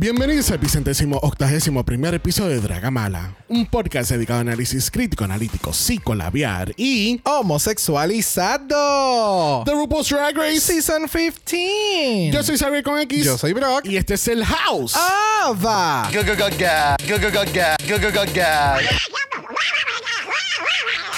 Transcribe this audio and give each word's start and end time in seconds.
Bienvenidos 0.00 0.48
al 0.52 0.58
vicentésimo 0.58 1.16
octagésimo 1.16 1.84
primer 1.84 2.14
episodio 2.14 2.50
de 2.50 2.60
Dragamala, 2.60 3.34
un 3.48 3.66
podcast 3.66 4.12
dedicado 4.12 4.38
a 4.38 4.42
análisis 4.42 4.92
crítico, 4.92 5.24
analítico, 5.24 5.72
psicolabiar 5.72 6.72
y 6.76 7.20
homosexualizado. 7.24 9.64
The 9.64 9.72
RuPaul's 9.72 10.08
Drag 10.08 10.36
Race 10.36 10.60
Season 10.60 11.08
15. 11.08 12.30
Yo 12.32 12.44
soy 12.44 12.56
Xavier 12.56 12.84
con 12.84 13.00
X. 13.00 13.24
Yo 13.24 13.36
soy 13.36 13.52
Brock. 13.54 13.86
Y 13.86 13.96
este 13.96 14.14
es 14.14 14.28
el 14.28 14.44
House. 14.44 14.94
Ava. 15.42 16.08
Go 16.14 16.22
go 16.22 16.36
go 16.36 16.46
ga. 16.56 16.96
Go 17.08 17.18
go 17.18 17.32
go 17.32 17.42
ga. 17.52 17.76
Go 17.88 17.98
go 17.98 18.12
go 18.12 18.24
ga. 18.32 18.76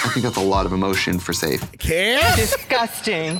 I 0.02 0.08
think 0.14 0.24
that's 0.24 0.38
a 0.38 0.40
lot 0.40 0.64
of 0.64 0.72
emotion 0.72 1.18
for 1.20 1.34
safe. 1.34 1.60
¿Qué? 1.78 2.18
disgusting. 2.34 3.38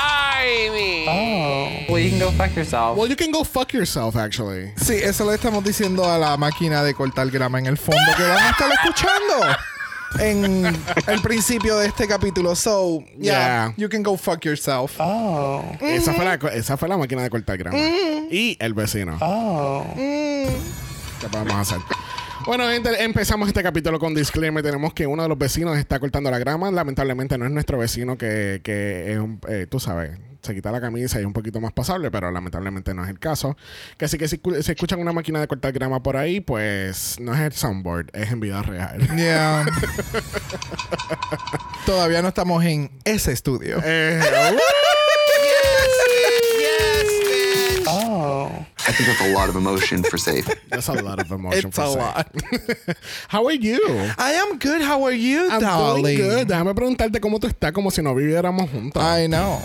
I 0.00 0.70
mean. 0.72 1.08
Oh. 1.08 1.92
Well, 1.92 2.00
you 2.02 2.10
can 2.10 2.18
go 2.20 2.30
fuck 2.30 2.54
yourself. 2.54 2.96
Well, 2.96 3.08
you 3.08 3.16
can 3.16 3.32
go 3.32 3.42
fuck 3.44 3.72
yourself, 3.72 4.14
actually. 4.16 4.72
Sí, 4.76 4.94
eso 5.02 5.24
le 5.24 5.34
estamos 5.34 5.64
diciendo 5.64 6.04
a 6.04 6.16
la 6.18 6.36
máquina 6.36 6.82
de 6.84 6.94
cortar 6.94 7.28
grama 7.30 7.58
en 7.58 7.66
el 7.66 7.76
fondo 7.76 8.00
que 8.16 8.22
van 8.22 8.38
a 8.38 8.50
estar 8.50 8.70
escuchando 8.70 9.56
en 10.20 10.64
el 11.06 11.20
principio 11.22 11.76
de 11.78 11.88
este 11.88 12.06
capítulo. 12.06 12.54
So, 12.54 13.00
yeah, 13.18 13.66
Yeah. 13.68 13.74
you 13.76 13.88
can 13.88 14.02
go 14.02 14.16
fuck 14.16 14.44
yourself. 14.44 14.92
oh. 15.00 15.64
Esa, 15.80 16.12
fue 16.14 16.24
la, 16.24 16.34
esa 16.52 16.76
fue 16.76 16.88
la 16.88 16.96
máquina 16.96 17.22
de 17.22 17.30
cortar 17.30 17.58
grama. 17.58 17.76
Y 17.78 18.56
el 18.60 18.74
vecino. 18.74 19.18
Oh. 19.20 19.84
¿Qué 19.96 21.28
podemos 21.30 21.54
hacer? 21.54 21.78
Bueno, 22.46 22.68
gente, 22.68 23.02
empezamos 23.02 23.48
este 23.48 23.62
capítulo 23.62 23.98
con 23.98 24.14
disclaimer. 24.14 24.62
Tenemos 24.62 24.94
que 24.94 25.06
uno 25.06 25.22
de 25.22 25.28
los 25.28 25.38
vecinos 25.38 25.76
está 25.76 25.98
cortando 25.98 26.30
la 26.30 26.38
grama. 26.38 26.70
Lamentablemente 26.70 27.36
no 27.36 27.44
es 27.44 27.50
nuestro 27.50 27.78
vecino 27.78 28.16
que, 28.16 28.60
que 28.62 29.12
es 29.12 29.18
un, 29.18 29.40
eh, 29.48 29.66
tú 29.68 29.80
sabes, 29.80 30.18
se 30.40 30.54
quita 30.54 30.70
la 30.70 30.80
camisa 30.80 31.18
y 31.18 31.20
es 31.20 31.26
un 31.26 31.32
poquito 31.32 31.60
más 31.60 31.72
pasable, 31.72 32.10
pero 32.10 32.30
lamentablemente 32.30 32.94
no 32.94 33.04
es 33.04 33.10
el 33.10 33.18
caso. 33.18 33.56
Que 33.96 34.06
así 34.06 34.18
que 34.18 34.28
si, 34.28 34.40
si 34.62 34.72
escuchan 34.72 35.00
una 35.00 35.12
máquina 35.12 35.40
de 35.40 35.48
cortar 35.48 35.72
grama 35.72 36.02
por 36.02 36.16
ahí, 36.16 36.40
pues 36.40 37.18
no 37.20 37.34
es 37.34 37.40
el 37.40 37.52
soundboard, 37.52 38.10
es 38.14 38.30
en 38.30 38.40
vida 38.40 38.62
real. 38.62 39.00
Yeah. 39.16 39.66
Todavía 41.86 42.22
no 42.22 42.28
estamos 42.28 42.64
en 42.64 42.90
ese 43.04 43.32
estudio. 43.32 43.80
Eh, 43.84 44.20
Oh. 47.90 48.50
I 48.86 48.92
think 48.92 49.08
that's 49.08 49.20
a 49.20 49.32
lot 49.32 49.48
of 49.48 49.56
emotion 49.56 50.02
for 50.02 50.18
safe. 50.18 50.46
that's 50.68 50.88
a 50.88 50.94
lot 51.02 51.20
of 51.20 51.30
emotion. 51.30 51.68
It's 51.68 51.76
for 51.76 51.84
a 51.84 51.90
lot. 51.90 52.28
How 53.28 53.46
are 53.46 53.52
you? 53.52 53.80
I 54.18 54.32
am 54.32 54.58
good. 54.58 54.82
How 54.82 55.02
are 55.04 55.12
you, 55.12 55.50
I'm 55.50 55.60
darling? 55.60 56.16
good. 56.16 56.48
Déjame 56.48 56.74
preguntarte 56.74 57.20
cómo 57.20 57.38
tú 57.38 57.46
estás, 57.48 57.72
como 57.72 57.90
si 57.90 58.02
no 58.02 58.14
viviéramos 58.14 58.70
juntos. 58.70 59.02
I 59.02 59.26
know. 59.26 59.60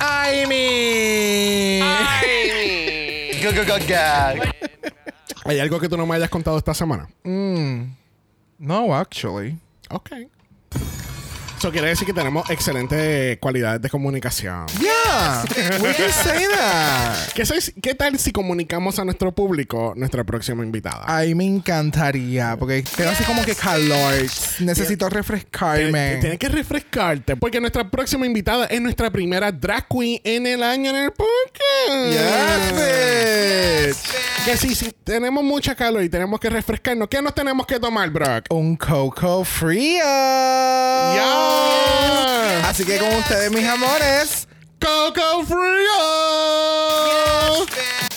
I 0.00 0.46
mean. 0.46 1.82
Go 3.42 3.52
go 3.52 3.64
go 3.64 3.78
ga. 3.86 4.34
¿Hay 5.44 5.60
algo 5.60 5.78
que 5.78 5.88
tú 5.88 5.96
no 5.96 6.06
me 6.06 6.16
hayas 6.16 6.28
contado 6.28 6.58
esta 6.58 6.74
semana? 6.74 7.08
No, 8.58 8.94
actually. 8.94 9.58
Ok. 9.90 10.10
Eso 11.58 11.70
quiere 11.70 11.88
decir 11.88 12.06
que 12.06 12.12
tenemos 12.12 12.50
excelentes 12.50 13.38
cualidades 13.38 13.80
de 13.80 13.88
comunicación. 13.88 14.66
Yeah, 14.80 14.92
we 15.80 15.94
can 15.94 16.12
say 16.12 16.46
that. 16.56 17.32
¿Qué, 17.34 17.44
sabes- 17.46 17.72
qué 17.82 17.94
tal 17.94 18.18
si 18.18 18.32
comunicamos 18.32 18.98
a 18.98 19.04
nuestro 19.04 19.32
público 19.34 19.92
nuestra 19.96 20.24
próxima 20.24 20.64
invitada? 20.64 21.04
Ay, 21.06 21.34
me 21.34 21.44
encantaría, 21.44 22.56
porque 22.58 22.82
tengo 22.96 23.10
así 23.10 23.24
como 23.24 23.44
que 23.44 23.54
calor. 23.54 24.14
Necesito 24.60 25.08
refrescarme. 25.08 26.16
tienes 26.20 26.38
que 26.38 26.48
refrescarte 26.48 27.36
porque 27.36 27.60
nuestra 27.60 27.90
próxima 27.90 28.26
invitada 28.26 28.66
es 28.66 28.80
nuestra 28.80 29.10
primera 29.10 29.52
drag 29.52 29.86
queen 29.88 30.20
en 30.24 30.46
el 30.46 30.62
año 30.62 30.90
en 30.90 30.96
el 30.96 31.10
podcast. 31.12 32.10
Yes, 32.10 32.72
bitch. 32.72 33.96
Que 34.44 34.56
sí, 34.56 34.74
sí, 34.74 34.92
tenemos 35.04 35.42
mucha 35.42 35.74
calor 35.74 36.02
y 36.02 36.08
tenemos 36.08 36.38
que 36.40 36.48
refrescarnos. 36.50 37.08
¿Qué 37.08 37.20
nos 37.20 37.34
tenemos 37.34 37.66
que 37.66 37.80
tomar, 37.80 38.08
Brock? 38.10 38.46
Un 38.50 38.76
coco 38.76 39.44
frío. 39.44 40.04
¡Ya! 41.26 42.68
Así 42.68 42.84
que 42.84 42.98
con 42.98 43.08
ustedes, 43.14 43.50
mis 43.50 43.66
amores. 43.66 44.48
¡Coco 44.86 45.42
Frío! 45.44 45.98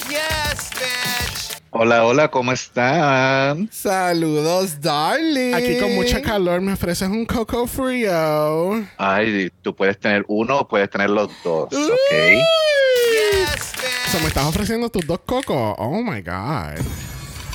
Yes, 0.08 0.70
bitch. 0.76 1.58
Hola, 1.72 2.06
hola, 2.06 2.30
¿cómo 2.30 2.52
están? 2.52 3.68
Saludos, 3.72 4.80
darling. 4.80 5.56
Aquí 5.56 5.80
con 5.80 5.96
mucha 5.96 6.22
calor 6.22 6.62
me 6.62 6.74
ofreces 6.74 7.10
un 7.10 7.26
Coco 7.26 7.66
Frío. 7.66 8.86
Ay, 9.00 9.52
tú 9.64 9.76
puedes 9.76 10.00
tener 10.00 10.24
uno 10.28 10.60
o 10.60 10.68
puedes 10.68 10.92
tener 10.92 11.10
los 11.10 11.32
dos, 11.44 11.74
¿ok? 11.74 12.12
Yes, 12.12 13.74
bitch. 13.74 14.12
So, 14.12 14.20
me 14.20 14.28
estás 14.28 14.46
ofreciendo 14.46 14.90
tus 14.90 15.08
dos 15.08 15.22
cocos. 15.26 15.74
Oh 15.80 16.04
my 16.04 16.22
God. 16.22 16.78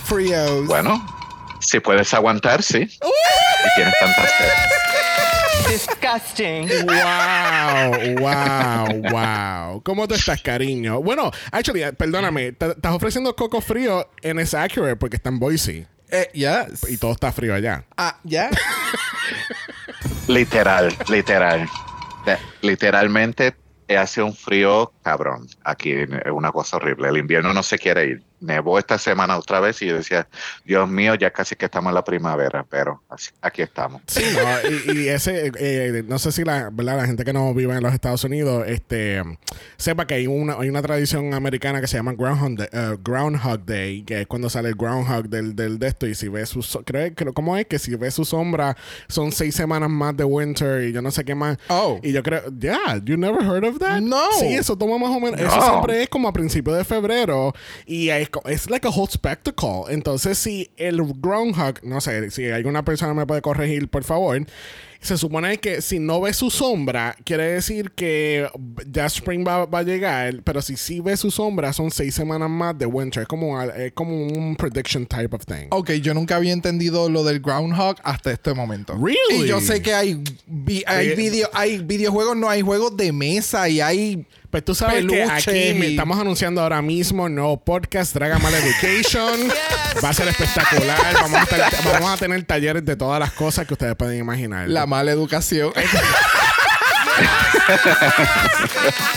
Fríos. 0.06 0.66
Bueno, 0.66 1.06
si 1.60 1.78
puedes 1.78 2.12
aguantar, 2.12 2.64
sí. 2.64 2.78
Y 2.80 3.74
tienes 3.76 3.94
tantas 4.00 4.28
sed. 4.28 4.48
Disgusting. 5.68 6.68
Wow, 6.86 8.20
wow, 8.20 9.10
wow. 9.10 9.82
¿Cómo 9.82 10.06
tú 10.08 10.14
estás, 10.14 10.40
cariño? 10.42 11.00
Bueno, 11.00 11.30
actually, 11.50 11.82
eh, 11.82 11.92
perdóname, 11.92 12.48
estás 12.48 12.92
ofreciendo 12.94 13.34
coco 13.34 13.60
frío 13.60 14.08
en 14.22 14.38
es 14.38 14.54
accurate 14.54 14.96
porque 14.96 15.16
está 15.16 15.28
en 15.30 15.38
Boise 15.38 15.86
Eh, 16.10 16.30
yes. 16.32 16.88
y 16.90 16.96
todo 16.96 17.12
está 17.12 17.32
frío 17.32 17.54
allá. 17.54 17.84
Ah, 17.96 18.18
ya. 18.24 18.50
Literal, 20.28 20.94
literal. 21.08 21.68
De- 22.24 22.38
literalmente 22.62 23.54
hace 23.96 24.22
un 24.22 24.34
frío 24.34 24.92
cabrón. 25.02 25.46
Aquí 25.64 25.92
es 25.92 26.08
una 26.32 26.50
cosa 26.52 26.76
horrible. 26.78 27.08
El 27.08 27.18
invierno 27.18 27.52
no 27.52 27.62
se 27.62 27.78
quiere 27.78 28.06
ir. 28.06 28.22
Nevó 28.44 28.78
esta 28.78 28.98
semana 28.98 29.36
otra 29.38 29.58
vez 29.60 29.80
y 29.82 29.86
yo 29.86 29.96
decía, 29.96 30.28
Dios 30.64 30.88
mío, 30.88 31.14
ya 31.14 31.30
casi 31.30 31.56
que 31.56 31.64
estamos 31.64 31.90
en 31.90 31.94
la 31.94 32.04
primavera, 32.04 32.64
pero 32.68 33.02
así- 33.08 33.30
aquí 33.40 33.62
estamos. 33.62 34.02
Sí, 34.06 34.22
no, 34.34 34.92
y, 34.92 34.98
y 35.04 35.08
ese, 35.08 35.50
eh, 35.58 36.02
no 36.06 36.18
sé 36.18 36.30
si 36.32 36.44
la, 36.44 36.68
¿verdad? 36.72 36.98
la 36.98 37.06
gente 37.06 37.24
que 37.24 37.32
no 37.32 37.54
vive 37.54 37.74
en 37.74 37.82
los 37.82 37.92
Estados 37.94 38.22
Unidos 38.24 38.64
este, 38.66 39.22
sepa 39.76 40.06
que 40.06 40.14
hay 40.14 40.26
una, 40.26 40.54
hay 40.54 40.68
una 40.68 40.82
tradición 40.82 41.32
americana 41.34 41.80
que 41.80 41.86
se 41.86 41.96
llama 41.96 42.12
Groundhog 42.12 42.56
Day, 42.56 42.68
eh, 42.72 42.96
Groundhog 43.02 43.64
Day, 43.64 44.02
que 44.02 44.20
es 44.22 44.26
cuando 44.26 44.50
sale 44.50 44.68
el 44.68 44.74
Groundhog 44.74 45.28
del, 45.28 45.56
del 45.56 45.78
de 45.78 45.88
esto 45.88 46.06
y 46.06 46.14
si 46.14 46.28
ves 46.28 46.50
su, 46.50 46.60
creo, 46.84 47.14
creo, 47.14 47.32
¿cómo 47.32 47.56
es? 47.56 47.66
Que 47.66 47.78
si 47.78 47.94
ves 47.96 48.14
su 48.14 48.24
sombra 48.24 48.76
son 49.08 49.32
seis 49.32 49.54
semanas 49.54 49.88
más 49.88 50.16
de 50.16 50.24
winter 50.24 50.84
y 50.84 50.92
yo 50.92 51.00
no 51.02 51.10
sé 51.10 51.24
qué 51.24 51.34
más. 51.34 51.56
Oh. 51.68 51.98
Y 52.02 52.12
yo 52.12 52.22
creo, 52.22 52.42
yeah, 52.58 53.00
you 53.04 53.16
never 53.16 53.42
heard 53.42 53.64
of 53.64 53.78
that? 53.78 54.00
No. 54.00 54.20
Sí, 54.38 54.54
eso 54.54 54.76
toma 54.76 54.98
más 54.98 55.10
o 55.16 55.20
menos, 55.20 55.40
eso 55.40 55.56
No. 55.56 55.62
siempre 55.62 56.02
es 56.02 56.08
como 56.08 56.28
a 56.28 56.32
principios 56.32 56.76
de 56.76 56.84
febrero 56.84 57.54
y 57.86 58.08
es, 58.10 58.28
es 58.46 58.68
like 58.70 58.86
a 58.86 58.90
whole 58.90 59.10
spectacle. 59.10 59.84
Entonces, 59.88 60.38
si 60.38 60.70
el 60.76 61.00
groundhog, 61.20 61.82
no 61.82 62.00
sé, 62.00 62.30
si 62.30 62.50
alguna 62.50 62.84
persona 62.84 63.14
me 63.14 63.26
puede 63.26 63.42
corregir, 63.42 63.88
por 63.88 64.04
favor, 64.04 64.44
se 65.00 65.18
supone 65.18 65.58
que 65.58 65.82
si 65.82 65.98
no 65.98 66.18
ves 66.22 66.36
su 66.36 66.50
sombra, 66.50 67.14
quiere 67.24 67.44
decir 67.52 67.90
que 67.90 68.48
ya 68.90 69.04
Spring 69.04 69.46
va, 69.46 69.66
va 69.66 69.80
a 69.80 69.82
llegar, 69.82 70.40
pero 70.44 70.62
si 70.62 70.76
sí 70.78 71.00
ves 71.00 71.20
su 71.20 71.30
sombra, 71.30 71.74
son 71.74 71.90
seis 71.90 72.14
semanas 72.14 72.48
más 72.48 72.78
de 72.78 72.86
Winter. 72.86 73.22
Es 73.24 73.28
como, 73.28 73.60
es 73.60 73.92
como 73.92 74.16
un 74.26 74.56
prediction 74.56 75.04
type 75.04 75.36
of 75.36 75.44
thing. 75.44 75.66
Ok, 75.72 75.90
yo 76.00 76.14
nunca 76.14 76.36
había 76.36 76.54
entendido 76.54 77.10
lo 77.10 77.22
del 77.22 77.40
Groundhog 77.40 77.96
hasta 78.02 78.32
este 78.32 78.54
momento. 78.54 78.94
Really? 78.94 79.44
Y 79.44 79.46
yo 79.46 79.60
sé 79.60 79.82
que 79.82 79.92
hay, 79.92 80.24
vi- 80.46 80.84
hay, 80.86 81.08
Eh, 81.08 81.14
video, 81.16 81.50
hay 81.52 81.78
videojuegos, 81.82 82.34
no 82.34 82.48
hay 82.48 82.62
juegos 82.62 82.96
de 82.96 83.12
mesa 83.12 83.68
y 83.68 83.82
hay. 83.82 84.26
Pues 84.54 84.64
tú 84.64 84.72
sabes 84.72 85.00
que 85.00 85.08
Peluche 85.08 85.24
aquí 85.32 85.74
me- 85.76 85.88
y- 85.88 85.90
estamos 85.96 86.16
anunciando 86.16 86.60
ahora 86.62 86.80
mismo 86.80 87.26
el 87.26 87.34
nuevo 87.34 87.56
podcast 87.56 88.14
Dragon 88.14 88.40
Ball 88.40 88.54
Education. 88.54 89.48
Va 90.04 90.10
a 90.10 90.14
ser 90.14 90.28
espectacular. 90.28 90.96
Vamos 91.12 91.40
a, 91.42 91.46
tener, 91.46 91.66
vamos 91.92 92.10
a 92.12 92.16
tener 92.16 92.44
talleres 92.44 92.84
de 92.84 92.94
todas 92.94 93.18
las 93.18 93.32
cosas 93.32 93.66
que 93.66 93.72
ustedes 93.74 93.96
pueden 93.96 94.16
imaginar. 94.20 94.68
La 94.68 94.86
mala 94.86 95.10
educación. 95.10 95.72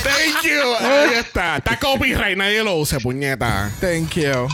Thank 0.04 0.44
you. 0.44 0.76
Ahí 0.80 1.14
está. 1.20 1.58
Está 1.58 1.78
copyright, 1.78 2.36
nadie 2.36 2.64
lo 2.64 2.76
use, 2.78 3.00
puñeta. 3.00 3.70
Thank 3.80 4.14
you. 4.16 4.48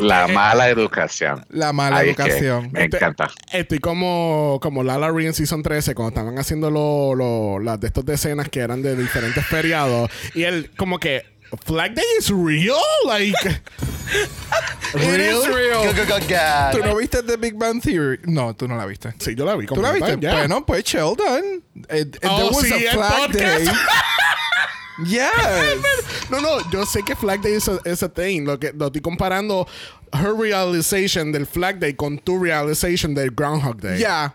La 0.00 0.22
Este, 0.22 0.32
mala 0.34 0.68
educación. 0.68 1.46
La 1.48 1.72
mala 1.72 1.98
Ahí 1.98 2.10
es 2.10 2.16
que 2.16 2.22
educación. 2.22 2.70
Me 2.72 2.84
Este- 2.84 2.96
encanta. 2.98 3.30
Estoy 3.52 3.78
como, 3.78 4.58
como 4.62 4.82
Lala 4.82 5.10
Ree 5.10 5.26
en 5.26 5.32
Season 5.34 5.62
13, 5.62 5.94
cuando 5.94 6.10
estaban 6.10 6.38
haciendo 6.38 6.70
lo, 6.70 7.14
lo- 7.14 7.58
las 7.58 7.80
de 7.80 7.86
estos 7.88 8.04
decenas 8.04 8.48
que 8.48 8.60
eran 8.60 8.82
de 8.82 8.94
diferentes 8.96 9.44
feriados. 9.46 10.10
Y 10.34 10.42
él, 10.44 10.70
como 10.76 10.98
que, 10.98 11.24
Flag 11.64 11.94
Day 11.94 12.04
is 12.18 12.28
real? 12.28 12.76
Like, 13.06 13.34
It 14.94 15.20
is 15.20 15.34
Go, 15.34 15.46
real. 15.56 15.94
go. 16.06 16.78
¿Tú 16.78 16.84
no 16.86 16.96
viste 16.96 17.22
The 17.22 17.36
Big 17.38 17.54
Bang 17.54 17.80
Theory? 17.80 18.20
No, 18.24 18.54
tú 18.54 18.68
no 18.68 18.76
la 18.76 18.84
viste. 18.84 19.14
Sí, 19.18 19.34
yo 19.34 19.46
la 19.46 19.56
vi. 19.56 19.66
¿Tú 19.66 19.80
la 19.80 19.92
viste? 19.92 20.18
ya. 20.20 20.34
Bueno, 20.34 20.64
pues 20.66 20.84
Sheldon. 20.84 21.62
It, 21.90 22.16
it- 22.16 22.18
Oh, 22.28 22.36
there 22.36 22.48
was 22.50 22.58
sí, 22.66 22.72
a 22.72 22.76
el 22.76 22.88
flag 22.98 23.12
podcast. 23.28 23.34
day. 23.64 23.68
yes. 25.04 25.30
No, 26.30 26.40
no, 26.40 26.70
yo 26.70 26.84
sé 26.84 27.02
que 27.02 27.16
Flag 27.16 27.40
Day 27.40 27.54
es 27.54 27.68
a, 27.68 27.78
es 27.84 28.02
a 28.02 28.08
thing. 28.08 28.42
Lo 28.44 28.58
que 28.58 28.72
lo 28.72 28.86
estoy 28.86 29.00
comparando 29.00 29.66
her 30.12 30.34
realization 30.34 31.32
del 31.32 31.46
Flag 31.46 31.78
Day 31.78 31.94
con 31.94 32.18
tu 32.18 32.42
realization 32.42 33.14
del 33.14 33.30
Groundhog 33.30 33.80
Day. 33.80 33.98
Ya. 33.98 34.34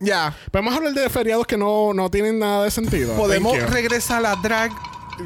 Ya. 0.00 0.34
Podemos 0.50 0.74
hablar 0.74 0.94
de 0.94 1.08
feriados 1.08 1.46
que 1.46 1.56
no, 1.56 1.92
no 1.94 2.10
tienen 2.10 2.38
nada 2.38 2.64
de 2.64 2.70
sentido. 2.70 3.14
Podemos 3.16 3.58
regresar 3.70 4.18
a 4.18 4.34
la 4.34 4.36
drag. 4.36 4.72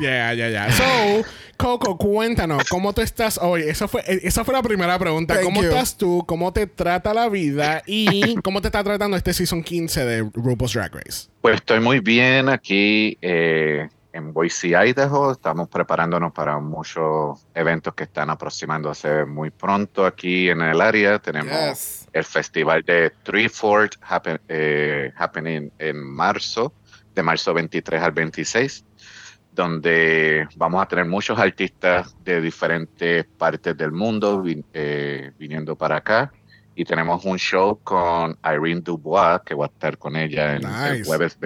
Ya, 0.00 0.34
ya, 0.34 0.48
ya. 0.50 0.72
So, 0.72 1.24
Coco, 1.56 1.96
cuéntanos, 1.96 2.64
¿cómo 2.68 2.92
tú 2.92 3.00
estás 3.00 3.38
hoy? 3.40 3.62
Esa 3.62 3.86
fue, 3.86 4.02
eh, 4.06 4.20
esa 4.24 4.44
fue 4.44 4.54
la 4.54 4.62
primera 4.62 4.98
pregunta. 4.98 5.34
Thank 5.34 5.44
¿Cómo 5.44 5.62
you. 5.62 5.68
estás 5.68 5.96
tú? 5.96 6.24
¿Cómo 6.26 6.52
te 6.52 6.66
trata 6.66 7.14
la 7.14 7.28
vida? 7.28 7.82
¿Y 7.86 8.34
cómo 8.42 8.60
te 8.60 8.68
está 8.68 8.82
tratando 8.82 9.16
este 9.16 9.32
Season 9.32 9.62
15 9.62 10.04
de 10.04 10.30
RuPaul's 10.34 10.72
Drag 10.72 10.92
Race? 10.92 11.28
Pues 11.40 11.56
estoy 11.56 11.80
muy 11.80 12.00
bien 12.00 12.48
aquí 12.48 13.16
eh, 13.22 13.88
en 14.14 14.32
Boise, 14.32 14.68
Idaho. 14.68 15.32
Estamos 15.32 15.68
preparándonos 15.68 16.32
para 16.32 16.58
muchos 16.60 17.46
eventos 17.52 17.94
que 17.94 18.04
están 18.04 18.30
aproximándose 18.30 19.24
muy 19.24 19.50
pronto 19.50 20.06
aquí 20.06 20.48
en 20.48 20.60
el 20.62 20.80
área. 20.80 21.18
Tenemos 21.18 21.52
Yes. 21.52 22.08
el 22.12 22.24
festival 22.24 22.82
de 22.84 23.10
Three 23.24 23.48
Fort 23.48 23.96
happen- 24.08 24.40
eh, 24.48 25.12
happening 25.16 25.68
en 25.78 26.00
marzo, 26.00 26.72
de 27.12 27.22
marzo 27.24 27.52
23 27.52 28.00
al 28.02 28.12
26, 28.12 28.84
donde 29.52 30.46
vamos 30.56 30.80
a 30.82 30.86
tener 30.86 31.06
muchos 31.06 31.36
artistas 31.38 32.16
de 32.24 32.40
diferentes 32.40 33.24
partes 33.36 33.76
del 33.76 33.90
mundo 33.90 34.42
vin- 34.42 34.64
eh, 34.72 35.32
viniendo 35.38 35.74
para 35.76 35.96
acá. 35.96 36.32
Y 36.76 36.84
tenemos 36.84 37.24
un 37.24 37.36
show 37.38 37.80
con 37.82 38.36
Irene 38.44 38.80
Dubois, 38.80 39.40
que 39.44 39.54
va 39.54 39.66
a 39.66 39.68
estar 39.68 39.98
con 39.98 40.14
ella 40.16 40.54
el 40.56 40.62
Nice. 40.62 41.04
jueves 41.04 41.36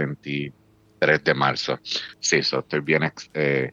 23 1.00 1.24
de 1.24 1.34
marzo. 1.34 1.78
Sí, 2.20 2.42
so 2.42 2.60
estoy 2.60 2.80
bien 2.80 3.10
eh, 3.34 3.72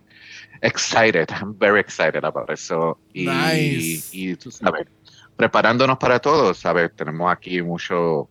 excited. 0.61 1.27
I'm 1.41 1.57
very 1.57 1.79
excited 1.79 2.23
about 2.23 2.49
eso. 2.49 2.99
Y, 3.13 3.27
Nice. 3.27 4.09
y 4.11 4.35
tú 4.35 4.51
sabes, 4.51 4.87
preparándonos 5.35 5.97
para 5.97 6.19
todo, 6.19 6.53
¿sabes? 6.53 6.91
Tenemos 6.95 7.31
aquí 7.31 7.61
mucho, 7.61 8.29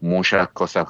muchas 0.00 0.48
cosas 0.48 0.86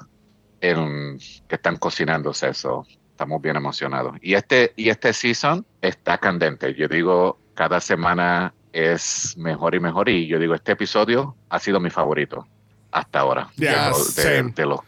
en- 0.60 1.18
que 1.48 1.54
están 1.54 1.76
cocinándose 1.76 2.48
eso. 2.48 2.86
Estamos 3.10 3.40
bien 3.42 3.56
emocionados. 3.56 4.16
Y 4.22 4.34
este, 4.34 4.72
y 4.76 4.88
este 4.88 5.12
season 5.12 5.66
está 5.80 6.18
candente. 6.18 6.74
Yo 6.74 6.88
digo, 6.88 7.38
cada 7.54 7.80
semana 7.80 8.54
es 8.72 9.36
mejor 9.36 9.74
y 9.74 9.80
mejor. 9.80 10.08
Y 10.08 10.26
yo 10.26 10.38
digo, 10.38 10.54
este 10.54 10.72
episodio 10.72 11.36
ha 11.48 11.58
sido 11.58 11.80
mi 11.80 11.90
favorito 11.90 12.46
hasta 12.92 13.20
ahora. 13.20 13.50
Yeah, 13.56 13.92
de, 14.16 14.42
de- 14.42 14.52
de 14.52 14.66
los 14.66 14.80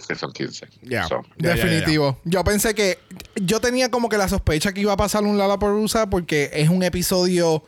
season 0.00 0.32
15. 0.32 0.66
Yeah. 0.82 1.06
So, 1.08 1.22
Ya, 1.36 1.50
ya, 1.50 1.56
ya, 1.56 1.56
ya. 1.56 1.64
Definitivo. 1.70 2.18
Yo 2.24 2.42
pensé 2.44 2.74
que. 2.74 2.98
Yo 3.36 3.60
tenía 3.60 3.90
como 3.90 4.08
que 4.08 4.16
la 4.18 4.28
sospecha 4.28 4.72
que 4.72 4.80
iba 4.80 4.92
a 4.92 4.96
pasar 4.96 5.24
un 5.24 5.36
Lollapalooza 5.38 6.08
porque 6.08 6.50
es 6.54 6.68
un 6.68 6.82
episodio 6.82 7.62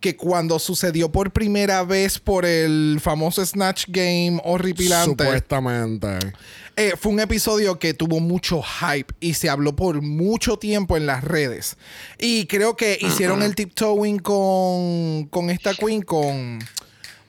que 0.00 0.16
cuando 0.16 0.58
sucedió 0.58 1.12
por 1.12 1.30
primera 1.30 1.84
vez 1.84 2.18
por 2.18 2.46
el 2.46 2.98
famoso 3.02 3.44
Snatch 3.44 3.84
Game 3.88 4.40
horripilante. 4.44 5.10
Supuestamente. 5.24 6.32
eh, 6.76 6.94
fue 6.98 7.12
un 7.12 7.20
episodio 7.20 7.78
que 7.78 7.92
tuvo 7.92 8.18
mucho 8.18 8.62
hype 8.62 9.12
y 9.20 9.34
se 9.34 9.50
habló 9.50 9.76
por 9.76 10.00
mucho 10.00 10.56
tiempo 10.58 10.96
en 10.96 11.04
las 11.04 11.22
redes. 11.22 11.76
Y 12.18 12.46
creo 12.46 12.76
que 12.76 12.96
hicieron 12.98 13.42
el 13.42 13.54
tiptoeing 13.54 14.20
con, 14.20 15.26
con 15.26 15.50
esta 15.50 15.74
queen, 15.74 16.00
con. 16.00 16.60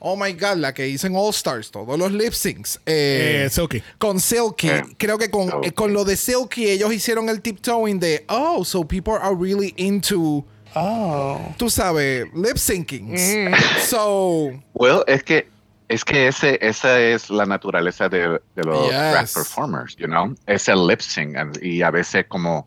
Oh 0.03 0.15
my 0.15 0.33
god, 0.33 0.57
la 0.57 0.73
que 0.73 0.87
hizo 0.87 1.05
en 1.05 1.15
All 1.15 1.29
Stars, 1.29 1.69
todos 1.69 1.97
los 1.97 2.11
lip 2.11 2.33
syncs. 2.33 2.79
Eh, 2.87 3.43
Eh, 3.45 3.49
Silky. 3.51 3.83
con 3.99 4.19
Silky. 4.19 4.67
Eh, 4.69 4.83
Creo 4.97 5.17
que 5.19 5.29
con, 5.29 5.63
eh, 5.63 5.71
con 5.73 5.93
lo 5.93 6.03
de 6.03 6.15
Silky 6.17 6.69
ellos 6.71 6.91
hicieron 6.91 7.29
el 7.29 7.39
tiptoeing 7.41 7.99
de, 7.99 8.25
oh, 8.29 8.65
so 8.65 8.83
people 8.83 9.13
are 9.21 9.35
really 9.35 9.73
into, 9.77 10.43
Oh. 10.75 11.39
tú 11.57 11.69
sabes, 11.69 12.25
lip 12.33 12.57
syncing. 12.57 13.15
So, 13.87 14.51
Well, 14.73 15.03
es 15.07 15.23
que 15.23 15.47
es 15.89 16.05
que 16.05 16.27
ese 16.29 16.57
esa 16.61 16.99
es 17.01 17.29
la 17.29 17.45
naturaleza 17.45 18.07
de, 18.09 18.39
de 18.55 18.63
los 18.63 18.85
Yes. 18.85 18.93
drag 19.11 19.27
performers, 19.33 19.95
you 19.97 20.07
know, 20.07 20.33
es 20.47 20.67
el 20.69 20.87
lip 20.87 21.01
sync 21.01 21.35
and- 21.35 21.59
y 21.61 21.81
a 21.81 21.91
veces 21.91 22.25
como 22.29 22.65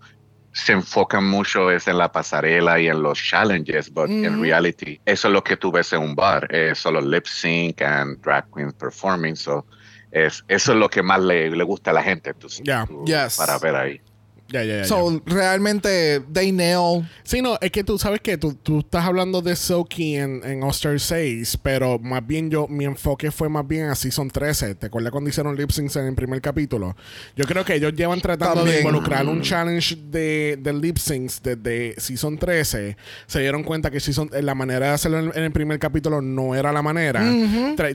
se 0.55 0.73
enfocan 0.73 1.25
mucho 1.25 1.71
es 1.71 1.87
en 1.89 1.99
la 1.99 2.11
pasarela 2.11 2.81
y 2.81 2.87
en 2.89 3.03
los 3.03 3.19
challenges, 3.19 3.93
but 3.93 4.09
en 4.09 4.41
reality 4.41 5.01
eso 5.05 5.29
es 5.29 5.35
lo 5.35 5.43
que 5.43 5.57
tú 5.57 5.71
ves 5.73 5.93
en 5.93 6.01
un 6.01 6.15
bar, 6.15 6.47
es 6.55 6.79
solo 6.79 7.01
lip 7.01 7.27
sync 7.27 7.83
and 7.83 8.23
drag 8.23 8.47
queens 8.55 8.73
performing, 8.75 9.35
so 9.37 9.67
es 10.13 10.45
eso 10.49 10.73
es 10.73 10.79
lo 10.79 10.89
que 10.89 11.03
más 11.03 11.21
le, 11.21 11.51
le 11.51 11.65
gusta 11.65 11.91
a 11.91 11.95
la 11.95 12.03
gente, 12.05 12.33
tú- 12.35 12.47
Yeah. 12.63 12.87
tú- 12.87 13.05
Yes. 13.05 13.37
para 13.37 13.59
ver 13.59 13.75
ahí. 13.75 14.01
Ya, 14.55 14.63
ya, 14.63 14.85
ya, 14.85 14.97
realmente, 15.27 16.21
they 16.33 16.53
nail. 16.53 17.05
Sí, 17.25 17.43
no, 17.43 17.59
es 17.61 17.73
que 17.73 17.83
tú 17.83 17.99
sabes 17.99 18.21
que 18.21 18.39
tú, 18.39 18.55
tú 18.55 18.79
estás 18.79 19.05
hablando 19.05 19.43
de 19.43 19.57
Silky 19.57 20.15
en, 20.17 20.41
en 20.45 20.63
All 20.63 20.71
Star 20.71 21.01
6, 21.01 21.59
pero 21.61 21.99
más 21.99 22.25
bien 22.25 22.51
yo, 22.51 22.69
mi 22.69 22.85
enfoque 22.85 23.33
fue 23.33 23.49
más 23.49 23.67
bien 23.67 23.87
a 23.87 23.97
Season 23.97 24.31
13. 24.31 24.77
¿Te 24.77 24.87
acuerdas 24.87 25.11
cuando 25.11 25.29
hicieron 25.29 25.57
lip 25.57 25.71
syncs 25.73 25.97
en 25.97 26.07
el 26.07 26.15
primer 26.15 26.41
capítulo? 26.41 26.97
Yo 27.35 27.47
creo 27.47 27.65
que 27.65 27.75
ellos 27.75 27.95
llevan 27.95 28.21
tratando 28.21 28.61
de 28.61 28.73
También. 28.75 28.87
involucrar 28.87 29.27
un 29.27 29.43
challenge 29.43 29.97
de, 29.97 30.57
de 30.61 30.73
lip 30.73 30.99
syncs 30.99 31.43
desde 31.43 32.01
Season 32.01 32.39
13. 32.39 32.97
Se 33.27 33.41
dieron 33.41 33.65
cuenta 33.65 33.91
que 33.91 33.99
season, 33.99 34.31
eh, 34.33 34.41
la 34.43 34.55
manera 34.55 34.87
de 34.87 34.93
hacerlo 34.93 35.19
en, 35.19 35.33
en 35.35 35.43
el 35.43 35.51
primer 35.51 35.81
capítulo 35.81 36.21
no 36.23 36.55
era 36.55 36.73
la 36.73 36.81
manera. 36.83 37.25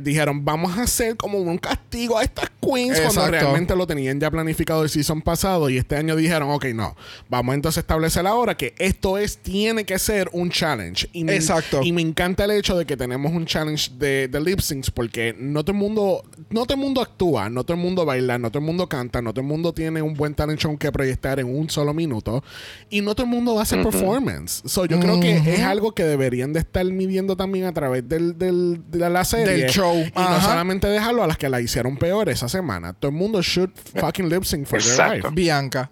Dijeron, 0.01 0.43
vamos 0.43 0.77
a 0.77 0.83
hacer 0.83 1.15
como 1.15 1.37
un 1.37 1.57
castigo 1.57 2.17
a 2.17 2.23
estas 2.23 2.49
queens 2.61 2.99
cuando 2.99 3.21
Exacto. 3.21 3.31
realmente 3.31 3.75
lo 3.77 3.87
tenían 3.87 4.19
ya 4.19 4.29
planificado 4.29 4.83
el 4.83 4.89
season 4.89 5.21
pasado 5.21 5.69
y 5.69 5.77
este 5.77 5.95
año 5.95 6.15
dijeron, 6.17 6.48
ok, 6.55 6.65
no, 6.73 6.95
vamos 7.29 7.55
entonces 7.55 7.77
a 7.77 7.81
establecer 7.81 8.25
ahora 8.27 8.55
que 8.55 8.73
esto 8.79 9.17
es, 9.17 9.37
tiene 9.37 9.85
que 9.85 9.97
ser 9.99 10.29
un 10.33 10.49
challenge. 10.49 11.09
Y 11.13 11.23
me, 11.23 11.35
Exacto. 11.35 11.81
Y 11.83 11.91
me 11.91 12.01
encanta 12.01 12.45
el 12.45 12.51
hecho 12.51 12.77
de 12.77 12.85
que 12.85 12.97
tenemos 12.97 13.31
un 13.31 13.45
challenge 13.45 13.91
de, 13.97 14.27
de 14.27 14.39
lip 14.41 14.59
syncs 14.59 14.91
porque 14.91 15.35
no 15.37 15.63
todo 15.63 15.71
el 15.73 15.77
mundo, 15.79 16.23
no 16.49 16.65
todo 16.65 16.73
el 16.75 16.79
mundo 16.79 17.01
actúa, 17.01 17.49
no 17.49 17.63
todo 17.63 17.75
el 17.75 17.83
mundo 17.83 18.05
baila, 18.05 18.37
no 18.37 18.49
todo 18.49 18.59
el 18.59 18.65
mundo 18.65 18.87
canta, 18.87 19.21
no 19.21 19.31
todo 19.33 19.41
el 19.41 19.47
mundo 19.47 19.73
tiene 19.73 20.01
un 20.01 20.13
buen 20.13 20.33
talent 20.33 20.59
show 20.59 20.77
que 20.77 20.91
proyectar 20.91 21.39
en 21.39 21.47
un 21.55 21.69
solo 21.69 21.93
minuto 21.93 22.43
y 22.89 23.01
no 23.01 23.15
todo 23.15 23.25
el 23.25 23.31
mundo 23.31 23.59
hace 23.59 23.77
performance. 23.77 24.61
So, 24.65 24.85
yo 24.85 24.99
creo 24.99 25.19
que 25.19 25.37
es 25.37 25.61
algo 25.61 25.93
que 25.93 26.03
deberían 26.03 26.53
de 26.53 26.59
estar 26.59 26.85
midiendo 26.85 27.35
también 27.35 27.65
a 27.65 27.73
través 27.73 28.07
del, 28.07 28.37
del- 28.37 28.81
de 28.89 29.09
la 29.09 29.23
serie. 29.25 29.53
Del 29.65 29.69
show. 29.69 29.95
Y 29.97 30.11
no 30.15 30.21
Ajá. 30.21 30.41
solamente 30.49 30.87
dejarlo 30.87 31.23
a 31.23 31.27
las 31.27 31.37
que 31.37 31.49
la 31.49 31.61
hicieron 31.61 31.97
peor 31.97 32.29
esa 32.29 32.49
semana. 32.49 32.93
Todo 32.93 33.09
el 33.11 33.17
mundo 33.17 33.41
should 33.41 33.69
fucking 33.99 34.29
lip 34.29 34.43
sync 34.43 34.65
for 34.67 34.79
their 34.79 34.91
Exacto. 34.91 35.15
life. 35.27 35.29
Bianca. 35.33 35.89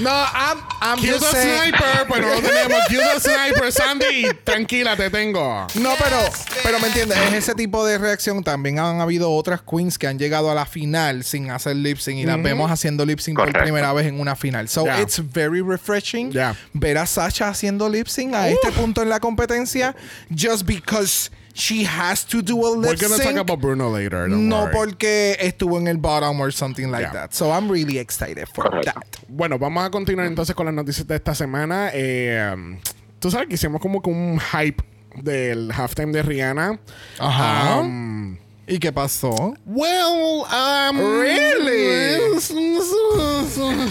No, 0.00 0.10
I'm, 0.10 0.58
I'm 0.80 0.98
Kill 0.98 1.14
just 1.20 1.30
the 1.30 1.36
saying- 1.40 1.70
sniper, 1.72 2.06
pero 2.12 2.28
no 2.28 2.40
tenemos. 2.40 2.80
Kill 2.88 2.98
the 3.14 3.20
sniper, 3.20 3.70
Sandy. 3.72 4.24
Tranquila, 4.42 4.96
te 4.96 5.08
tengo. 5.08 5.66
No, 5.76 5.90
pero, 6.02 6.18
pero 6.64 6.80
me 6.80 6.88
entiendes, 6.88 7.16
es 7.28 7.32
ese 7.34 7.54
tipo 7.54 7.86
de 7.86 7.98
reacción. 7.98 8.42
También 8.42 8.80
han 8.80 9.00
habido 9.00 9.30
otras 9.32 9.62
queens 9.62 9.96
que 9.96 10.08
han 10.08 10.18
llegado 10.18 10.50
a 10.50 10.54
la 10.54 10.66
final 10.66 11.22
sin 11.22 11.50
hacer 11.52 11.76
lip 11.76 11.98
sync 11.98 12.18
y 12.18 12.24
las 12.26 12.42
vemos 12.42 12.70
haciendo 12.72 13.06
lip 13.06 13.20
sync 13.20 13.36
por 13.36 13.44
Correcto. 13.46 13.62
primera 13.62 13.92
vez 13.92 14.06
en 14.06 14.18
una 14.18 14.34
final. 14.34 14.68
So 14.68 14.84
Yeah. 14.84 15.00
it's 15.00 15.20
very 15.32 15.60
refreshing 15.62 16.32
Yeah. 16.32 16.56
ver 16.72 16.98
a 16.98 17.06
Sasha 17.06 17.48
haciendo 17.48 17.88
lip 17.88 18.08
sync 18.08 18.34
a 18.34 18.48
este 18.48 18.72
punto 18.72 19.00
en 19.00 19.08
la 19.08 19.20
competencia 19.20 19.94
just 20.34 20.64
because 20.66 21.30
she 21.54 21.84
has 21.84 22.24
to 22.26 22.42
do 22.42 22.56
a 22.66 22.72
We're 22.72 22.90
lip 22.90 23.00
gonna 23.00 23.16
talk 23.16 23.26
sync. 23.26 23.38
about 23.38 23.60
Bruno 23.60 23.88
later. 23.90 24.28
don't 24.28 24.48
No 24.48 24.64
worry. 24.64 24.72
porque 24.74 25.36
estuvo 25.40 25.78
en 25.78 25.86
el 25.86 25.96
bottom 25.98 26.40
or 26.40 26.52
something 26.52 26.90
like 26.90 27.04
Yeah. 27.04 27.12
that. 27.12 27.32
So 27.32 27.50
I'm 27.52 27.70
really 27.70 27.98
excited 27.98 28.46
for 28.52 28.64
Correcto. 28.64 28.92
that. 28.92 29.06
Bueno, 29.28 29.58
vamos 29.58 29.84
a 29.86 29.90
continuar 29.90 30.26
entonces 30.26 30.54
con 30.54 30.66
las 30.66 30.74
noticias 30.74 31.06
de 31.06 31.14
esta 31.14 31.34
semana. 31.34 31.90
Eh, 31.94 32.50
um, 32.52 32.78
Tú 33.20 33.30
sabes 33.30 33.46
que 33.48 33.54
hicimos 33.54 33.80
como 33.80 34.02
que 34.02 34.10
un 34.10 34.38
hype 34.38 34.82
del 35.22 35.70
halftime 35.72 36.12
de 36.12 36.22
Rihanna. 36.22 36.78
Ajá. 37.18 37.78
Um, 37.80 38.36
¿Y 38.66 38.78
qué 38.78 38.92
pasó? 38.92 39.54
well, 39.66 40.46
um, 40.50 40.98
Really? 41.20 42.38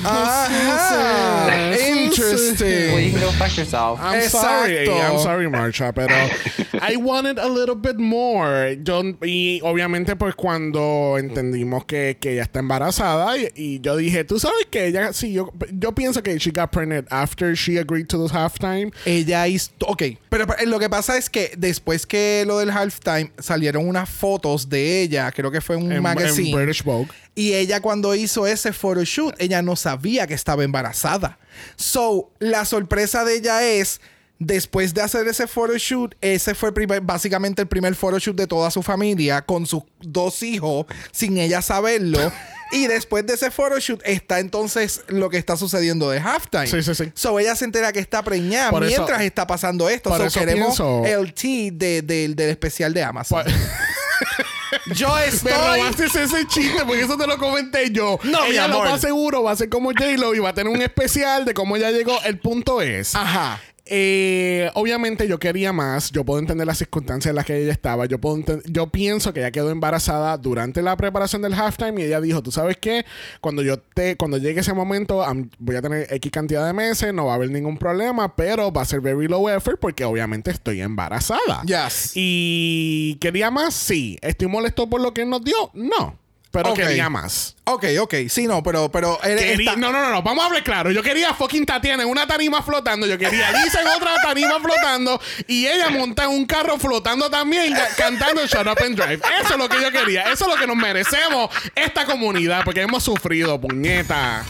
Ajá. 0.03 1.47
Well, 1.47 1.77
you 1.77 2.03
Interesting. 2.05 3.11
can 3.11 3.19
go 3.21 3.31
fuck 3.33 3.55
yourself. 3.57 3.99
I'm 4.01 4.21
sorry, 4.29 4.77
Exacto. 4.77 5.01
I'm 5.01 5.19
sorry, 5.19 5.47
Marsha, 5.47 5.93
pero 5.93 6.13
I 6.81 6.95
wanted 6.97 7.39
a 7.39 7.47
little 7.47 7.75
bit 7.75 7.97
more. 7.97 8.75
Yo, 8.83 9.03
y 9.23 9.59
obviamente, 9.63 10.15
pues 10.15 10.35
cuando 10.35 11.17
entendimos 11.17 11.85
que, 11.85 12.17
que 12.19 12.33
ella 12.33 12.43
está 12.43 12.59
embarazada, 12.59 13.37
y, 13.37 13.49
y 13.55 13.79
yo 13.79 13.95
dije, 13.97 14.23
tú 14.23 14.39
sabes 14.39 14.65
que 14.69 14.87
ella, 14.87 15.13
sí, 15.13 15.33
yo, 15.33 15.51
yo 15.71 15.93
pienso 15.93 16.21
que 16.23 16.37
she 16.37 16.51
got 16.51 16.71
pregnant 16.71 17.07
after 17.11 17.55
she 17.55 17.77
agreed 17.77 18.07
to 18.07 18.17
the 18.27 18.33
halftime. 18.33 18.91
Ella 19.05 19.47
hizo. 19.47 19.71
Ok, 19.87 20.03
pero 20.29 20.47
pero 20.47 20.65
lo 20.69 20.79
que 20.79 20.89
pasa 20.89 21.17
es 21.17 21.29
que 21.29 21.51
después 21.57 22.05
que 22.05 22.43
lo 22.45 22.57
del 22.59 22.71
halftime 22.71 23.31
salieron 23.39 23.87
unas 23.87 24.09
fotos 24.09 24.62
de 24.69 25.01
ella, 25.01 25.31
creo 25.31 25.51
que 25.51 25.61
fue 25.61 25.75
un 25.75 25.91
en, 25.91 26.01
magazine. 26.01 26.49
en 26.49 26.55
British 26.55 26.83
Vogue. 26.83 27.07
Y 27.35 27.53
ella 27.53 27.81
cuando 27.81 28.13
hizo 28.15 28.45
ese 28.47 28.73
photoshoot, 28.73 29.35
ella 29.39 29.61
no 29.61 29.75
sabía 29.75 30.27
que 30.27 30.33
estaba 30.33 30.63
embarazada. 30.63 31.37
So, 31.75 32.31
la 32.39 32.65
sorpresa 32.65 33.23
de 33.25 33.35
ella 33.35 33.63
es, 33.63 34.01
después 34.39 34.93
de 34.93 35.01
hacer 35.01 35.27
ese 35.27 35.47
photoshoot, 35.47 36.15
ese 36.21 36.53
fue 36.55 36.73
primer- 36.73 37.01
básicamente 37.01 37.61
el 37.61 37.67
primer 37.67 37.95
photoshoot 37.95 38.35
de 38.35 38.47
toda 38.47 38.69
su 38.71 38.83
familia 38.83 39.41
con 39.41 39.65
sus 39.65 39.83
dos 40.01 40.43
hijos, 40.43 40.85
sin 41.11 41.37
ella 41.37 41.61
saberlo. 41.61 42.19
y 42.71 42.87
después 42.87 43.25
de 43.27 43.35
ese 43.35 43.51
photoshoot 43.51 44.01
está 44.03 44.39
entonces 44.39 45.01
lo 45.07 45.29
que 45.29 45.37
está 45.37 45.55
sucediendo 45.55 46.09
de 46.09 46.19
halftime. 46.19 46.67
Sí, 46.67 46.81
sí, 46.81 46.95
sí. 46.95 47.11
So, 47.13 47.39
ella 47.39 47.55
se 47.55 47.65
entera 47.65 47.91
que 47.93 47.99
está 47.99 48.21
preñada 48.23 48.71
Por 48.71 48.83
eso- 48.83 48.95
mientras 48.97 49.21
está 49.21 49.45
pasando 49.47 49.87
esto. 49.89 50.09
por 50.09 50.19
So, 50.19 50.25
eso 50.25 50.39
queremos 50.39 50.67
pienso- 50.77 51.05
el 51.05 51.33
tea 51.33 51.71
de- 51.71 52.01
del- 52.01 52.35
del 52.35 52.49
especial 52.49 52.93
de 52.93 53.03
Amazon. 53.03 53.43
Pues- 53.43 53.55
Yo 54.95 55.15
Me 55.15 55.25
estoy... 55.25 55.51
robaste 55.51 56.05
ese 56.05 56.47
chiste 56.47 56.83
porque 56.85 57.01
eso 57.01 57.17
te 57.17 57.27
lo 57.27 57.37
comenté 57.37 57.91
yo. 57.91 58.19
No, 58.23 58.43
mi 58.43 58.51
ella 58.51 58.67
lo 58.67 58.83
más 58.83 59.01
seguro 59.01 59.43
va 59.43 59.51
a 59.51 59.55
ser 59.55 59.69
como 59.69 59.91
J-Lo 59.91 60.33
y 60.35 60.39
va 60.39 60.49
a 60.49 60.53
tener 60.53 60.71
un 60.73 60.81
especial 60.81 61.45
de 61.45 61.53
cómo 61.53 61.75
ella 61.75 61.91
llegó. 61.91 62.19
El 62.23 62.39
punto 62.39 62.81
es. 62.81 63.15
Ajá. 63.15 63.59
Eh, 63.85 64.71
obviamente 64.75 65.27
yo 65.27 65.39
quería 65.39 65.73
más. 65.73 66.11
Yo 66.11 66.23
puedo 66.23 66.39
entender 66.39 66.65
las 66.65 66.77
circunstancias 66.77 67.29
en 67.29 67.35
las 67.35 67.45
que 67.45 67.61
ella 67.61 67.71
estaba. 67.71 68.05
Yo 68.05 68.19
puedo 68.19 68.33
yo 68.65 68.87
pienso 68.87 69.33
que 69.33 69.41
ella 69.41 69.51
quedó 69.51 69.71
embarazada 69.71 70.37
durante 70.37 70.81
la 70.81 70.95
preparación 70.95 71.41
del 71.41 71.53
halftime 71.53 72.01
y 72.01 72.05
ella 72.05 72.21
dijo, 72.21 72.41
tú 72.41 72.51
sabes 72.51 72.77
qué, 72.77 73.05
cuando 73.41 73.61
yo 73.61 73.79
te, 73.79 74.15
cuando 74.15 74.37
llegue 74.37 74.61
ese 74.61 74.73
momento, 74.73 75.23
voy 75.59 75.75
a 75.75 75.81
tener 75.81 76.07
X 76.09 76.31
cantidad 76.31 76.65
de 76.65 76.73
meses, 76.73 77.13
no 77.13 77.25
va 77.25 77.33
a 77.33 77.35
haber 77.35 77.51
ningún 77.51 77.77
problema, 77.77 78.35
pero 78.35 78.71
va 78.71 78.83
a 78.83 78.85
ser 78.85 79.01
very 79.01 79.27
low 79.27 79.49
effort 79.49 79.79
porque 79.79 80.05
obviamente 80.05 80.51
estoy 80.51 80.81
embarazada. 80.81 81.61
Yes. 81.65 82.11
Y 82.15 83.15
quería 83.19 83.51
más, 83.51 83.73
sí. 83.73 84.17
Estoy 84.21 84.47
molesto 84.47 84.89
por 84.89 85.01
lo 85.01 85.13
que 85.13 85.25
nos 85.25 85.43
dio, 85.43 85.71
no. 85.73 86.22
Pero 86.53 86.75
quería 86.75 87.09
más. 87.09 87.55
Ok, 87.63 87.85
ok. 87.99 88.13
Sí, 88.29 88.45
no, 88.45 88.61
pero, 88.61 88.87
pero 88.91 89.17
Quería- 89.23 89.53
está- 89.71 89.75
No, 89.75 89.91
no, 89.91 90.01
no, 90.03 90.11
no. 90.11 90.21
Vamos 90.21 90.43
a 90.43 90.47
hablar 90.47 90.63
claro. 90.63 90.91
Yo 90.91 91.01
quería 91.01 91.33
fucking 91.33 91.65
Tatiana 91.65 92.03
en 92.03 92.09
una 92.09 92.27
tarima 92.27 92.61
flotando. 92.61 93.07
Yo 93.07 93.17
quería 93.17 93.47
a 93.47 93.51
Lisa 93.53 93.81
en 93.81 93.87
otra 93.87 94.15
tarima 94.21 94.59
flotando. 94.59 95.19
Y 95.47 95.65
ella 95.65 95.89
monta 95.89 96.25
en 96.25 96.29
un 96.29 96.45
carro 96.45 96.77
flotando 96.77 97.27
también, 97.31 97.73
ca- 97.73 97.89
cantando 97.97 98.45
Shut 98.45 98.67
Up 98.67 98.77
and 98.85 98.95
Drive. 98.95 99.19
Eso 99.41 99.53
es 99.53 99.57
lo 99.57 99.67
que 99.67 99.81
yo 99.81 99.91
quería. 99.91 100.31
Eso 100.31 100.45
es 100.45 100.53
lo 100.53 100.55
que 100.55 100.67
nos 100.67 100.75
merecemos 100.75 101.49
esta 101.73 102.05
comunidad. 102.05 102.63
Porque 102.63 102.81
hemos 102.83 103.03
sufrido, 103.03 103.59
puñeta. 103.59 104.45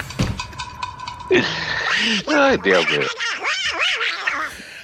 Ay, 2.28 2.58
Dios 2.64 2.90
mío. 2.90 3.08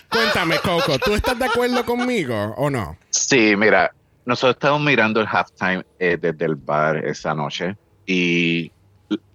Cuéntame, 0.10 0.58
Coco. 0.60 0.98
¿Tú 1.00 1.14
estás 1.16 1.38
de 1.38 1.46
acuerdo 1.46 1.86
conmigo 1.86 2.54
o 2.58 2.70
no? 2.70 2.98
Sí, 3.10 3.56
mira, 3.58 3.92
nosotros 4.26 4.56
estábamos 4.56 4.84
mirando 4.86 5.20
el 5.22 5.28
halftime 5.28 5.84
eh, 5.98 6.18
desde 6.20 6.46
el 6.46 6.56
bar 6.56 6.98
esa 7.06 7.34
noche 7.34 7.76
y 8.06 8.72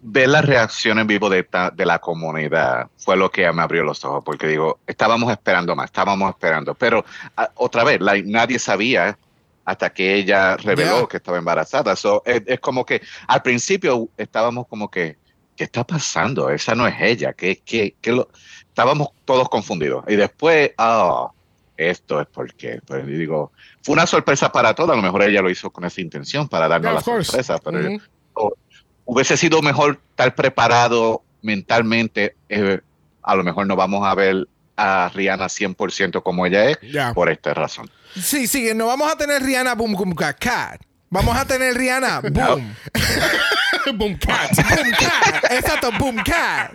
ver 0.01 0.29
la 0.29 0.41
reacción 0.41 0.99
en 1.01 1.07
vivo 1.07 1.29
de, 1.29 1.41
esta- 1.41 1.71
de 1.71 1.85
la 1.85 1.99
comunidad 1.99 2.89
fue 2.97 3.17
lo 3.17 3.31
que 3.31 3.51
me 3.53 3.63
abrió 3.63 3.83
los 3.83 4.05
ojos, 4.05 4.23
porque 4.25 4.47
digo, 4.47 4.79
estábamos 4.87 5.33
esperando 5.33 5.75
más, 5.75 5.87
estábamos 5.87 6.31
esperando, 6.31 6.75
pero 6.75 7.05
ah, 7.37 7.51
otra 7.57 7.83
vez, 7.83 8.01
like, 8.01 8.29
nadie 8.31 8.59
sabía 8.59 9.19
hasta 9.65 9.91
que 9.93 10.15
ella 10.15 10.57
reveló 10.59 10.99
Yeah. 10.99 11.07
que 11.09 11.17
estaba 11.17 11.39
embarazada. 11.39 11.97
So, 11.97 12.23
es, 12.27 12.43
es 12.47 12.61
como 12.61 12.85
que 12.85 13.01
al 13.27 13.43
principio 13.43 14.09
estábamos 14.17 14.67
como 14.69 14.91
que, 14.91 15.17
¿qué 15.57 15.65
está 15.65 15.85
pasando? 15.85 16.51
Esa 16.51 16.75
no 16.75 16.87
es 16.87 16.95
ella, 17.01 17.33
¿qué, 17.33 17.63
qué, 17.65 17.97
qué 18.01 18.13
lo... 18.13 18.29
Estábamos 18.69 19.09
todos 19.25 19.49
confundidos. 19.49 20.05
Y 20.07 20.17
después, 20.17 20.73
ah, 20.79 21.29
esto 21.77 22.21
es 22.21 22.27
porque, 22.33 22.81
pues 22.87 23.07
digo, 23.07 23.53
fue 23.83 23.93
una 23.95 24.07
sorpresa 24.07 24.51
para 24.53 24.75
todos. 24.75 24.91
A 24.91 24.97
lo 24.97 25.03
mejor 25.03 25.23
ella 25.23 25.43
lo 25.43 25.51
hizo 25.51 25.71
con 25.71 25.85
esa 25.85 26.01
intención 26.01 26.49
para 26.49 26.69
darnos 26.69 27.05
Yeah, 27.05 27.15
la 27.17 27.25
sorpresa, 27.25 27.59
pero 27.59 27.99
hubiese 29.05 29.37
sido 29.37 29.61
mejor 29.63 30.01
estar 30.11 30.35
preparado 30.35 31.23
mentalmente. 31.43 32.37
eh, 32.49 32.81
a 33.23 33.35
lo 33.35 33.43
mejor 33.45 33.67
no 33.67 33.75
vamos 33.75 34.07
a 34.07 34.15
ver 34.15 34.47
a 34.77 35.11
Rihanna 35.15 35.47
100% 35.47 36.23
como 36.23 36.45
ella 36.47 36.69
es 36.71 36.79
por 37.15 37.31
esta 37.31 37.55
razón. 37.55 37.91
Sí, 38.15 38.47
sí, 38.47 38.73
no 38.75 38.87
vamos 38.87 39.11
a 39.11 39.17
tener 39.17 39.43
Rihanna 39.43 39.75
Boom 39.75 39.93
Boom 39.95 40.15
Cat. 40.15 40.83
Vamos 41.11 41.37
a 41.37 41.45
tener 41.47 41.75
Rihanna 41.75 42.21
Boom. 42.21 42.75
Boom 43.97 44.17
cat. 44.19 44.51
Boom 44.57 44.91
Cat. 44.99 45.45
Exacto, 45.53 45.91
Boom 45.99 46.17
Cat. 46.25 46.73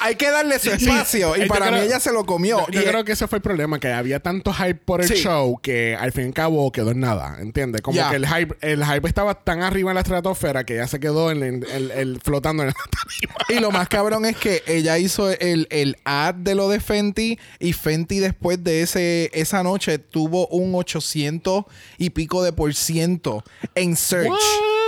Hay 0.00 0.14
que 0.16 0.30
darle 0.30 0.58
su 0.58 0.70
espacio. 0.70 1.34
Eh, 1.34 1.44
y 1.44 1.48
para 1.48 1.66
creo- 1.68 1.80
mí 1.80 1.86
ella 1.86 2.00
se 2.00 2.12
lo 2.12 2.24
comió. 2.24 2.60
Yo, 2.68 2.72
yo 2.72 2.80
Y- 2.82 2.84
creo 2.84 3.04
que 3.04 3.12
ese 3.12 3.26
fue 3.28 3.38
el 3.38 3.42
problema, 3.42 3.78
que 3.80 3.92
había 3.92 4.20
tanto 4.20 4.52
hype 4.52 4.74
por 4.76 5.00
el 5.02 5.08
Sí. 5.08 5.14
show 5.16 5.58
que 5.60 5.96
al 5.98 6.12
fin 6.12 6.24
y 6.24 6.26
al 6.28 6.34
cabo 6.34 6.70
quedó 6.72 6.90
en 6.92 7.00
nada, 7.00 7.36
¿entiendes? 7.40 7.82
Como 7.82 7.98
que 8.10 8.16
el 8.16 8.26
hype, 8.26 8.54
el 8.60 8.84
hype 8.84 9.08
estaba 9.08 9.34
tan 9.34 9.62
arriba 9.62 9.90
en 9.90 9.94
la 9.96 10.00
estratosfera 10.02 10.64
que 10.64 10.76
ya 10.76 10.86
se 10.86 11.00
quedó 11.00 11.30
en, 11.30 11.42
en- 11.42 12.20
flotando 12.20 12.62
en 12.62 12.68
la 12.68 12.74
tarima. 12.74 13.34
Y 13.48 13.60
lo 13.60 13.70
más 13.70 13.88
cabrón 13.88 14.24
es 14.24 14.36
que 14.36 14.62
ella 14.66 14.98
hizo 14.98 15.30
el, 15.30 15.66
el 15.70 15.96
ad 16.04 16.34
de 16.34 16.54
lo 16.54 16.68
de 16.68 16.80
Fenty 16.80 17.38
y 17.58 17.72
Fenty 17.72 18.18
después 18.18 18.62
de 18.62 18.82
ese 18.82 19.30
esa 19.34 19.62
noche 19.62 19.98
tuvo 19.98 20.46
un 20.48 20.74
800 20.74 21.64
y 21.98 22.10
pico 22.10 22.42
de 22.42 22.52
por 22.52 22.74
ciento 22.74 23.44
en 23.74 23.96
search 23.96 24.28
What? 24.28 24.38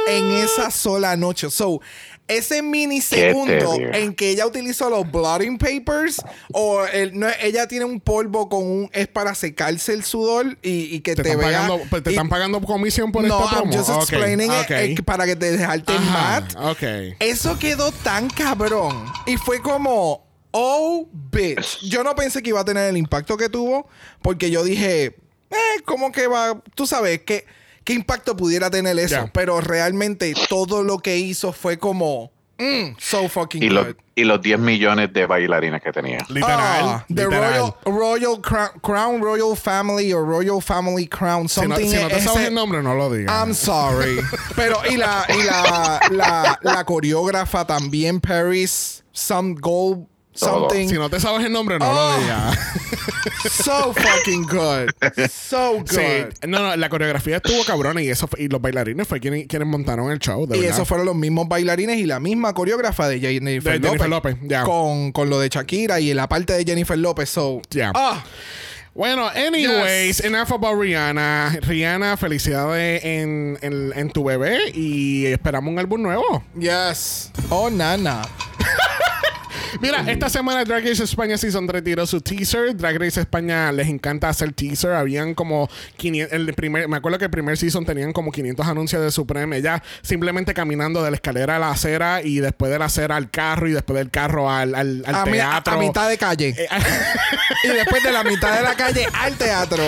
En 0.08 0.30
esa 0.32 0.70
sola 0.70 1.16
noche. 1.16 1.50
So, 1.50 1.80
ese 2.26 2.62
minisegundo 2.62 3.74
en 3.92 4.14
que 4.14 4.30
ella 4.30 4.46
utilizó 4.46 4.88
los 4.88 5.10
blotting 5.10 5.58
papers 5.58 6.22
o 6.52 6.84
el- 6.86 7.18
no, 7.18 7.26
ella 7.40 7.66
tiene 7.68 7.84
un 7.84 8.00
polvo 8.00 8.48
con 8.48 8.62
un 8.64 8.90
es 8.92 9.08
para 9.08 9.34
secarse 9.34 9.92
el 9.92 10.04
sudor 10.04 10.56
y, 10.62 10.94
y 10.94 11.00
que 11.00 11.14
Te, 11.14 11.22
te, 11.22 11.28
están, 11.30 11.38
vea 11.46 11.58
pagando, 11.60 11.84
pues, 11.90 12.02
te 12.02 12.10
y- 12.10 12.14
están 12.14 12.28
pagando 12.30 12.60
comisión 12.62 13.12
por 13.12 13.24
no, 13.24 13.38
esta 13.44 13.56
I'm 13.58 13.70
promo. 13.70 13.76
just 13.84 13.90
explaining 13.90 14.50
it, 14.52 14.58
ok. 14.64 14.70
eh, 14.70 14.96
para 15.04 15.26
que 15.26 15.36
te 15.36 15.50
dejarte 15.52 15.92
Ajá, 15.92 16.40
mat. 16.40 16.54
ok. 16.56 16.82
Eso 17.20 17.58
quedó 17.58 17.92
tan 17.92 18.28
cabrón. 18.30 19.04
Y 19.26 19.36
fue 19.36 19.60
como, 19.60 20.26
oh, 20.50 21.06
bitch. 21.12 21.80
Yo 21.82 22.02
no 22.02 22.14
pensé 22.14 22.42
que 22.42 22.48
iba 22.50 22.60
a 22.60 22.64
tener 22.64 22.88
el 22.88 22.96
impacto 22.96 23.36
que 23.36 23.50
tuvo, 23.50 23.86
porque 24.22 24.50
yo 24.50 24.64
dije, 24.64 25.04
eh, 25.50 25.82
¿cómo 25.84 26.10
que 26.10 26.26
va? 26.26 26.58
Tú 26.74 26.86
sabes, 26.86 27.20
¿qué, 27.26 27.44
qué 27.84 27.92
impacto 27.92 28.36
pudiera 28.36 28.70
tener 28.70 28.98
eso? 28.98 29.28
Pero 29.32 29.60
realmente 29.60 30.32
todo 30.48 30.82
lo 30.82 30.98
que 30.98 31.18
hizo 31.18 31.52
fue 31.52 31.78
como, 31.78 32.32
mm, 32.58 32.96
so 32.98 33.28
fucking 33.28 33.62
Y, 33.62 33.68
good. 33.68 33.94
y 34.14 34.24
los 34.24 34.40
10 34.40 34.58
millones 34.58 35.12
de 35.12 35.26
bailarines 35.26 35.82
que 35.82 35.92
tenía. 35.92 36.18
Literal. 36.28 36.58
Ah, 36.60 37.04
the 37.08 37.24
literal. 37.24 37.74
Royal, 37.84 37.98
Royal 37.98 38.40
Crown, 38.40 38.70
Crown 38.80 39.20
Royal 39.22 39.56
Family 39.56 40.12
o 40.12 40.20
Royal 40.24 40.62
Family 40.62 41.06
Crown, 41.08 41.48
Si 41.48 41.60
no, 41.62 41.74
something. 41.76 41.90
si 41.90 41.96
no 42.02 42.08
te 42.08 42.16
ese- 42.16 42.24
sabes 42.28 42.48
el 42.48 42.54
nombre, 42.54 42.82
no 42.82 42.94
lo 42.94 43.12
digas. 43.12 43.32
I'm 43.32 43.54
sorry. 43.54 44.20
Pero, 44.56 44.78
y 44.90 44.96
la, 44.96 45.26
y 45.28 45.42
la, 45.42 46.00
la, 46.10 46.58
la 46.62 46.84
coreógrafa 46.84 47.66
también, 47.66 48.20
Paris, 48.20 49.04
some 49.12 49.56
gold. 49.60 50.06
Something. 50.34 50.88
si 50.88 50.94
no 50.94 51.08
te 51.10 51.20
sabes 51.20 51.44
el 51.46 51.52
nombre, 51.52 51.78
no 51.78 51.86
Oh. 51.90 52.10
lo 52.16 52.22
digas. 52.22 52.58
So 53.50 53.92
fucking 53.94 54.42
good. 54.44 54.90
So 55.30 55.78
good. 55.78 55.88
Sí, 55.90 56.46
no, 56.48 56.60
no, 56.60 56.76
la 56.76 56.88
coreografía 56.88 57.36
estuvo 57.36 57.62
cabrona 57.64 58.00
y 58.02 58.08
eso 58.08 58.26
fue- 58.26 58.42
y 58.42 58.48
los 58.48 58.60
bailarines 58.60 59.06
fue 59.06 59.20
quienes, 59.20 59.46
quienes 59.46 59.68
montaron 59.68 60.10
el 60.10 60.18
show, 60.18 60.46
de 60.46 60.56
Y 60.56 60.60
verdad. 60.60 60.74
esos 60.76 60.88
fueron 60.88 61.06
los 61.06 61.14
mismos 61.14 61.46
bailarines 61.48 61.98
y 61.98 62.04
la 62.06 62.20
misma 62.20 62.52
coreógrafa 62.54 63.06
de 63.08 63.20
Jennifer, 63.20 63.78
De 63.80 63.86
Jennifer 63.86 64.08
López. 64.08 64.36
Con, 64.64 65.12
con 65.12 65.28
lo 65.30 65.38
de 65.38 65.48
Shakira 65.50 66.00
y 66.00 66.12
la 66.14 66.28
parte 66.28 66.52
de 66.54 66.64
Jennifer 66.64 66.98
López. 66.98 67.28
So, 67.30 67.60
Ya. 67.70 67.92
ah, 67.94 68.24
Bueno, 68.94 69.28
anyways, 69.28 70.20
enough 70.20 70.52
about 70.52 70.80
Rihanna. 70.80 71.58
Rihanna, 71.62 72.16
felicidades 72.16 73.04
en, 73.04 73.58
en, 73.60 73.92
en 73.94 74.10
tu 74.10 74.24
bebé 74.24 74.70
y 74.72 75.26
esperamos 75.26 75.70
un 75.72 75.78
álbum 75.78 76.00
nuevo. 76.02 76.42
yes. 76.58 77.30
Oh, 77.50 77.68
nana. 77.70 78.22
Mira, 79.84 80.10
esta 80.10 80.28
semana 80.28 80.64
Drag 80.64 80.82
Race 80.84 81.02
España 81.02 81.36
Season 81.36 81.66
3 81.66 81.84
tiró 81.84 82.06
su 82.06 82.20
teaser. 82.20 82.76
Drag 82.76 82.96
Race 82.98 83.20
España 83.20 83.70
les 83.72 83.88
encanta 83.88 84.28
hacer 84.28 84.52
teaser. 84.52 84.92
Habían 84.92 85.34
como 85.34 85.68
500, 85.96 86.32
el 86.32 86.54
primer, 86.54 86.88
me 86.88 86.96
acuerdo 86.96 87.18
que 87.18 87.26
el 87.26 87.30
primer 87.30 87.56
season 87.58 87.84
tenían 87.84 88.12
como 88.12 88.32
500 88.32 88.66
anuncios 88.66 89.02
de 89.02 89.10
Supreme. 89.10 89.56
Ella 89.58 89.82
simplemente 90.02 90.54
caminando 90.54 91.02
de 91.02 91.10
la 91.10 91.16
escalera 91.16 91.56
a 91.56 91.58
la 91.58 91.70
acera 91.70 92.22
y 92.22 92.38
después 92.40 92.70
de 92.72 92.78
la 92.78 92.86
acera 92.86 93.16
al 93.16 93.30
carro 93.30 93.68
y 93.68 93.72
después 93.72 93.98
del 93.98 94.10
carro 94.10 94.50
al, 94.50 94.74
al, 94.74 95.04
al 95.06 95.14
a, 95.14 95.24
mi- 95.26 95.38
a- 95.38 95.50
teatro. 95.62 95.74
a 95.74 95.78
mitad 95.78 96.08
de 96.08 96.18
calle. 96.18 96.54
y 97.64 97.68
después 97.68 98.02
de 98.02 98.12
la 98.12 98.24
mitad 98.24 98.56
de 98.56 98.62
la 98.62 98.74
calle 98.74 99.06
al 99.12 99.36
teatro. 99.36 99.82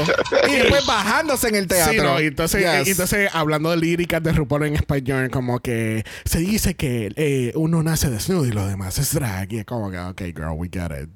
Y 0.48 0.56
después 0.56 0.84
bajándose 0.86 1.48
en 1.48 1.54
el 1.56 1.66
teatro. 1.66 1.92
Sí, 1.92 1.98
no, 2.00 2.20
y 2.20 2.26
entonces, 2.26 2.60
Yes. 2.60 2.88
y 2.88 2.90
entonces 2.90 3.30
hablando 3.32 3.70
de 3.70 3.76
líricas 3.78 4.22
de 4.22 4.32
RuPaul 4.32 4.64
en 4.66 4.74
español, 4.74 5.30
como 5.30 5.60
que 5.60 6.04
se 6.24 6.38
dice 6.40 6.74
que 6.74 7.12
eh, 7.16 7.52
uno 7.54 7.82
nace 7.82 8.10
desnudo 8.10 8.46
y 8.46 8.50
lo 8.52 8.66
demás 8.66 8.98
es 8.98 9.12
drag. 9.14 9.52
Y 9.52 9.58
es 9.58 9.64
como 9.90 10.14
que, 10.14 10.31
ok, 10.31 10.35
girl, 10.35 10.52
we 10.57 10.69
get 10.69 10.90
it. 10.90 11.09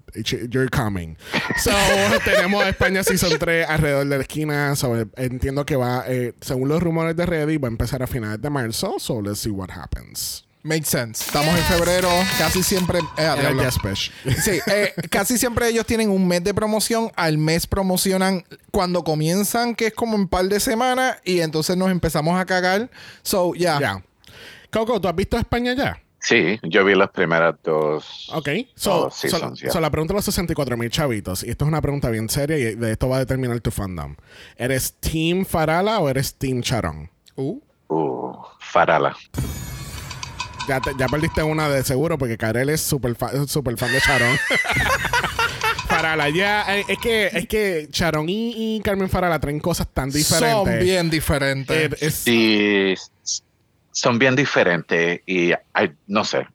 You're 0.50 0.68
coming. 0.68 1.16
So, 1.58 1.70
tenemos 2.24 2.64
España 2.66 3.04
Season 3.04 3.38
3 3.38 3.66
alrededor 3.68 4.06
de 4.06 4.16
la 4.16 4.22
esquina. 4.22 4.76
So, 4.76 4.96
entiendo 5.16 5.64
que 5.64 5.76
va, 5.76 6.04
eh, 6.06 6.34
según 6.40 6.68
los 6.68 6.82
rumores 6.82 7.16
de 7.16 7.26
Reddit, 7.26 7.62
va 7.62 7.68
a 7.68 7.70
empezar 7.70 8.02
a 8.02 8.06
finales 8.06 8.40
de 8.40 8.50
marzo. 8.50 8.98
So, 8.98 9.20
let's 9.20 9.40
see 9.40 9.50
what 9.50 9.70
happens. 9.70 10.44
Makes 10.62 10.88
sense. 10.90 11.24
Estamos 11.24 11.56
en 11.56 11.64
febrero. 11.64 12.10
Casi 12.38 12.62
siempre. 12.62 12.98
eh. 13.16 13.54
Yes. 13.56 14.10
Sí, 14.44 14.60
eh, 14.66 14.92
casi 15.08 15.38
siempre 15.38 15.68
ellos 15.68 15.86
tienen 15.86 16.10
un 16.10 16.28
mes 16.28 16.44
de 16.44 16.52
promoción. 16.52 17.10
Al 17.16 17.38
mes 17.38 17.66
promocionan 17.66 18.44
cuando 18.70 19.02
comienzan, 19.02 19.74
que 19.74 19.86
es 19.86 19.94
como 19.94 20.16
un 20.16 20.28
par 20.28 20.44
de 20.46 20.60
semanas, 20.60 21.16
y 21.24 21.40
entonces 21.40 21.78
nos 21.78 21.90
empezamos 21.90 22.38
a 22.38 22.44
cagar. 22.44 22.90
So, 23.22 23.54
ya. 23.54 23.80
Ya. 23.80 24.04
Coco, 24.70 25.00
¿tú 25.00 25.08
has 25.08 25.16
visto 25.16 25.38
España 25.38 25.72
ya? 25.72 25.98
Sí, 26.20 26.58
yo 26.64 26.84
vi 26.84 26.94
las 26.94 27.10
primeras 27.10 27.54
dos. 27.64 28.28
Ok, 28.34 28.48
so, 28.74 29.10
sí, 29.10 29.28
yeah. 29.28 29.70
so 29.72 29.80
la 29.80 29.90
pregunta 29.90 30.12
de 30.12 30.18
los 30.18 30.24
64 30.26 30.76
mil 30.76 30.90
chavitos, 30.90 31.42
y 31.44 31.50
esto 31.50 31.64
es 31.64 31.68
una 31.68 31.80
pregunta 31.80 32.10
bien 32.10 32.28
seria 32.28 32.58
y 32.58 32.74
de 32.74 32.92
esto 32.92 33.08
va 33.08 33.16
a 33.16 33.20
determinar 33.20 33.58
tu 33.60 33.70
fandom. 33.70 34.16
¿Eres 34.56 34.92
Team 35.00 35.46
Farala 35.46 35.98
o 35.98 36.08
eres 36.10 36.34
Team 36.34 36.60
Charon? 36.62 37.08
Uh. 37.36 37.58
Uh, 37.88 38.36
Farala. 38.60 39.16
Ya, 40.68 40.78
te- 40.80 40.92
ya 40.98 41.08
perdiste 41.08 41.42
una 41.42 41.68
de 41.68 41.82
seguro 41.82 42.18
porque 42.18 42.36
Karel 42.36 42.68
es 42.68 42.80
súper 42.82 43.14
fa- 43.16 43.46
super 43.46 43.76
fan 43.78 43.90
de 43.90 44.00
Charon. 44.00 44.36
Farala, 45.88 46.28
ya, 46.28 46.76
eh, 46.78 46.84
es 46.86 46.98
que, 46.98 47.26
es 47.26 47.48
que 47.48 47.88
Charon 47.90 48.28
y, 48.28 48.76
y 48.76 48.80
Carmen 48.80 49.08
Farala 49.10 49.40
traen 49.40 49.58
cosas 49.58 49.88
tan 49.92 50.10
diferentes. 50.10 50.50
Son 50.74 50.78
bien 50.78 51.10
diferentes. 51.10 51.76
Eh, 51.76 51.96
es- 52.00 52.26
Y 52.28 52.92
s- 52.92 53.10
son 53.92 54.18
bien 54.18 54.36
diferentes 54.36 55.20
y 55.26 55.52
ay, 55.72 55.92
no 56.06 56.24
sé, 56.24 56.46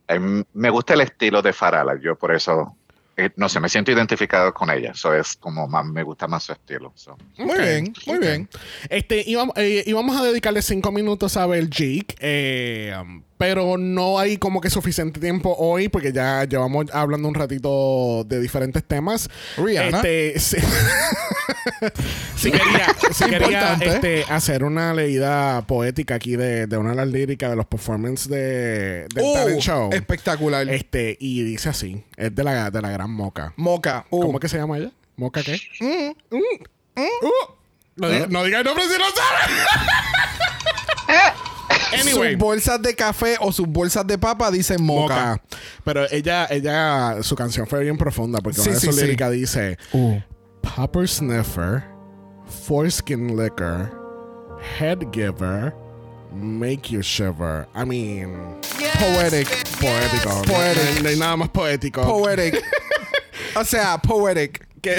me 0.54 0.70
gusta 0.70 0.94
el 0.94 1.02
estilo 1.02 1.42
de 1.42 1.54
Farala, 1.54 2.00
yo 2.02 2.16
por 2.16 2.34
eso, 2.34 2.76
eh, 3.18 3.30
no 3.36 3.50
sé, 3.50 3.60
me 3.60 3.70
siento 3.70 3.92
identificado 3.92 4.54
con 4.54 4.70
ella, 4.70 4.92
eso 4.92 5.14
es 5.14 5.36
como 5.36 5.68
más, 5.68 5.86
me 5.86 6.04
gusta 6.04 6.28
más 6.28 6.44
su 6.44 6.54
estilo. 6.54 6.92
so. 6.96 7.18
muy 7.38 7.60
bien, 7.60 7.94
muy 8.08 8.20
bien. 8.20 8.50
Este, 8.90 9.24
íbamos, 9.26 9.56
eh, 9.58 9.84
íbamos 9.86 10.20
a 10.20 10.24
dedicarle 10.24 10.62
cinco 10.62 10.92
minutos 10.92 11.36
a 11.38 11.46
ver 11.46 11.70
Jake, 11.70 12.16
eh, 12.20 12.96
um, 13.00 13.22
pero 13.38 13.78
no 13.78 14.18
hay 14.20 14.38
como 14.38 14.62
que 14.62 14.70
suficiente 14.70 15.20
tiempo 15.20 15.54
hoy 15.58 15.90
porque 15.90 16.14
ya 16.14 16.44
llevamos 16.46 16.86
hablando 16.94 17.28
un 17.28 17.36
ratito 17.36 18.24
de 18.26 18.40
diferentes 18.40 18.84
temas. 18.84 19.30
Rihanna. 19.58 20.02
Este, 20.06 20.62
Sí 22.36 22.52
quería, 22.52 22.88
sí 23.12 23.24
quería 23.26 23.74
Importante. 23.74 23.88
este, 24.20 24.26
hacer 24.34 24.64
una 24.64 24.94
leída 24.94 25.62
poética 25.66 26.16
aquí 26.16 26.36
de, 26.36 26.68
de 26.68 26.78
una 26.78 26.92
de 26.92 26.96
las 26.98 27.08
líricas 27.08 27.50
de 27.50 27.56
los 27.56 27.66
performances 27.66 28.28
de, 28.30 29.08
del 29.14 29.24
Uh, 29.24 29.34
talent 29.34 29.62
show. 29.62 29.90
espectacular. 29.92 30.70
Este, 30.70 31.18
y 31.20 31.44
dice 31.44 31.70
así, 31.70 32.04
es 32.18 32.34
de 32.36 32.44
la, 32.44 32.70
de 32.72 32.82
la 32.82 32.90
gran 32.92 33.10
Moca. 33.12 33.54
Moca. 33.58 34.06
Uh. 34.10 34.22
¿Cómo 34.22 34.38
es 34.38 34.42
que 34.42 34.50
se 34.50 34.58
llama 34.58 34.78
ella? 34.78 34.92
¿Moca 35.18 35.42
qué? 35.44 35.60
Mm. 35.80 36.38
Uh. 37.02 37.54
No, 37.96 38.10
diga, 38.10 38.28
no 38.28 38.44
diga 38.44 38.60
el 38.60 38.66
nombre 38.66 38.84
si 38.86 38.98
no 39.00 39.06
sabe. 39.06 39.54
Anyway. 42.02 42.32
Sus 42.34 42.40
bolsas 42.40 42.82
de 42.82 42.96
café 42.96 43.38
o 43.40 43.52
sus 43.52 43.68
bolsas 43.68 44.06
de 44.08 44.18
papa 44.18 44.52
dicen 44.52 44.84
moca. 44.84 45.32
Moca. 45.42 45.42
Pero 45.84 46.06
ella, 46.12 46.48
ella, 46.50 47.18
su 47.22 47.36
canción 47.36 47.68
fue 47.68 47.82
bien 47.84 47.98
profunda 47.98 48.40
porque 48.40 48.60
Sí, 48.62 48.70
una 48.70 48.74
de 48.76 48.80
sí, 48.80 48.86
sus 48.88 48.96
sí. 48.96 49.02
líricas 49.04 49.32
dice 49.32 49.78
Uh. 49.94 50.20
Popper 50.76 51.08
Sniffer, 51.08 51.84
Foreskin 52.66 53.36
Liquor, 53.38 53.92
Head 54.80 55.00
Giver, 55.14 55.74
Make 56.34 56.90
You 56.90 57.02
Shiver. 57.02 57.68
I 57.76 57.86
mean, 57.86 58.58
Poetic. 59.00 59.48
poético. 59.80 60.42
Poetic. 60.44 61.02
No, 61.04 61.10
hay 61.10 61.16
nada 61.18 61.36
más 61.38 61.50
poético. 61.50 62.02
Poetic. 62.04 62.62
o 63.56 63.64
sea, 63.64 63.98
poetic. 64.00 64.66
que 64.82 64.96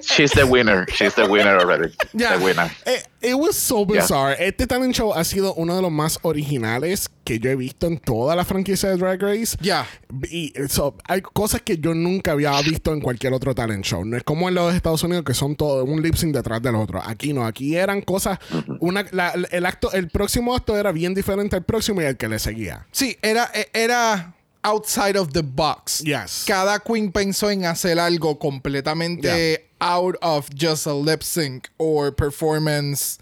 she's 0.00 0.30
the 0.32 0.44
winner, 0.44 0.86
she's 0.92 1.14
the 1.14 1.24
winner 1.26 1.58
already, 1.58 1.92
Yeah. 2.12 2.36
the 2.38 2.44
winner. 2.44 2.70
Eh, 2.86 3.02
It 3.24 3.34
was 3.36 3.54
so 3.56 3.86
bizarre. 3.86 4.34
Este 4.44 4.66
talent 4.66 4.96
show 4.96 5.12
ha 5.14 5.22
sido 5.22 5.54
uno 5.54 5.76
de 5.76 5.82
los 5.82 5.92
más 5.92 6.18
originales 6.22 7.08
que 7.22 7.38
yo 7.38 7.50
he 7.50 7.54
visto 7.54 7.86
en 7.86 7.98
toda 7.98 8.34
la 8.34 8.44
franquicia 8.44 8.88
de 8.90 8.96
Drag 8.96 9.22
Race. 9.22 9.56
Ya. 9.60 9.86
Y 10.28 10.52
so, 10.68 10.96
hay 11.06 11.20
cosas 11.20 11.62
que 11.62 11.78
yo 11.78 11.94
nunca 11.94 12.32
había 12.32 12.60
visto 12.62 12.92
en 12.92 13.00
cualquier 13.00 13.32
otro 13.32 13.54
talent 13.54 13.84
show. 13.84 14.04
No 14.04 14.16
es 14.16 14.24
como 14.24 14.48
en 14.48 14.56
los 14.56 14.74
Estados 14.74 15.04
Unidos 15.04 15.24
que 15.24 15.34
son 15.34 15.54
todo 15.54 15.84
un 15.84 16.02
lip 16.02 16.16
sync 16.16 16.34
detrás 16.34 16.60
del 16.62 16.74
otro. 16.74 17.00
Aquí 17.00 17.32
no, 17.32 17.46
aquí 17.46 17.76
eran 17.76 18.00
cosas. 18.02 18.40
Una, 18.80 19.06
la- 19.12 19.34
el 19.52 19.66
acto, 19.66 19.92
el 19.92 20.08
próximo 20.08 20.52
acto 20.56 20.76
era 20.76 20.90
bien 20.90 21.14
diferente 21.14 21.54
al 21.54 21.62
próximo 21.62 22.02
y 22.02 22.06
al 22.06 22.16
que 22.16 22.26
le 22.28 22.40
seguía. 22.40 22.88
Sí, 22.90 23.16
era, 23.22 23.52
e- 23.54 23.68
era 23.72 24.34
outside 24.64 25.16
of 25.16 25.32
the 25.32 25.42
box. 25.42 26.00
Yes. 26.00 26.42
Cada 26.46 26.80
queen 26.80 27.12
pensó 27.12 27.50
en 27.52 27.66
hacer 27.66 28.00
algo 28.00 28.36
completamente 28.40 29.68
out 29.82 30.16
of 30.22 30.48
just 30.54 30.86
a 30.86 30.94
lip 30.94 31.22
sync 31.22 31.68
or 31.76 32.14
performance 32.14 33.18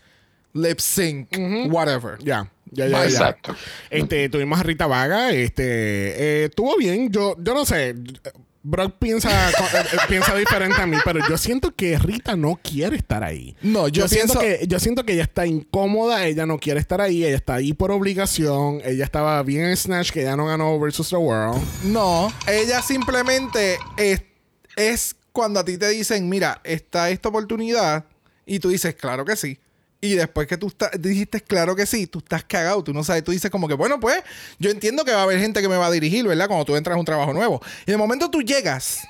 lip 0.53 0.81
sync, 0.81 1.29
whatever. 1.71 2.19
Ya, 2.23 2.51
ya, 2.73 2.87
ya, 2.87 2.99
ya. 2.99 3.05
Exacto. 3.05 3.57
Este, 3.89 4.29
tuvimos 4.29 4.61
a 4.61 4.63
Rita 4.63 4.87
Vaga, 4.87 5.31
este, 5.33 5.63
eh, 5.65 6.45
estuvo 6.47 6.77
bien. 6.77 7.11
Yo, 7.11 7.35
yo 7.43 7.55
no 7.55 7.65
sé. 7.65 7.95
Brock 8.63 8.97
piensa, 8.99 9.31
eh, 9.51 9.53
eh, 9.93 9.97
piensa 10.07 10.35
diferente 10.35 10.83
a 10.83 10.87
mí, 10.87 10.99
pero 11.03 11.27
yo 11.27 11.39
siento 11.39 11.75
que 11.75 11.99
Rita 11.99 12.37
no 12.37 12.61
quiere 12.63 12.97
estar 12.97 13.25
ahí. 13.25 13.57
No, 13.63 13.89
yo 13.89 14.07
siento 14.07 14.39
pienso- 14.39 14.59
que 14.61 14.67
yo 14.67 14.79
siento 14.79 15.05
que 15.07 15.15
ella 15.15 15.23
está 15.23 15.47
incómoda, 15.47 16.27
ella 16.27 16.45
no 16.45 16.59
quiere 16.59 16.79
estar 16.79 17.01
ahí, 17.01 17.25
ella 17.25 17.37
está 17.37 17.55
ahí 17.55 17.73
por 17.73 17.91
obligación, 17.91 18.83
ella 18.85 19.05
estaba 19.05 19.43
bien 19.45 19.65
en 19.65 19.75
Snatch 19.79 20.11
que 20.11 20.25
ya 20.25 20.37
no 20.37 20.45
ganó 20.45 20.79
versus 20.79 21.09
the 21.09 21.17
World. 21.17 21.59
No, 21.85 22.31
ella 22.47 22.83
simplemente 22.83 23.79
es, 23.97 24.21
es 24.77 25.17
cuando 25.33 25.61
a 25.61 25.65
ti 25.65 25.79
te 25.79 25.89
dicen, 25.89 26.29
mira, 26.29 26.61
está 26.65 27.11
esta 27.11 27.29
oportunidad 27.29 28.05
y 28.47 28.59
tú 28.59 28.69
dices, 28.69 28.95
claro 28.95 29.25
que 29.25 29.37
sí. 29.37 29.59
Y 30.01 30.15
después 30.15 30.47
que 30.47 30.57
tú 30.57 30.73
dijiste 30.99 31.43
claro 31.43 31.77
que 31.77 31.85
sí, 31.85 32.07
tú 32.07 32.21
estás 32.21 32.43
cagado, 32.45 32.83
tú 32.83 32.95
no 32.95 33.05
sabes, 33.05 33.23
tú 33.23 33.33
dices 33.33 33.51
como 33.51 33.69
que, 33.69 33.75
bueno, 33.75 34.01
pues 34.01 34.23
yo 34.59 34.71
entiendo 34.71 35.05
que 35.05 35.13
va 35.13 35.21
a 35.21 35.23
haber 35.25 35.39
gente 35.39 35.61
que 35.61 35.69
me 35.69 35.77
va 35.77 35.87
a 35.87 35.91
dirigir, 35.91 36.27
¿verdad? 36.27 36.47
Cuando 36.47 36.65
tú 36.65 36.75
entras 36.77 36.97
a 36.97 36.99
un 36.99 37.05
trabajo 37.05 37.35
nuevo. 37.35 37.61
Y 37.87 37.91
de 37.91 37.97
momento 37.99 38.31
tú 38.31 38.41
llegas 38.41 39.03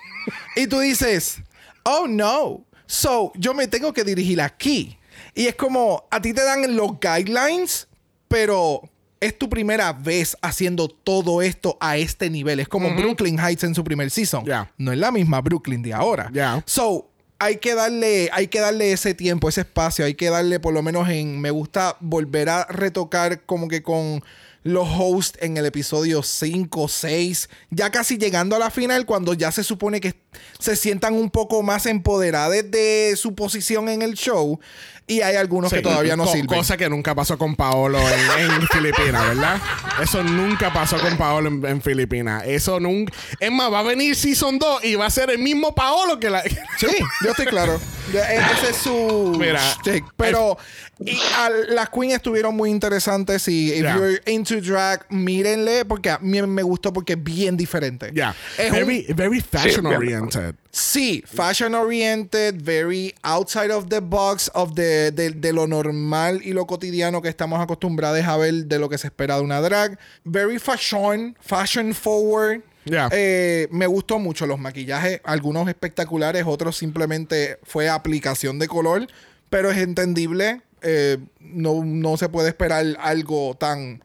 y 0.57 0.67
tú 0.67 0.81
dices, 0.81 1.39
oh 1.85 2.07
no, 2.09 2.65
so 2.87 3.33
yo 3.37 3.55
me 3.55 3.69
tengo 3.69 3.93
que 3.93 4.03
dirigir 4.03 4.41
aquí. 4.41 4.99
Y 5.35 5.47
es 5.47 5.55
como, 5.55 6.09
a 6.11 6.21
ti 6.21 6.33
te 6.33 6.43
dan 6.43 6.75
los 6.75 6.99
guidelines, 6.99 7.87
pero 8.27 8.83
es 9.21 9.39
tu 9.39 9.49
primera 9.49 9.93
vez 9.93 10.37
haciendo 10.41 10.89
todo 10.89 11.43
esto 11.43 11.77
a 11.81 11.99
este 11.99 12.31
nivel. 12.31 12.59
Es 12.59 12.69
como 12.69 12.95
Brooklyn 12.95 13.39
Heights 13.39 13.65
en 13.65 13.75
su 13.75 13.85
primer 13.85 14.11
season. 14.11 14.45
No 14.79 14.93
es 14.93 14.99
la 14.99 15.13
misma 15.13 15.41
Brooklyn 15.41 15.83
de 15.83 15.93
ahora. 15.93 16.31
So, 16.65 17.11
hay 17.39 17.57
que 17.57 17.75
darle, 17.75 18.29
hay 18.33 18.49
que 18.49 18.61
darle 18.61 18.93
ese 18.93 19.15
tiempo, 19.15 19.49
ese 19.49 19.63
espacio, 19.63 20.05
hay 20.05 20.15
que 20.15 20.31
darle 20.31 20.61
por 20.61 20.75
lo 20.75 20.83
menos 20.83 21.09
en. 21.09 21.41
Me 21.41 21.51
gusta 21.51 21.97
volver 22.01 22.49
a 22.49 22.65
retocar 22.67 23.43
como 23.45 23.69
que 23.69 23.83
con 23.83 24.23
los 24.63 24.87
hosts 24.89 25.39
en 25.41 25.57
el 25.57 25.65
episodio 25.65 26.23
5, 26.23 26.89
6, 26.89 27.49
ya 27.71 27.91
casi 27.91 28.19
llegando 28.19 28.57
a 28.57 28.59
la 28.59 28.71
final, 28.71 29.07
cuando 29.07 29.33
ya 29.33 29.51
se 29.53 29.65
supone 29.65 30.01
que 30.01 30.15
se 30.59 30.77
sientan 30.77 31.14
un 31.14 31.31
poco 31.31 31.62
más 31.62 31.87
empoderadas 31.87 32.71
de 32.71 33.14
su 33.16 33.35
posición 33.35 33.88
en 33.88 34.03
el 34.03 34.14
show. 34.14 34.59
Y 35.07 35.23
hay 35.23 35.35
algunos 35.35 35.73
que 35.73 35.81
todavía 35.81 36.14
no 36.16 36.23
Co- 36.25 36.31
sirven. 36.33 36.47
Cosa 36.47 36.77
que 36.77 36.88
nunca 36.88 37.16
pasó 37.16 37.37
con 37.37 37.57
Paolo 37.57 37.99
en, 37.99 38.53
en 38.53 38.69
Filipinas, 38.73 39.27
¿verdad? 39.27 39.61
Eso 40.01 40.23
nunca 40.23 40.73
pasó 40.73 41.01
con 41.01 41.16
Paolo 41.16 41.49
en, 41.49 41.66
en 41.66 41.83
Filipinas. 41.83 42.45
Eso 42.47 42.79
nunca. 42.79 43.12
Es 43.40 43.51
más, 43.51 43.73
va 43.73 43.81
a 43.81 43.83
venir 43.83 44.14
Season 44.14 44.57
2 44.57 44.85
y 44.85 44.95
va 44.95 45.07
a 45.07 45.11
ser 45.11 45.31
el 45.31 45.38
mismo 45.38 45.75
Paolo 45.75 46.21
que 46.21 46.31
la. 46.31 46.43
Sí, 46.79 46.87
yo 47.25 47.31
estoy 47.31 47.47
claro. 47.47 47.81
E- 48.14 48.19
Ese 48.57 48.71
es 48.71 48.77
su 48.77 49.35
Mira, 49.37 49.61
shtick. 49.79 50.05
Pero 50.16 50.57
y, 51.05 51.19
a- 51.38 51.51
las 51.75 51.88
queens 51.90 52.14
estuvieron 52.14 52.55
muy 52.57 52.71
interesantes. 52.71 53.49
Y 53.49 53.73
if 53.73 53.81
Yeah. 53.81 53.97
you're 53.97 54.23
into 54.27 54.61
drag, 54.61 55.07
mírenle 55.11 55.85
porque 55.87 56.11
a 56.11 56.19
mí 56.21 56.40
me 56.43 56.62
gustó 56.62 56.93
porque 56.93 57.14
es 57.14 57.23
bien 57.25 57.57
diferente. 57.57 58.12
Ya. 58.14 58.33
Un- 58.64 58.71
Very, 58.71 59.07
very 59.12 59.40
fashion 59.40 59.88
bien. 59.99 60.20
Oriented. 60.23 60.55
Sí, 60.71 61.23
fashion 61.27 61.75
oriented, 61.75 62.63
very 62.63 63.15
outside 63.23 63.71
of 63.71 63.89
the 63.89 64.01
box 64.01 64.51
of 64.55 64.75
the, 64.75 65.11
de, 65.13 65.31
de 65.31 65.53
lo 65.53 65.67
normal 65.67 66.41
y 66.45 66.53
lo 66.53 66.67
cotidiano 66.67 67.21
que 67.23 67.29
estamos 67.29 67.61
acostumbrados 67.61 68.25
a 68.25 68.37
ver 68.37 68.67
de 68.67 68.79
lo 68.79 68.89
que 68.89 68.99
se 68.99 69.09
espera 69.09 69.37
de 69.37 69.43
una 69.43 69.61
drag. 69.61 69.99
Very 70.25 70.59
fashion, 70.59 71.37
fashion 71.41 71.95
forward. 71.95 72.63
Ya. 72.85 73.09
Eh, 73.13 73.69
me 73.71 73.87
gustó 73.87 74.19
mucho 74.19 74.47
los 74.47 74.59
maquillajes, 74.59 75.21
algunos 75.25 75.69
espectaculares, 75.69 76.45
otros 76.47 76.77
simplemente 76.77 77.59
fue 77.63 77.89
aplicación 77.89 78.59
de 78.59 78.69
color, 78.69 79.07
pero 79.51 79.71
es 79.71 79.79
entendible. 79.79 80.63
eh, 80.83 81.19
no, 81.41 81.85
no 81.85 82.17
se 82.17 82.29
puede 82.29 82.49
esperar 82.49 82.85
algo 83.01 83.55
tan 83.59 84.03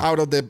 out 0.00 0.18
of 0.18 0.28
the 0.30 0.44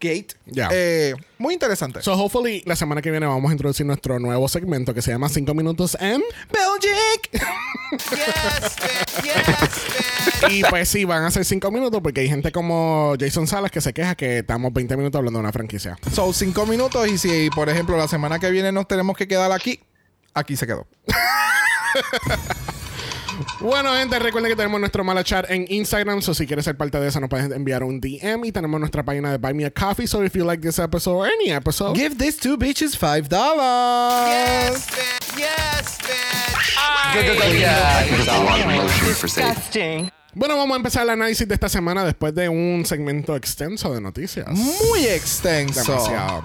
gate. 0.00 0.28
Ya. 0.46 0.68
Eh, 0.72 1.14
muy 1.38 1.54
interesante. 1.54 2.02
So, 2.02 2.14
hopefully, 2.14 2.62
la 2.66 2.74
semana 2.74 3.02
que 3.02 3.10
viene 3.10 3.26
vamos 3.26 3.50
a 3.50 3.52
introducir 3.52 3.86
nuestro 3.86 4.18
nuevo 4.18 4.48
segmento 4.48 4.94
que 4.94 5.02
se 5.02 5.10
llama 5.10 5.28
5 5.28 5.54
minutos 5.54 5.96
en. 6.00 6.22
Belgic. 6.50 7.30
Yes. 8.10 8.76
Yes. 9.22 10.52
Y 10.52 10.62
pues 10.64 10.88
sí, 10.88 11.04
van 11.04 11.24
a 11.24 11.30
ser 11.30 11.44
5 11.44 11.70
minutos 11.70 12.00
porque 12.02 12.22
hay 12.22 12.28
gente 12.28 12.50
como 12.50 13.14
Jason 13.18 13.46
Salas 13.46 13.70
que 13.70 13.80
se 13.80 13.92
queja 13.92 14.14
que 14.14 14.38
estamos 14.38 14.72
20 14.72 14.96
minutos 14.96 15.18
hablando 15.18 15.38
de 15.38 15.42
una 15.42 15.52
franquicia. 15.52 15.98
Son 16.12 16.32
cinco 16.32 16.66
minutos 16.66 17.06
y 17.08 17.18
si, 17.18 17.50
por 17.50 17.68
ejemplo, 17.68 17.96
la 17.96 18.08
semana 18.08 18.38
que 18.38 18.50
viene 18.50 18.72
nos 18.72 18.88
tenemos 18.88 19.16
que 19.16 19.28
quedar 19.28 19.52
aquí, 19.52 19.80
aquí 20.34 20.56
se 20.56 20.66
quedó. 20.66 20.86
Bueno, 23.60 23.94
gente, 23.94 24.18
recuerden 24.18 24.50
que 24.50 24.56
tenemos 24.56 24.80
nuestro 24.80 25.04
mala 25.04 25.24
chat 25.24 25.50
en 25.50 25.66
Instagram. 25.68 26.22
So, 26.22 26.34
si 26.34 26.46
quieres 26.46 26.64
ser 26.64 26.76
parte 26.76 26.98
de 26.98 27.08
eso, 27.08 27.20
nos 27.20 27.28
puedes 27.28 27.50
enviar 27.50 27.84
un 27.84 28.00
DM. 28.00 28.44
Y 28.44 28.52
tenemos 28.52 28.80
nuestra 28.80 29.04
página 29.04 29.30
de 29.30 29.38
Buy 29.38 29.54
Me 29.54 29.64
a 29.64 29.70
Coffee. 29.70 30.06
So, 30.06 30.24
if 30.24 30.34
you 30.34 30.44
like 30.44 30.62
this 30.62 30.78
episode 30.78 31.16
or 31.16 31.26
any 31.26 31.50
episode, 31.50 31.96
Give 31.96 32.16
these 32.16 32.38
two 32.38 32.56
bitches 32.56 32.96
five 32.96 33.28
dollars. 33.28 34.28
Yes, 34.28 34.86
bitch. 34.90 35.38
Yes, 35.38 35.98
bitch. 35.98 36.76
I. 36.76 37.30
Bueno, 40.32 40.56
vamos 40.56 40.74
a 40.74 40.76
empezar 40.76 41.02
el 41.02 41.10
análisis 41.10 41.48
de 41.48 41.54
esta 41.54 41.68
semana 41.68 42.04
después 42.04 42.32
de 42.34 42.48
un 42.48 42.84
segmento 42.86 43.34
extenso 43.34 43.92
de 43.92 44.00
noticias. 44.00 44.46
Muy 44.48 45.06
extenso. 45.06 45.92
Demasiado. 45.92 46.44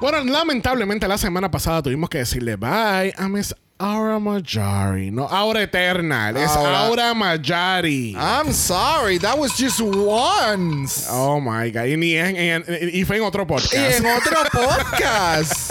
Bueno, 0.00 0.22
lamentablemente 0.24 1.08
la 1.08 1.18
semana 1.18 1.50
pasada 1.50 1.82
tuvimos 1.82 2.08
que 2.08 2.18
decirle 2.18 2.56
bye 2.56 3.12
a 3.16 3.28
Miss 3.28 3.54
Aura 3.78 4.18
Majari. 4.18 5.10
No, 5.10 5.26
Aura 5.28 5.62
Eternal. 5.62 6.36
Es 6.36 6.50
Aura. 6.56 6.86
Aura 6.86 7.14
Majari. 7.14 8.14
I'm 8.16 8.52
sorry, 8.52 9.18
that 9.18 9.38
was 9.38 9.52
just 9.56 9.80
once. 9.80 11.06
Oh 11.10 11.40
my 11.40 11.70
God. 11.70 11.86
Y, 11.88 11.96
ni 11.96 12.16
en- 12.16 12.36
en- 12.36 12.64
y 12.92 13.04
fue 13.04 13.16
en 13.16 13.22
otro 13.22 13.42
Y 13.42 13.46
podcast. 13.46 14.00
en 14.00 14.06
otro 14.06 14.36
podcast. 14.52 15.70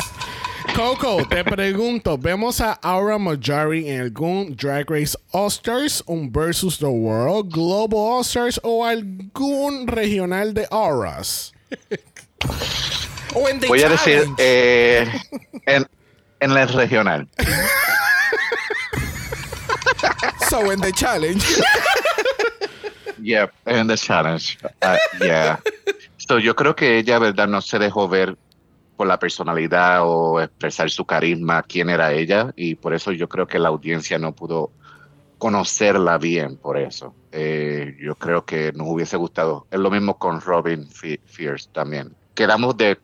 Coco, 0.76 1.26
te 1.28 1.44
pregunto, 1.44 2.18
¿vemos 2.18 2.60
a 2.60 2.74
Aura 2.84 3.18
Majari 3.18 3.88
en 3.90 4.02
algún 4.02 4.56
Drag 4.56 4.90
Race 4.90 5.16
All-Stars, 5.32 6.04
un 6.06 6.30
Versus 6.32 6.78
the 6.80 6.86
World, 6.88 7.52
Global 7.52 7.98
All-Stars 8.18 8.60
o 8.64 8.84
algún 8.86 9.88
regional 9.88 10.54
de 10.54 10.68
Auras? 10.70 11.54
o 13.34 13.48
en 13.48 13.60
The 13.60 13.68
Voy 13.68 13.82
a 13.84 13.90
decir 13.90 14.26
eh, 14.38 15.08
en, 15.66 15.88
en 16.46 16.58
el 16.58 16.68
regional. 16.70 17.28
So 20.50 20.72
en 20.72 20.80
The 20.82 20.92
Challenge. 20.92 21.46
Yeah, 23.22 23.50
en 23.66 23.88
the 23.88 23.98
challenge. 23.98 24.58
Uh, 24.84 24.98
yeah. 25.26 25.60
So, 26.18 26.38
yo 26.38 26.56
creo 26.56 26.76
que 26.76 27.00
ella, 27.00 27.18
verdad, 27.18 27.48
no 27.48 27.60
se 27.62 27.80
dejó 27.80 28.08
ver 28.08 28.38
por 28.98 29.08
la 29.08 29.18
personalidad 29.18 30.02
o 30.04 30.40
expresar 30.42 30.90
su 30.92 31.06
carisma, 31.06 31.64
quién 31.64 31.90
era 31.90 32.14
ella, 32.14 32.54
y 32.56 32.76
por 32.76 32.94
eso 32.94 33.12
yo 33.12 33.28
creo 33.28 33.48
que 33.48 33.58
la 33.58 33.70
audiencia 33.70 34.20
no 34.20 34.34
pudo 34.34 34.72
conocerla 35.40 36.18
bien 36.20 36.58
por 36.58 36.78
eso. 36.78 37.16
Eh, 37.32 37.98
yo 38.00 38.16
creo 38.16 38.46
que 38.46 38.72
nos 38.74 38.88
hubiese 38.88 39.18
gustado. 39.18 39.66
Es 39.72 39.80
lo 39.80 39.90
mismo 39.90 40.18
con 40.20 40.40
Robin 40.40 40.88
Fe- 40.90 41.20
Fierce 41.26 41.68
también. 41.74 42.16
Quedamos 42.36 42.78
de 42.78 43.00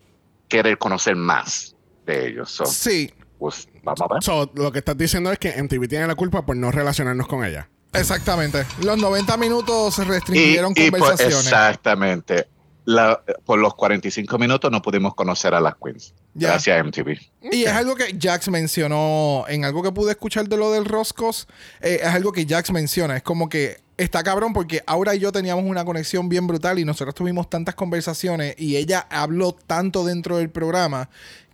querer 0.47 0.77
conocer 0.77 1.15
más 1.15 1.75
de 2.05 2.27
ellos. 2.27 2.51
So, 2.51 2.65
Sí, 2.65 3.11
pues, 3.41 3.67
vamos 3.83 3.99
a 4.01 4.13
ver. 4.13 4.23
So, 4.23 4.49
lo 4.55 4.71
que 4.71 4.79
estás 4.79 4.95
diciendo 4.97 5.31
es 5.31 5.39
que 5.39 5.49
MTV 5.61 5.87
tiene 5.89 6.07
la 6.07 6.15
culpa 6.15 6.45
por 6.45 6.55
no 6.55 6.71
relacionarnos 6.71 7.27
con 7.27 7.43
ella. 7.43 7.67
exactamente. 7.93 8.63
Los 8.83 8.97
90 8.97 9.35
minutos 9.37 9.97
Y, 9.99 10.03
restringieron 10.03 10.71
y 10.75 10.89
por- 10.91 10.99
conversaciones. 10.99 11.45
exactamente. 11.47 12.47
La- 12.85 13.21
por 13.45 13.59
los 13.59 13.75
45 13.75 14.37
minutos 14.39 14.71
no 14.71 14.81
pudimos 14.81 15.13
conocer 15.15 15.53
a 15.53 15.59
las 15.61 15.75
queens. 15.83 16.13
Gracias 16.33 16.75
a 16.77 16.79
MTV. 16.83 17.19
Y 17.51 17.63
es 17.63 17.71
algo 17.71 17.95
que 17.95 18.17
Jax 18.19 18.47
mencionó 18.49 19.45
en 19.47 19.65
algo 19.65 19.83
que 19.83 19.91
pude 19.91 20.11
escuchar 20.11 20.47
de 20.47 20.57
lo 20.57 20.71
del 20.71 20.85
Roscos. 20.85 21.47
eh, 21.81 21.99
es 22.01 22.07
algo 22.07 22.31
que 22.31 22.45
Jax 22.47 22.71
menciona. 22.71 23.17
Es 23.17 23.23
como 23.23 23.49
que 23.49 23.77
está 23.97 24.23
cabrón 24.23 24.53
porque 24.53 24.81
Aura 24.87 25.13
y 25.13 25.19
yo 25.19 25.31
teníamos 25.31 25.63
una 25.65 25.85
conexión 25.85 26.27
bien 26.29 26.47
brutal 26.47 26.79
y 26.79 26.85
nosotros 26.85 27.13
tuvimos 27.13 27.49
tantas 27.49 27.75
conversaciones 27.75 28.55
y 28.57 28.77
ella 28.77 29.05
habló 29.11 29.51
tanto 29.53 30.03
dentro 30.05 30.37
del 30.37 30.49
programa 30.49 31.09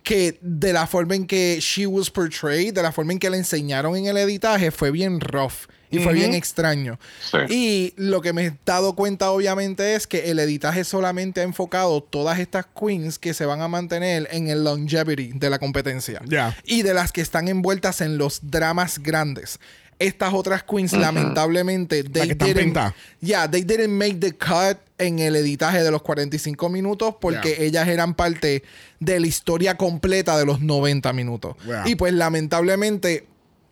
que 0.08 0.38
de 0.40 0.72
la 0.72 0.86
forma 0.86 1.16
en 1.16 1.26
que 1.26 1.58
she 1.60 1.86
was 1.86 2.10
portrayed, 2.10 2.72
de 2.72 2.82
la 2.82 2.92
forma 2.92 3.12
en 3.12 3.18
que 3.18 3.28
la 3.28 3.36
enseñaron 3.36 3.94
en 3.94 4.06
el 4.06 4.16
editaje, 4.16 4.70
fue 4.70 4.90
bien 4.90 5.20
rough 5.20 5.68
y 5.90 5.98
fue 5.98 6.14
bien 6.14 6.32
extraño. 6.32 6.98
Sí. 7.30 7.38
Y 7.50 7.94
lo 7.96 8.22
que 8.22 8.32
me 8.32 8.46
he 8.46 8.52
dado 8.64 8.94
cuenta, 8.94 9.30
obviamente, 9.30 9.96
es 9.96 10.06
que 10.06 10.30
el 10.30 10.38
editaje 10.38 10.84
solamente 10.84 11.42
ha 11.42 11.44
enfocado 11.44 12.02
todas 12.02 12.38
estas 12.38 12.64
queens 12.64 13.18
que 13.18 13.34
se 13.34 13.44
van 13.44 13.60
a 13.60 13.68
mantener 13.68 14.28
en 14.30 14.48
el 14.48 14.64
longevity 14.64 15.32
de 15.34 15.50
la 15.50 15.58
competencia. 15.58 16.22
Ya. 16.24 16.56
Y 16.64 16.80
de 16.80 16.94
las 16.94 17.12
que 17.12 17.20
están 17.20 17.46
envueltas 17.46 18.00
en 18.00 18.16
los 18.16 18.40
dramas 18.50 19.00
grandes. 19.00 19.60
Estas 19.98 20.32
otras 20.32 20.62
queens, 20.62 20.92
lamentablemente, 20.92 22.04
they 22.04 22.26
que 22.26 22.32
están 22.32 22.54
didn't, 22.54 22.78
yeah, 23.20 23.50
they 23.50 23.62
didn't 23.62 23.90
make 23.90 24.14
the 24.20 24.32
cut 24.32 24.78
en 24.98 25.18
el 25.18 25.34
editaje 25.36 25.82
de 25.82 25.90
los 25.90 26.02
45 26.02 26.68
minutos 26.68 27.14
porque 27.20 27.64
ellas 27.64 27.88
eran 27.88 28.14
parte 28.14 28.62
de 29.00 29.20
la 29.20 29.26
historia 29.26 29.76
completa 29.76 30.36
de 30.38 30.44
los 30.46 30.60
90 30.60 31.12
minutos. 31.12 31.56
Y 31.84 31.94
pues 31.96 32.12
lamentablemente 32.12 33.26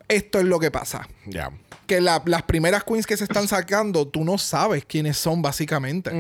esto 0.08 0.38
es 0.38 0.44
lo 0.44 0.60
que 0.60 0.70
pasa 0.70 1.08
Ya. 1.26 1.50
que 1.88 2.00
la- 2.00 2.22
las 2.26 2.42
primeras 2.42 2.84
queens 2.84 3.06
que 3.06 3.16
se 3.16 3.24
están 3.24 3.48
sacando, 3.48 4.06
tú 4.06 4.24
no 4.24 4.38
sabes 4.38 4.84
quiénes 4.84 5.16
son 5.16 5.42
básicamente. 5.42 6.10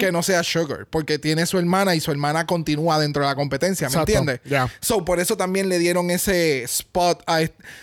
Que 0.00 0.10
no 0.10 0.22
sea 0.24 0.42
Sugar, 0.42 0.86
porque 0.90 1.18
tiene 1.20 1.46
su 1.46 1.56
hermana 1.58 1.94
y 1.94 2.00
su 2.00 2.10
hermana 2.10 2.44
continúa 2.44 2.98
dentro 2.98 3.22
de 3.22 3.28
la 3.28 3.34
competencia, 3.36 3.88
¿me 3.88 3.92
Exacto, 3.92 4.12
entiendes? 4.12 4.40
ya. 4.44 4.68
So, 4.80 5.04
por 5.04 5.20
eso 5.20 5.36
también 5.36 5.68
le 5.68 5.78
dieron 5.78 6.10
ese 6.10 6.64
spot 6.64 7.22
a... 7.28 7.40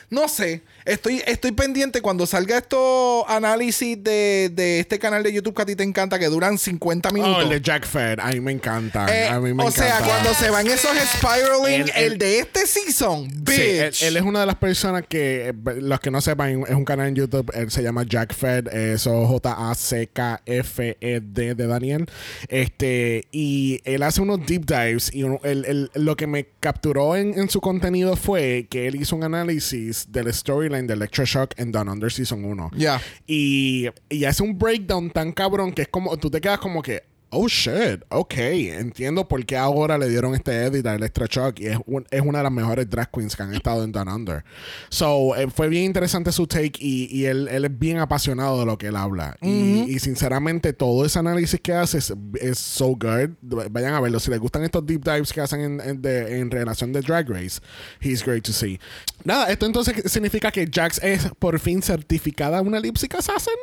No 0.09 0.27
sé, 0.27 0.63
estoy, 0.85 1.21
estoy 1.25 1.51
pendiente 1.51 2.01
cuando 2.01 2.25
salga 2.25 2.57
estos 2.57 3.23
análisis 3.27 4.01
de, 4.03 4.49
de 4.53 4.79
este 4.79 4.99
canal 4.99 5.23
de 5.23 5.33
YouTube 5.33 5.55
que 5.55 5.61
a 5.61 5.65
ti 5.65 5.75
te 5.75 5.83
encanta, 5.83 6.19
que 6.19 6.27
duran 6.27 6.57
50 6.57 7.09
Oh, 7.09 7.13
minutos. 7.13 7.43
el 7.43 7.49
de 7.49 7.61
Jack 7.61 7.85
Fed. 7.85 8.19
A 8.19 8.31
mí 8.31 8.39
me 8.39 8.51
encanta. 8.51 9.05
Eh, 9.15 9.27
a 9.27 9.39
mí 9.39 9.53
me 9.53 9.63
o 9.63 9.67
encanta. 9.67 9.97
sea, 9.97 10.05
cuando 10.05 10.33
se 10.33 10.49
van 10.49 10.67
esos 10.67 10.91
spiraling, 11.15 11.81
El- 11.81 11.89
el, 11.95 12.11
el- 12.13 12.17
de 12.17 12.39
este 12.39 12.65
season, 12.67 13.27
bitch. 13.27 13.55
Sí, 13.55 13.61
él, 13.61 13.93
él 14.09 14.17
es 14.17 14.23
una 14.23 14.41
de 14.41 14.45
las 14.45 14.55
personas 14.55 15.03
que, 15.07 15.49
eh, 15.49 15.53
los 15.81 15.99
que 15.99 16.11
no 16.11 16.21
sepan, 16.21 16.63
es 16.67 16.75
un 16.75 16.85
canal 16.85 17.07
en 17.09 17.15
YouTube, 17.15 17.51
él 17.53 17.69
se 17.71 17.81
llama 17.83 18.03
Jack 18.07 18.33
Fed, 18.33 18.67
eso 18.67 19.25
J-A-C-K-F-E-D 19.27 21.55
de 21.55 21.67
Daniel. 21.67 22.05
Este, 22.47 23.27
y 23.31 23.81
él 23.85 24.03
hace 24.03 24.21
unos 24.21 24.45
deep 24.45 24.65
dives 24.65 25.13
y 25.13 25.23
uno- 25.23 25.39
él- 25.43 25.89
lo 25.93 26.15
que 26.15 26.27
me 26.27 26.47
capturó 26.59 27.15
en, 27.15 27.37
en 27.39 27.49
su 27.49 27.61
contenido 27.61 28.15
fue 28.15 28.67
que 28.69 28.87
él 28.87 28.95
hizo 28.95 29.15
un 29.15 29.23
análisis 29.23 30.11
del 30.11 30.33
storyline 30.33 30.72
de 30.81 30.93
Electroshock 30.93 31.53
en 31.57 31.71
Down 31.71 31.89
Under 31.89 32.11
Season 32.11 32.43
1. 32.43 32.71
Ya. 32.75 33.01
Y, 33.27 33.87
y 34.09 34.25
hace 34.25 34.43
un 34.43 34.57
breakdown 34.57 35.09
tan 35.11 35.31
cabrón 35.31 35.71
que 35.71 35.83
es 35.83 35.87
como, 35.87 36.17
tú 36.17 36.29
te 36.29 36.41
quedas 36.41 36.59
como 36.59 36.81
que, 36.81 37.03
oh 37.33 37.47
shit, 37.47 38.03
ok, 38.09 38.33
entiendo 38.37 39.27
por 39.27 39.45
qué 39.45 39.57
ahora 39.57 39.97
le 39.97 40.07
dieron 40.09 40.33
este 40.35 40.63
edit 40.65 40.85
a 40.85 40.95
Electra 40.95 41.25
Shock 41.29 41.59
y 41.59 41.67
es, 41.67 41.77
un- 41.85 42.05
es 42.11 42.21
una 42.21 42.39
de 42.39 42.43
las 42.43 42.51
mejores 42.51 42.89
drag 42.89 43.09
queens 43.11 43.35
que 43.35 43.43
han 43.43 43.53
estado 43.53 43.83
en 43.83 43.91
Down 43.91 44.07
Under. 44.07 44.43
So, 44.89 45.35
eh, 45.35 45.47
fue 45.53 45.67
bien 45.69 45.83
interesante 45.85 46.31
su 46.31 46.47
take 46.47 46.73
y, 46.79 47.07
y 47.15 47.25
él, 47.25 47.47
él 47.49 47.65
es 47.65 47.79
bien 47.79 47.97
apasionado 47.99 48.59
de 48.59 48.65
lo 48.65 48.77
que 48.77 48.87
él 48.87 48.95
habla. 48.95 49.37
y, 49.41 49.83
y 49.89 49.99
sinceramente, 49.99 50.73
todo 50.73 51.05
ese 51.05 51.19
análisis 51.19 51.59
que 51.59 51.73
hace 51.73 51.97
es, 51.97 52.13
es 52.39 52.57
so 52.59 52.89
good. 52.95 53.31
Vayan 53.71 53.93
a 53.93 53.99
verlo. 53.99 54.19
Si 54.19 54.29
les 54.31 54.39
gustan 54.39 54.63
estos 54.63 54.85
deep 54.85 55.03
dives 55.03 55.31
que 55.33 55.41
hacen 55.41 55.61
en, 55.61 55.81
en, 55.81 56.01
de- 56.01 56.39
en 56.39 56.51
relación 56.51 56.93
de 56.93 57.01
Drag 57.01 57.29
Race, 57.29 57.59
he's 58.01 58.23
great 58.23 58.43
to 58.43 58.51
see. 58.53 58.79
Nada, 59.23 59.47
esto 59.51 59.65
entonces 59.65 60.11
significa 60.11 60.51
que 60.51 60.67
Jax 60.71 60.99
es 61.03 61.29
por 61.39 61.59
fin 61.59 61.81
certificada 61.81 62.61
una 62.61 62.79
lipstick 62.79 63.15
assassin. 63.15 63.53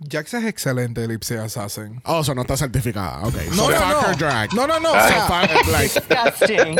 Jax 0.00 0.34
es 0.34 0.44
excelente, 0.44 1.06
Lipsy 1.08 1.34
Assassin. 1.34 2.00
Oh, 2.04 2.22
so 2.22 2.34
no 2.34 2.42
está 2.42 2.56
certificada. 2.56 3.22
Ok. 3.26 3.34
No, 3.50 3.64
so 3.64 3.70
no, 3.70 3.76
fuck 3.76 3.90
no. 3.90 4.08
her 4.08 4.16
drag. 4.16 4.54
No, 4.54 4.66
no, 4.66 4.78
no. 4.78 4.90
So 4.92 5.14
fuck 5.26 5.66
like, 5.72 5.92
Disgusting. 5.94 6.76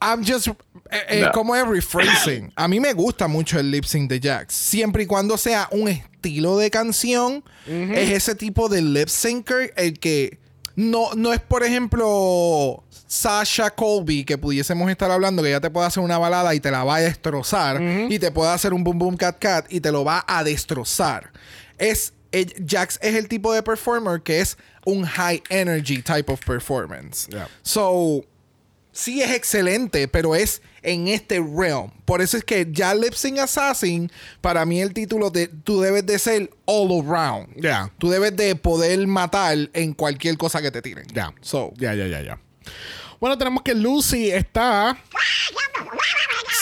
I'm 0.00 0.24
just. 0.24 0.48
eh, 0.48 0.52
eh, 1.08 1.20
No. 1.22 1.32
¿Cómo 1.32 1.54
es 1.56 1.66
rephrasing? 1.66 2.52
A 2.56 2.66
mí 2.68 2.80
me 2.80 2.92
gusta 2.94 3.28
mucho 3.28 3.58
el 3.58 3.70
lip 3.70 3.84
sync 3.84 4.08
de 4.10 4.20
Jax. 4.20 4.54
Siempre 4.54 5.02
y 5.02 5.06
cuando 5.06 5.36
sea 5.36 5.68
un 5.72 5.88
estilo 5.88 6.56
de 6.56 6.70
canción, 6.70 7.44
es 7.66 8.10
ese 8.10 8.34
tipo 8.34 8.68
de 8.68 8.80
lip 8.82 9.08
syncer 9.08 9.72
el 9.76 9.98
que. 9.98 10.38
No, 10.76 11.10
no 11.14 11.32
es, 11.32 11.40
por 11.40 11.62
ejemplo, 11.62 12.82
Sasha 13.06 13.70
Colby, 13.70 14.24
que 14.24 14.38
pudiésemos 14.38 14.90
estar 14.90 15.08
hablando, 15.10 15.42
que 15.42 15.50
ya 15.50 15.60
te 15.60 15.70
puede 15.70 15.86
hacer 15.86 16.02
una 16.02 16.18
balada 16.18 16.52
y 16.54 16.60
te 16.60 16.70
la 16.70 16.82
va 16.82 16.96
a 16.96 17.00
destrozar. 17.00 17.80
Y 18.08 18.18
te 18.18 18.32
puede 18.32 18.50
hacer 18.50 18.72
un 18.72 18.82
boom 18.82 18.98
boom 18.98 19.16
cat 19.16 19.38
cat 19.38 19.66
y 19.68 19.80
te 19.80 19.92
lo 19.92 20.02
va 20.04 20.24
a 20.26 20.42
destrozar. 20.42 21.30
Es. 21.78 22.12
Eh, 22.34 22.46
Jax 22.66 22.98
es 23.00 23.14
el 23.14 23.28
tipo 23.28 23.52
de 23.52 23.62
performer 23.62 24.20
que 24.20 24.40
es 24.40 24.56
un 24.84 25.04
high 25.04 25.40
energy 25.50 26.02
type 26.02 26.30
of 26.32 26.40
performance. 26.44 27.28
Yeah. 27.28 27.48
So, 27.62 28.24
sí 28.90 29.22
es 29.22 29.30
excelente, 29.30 30.08
pero 30.08 30.34
es 30.34 30.60
en 30.82 31.06
este 31.08 31.38
realm. 31.40 31.90
Por 32.04 32.20
eso 32.20 32.36
es 32.36 32.44
que 32.44 32.66
ya 32.70 32.92
Lip 32.94 33.14
Sync 33.14 33.38
Assassin, 33.38 34.10
para 34.40 34.66
mí 34.66 34.80
el 34.80 34.92
título 34.92 35.30
de 35.30 35.46
tú 35.46 35.80
debes 35.80 36.04
de 36.06 36.18
ser 36.18 36.50
all 36.64 37.06
around. 37.06 37.54
Ya. 37.56 37.90
Tú 37.98 38.10
debes 38.10 38.34
de 38.36 38.56
poder 38.56 39.06
matar 39.06 39.56
en 39.72 39.94
cualquier 39.94 40.36
cosa 40.36 40.60
que 40.60 40.70
te 40.70 40.82
tiren. 40.82 41.06
Ya. 41.14 41.32
So, 41.40 41.72
Ya, 41.76 41.94
ya, 41.94 42.06
ya, 42.06 42.20
ya. 42.20 42.40
Bueno, 43.20 43.38
tenemos 43.38 43.62
que 43.62 43.74
Lucy 43.74 44.30
está. 44.30 44.98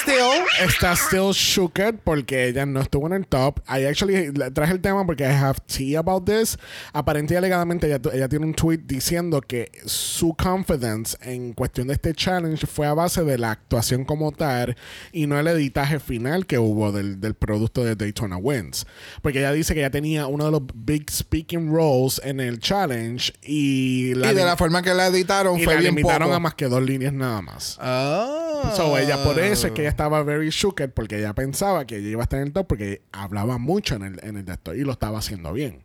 Still, 0.02 0.44
Está 0.64 0.94
still 0.96 1.32
shooked 1.32 2.00
porque 2.04 2.48
ella 2.48 2.66
no 2.66 2.80
estuvo 2.80 3.06
en 3.06 3.12
el 3.14 3.26
top. 3.26 3.60
I 3.68 3.84
actually 3.86 4.32
la- 4.32 4.50
traje 4.50 4.72
el 4.72 4.80
tema 4.80 5.04
porque 5.06 5.24
I 5.24 5.32
have 5.32 5.58
tea 5.66 5.98
about 5.98 6.24
this. 6.24 6.58
Aparentemente 6.92 7.36
alegadamente 7.38 7.86
ella, 7.86 8.00
ella 8.12 8.28
tiene 8.28 8.46
un 8.46 8.54
tweet 8.54 8.78
diciendo 8.84 9.40
que 9.40 9.70
su 9.86 10.34
confidence 10.34 11.16
en 11.22 11.52
cuestión 11.52 11.86
de 11.88 11.94
este 11.94 12.14
challenge 12.14 12.66
fue 12.66 12.86
a 12.86 12.94
base 12.94 13.22
de 13.24 13.38
la 13.38 13.52
actuación 13.52 14.04
como 14.04 14.32
tal 14.32 14.76
y 15.12 15.26
no 15.26 15.38
el 15.38 15.46
editaje 15.46 16.00
final 16.00 16.46
que 16.46 16.58
hubo 16.58 16.92
del, 16.92 17.20
del 17.20 17.34
producto 17.34 17.84
de 17.84 17.94
Daytona 17.96 18.36
Wins. 18.36 18.86
Porque 19.22 19.38
ella 19.38 19.52
dice 19.52 19.74
que 19.74 19.80
ella 19.80 19.90
tenía 19.90 20.26
uno 20.26 20.44
de 20.46 20.50
los 20.50 20.62
big 20.74 21.10
speaking 21.10 21.72
roles 21.72 22.20
en 22.24 22.40
el 22.40 22.58
challenge 22.58 23.32
y 23.42 24.12
y 24.12 24.14
de 24.14 24.44
la 24.44 24.56
forma 24.56 24.82
que 24.82 24.92
la 24.94 25.06
editaron 25.06 25.58
y 25.58 25.64
fue 25.64 25.74
la 25.74 25.80
bien 25.80 25.94
limitaron 25.94 26.28
poco. 26.28 26.34
a 26.36 26.40
más 26.40 26.54
que 26.54 26.66
dos 26.66 26.82
líneas 26.82 27.12
nada 27.12 27.40
más. 27.42 27.78
Ah. 27.80 28.72
So, 28.76 28.96
ella 28.98 29.22
por 29.24 29.38
eso 29.38 29.66
es 29.66 29.72
que 29.72 29.82
ella 29.82 29.90
estaba 29.92 30.22
very 30.22 30.50
shooked 30.50 30.90
porque 30.90 31.18
ella 31.18 31.34
pensaba 31.34 31.86
que 31.86 31.98
ella 31.98 32.08
iba 32.08 32.22
a 32.22 32.24
estar 32.24 32.40
en 32.40 32.48
el 32.48 32.52
top 32.52 32.66
porque 32.66 33.02
hablaba 33.12 33.58
mucho 33.58 33.94
en 33.94 34.02
el, 34.02 34.20
en 34.24 34.36
el 34.36 34.48
esto 34.48 34.74
y 34.74 34.80
lo 34.82 34.92
estaba 34.92 35.18
haciendo 35.18 35.52
bien. 35.52 35.82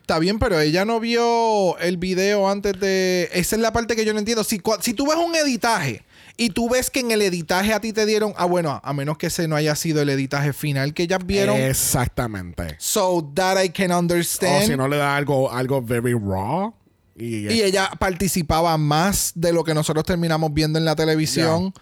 Está 0.00 0.18
bien, 0.20 0.38
pero 0.38 0.58
ella 0.58 0.86
no 0.86 1.00
vio 1.00 1.76
el 1.80 1.98
video 1.98 2.48
antes 2.48 2.80
de... 2.80 3.28
Esa 3.34 3.56
es 3.56 3.60
la 3.60 3.74
parte 3.74 3.94
que 3.94 4.06
yo 4.06 4.14
no 4.14 4.18
entiendo. 4.18 4.42
Si, 4.42 4.58
si 4.80 4.94
tú 4.94 5.06
ves 5.06 5.16
un 5.18 5.34
editaje 5.34 6.02
y 6.38 6.48
tú 6.48 6.70
ves 6.70 6.88
que 6.88 7.00
en 7.00 7.10
el 7.10 7.20
editaje 7.20 7.74
a 7.74 7.80
ti 7.80 7.92
te 7.92 8.06
dieron... 8.06 8.32
Ah, 8.38 8.46
bueno, 8.46 8.80
a 8.82 8.92
menos 8.94 9.18
que 9.18 9.26
ese 9.26 9.46
no 9.48 9.54
haya 9.54 9.76
sido 9.76 10.00
el 10.00 10.08
editaje 10.08 10.54
final 10.54 10.94
que 10.94 11.02
ellas 11.02 11.18
vieron. 11.26 11.56
Exactamente. 11.58 12.76
So 12.78 13.30
that 13.34 13.62
I 13.62 13.68
can 13.68 13.92
O 13.92 13.98
understand. 13.98 14.64
si 14.66 14.76
no 14.78 14.88
le 14.88 14.96
da 14.96 15.14
algo, 15.14 15.52
algo 15.52 15.82
very 15.82 16.14
raw. 16.14 16.72
Y, 17.14 17.46
Y 17.48 17.62
ella 17.62 17.90
participaba 17.98 18.78
más 18.78 19.32
de 19.34 19.52
lo 19.52 19.62
que 19.62 19.74
nosotros 19.74 20.06
terminamos 20.06 20.54
viendo 20.54 20.78
en 20.78 20.86
la 20.86 20.96
televisión. 20.96 21.74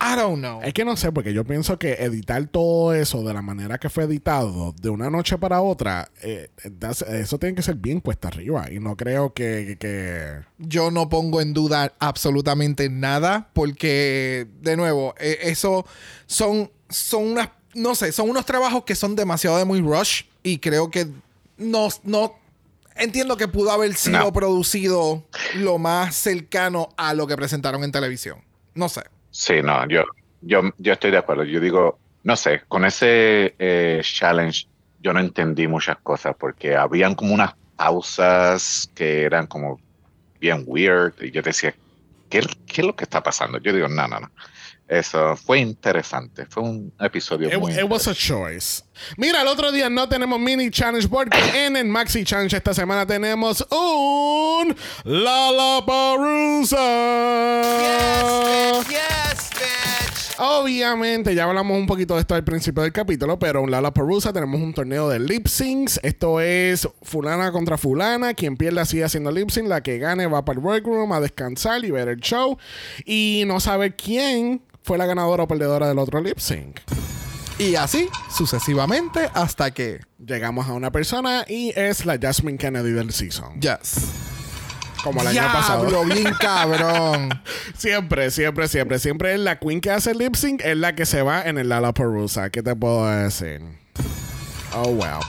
I 0.00 0.14
don't 0.16 0.38
know. 0.38 0.60
es 0.62 0.72
que 0.74 0.84
no 0.84 0.96
sé, 0.96 1.10
porque 1.10 1.32
yo 1.32 1.44
pienso 1.44 1.76
que 1.78 1.94
editar 1.94 2.46
todo 2.46 2.94
eso 2.94 3.22
de 3.24 3.34
la 3.34 3.42
manera 3.42 3.78
que 3.78 3.88
fue 3.90 4.04
editado 4.04 4.72
de 4.80 4.90
una 4.90 5.10
noche 5.10 5.36
para 5.38 5.60
otra, 5.60 6.08
eh, 6.22 6.50
that's- 6.78 7.02
eso 7.02 7.36
tiene 7.38 7.56
que 7.56 7.62
ser 7.62 7.74
bien 7.74 8.00
cuesta 8.00 8.28
arriba. 8.28 8.70
Y 8.70 8.78
no 8.78 8.96
creo 8.96 9.32
que- 9.34 9.64
que- 9.66 9.78
que 9.78 10.40
Yo 10.58 10.92
no 10.92 11.08
pongo 11.08 11.40
en 11.40 11.52
duda 11.52 11.92
absolutamente 11.98 12.88
nada 12.88 13.50
porque, 13.54 14.46
de 14.60 14.76
nuevo, 14.76 15.14
eh, 15.18 15.38
eso 15.42 15.84
son, 16.26 16.70
son 16.88 17.24
unas, 17.32 17.48
no 17.74 17.94
sé, 17.96 18.12
son 18.12 18.30
unos 18.30 18.46
trabajos 18.46 18.84
que 18.84 18.94
son 18.94 19.16
demasiado 19.16 19.58
de 19.58 19.64
muy 19.64 19.80
rush 19.80 20.22
y 20.44 20.58
creo 20.58 20.90
que 20.92 21.08
no, 21.56 21.88
no, 22.04 22.34
entiendo 22.94 23.36
que 23.36 23.48
pudo 23.48 23.72
haber 23.72 23.94
sido 23.94 24.18
No. 24.20 24.32
producido 24.32 25.24
lo 25.56 25.78
más 25.78 26.14
cercano 26.14 26.90
a 26.96 27.14
lo 27.14 27.26
que 27.26 27.36
presentaron 27.36 27.82
en 27.82 27.90
televisión. 27.90 28.38
No 28.74 28.88
sé. 28.88 29.02
Sí, 29.30 29.62
no, 29.62 29.86
yo, 29.88 30.04
yo, 30.40 30.62
yo 30.78 30.92
estoy 30.92 31.10
de 31.10 31.18
acuerdo. 31.18 31.44
Yo 31.44 31.60
digo, 31.60 32.00
no 32.22 32.36
sé, 32.36 32.62
con 32.68 32.84
ese 32.84 33.54
eh, 33.58 34.00
challenge 34.02 34.66
yo 34.98 35.12
no 35.12 35.20
entendí 35.20 35.68
muchas 35.68 35.98
cosas 36.02 36.34
porque 36.38 36.74
habían 36.76 37.14
como 37.14 37.32
unas 37.34 37.54
pausas 37.76 38.90
que 38.94 39.22
eran 39.22 39.46
como 39.46 39.80
bien 40.40 40.64
weird 40.66 41.14
y 41.20 41.30
yo 41.30 41.42
decía, 41.42 41.74
¿qué, 42.28 42.40
qué 42.66 42.80
es 42.82 42.86
lo 42.86 42.96
que 42.96 43.04
está 43.04 43.22
pasando? 43.22 43.58
Yo 43.60 43.72
digo, 43.72 43.88
no, 43.88 44.08
no, 44.08 44.20
no. 44.20 44.28
Eso 44.88 45.36
fue 45.36 45.58
interesante, 45.58 46.46
fue 46.46 46.62
un 46.62 46.90
episodio 46.98 47.48
It, 47.48 47.58
muy 47.58 47.72
it 47.72 47.84
was 47.86 48.08
a 48.08 48.14
choice. 48.14 48.82
Mira, 49.18 49.42
el 49.42 49.48
otro 49.48 49.70
día 49.70 49.90
no 49.90 50.08
tenemos 50.08 50.40
mini 50.40 50.70
challenge 50.70 51.06
porque 51.08 51.38
en 51.66 51.76
el 51.76 51.84
maxi 51.84 52.24
challenge 52.24 52.56
esta 52.56 52.72
semana 52.72 53.06
tenemos 53.06 53.66
un 53.70 54.74
Lollapalooza. 55.04 56.78
Yes, 58.88 59.50
bitch. 59.50 60.38
Obviamente, 60.38 61.34
ya 61.34 61.44
hablamos 61.44 61.76
un 61.76 61.86
poquito 61.86 62.14
de 62.14 62.20
esto 62.20 62.34
al 62.34 62.44
principio 62.44 62.82
del 62.82 62.92
capítulo, 62.92 63.38
pero 63.38 63.64
en 63.64 63.70
Lollapalooza 63.70 64.32
tenemos 64.32 64.58
un 64.58 64.72
torneo 64.72 65.10
de 65.10 65.18
lip 65.20 65.48
syncs. 65.48 66.00
Esto 66.02 66.40
es 66.40 66.88
fulana 67.02 67.52
contra 67.52 67.76
fulana. 67.76 68.32
Quien 68.32 68.56
pierda 68.56 68.86
sigue 68.86 69.04
haciendo 69.04 69.30
lip 69.32 69.50
sync. 69.50 69.68
La 69.68 69.82
que 69.82 69.98
gane 69.98 70.26
va 70.26 70.46
para 70.46 70.58
el 70.58 70.64
workroom 70.64 71.12
a 71.12 71.20
descansar 71.20 71.84
y 71.84 71.90
ver 71.90 72.08
el 72.08 72.20
show. 72.20 72.56
Y 73.04 73.42
no 73.46 73.60
saber 73.60 73.94
quién 73.94 74.62
fue 74.88 74.96
la 74.96 75.04
ganadora 75.04 75.42
o 75.42 75.46
perdedora 75.46 75.86
del 75.86 75.98
otro 75.98 76.18
lip 76.18 76.38
sync. 76.38 76.80
Y 77.58 77.74
así 77.74 78.08
sucesivamente 78.34 79.28
hasta 79.34 79.70
que. 79.70 80.00
Llegamos 80.18 80.66
a 80.66 80.72
una 80.72 80.90
persona 80.90 81.44
y 81.46 81.74
es 81.76 82.06
la 82.06 82.18
Jasmine 82.18 82.56
Kennedy 82.56 82.92
del 82.92 83.12
season. 83.12 83.60
Yes. 83.60 84.06
Como 85.04 85.20
el 85.20 85.26
año 85.26 85.42
pasado. 85.52 86.04
Bien 86.06 86.32
cabrón. 86.40 87.28
Siempre, 87.76 88.30
siempre, 88.30 88.66
siempre. 88.66 88.98
Siempre 88.98 89.34
es 89.34 89.40
la 89.40 89.58
queen 89.58 89.82
que 89.82 89.90
hace 89.90 90.14
lip 90.14 90.34
sync, 90.34 90.62
es 90.64 90.78
la 90.78 90.94
que 90.94 91.04
se 91.04 91.20
va 91.20 91.42
en 91.42 91.58
el 91.58 91.68
Lollapalooza. 91.68 92.48
¿Qué 92.48 92.62
te 92.62 92.74
puedo 92.74 93.06
decir? 93.06 93.60
Oh, 94.72 94.88
well. 94.88 95.20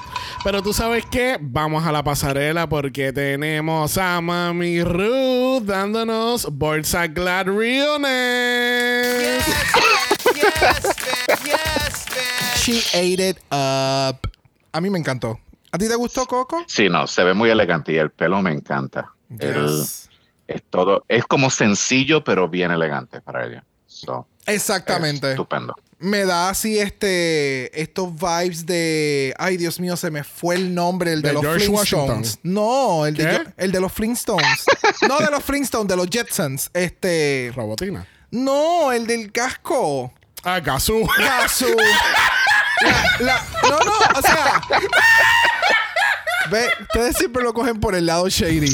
Pero 0.43 0.63
tú 0.63 0.71
sabes 0.73 1.05
qué? 1.05 1.37
Vamos 1.41 1.85
a 1.85 1.91
la 1.91 2.03
pasarela 2.03 2.67
porque 2.69 3.11
tenemos 3.11 3.97
a 3.97 4.21
Mami 4.21 4.81
Ruth 4.83 5.63
dándonos 5.63 6.47
Bolsa 6.51 7.07
Glad 7.07 7.47
Realness. 7.47 9.45
Yes. 10.35 10.95
Yes, 11.43 12.05
bitch. 12.07 12.55
She 12.55 12.79
ate 12.97 13.29
it 13.29 13.37
up. 13.51 14.17
A 14.71 14.79
mí 14.81 14.89
me 14.89 14.97
encantó. 14.99 15.39
¿A 15.71 15.77
ti 15.77 15.87
te 15.87 15.95
gustó, 15.95 16.25
Coco? 16.25 16.63
Sí, 16.67 16.87
no, 16.89 17.05
se 17.05 17.23
ve 17.23 17.33
muy 17.33 17.49
elegante 17.49 17.91
y 17.91 17.97
el 17.97 18.09
pelo 18.09 18.41
me 18.41 18.51
encanta. 18.51 19.11
El- 19.39 19.77
Yes. 19.77 20.09
es 20.47 20.63
todo, 20.69 21.03
es 21.09 21.25
como 21.25 21.49
sencillo, 21.49 22.23
pero 22.23 22.47
bien 22.49 22.71
elegante 22.71 23.19
para 23.21 23.45
ella. 23.45 23.63
So, 23.87 24.25
Exactamente. 24.45 25.31
Estupendo. 25.31 25.75
Me 26.01 26.23
da 26.25 26.49
así 26.49 26.79
este 26.79 27.81
estos 27.81 28.13
vibes 28.15 28.65
de 28.65 29.33
ay 29.37 29.57
Dios 29.57 29.79
mío 29.81 29.97
se 29.97 30.09
me 30.09 30.23
fue 30.23 30.55
el 30.55 30.73
nombre 30.73 31.11
el 31.11 31.21
de, 31.21 31.27
¿De 31.29 31.33
los 31.33 31.41
George 31.43 31.65
Flintstones. 31.65 32.09
Washington? 32.09 32.39
No, 32.43 33.05
el 33.05 33.15
de, 33.15 33.45
el 33.57 33.71
de 33.73 33.79
los 33.81 33.91
Flintstones. 33.91 34.63
no 35.07 35.19
de 35.19 35.29
los 35.29 35.43
Flintstones, 35.43 35.87
de 35.89 35.95
los 35.97 36.07
Jetsons. 36.09 36.69
Este, 36.73 37.51
Robotina. 37.55 38.07
no, 38.31 38.91
el 38.93 39.07
del 39.07 39.31
casco. 39.33 40.13
Ah. 40.43 40.61
La- 41.19 41.47
la- 43.19 43.45
no, 43.63 43.79
no, 43.79 43.91
o 44.17 44.21
sea. 44.21 44.61
Ve, 46.49 46.65
ustedes 46.81 47.17
siempre 47.17 47.43
lo 47.43 47.53
cogen 47.53 47.79
por 47.79 47.93
el 47.93 48.05
lado 48.05 48.29
shady. 48.29 48.73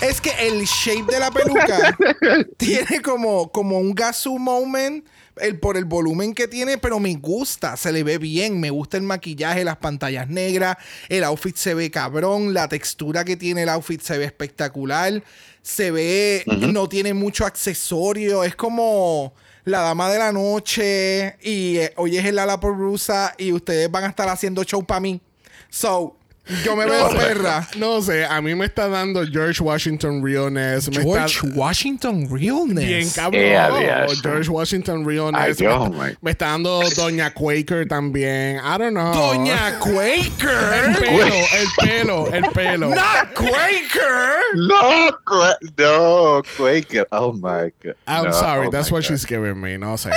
Es 0.00 0.20
que 0.20 0.30
el 0.46 0.64
shape 0.64 1.10
de 1.10 1.20
la 1.20 1.30
peluca 1.30 1.96
tiene 2.58 3.00
como, 3.02 3.50
como 3.50 3.78
un 3.78 3.94
Gasu 3.94 4.38
moment 4.38 5.06
el, 5.36 5.58
por 5.58 5.76
el 5.76 5.84
volumen 5.84 6.34
que 6.34 6.48
tiene, 6.48 6.78
pero 6.78 7.00
me 7.00 7.14
gusta, 7.14 7.76
se 7.76 7.92
le 7.92 8.02
ve 8.02 8.18
bien, 8.18 8.60
me 8.60 8.70
gusta 8.70 8.96
el 8.96 9.02
maquillaje, 9.02 9.64
las 9.64 9.78
pantallas 9.78 10.28
negras, 10.28 10.76
el 11.08 11.24
outfit 11.24 11.56
se 11.56 11.74
ve 11.74 11.90
cabrón, 11.90 12.54
la 12.54 12.68
textura 12.68 13.24
que 13.24 13.36
tiene 13.36 13.62
el 13.62 13.68
outfit 13.70 14.00
se 14.00 14.18
ve 14.18 14.24
espectacular, 14.26 15.22
se 15.62 15.90
ve, 15.90 16.44
no 16.46 16.88
tiene 16.88 17.14
mucho 17.14 17.46
accesorio, 17.46 18.44
es 18.44 18.54
como 18.54 19.34
la 19.64 19.80
dama 19.80 20.10
de 20.10 20.18
la 20.18 20.32
noche 20.32 21.36
y 21.42 21.78
eh, 21.78 21.92
hoy 21.96 22.16
es 22.16 22.24
el 22.24 22.38
ala 22.38 22.60
por 22.60 22.76
rusa 22.76 23.34
y 23.36 23.52
ustedes 23.52 23.90
van 23.90 24.04
a 24.04 24.08
estar 24.08 24.28
haciendo 24.28 24.62
show 24.62 24.84
para 24.84 25.00
mí. 25.00 25.20
So, 25.68 26.15
yo 26.64 26.76
me 26.76 26.86
veo 26.86 27.08
perra. 27.10 27.66
No 27.76 28.00
sé, 28.02 28.24
a 28.24 28.40
mí 28.40 28.54
me 28.54 28.66
está 28.66 28.88
dando 28.88 29.24
George 29.26 29.62
Washington 29.62 30.22
Realness. 30.24 30.88
Me 30.90 31.02
George 31.02 31.38
está... 31.46 31.58
Washington 31.58 32.28
Realness. 32.30 32.86
Bien 32.86 33.10
cabrón. 33.10 33.42
Eh, 33.42 33.56
adiós. 33.56 34.22
George 34.22 34.48
Washington 34.50 35.04
Realness. 35.06 35.40
Ay, 35.42 35.48
me, 35.50 35.54
Dios, 35.56 35.84
está, 35.86 36.04
my- 36.04 36.16
me 36.20 36.30
está 36.30 36.46
dando 36.50 36.80
Doña 36.96 37.32
Quaker 37.34 37.86
también. 37.88 38.58
I 38.64 38.78
don't 38.78 38.92
know. 38.94 39.12
Doña 39.12 39.68
El 39.68 39.78
Quaker. 39.78 40.96
pelo, 40.98 41.34
el 41.52 41.68
pelo, 41.78 42.32
el 42.32 42.44
pelo. 42.52 42.88
Not 42.90 43.34
Quaker. 43.34 44.36
No, 44.54 45.10
Qua- 45.24 45.58
no, 45.78 46.42
Quaker. 46.56 47.06
Oh 47.12 47.32
my 47.32 47.72
God. 47.82 47.94
I'm 48.06 48.24
No, 48.26 48.32
sorry, 48.32 48.68
oh 48.68 48.70
that's 48.70 48.90
what 48.92 49.02
God. 49.02 49.08
she's 49.08 49.24
giving 49.24 49.60
me. 49.60 49.76
No 49.76 49.96
sé. 49.96 50.10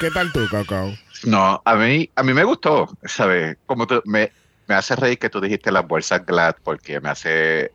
¿Qué 0.00 0.10
tal 0.10 0.32
tú, 0.32 0.46
Coco? 0.48 0.94
No, 1.24 1.60
a 1.64 1.74
mí, 1.76 2.08
a 2.16 2.22
mí 2.22 2.32
me 2.32 2.44
gustó, 2.44 2.88
¿sabes? 3.04 3.56
Como 3.66 3.86
tú, 3.86 4.00
me, 4.06 4.32
me 4.70 4.76
hace 4.76 4.94
reír 4.94 5.18
que 5.18 5.28
tú 5.28 5.40
dijiste 5.40 5.72
las 5.72 5.84
bolsas 5.84 6.24
Glad 6.24 6.54
porque 6.62 7.00
me 7.00 7.08
hace. 7.10 7.72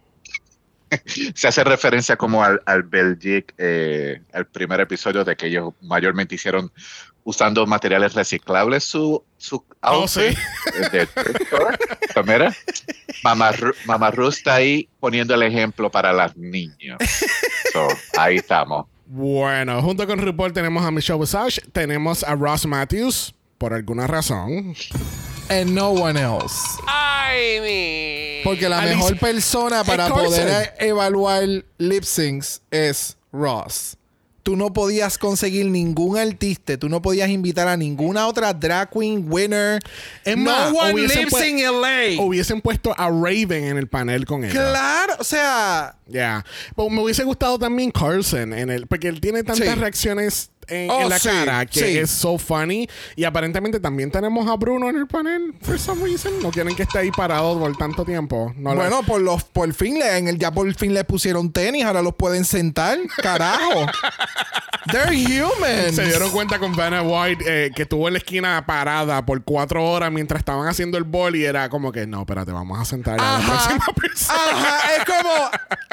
Se 1.35 1.47
hace 1.49 1.63
referencia 1.65 2.15
como 2.15 2.41
al, 2.41 2.61
al 2.65 2.83
Belgic, 2.83 3.53
eh, 3.57 4.21
el 4.31 4.45
primer 4.45 4.79
episodio 4.79 5.25
de 5.25 5.35
que 5.35 5.47
ellos 5.47 5.73
mayormente 5.81 6.35
hicieron 6.35 6.71
usando 7.25 7.65
materiales 7.65 8.13
reciclables 8.13 8.85
su, 8.85 9.21
su 9.37 9.57
Oh, 9.81 10.03
outfit. 10.03 10.37
de- 10.93 11.07
Pues 12.13 12.25
mira, 12.25 12.55
Mamá, 13.23 13.51
Ru- 13.51 13.75
Mamá 13.85 14.11
Ru 14.11 14.29
está 14.29 14.55
ahí 14.55 14.87
poniendo 15.01 15.33
el 15.35 15.43
ejemplo 15.43 15.91
para 15.91 16.13
las 16.13 16.37
niños. 16.37 16.97
So, 17.73 17.87
ahí 18.17 18.37
estamos. 18.37 18.85
Bueno, 19.07 19.81
junto 19.81 20.07
con 20.07 20.19
RuPaul 20.19 20.53
tenemos 20.53 20.85
a 20.85 20.91
Michelle 20.91 21.19
Visage, 21.19 21.59
tenemos 21.73 22.23
a 22.23 22.35
Ross 22.35 22.65
Matthews, 22.65 23.35
por 23.57 23.73
alguna 23.73 24.07
razón. 24.07 24.75
And 25.49 25.73
no 25.75 25.91
one 25.91 26.19
else. 26.19 26.55
I 26.87 27.59
mean. 27.61 28.43
Porque 28.43 28.67
la 28.69 28.79
Alice- 28.79 28.95
mejor 28.95 29.17
persona 29.19 29.83
para 29.83 30.07
Carson. 30.07 30.25
poder 30.25 30.73
e- 30.79 30.87
evaluar 30.87 31.43
lip 31.77 32.03
syncs 32.03 32.61
es 32.71 33.15
Ross. 33.31 33.97
Tú 34.43 34.55
no 34.55 34.71
podías 34.73 35.17
conseguir 35.17 35.65
ningún 35.65 36.19
artista, 36.19 36.77
tú 36.77 36.87
no 36.87 37.01
podías 37.01 37.29
invitar 37.29 37.67
a 37.67 37.75
ninguna 37.77 38.27
otra 38.27 38.53
drag 38.53 38.91
queen 38.91 39.25
winner. 39.27 39.79
Es 40.23 40.37
no 40.37 40.43
más, 40.43 40.71
one 40.71 40.93
lives 41.01 41.33
pu- 41.33 41.47
in 41.49 41.57
LA. 41.65 42.21
Hubiesen 42.23 42.61
puesto 42.61 42.93
a 42.95 43.07
Raven 43.09 43.63
en 43.63 43.77
el 43.77 43.87
panel 43.87 44.23
con 44.27 44.43
ella. 44.43 44.53
Claro, 44.53 45.15
o 45.19 45.23
sea, 45.23 45.95
Ya. 46.07 46.45
Pero 46.75 46.89
me 46.91 47.01
hubiese 47.01 47.23
gustado 47.23 47.57
también 47.57 47.89
Carson 47.89 48.53
en 48.53 48.69
el, 48.69 48.85
porque 48.85 49.07
él 49.07 49.19
tiene 49.19 49.41
tantas 49.43 49.67
Sí. 49.67 49.73
reacciones 49.79 50.51
en, 50.67 50.89
Oh, 50.89 51.01
en 51.01 51.09
la 51.09 51.19
sí, 51.19 51.29
cara 51.29 51.65
que 51.65 51.79
sí. 51.79 51.97
es 51.97 52.09
so 52.11 52.37
funny. 52.37 52.87
Y 53.15 53.23
aparentemente 53.23 53.79
también 53.79 54.11
tenemos 54.11 54.47
a 54.49 54.55
Bruno 54.55 54.89
en 54.89 54.97
el 54.97 55.07
panel. 55.07 55.53
For 55.61 55.77
some 55.79 56.03
reason. 56.03 56.33
No 56.41 56.51
quieren 56.51 56.75
que 56.75 56.83
esté 56.83 56.99
ahí 56.99 57.11
parado 57.11 57.57
por 57.59 57.75
tanto 57.77 58.03
tiempo. 58.05 58.53
No 58.57 58.75
bueno, 58.75 59.03
por 59.03 59.21
los 59.21 59.43
por 59.43 59.73
fin 59.73 59.99
le, 59.99 60.17
en 60.17 60.27
el 60.27 60.37
ya 60.39 60.51
por 60.51 60.73
fin 60.75 60.93
le 60.93 61.03
pusieron 61.03 61.51
tenis, 61.51 61.83
ahora 61.85 62.01
los 62.01 62.15
pueden 62.15 62.45
sentar. 62.45 62.97
Carajo. 63.21 63.85
They're 64.91 65.11
human. 65.15 65.93
Se 65.93 66.05
dieron 66.05 66.29
cuenta 66.29 66.59
con 66.59 66.75
Vanna 66.75 67.01
White 67.01 67.43
eh, 67.47 67.71
que 67.75 67.83
estuvo 67.83 68.07
en 68.07 68.13
la 68.13 68.19
esquina 68.19 68.63
parada 68.67 69.25
por 69.25 69.43
cuatro 69.43 69.83
horas 69.83 70.11
mientras 70.11 70.39
estaban 70.39 70.67
haciendo 70.67 70.97
el 70.99 71.03
bol 71.03 71.35
y 71.35 71.43
era 71.43 71.69
como 71.69 71.91
que 71.91 72.05
no, 72.05 72.19
espérate, 72.21 72.51
vamos 72.51 72.79
a 72.79 72.85
sentar 72.85 73.19
a 73.19 73.39
la 73.39 73.45
próxima 73.45 73.85
persona. 73.95 74.39
Ajá, 74.51 74.95
es 74.97 75.05
como 75.05 75.49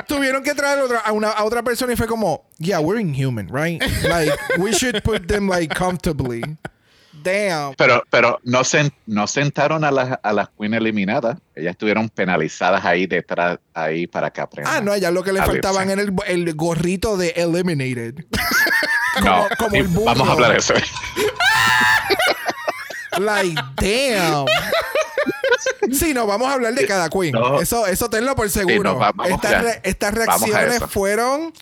tuvieron 0.07 0.43
que 0.43 0.55
traer 0.55 0.81
otra- 0.81 0.99
a, 1.01 1.13
una, 1.13 1.31
a 1.31 1.45
otra 1.45 1.63
persona 1.63 1.95
y 1.95 1.97
fue 1.97 2.07
como, 2.07 2.45
yeah, 2.59 2.81
we're 2.81 3.01
inhuman, 3.01 3.49
right? 3.51 3.83
Like, 4.03 4.33
we 4.63 4.73
should 4.73 5.03
put 5.03 5.27
them 5.27 5.49
like 5.49 5.75
comfortably. 5.75 6.43
Damn. 7.23 7.75
Pero, 7.77 8.03
pero 8.11 8.41
no, 8.43 8.61
sen- 8.65 8.93
no 9.07 9.27
sentaron 9.27 9.85
a 9.85 9.91
las, 9.93 10.19
a 10.23 10.33
las 10.33 10.49
queen 10.59 10.75
eliminadas. 10.75 11.39
Ellas 11.55 11.73
estuvieron 11.73 12.09
penalizadas 12.09 12.85
ahí 12.85 13.07
detrás, 13.07 13.59
ahí 13.75 14.07
para 14.09 14.31
que 14.33 14.41
aprendan. 14.41 14.75
Ah, 14.77 14.81
no, 14.81 14.97
ya 14.97 15.11
lo 15.13 15.23
que 15.23 15.33
le 15.33 15.41
a 15.41 15.45
faltaban 15.47 15.89
era 15.91 16.03
el, 16.03 16.13
el 16.27 16.55
gorrito 16.55 17.17
de 17.17 17.29
Eliminated. 17.37 18.25
No, 19.23 19.47
como 19.59 19.77
y 19.77 19.81
el 19.81 19.89
burro. 19.89 20.07
vamos 20.07 20.27
a 20.27 20.33
hablar 20.33 20.53
de 20.53 20.57
eso. 20.59 20.73
Like, 23.19 23.61
damn. 23.77 24.47
Sí, 25.93 26.15
no, 26.15 26.27
vamos 26.27 26.49
a 26.49 26.55
hablar 26.55 26.73
de 26.75 26.87
cada 26.89 27.11
queen. 27.11 27.33
No. 27.33 27.61
Eso, 27.61 27.87
eso 27.87 28.09
tenlo 28.09 28.35
por 28.35 28.49
seguro. 28.49 28.93
no, 28.95 28.99
va- 28.99 29.13
vamos 29.15 29.33
estas, 29.35 29.63
re- 29.63 29.81
reacciones 30.15 30.83
fueron. 30.89 31.53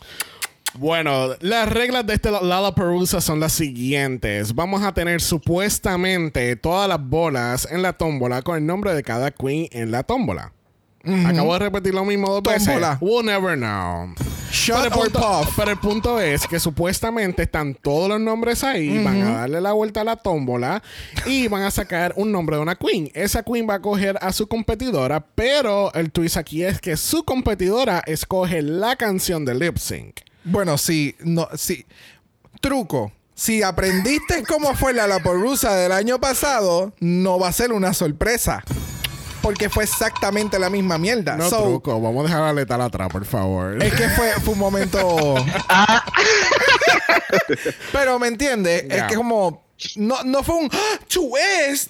Bueno, 0.74 1.35
las 1.40 1.68
reglas 1.68 2.06
de 2.06 2.14
este 2.14 2.30
Lollapalooza 2.30 3.20
son 3.20 3.40
las 3.40 3.52
siguientes. 3.52 4.54
Vamos 4.54 4.83
a 4.83 4.94
tener 4.94 5.20
supuestamente 5.20 6.54
todas 6.56 6.88
las 6.88 7.00
bolas 7.04 7.66
en 7.70 7.83
la 7.83 7.92
tómbola 7.92 8.42
con 8.42 8.56
el 8.56 8.64
nombre 8.66 8.94
de 8.94 9.02
cada 9.02 9.30
queen 9.30 9.68
en 9.72 9.90
la 9.90 10.02
tómbola. 10.04 10.52
Acabo 11.26 11.54
de 11.54 11.59
repetir 11.61 11.94
lo 11.94 12.04
mismo 12.04 12.28
dos 12.30 12.42
Tómbola. 12.42 12.90
veces. 12.90 12.98
We'll 13.00 13.24
never 13.24 13.56
know. 13.56 14.14
Shut 14.52 14.76
Pero 14.83 14.87
el, 14.87 14.92
or 14.92 15.11
punto, 15.12 15.20
puff. 15.44 15.56
pero 15.56 15.70
el 15.70 15.78
punto 15.78 16.20
es 16.20 16.46
que 16.46 16.61
supuestamente 16.61 17.42
están 17.44 17.74
todos 17.74 18.09
los 18.09 18.20
nombres 18.20 18.62
ahí, 18.64 19.02
van 19.02 19.22
a 19.22 19.30
darle 19.38 19.61
la 19.61 19.72
vuelta 19.72 20.00
a 20.02 20.04
la 20.04 20.16
tómbola 20.16 20.83
y 21.24 21.48
van 21.48 21.62
a 21.62 21.70
sacar 21.70 22.12
un 22.16 22.30
nombre 22.33 22.56
de 22.56 22.62
una 22.62 22.74
queen. 22.74 23.11
Esa 23.14 23.42
queen 23.42 23.66
va 23.68 23.74
a 23.74 23.80
coger 23.80 24.18
a 24.20 24.33
su 24.33 24.46
competidora, 24.48 25.20
pero 25.35 25.92
el 25.94 26.11
twist 26.12 26.37
aquí 26.37 26.64
es 26.64 26.80
que 26.80 26.96
su 26.96 27.24
competidora 27.24 28.02
escoge 28.06 28.61
la 28.61 28.96
canción 28.96 29.44
de 29.44 29.54
lip 29.54 29.78
sync. 29.78 30.20
Bueno, 30.44 30.79
sí, 30.79 31.16
no, 31.20 31.48
sí. 31.55 31.87
Truco. 32.61 33.12
Si 33.35 33.62
aprendiste 33.62 34.42
cómo 34.42 34.74
fue 34.74 34.92
la 34.92 35.07
Laporusa 35.07 35.74
del 35.74 35.92
año 35.92 36.20
pasado, 36.20 36.92
no 37.00 37.38
va 37.38 37.48
a 37.48 37.53
ser 37.53 37.72
una 37.72 37.94
sorpresa. 37.94 38.62
Porque 39.40 39.70
fue 39.70 39.85
exactamente 39.85 40.59
la 40.59 40.68
misma 40.68 40.98
mierda. 40.98 41.37
No 41.37 41.48
So, 41.48 41.62
truco, 41.62 42.00
vamos 42.00 42.24
a 42.24 42.29
dejar 42.29 42.42
a 42.42 42.53
letal 42.53 42.83
atrás, 42.83 43.09
por 43.09 43.24
favor. 43.24 43.83
Es 43.83 43.94
que 43.94 44.09
fue, 44.11 44.33
fue 44.42 44.53
un 44.53 44.59
momento. 44.59 44.98
Pero 47.92 48.18
me 48.18 48.29
entiendes, 48.29 48.85
es 48.88 49.03
que 49.05 49.14
como. 49.14 49.64
No, 49.97 50.23
no 50.25 50.43
fue 50.43 50.57
un 50.57 50.69
¡Ah! 50.73 50.99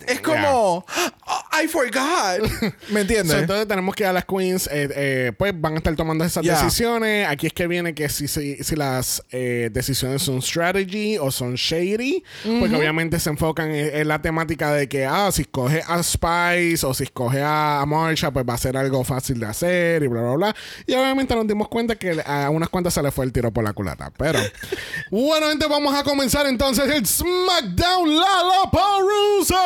es 0.06 0.20
como 0.20 0.84
¡Ah! 1.26 1.62
I 1.62 1.66
forgot. 1.68 2.40
¿Me 2.90 3.00
entiendes? 3.02 3.32
So, 3.32 3.38
entonces 3.38 3.66
tenemos 3.68 3.94
que 3.94 4.06
a 4.06 4.12
las 4.12 4.24
queens, 4.24 4.66
eh, 4.72 4.88
eh, 4.94 5.32
pues 5.36 5.52
van 5.60 5.74
a 5.74 5.76
estar 5.78 5.94
tomando 5.96 6.24
esas 6.24 6.44
Ya. 6.44 6.54
decisiones. 6.62 7.26
Aquí 7.28 7.48
es 7.48 7.52
que 7.52 7.66
viene 7.66 7.94
que 7.94 8.08
si, 8.08 8.28
si, 8.28 8.56
si 8.62 8.76
las 8.76 9.22
eh, 9.30 9.68
decisiones 9.72 10.22
son 10.22 10.40
strategy 10.42 11.18
o 11.18 11.30
son 11.30 11.54
shady, 11.54 12.22
porque 12.60 12.76
obviamente 12.76 13.18
se 13.18 13.30
enfocan 13.30 13.70
en, 13.70 13.94
en 13.96 14.08
la 14.08 14.22
temática 14.22 14.72
de 14.72 14.88
que, 14.88 15.04
ah, 15.04 15.30
si 15.32 15.42
escoge 15.42 15.82
a 15.86 16.02
Spice 16.02 16.86
o 16.86 16.94
si 16.94 17.04
escoge 17.04 17.42
a, 17.42 17.80
a 17.80 17.86
Marsha, 17.86 18.30
pues 18.30 18.44
va 18.48 18.54
a 18.54 18.58
ser 18.58 18.76
algo 18.76 19.04
fácil 19.04 19.40
de 19.40 19.46
hacer 19.46 20.02
y 20.02 20.06
bla, 20.08 20.22
bla, 20.22 20.34
bla. 20.34 20.56
Y 20.86 20.94
obviamente 20.94 21.34
nos 21.34 21.46
dimos 21.46 21.68
cuenta 21.68 21.96
que 21.96 22.22
a 22.24 22.48
unas 22.50 22.68
cuantas 22.68 22.94
se 22.94 23.02
le 23.02 23.10
fue 23.10 23.24
el 23.24 23.32
tiro 23.32 23.52
por 23.52 23.64
la 23.64 23.72
culata. 23.72 24.10
Pero, 24.16 24.38
bueno, 25.10 25.48
gente, 25.48 25.66
vamos 25.66 25.94
a 25.94 26.02
comenzar 26.04 26.46
entonces 26.46 26.88
el 26.90 27.06
SmackDown 27.06 27.79
Lollapalooza. 27.84 29.64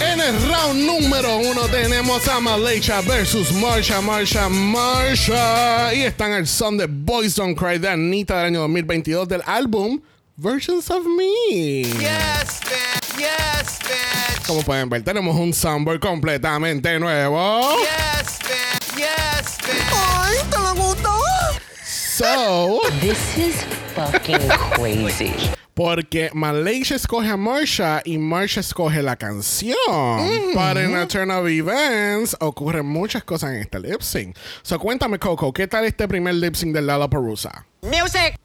En 0.02 0.20
el 0.20 0.36
round 0.50 0.82
número 0.86 1.38
uno 1.38 1.68
tenemos 1.68 2.28
a 2.28 2.40
Malaysia 2.40 3.02
versus 3.02 3.52
Marsha, 3.54 4.02
Marsha, 4.02 4.50
Marsha. 4.50 5.94
Y 5.94 6.04
están 6.04 6.34
el 6.34 6.48
son 6.48 6.78
de 6.78 6.88
Boys 6.88 7.36
Don't 7.36 7.58
Cry 7.58 7.78
de 7.78 7.90
Anita 7.90 8.38
del 8.38 8.46
año 8.48 8.62
2022 8.62 9.28
del 9.28 9.44
álbum 9.46 10.00
Versions 10.38 10.90
of 10.90 11.06
Me. 11.06 11.84
Yes, 11.84 12.60
bitch. 12.62 13.18
Yes, 13.20 13.80
bitch. 13.80 14.27
Como 14.48 14.62
pueden 14.64 14.90
ver, 14.90 15.04
tenemos 15.04 15.36
un 15.36 15.54
soundboard 15.54 16.00
completamente 16.00 16.98
nuevo. 17.00 17.62
Yes, 17.82 18.40
bitch. 18.40 18.96
Yes, 18.98 19.58
bitch. 19.58 19.94
¡Ay, 19.94 20.38
te 20.50 20.58
lo 20.58 20.74
gustó! 20.76 21.14
So, 21.84 22.80
This 23.02 23.38
is 23.38 23.66
fucking 23.94 24.40
crazy. 24.76 25.34
porque 25.74 26.32
Malaysia 26.34 26.96
escoge 26.96 27.28
a 27.30 27.38
Marsha 27.38 28.02
y 28.06 28.18
Marsha 28.18 28.62
escoge 28.62 29.04
la 29.04 29.16
canción. 29.18 29.76
Pero 30.56 30.80
en 30.80 30.96
a 30.96 31.08
Turn 31.08 31.30
of 31.30 31.46
Events 31.48 32.36
ocurren 32.40 32.86
muchas 32.86 33.24
cosas 33.24 33.52
en 33.52 33.58
este 33.58 33.80
lip 33.80 34.02
sync. 34.02 34.36
So, 34.64 34.80
cuéntame, 34.80 35.20
Coco, 35.20 35.52
¿qué 35.54 35.68
tal 35.68 35.84
este 35.86 36.08
primer 36.08 36.36
lip 36.36 36.56
sync 36.56 36.74
del 36.74 36.88
Lollapalooza? 36.88 37.66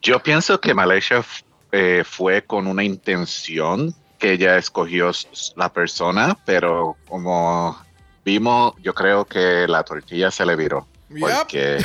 Yo 0.03 0.23
pienso 0.23 0.61
que 0.61 0.75
Malaysia 0.75 1.25
eh, 1.71 2.03
fue 2.05 2.43
con 2.45 2.67
una 2.67 2.85
intención 2.85 3.95
que 4.23 4.35
ella 4.35 4.57
escogió 4.57 5.11
la 5.57 5.69
persona, 5.73 6.39
pero 6.47 6.97
como 7.09 7.77
vimos, 8.25 8.73
yo 8.81 8.95
creo 8.95 9.25
que 9.25 9.67
la 9.67 9.83
tortilla 9.83 10.31
se 10.31 10.47
le 10.47 10.55
viró. 10.55 10.87
Yep. 11.11 11.21
Porque 11.21 11.79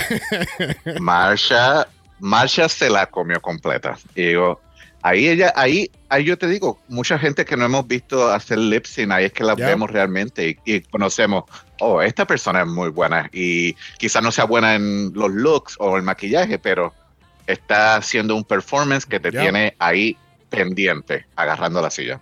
Marsha, 0.99 1.87
Marsha 2.19 2.69
se 2.69 2.91
la 2.91 3.07
comió 3.07 3.41
completa. 3.41 3.97
Y 4.13 4.27
digo, 4.27 4.61
ahí 5.01 5.27
ella, 5.27 5.51
ahí, 5.55 5.89
ahí 6.09 6.25
yo 6.25 6.37
te 6.37 6.47
digo, 6.47 6.79
mucha 6.87 7.17
gente 7.17 7.43
que 7.43 7.57
no 7.57 7.65
hemos 7.65 7.87
visto 7.87 8.31
hacer 8.31 8.59
lip 8.59 8.85
sync, 8.85 9.11
ahí 9.13 9.25
es 9.25 9.33
que 9.33 9.43
la 9.43 9.55
Yep. 9.55 9.65
vemos 9.65 9.89
realmente 9.89 10.49
y, 10.49 10.75
y 10.75 10.81
conocemos, 10.81 11.45
oh, 11.79 12.03
esta 12.03 12.27
persona 12.27 12.61
es 12.61 12.67
muy 12.67 12.89
buena 12.89 13.31
y 13.33 13.73
quizás 13.97 14.21
no 14.21 14.31
sea 14.31 14.45
buena 14.45 14.75
en 14.75 15.11
los 15.15 15.31
looks 15.31 15.75
o 15.79 15.97
el 15.97 16.03
maquillaje, 16.03 16.59
pero 16.59 16.93
está 17.47 17.95
haciendo 17.95 18.35
un 18.35 18.43
performance 18.43 19.07
que 19.07 19.19
te 19.19 19.31
Yep. 19.31 19.41
tiene 19.41 19.75
ahí 19.79 20.15
pendiente, 20.49 21.25
agarrando 21.35 21.81
la 21.81 21.89
silla. 21.89 22.21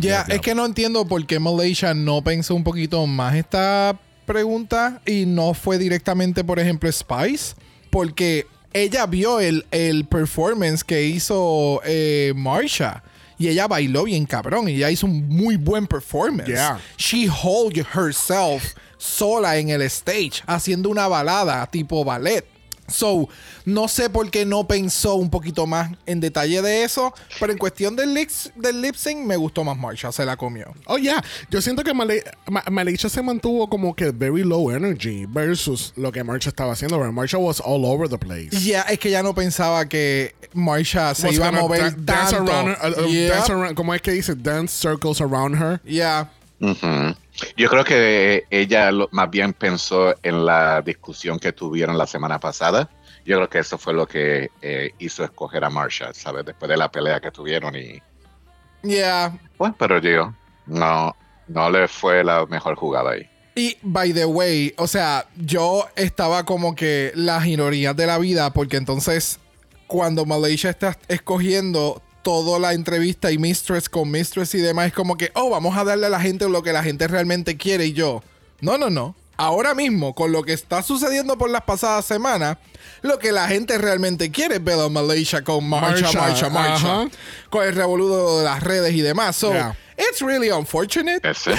Ya, 0.00 0.26
es 0.28 0.40
que 0.40 0.54
no 0.54 0.64
entiendo 0.64 1.06
por 1.06 1.26
qué 1.26 1.38
Malaysia 1.38 1.94
no 1.94 2.22
pensó 2.22 2.54
un 2.54 2.64
poquito 2.64 3.06
más 3.06 3.34
esta 3.34 3.98
pregunta 4.26 5.00
y 5.06 5.26
no 5.26 5.54
fue 5.54 5.78
directamente, 5.78 6.44
por 6.44 6.58
ejemplo, 6.58 6.90
Spice. 6.90 7.54
Porque 7.90 8.46
ella 8.72 9.06
vio 9.06 9.40
el, 9.40 9.66
el 9.70 10.04
performance 10.04 10.82
que 10.82 11.04
hizo 11.04 11.80
eh, 11.84 12.32
Marsha. 12.34 13.02
Y 13.38 13.48
ella 13.48 13.66
bailó 13.66 14.04
bien 14.04 14.26
cabrón. 14.26 14.68
Y 14.68 14.76
ella 14.76 14.90
hizo 14.90 15.06
un 15.06 15.28
muy 15.28 15.56
buen 15.56 15.86
performance. 15.86 16.48
Yeah. 16.48 16.80
She 16.96 17.28
hold 17.28 17.76
herself 17.94 18.74
sola 18.96 19.58
en 19.58 19.68
el 19.70 19.82
stage, 19.82 20.42
haciendo 20.46 20.88
una 20.88 21.08
balada 21.08 21.66
tipo 21.66 22.04
ballet. 22.04 22.44
So, 22.86 23.28
no 23.64 23.88
sé 23.88 24.10
por 24.10 24.30
qué 24.30 24.44
no 24.44 24.66
pensó 24.68 25.14
un 25.14 25.30
poquito 25.30 25.66
más 25.66 25.90
en 26.06 26.20
detalle 26.20 26.60
de 26.60 26.84
eso, 26.84 27.14
pero 27.40 27.50
en 27.52 27.58
cuestión 27.58 27.96
del 27.96 28.12
lip, 28.12 28.28
del 28.56 28.82
lip 28.82 28.94
sync 28.94 29.24
me 29.24 29.36
gustó 29.36 29.64
más 29.64 29.76
Marsha, 29.78 30.12
se 30.12 30.24
la 30.26 30.36
comió. 30.36 30.72
Oh, 30.86 30.98
yeah. 30.98 31.22
Yo 31.50 31.62
siento 31.62 31.82
que 31.82 31.94
Male- 31.94 32.24
Ma- 32.50 32.62
se 32.96 33.22
mantuvo 33.22 33.68
como 33.68 33.94
que 33.94 34.10
very 34.10 34.42
low 34.44 34.70
energy 34.70 35.26
versus 35.26 35.92
lo 35.96 36.12
que 36.12 36.22
Marsha 36.22 36.50
estaba 36.50 36.72
haciendo. 36.72 36.98
Pero 36.98 37.12
Marsha 37.12 37.38
was 37.38 37.60
all 37.64 37.84
over 37.84 38.08
the 38.08 38.18
place. 38.18 38.50
Ya, 38.64 38.82
es 38.82 38.98
que 38.98 39.10
ya 39.10 39.22
no 39.22 39.34
pensaba 39.34 39.88
que 39.88 40.34
Marsha 40.52 41.14
se 41.14 41.26
Was 41.28 41.36
iba 41.36 41.48
a 41.48 41.52
mover 41.52 41.80
da- 42.04 42.14
dance 42.16 42.34
tanto. 42.36 42.52
around 42.52 42.68
her, 42.68 42.76
uh, 42.98 43.04
uh, 43.04 43.08
Yep. 43.08 43.30
dance 43.34 43.52
around- 43.52 43.74
¿Cómo 43.76 43.94
es 43.94 44.02
que 44.02 44.12
dice? 44.12 44.34
Dance 44.34 44.72
circles 44.76 45.20
around 45.20 45.54
her. 45.56 45.80
Yeah. 45.84 46.30
Yo 47.56 47.68
creo 47.68 47.84
que 47.84 48.44
ella 48.50 48.90
lo- 48.92 49.08
más 49.12 49.30
bien 49.30 49.52
pensó 49.52 50.14
en 50.22 50.44
la 50.46 50.82
discusión 50.82 51.38
que 51.38 51.52
tuvieron 51.52 51.98
la 51.98 52.06
semana 52.06 52.38
pasada. 52.38 52.88
Yo 53.24 53.36
creo 53.36 53.48
que 53.48 53.58
eso 53.58 53.78
fue 53.78 53.94
lo 53.94 54.06
que 54.06 54.50
eh, 54.62 54.90
hizo 54.98 55.24
escoger 55.24 55.64
a 55.64 55.70
Marsha, 55.70 56.12
¿sabes? 56.14 56.44
Después 56.44 56.68
de 56.68 56.76
la 56.76 56.90
pelea 56.90 57.20
que 57.20 57.30
tuvieron 57.30 57.74
y 57.76 58.00
Yeah. 58.82 59.38
pues, 59.56 59.72
pero 59.78 59.98
yo 59.98 60.34
no, 60.66 61.16
no 61.48 61.70
le 61.70 61.88
fue 61.88 62.22
la 62.22 62.44
mejor 62.46 62.74
jugada 62.76 63.12
ahí. 63.12 63.26
Y, 63.56 63.78
by 63.82 64.12
the 64.12 64.26
way, 64.26 64.74
o 64.76 64.86
sea, 64.86 65.26
yo 65.36 65.86
estaba 65.96 66.44
como 66.44 66.74
que 66.74 67.12
las 67.14 67.46
ironías 67.46 67.96
de 67.96 68.06
la 68.06 68.18
vida, 68.18 68.50
porque 68.52 68.76
entonces, 68.76 69.38
cuando 69.86 70.26
Malaysia 70.26 70.68
está 70.70 70.98
escogiendo 71.08 72.02
toda 72.24 72.58
la 72.58 72.72
entrevista 72.72 73.30
y 73.30 73.38
Mistress 73.38 73.88
con 73.88 74.10
Mistress 74.10 74.54
y 74.56 74.58
demás, 74.58 74.88
es 74.88 74.92
como 74.92 75.16
que, 75.16 75.30
oh, 75.34 75.50
vamos 75.50 75.76
a 75.76 75.84
darle 75.84 76.06
a 76.06 76.10
la 76.10 76.18
gente 76.20 76.48
lo 76.48 76.64
que 76.64 76.72
la 76.72 76.82
gente 76.82 77.06
realmente 77.06 77.56
quiere. 77.56 77.86
Y 77.86 77.92
yo, 77.92 78.24
no, 78.60 78.76
no, 78.76 78.90
no. 78.90 79.14
Ahora 79.36 79.74
mismo, 79.74 80.14
con 80.14 80.30
lo 80.32 80.42
que 80.42 80.52
está 80.52 80.82
sucediendo 80.82 81.36
por 81.36 81.50
las 81.50 81.62
pasadas 81.62 82.04
semanas, 82.04 82.56
lo 83.02 83.18
que 83.18 83.32
la 83.32 83.48
gente 83.48 83.76
realmente 83.78 84.30
quiere 84.30 84.56
es 84.56 84.64
ver 84.64 84.78
a 84.80 84.88
Malaysia 84.88 85.42
con 85.42 85.68
marcha, 85.68 86.10
Marcha, 86.12 86.48
marcha. 86.48 87.08
Con 87.50 87.64
el 87.66 87.74
revoludo 87.74 88.38
de 88.38 88.44
las 88.44 88.62
redes 88.62 88.94
y 88.94 89.00
demás. 89.02 89.36
So, 89.36 89.52
Yeah. 89.52 89.76
it's 89.98 90.20
really 90.22 90.50
unfortunate. 90.50 91.20
Ese. 91.28 91.52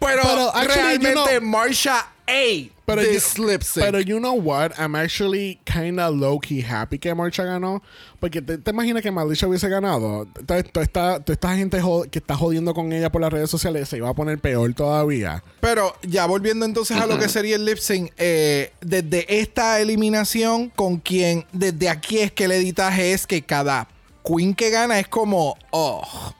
Pero, 0.00 0.22
Pero, 0.22 0.54
actually, 0.54 0.94
you 0.94 1.00
realmente 1.00 1.40
know- 1.40 1.40
Marsha 1.40 2.06
A. 2.26 2.70
Pero 2.86 3.00
this 3.02 3.34
you, 3.36 3.46
lip 3.46 3.62
sync. 3.62 3.84
pero 3.84 3.98
you 3.98 4.18
know 4.18 4.34
what? 4.34 4.72
I'm 4.78 4.94
actually 4.94 5.58
kind 5.64 5.98
of 5.98 6.16
low-key 6.16 6.60
happy 6.60 6.98
que 6.98 7.14
Marcha 7.14 7.42
ganó. 7.44 7.82
Porque 8.20 8.42
te, 8.42 8.58
te 8.58 8.70
imaginas 8.70 9.02
que 9.02 9.10
Malaysia 9.10 9.48
hubiese 9.48 9.68
ganado. 9.70 10.26
Toda 10.46 10.62
toda 10.62 10.84
esta, 10.84 11.56
gente 11.56 11.80
que 12.10 12.18
está 12.18 12.36
jodiendo 12.36 12.74
con 12.74 12.92
ella 12.92 13.10
por 13.10 13.22
las 13.22 13.32
redes 13.32 13.48
sociales 13.48 13.88
se 13.88 13.96
iba 13.96 14.08
a 14.10 14.14
poner 14.14 14.38
peor 14.38 14.74
todavía. 14.74 15.42
Pero 15.60 15.96
ya 16.02 16.26
volviendo 16.26 16.66
entonces 16.66 16.98
a 16.98 17.06
lo 17.06 17.18
que 17.18 17.28
sería 17.28 17.56
el 17.56 17.64
lip 17.64 17.78
sync, 17.78 18.12
eh, 18.18 18.72
desde 18.82 19.40
esta 19.40 19.80
eliminación, 19.80 20.68
con 20.70 20.98
quien, 20.98 21.46
desde 21.52 21.88
aquí 21.88 22.18
es 22.18 22.32
que 22.32 22.44
el 22.44 22.52
editaje 22.52 23.12
es 23.12 23.26
que 23.26 23.42
cada 23.42 23.88
queen 24.22 24.54
que 24.54 24.68
gana 24.70 24.98
es 25.00 25.08
como, 25.08 25.56
oh. 25.70 26.34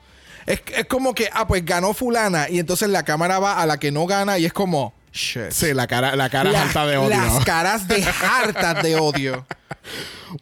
Es, 0.47 0.63
es 0.77 0.85
como 0.87 1.15
que, 1.15 1.29
ah, 1.33 1.47
pues 1.47 1.65
ganó 1.65 1.95
fulana 1.95 2.49
y 2.49 2.59
entonces 2.59 2.89
la 2.89 3.03
cámara 3.03 3.39
va 3.39 3.61
a 3.61 3.67
la 3.67 3.79
que 3.79 3.91
no 3.93 4.07
gana 4.07 4.39
y 4.39 4.45
es 4.47 4.53
como, 4.53 4.95
shit. 5.13 5.51
Sí, 5.51 5.73
la 5.75 5.87
cara, 5.87 6.17
la 6.17 6.29
cara 6.31 6.51
Las- 6.53 6.63
alta 6.67 6.87
de 6.87 6.97
odio. 6.97 7.09
Las 7.11 7.45
caras 7.45 7.89
de 7.89 8.05
hartas 8.05 8.83
de 8.83 8.97
odio. 8.97 9.47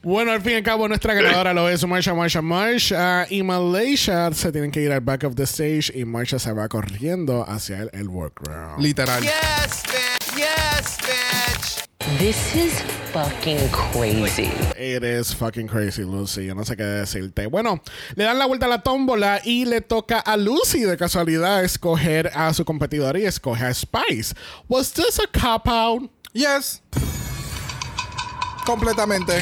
Bueno, 0.02 0.32
al 0.32 0.40
fin 0.40 0.52
y 0.52 0.54
al 0.56 0.62
cabo, 0.62 0.88
nuestra 0.88 1.12
ganadora 1.14 1.52
lo 1.52 1.68
es 1.68 1.84
Marsha, 1.86 2.14
Marsha, 2.14 2.40
Marsha. 2.40 3.26
Y 3.28 3.42
Malaysia 3.42 4.30
se 4.32 4.50
tienen 4.52 4.70
que 4.70 4.80
ir 4.80 4.90
al 4.92 5.00
back 5.00 5.24
of 5.24 5.34
the 5.34 5.42
stage 5.42 5.92
y 5.94 6.04
Marsha 6.04 6.38
se 6.38 6.52
va 6.52 6.68
corriendo 6.68 7.44
hacia 7.46 7.78
el, 7.82 7.90
el 7.92 8.08
workroom. 8.08 8.80
Literal. 8.80 9.22
Yes, 9.22 9.82
bitch. 9.84 10.36
Yes, 10.36 10.96
bitch. 10.98 11.51
This 12.18 12.54
is 12.54 12.80
fucking 13.12 13.58
crazy. 13.70 14.50
It 14.76 15.02
is 15.02 15.34
fucking 15.34 15.66
crazy, 15.68 16.02
Lucy. 16.04 16.46
Yo 16.46 16.54
no 16.54 16.64
sé 16.64 16.76
qué 16.76 16.84
decirte. 16.84 17.46
Bueno, 17.46 17.80
le 18.16 18.24
dan 18.24 18.38
la 18.38 18.46
vuelta 18.46 18.66
a 18.66 18.68
la 18.68 18.82
tómbola 18.82 19.40
y 19.44 19.64
le 19.64 19.80
toca 19.80 20.18
a 20.18 20.36
Lucy 20.36 20.80
de 20.80 20.96
casualidad 20.96 21.64
escoger 21.64 22.30
a 22.34 22.52
su 22.54 22.64
competidor 22.64 23.16
y 23.16 23.24
escoge 23.24 23.64
a 23.64 23.74
Spice. 23.74 24.34
Was 24.68 24.92
this 24.92 25.20
a 25.20 25.26
cop 25.38 25.66
out? 25.68 26.10
Yes. 26.32 26.82
Completamente. 28.66 29.32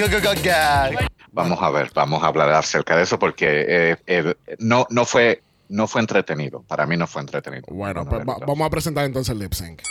Vamos 1.32 1.58
a 1.62 1.70
ver, 1.70 1.90
vamos 1.94 2.22
a 2.22 2.26
hablar 2.26 2.50
acerca 2.52 2.96
de 2.96 3.02
eso 3.02 3.18
porque 3.18 3.46
eh, 3.68 3.96
eh, 4.06 4.34
no, 4.58 4.86
no 4.90 5.04
fue 5.04 5.42
no 5.68 5.86
fue 5.86 6.00
entretenido. 6.00 6.62
Para 6.62 6.86
mí 6.86 6.96
no 6.96 7.06
fue 7.06 7.22
entretenido. 7.22 7.64
Bueno, 7.68 8.04
Vamos 8.04 8.06
a 8.06 8.10
pues 8.10 8.20
entonces. 8.22 8.46
vamos 8.46 8.66
a 8.66 8.70
presentar 8.70 9.04
entonces 9.04 9.32
el 9.32 9.38
lip 9.38 9.52
sync. 9.54 9.82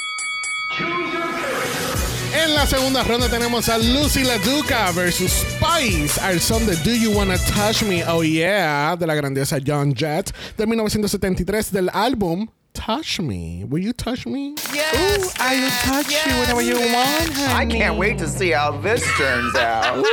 En 2.34 2.53
la 2.53 2.65
segunda 2.65 3.03
ronda 3.03 3.27
tenemos 3.30 3.67
a 3.69 3.77
Lucy 3.77 4.23
LaDuca 4.23 4.91
versus 4.91 5.32
Spice 5.32 6.19
al 6.21 6.39
son 6.39 6.65
de 6.65 6.75
Do 6.77 6.91
You 6.93 7.11
Wanna 7.11 7.38
Touch 7.38 7.82
Me? 7.84 8.03
Oh 8.07 8.23
Yeah, 8.23 8.95
de 8.97 9.07
la 9.07 9.15
grandiosa 9.15 9.57
John 9.65 9.93
Jett 9.95 10.32
de 10.57 10.65
1973 10.67 11.71
del 11.71 11.89
álbum 11.91 12.47
Touch 12.73 13.19
Me. 13.19 13.65
Will 13.67 13.84
you 13.84 13.93
touch 13.93 14.25
me? 14.25 14.53
Yes, 14.73 15.34
I 15.39 15.59
will 15.59 15.71
touch 15.86 16.07
you 16.09 16.39
whenever 16.39 16.61
you 16.61 16.75
want, 16.93 17.36
I 17.49 17.63
honey. 17.63 17.80
can't 17.80 17.97
wait 17.97 18.17
to 18.19 18.27
see 18.27 18.51
how 18.53 18.71
this 18.82 19.03
turns 19.17 19.55
out. 19.55 20.05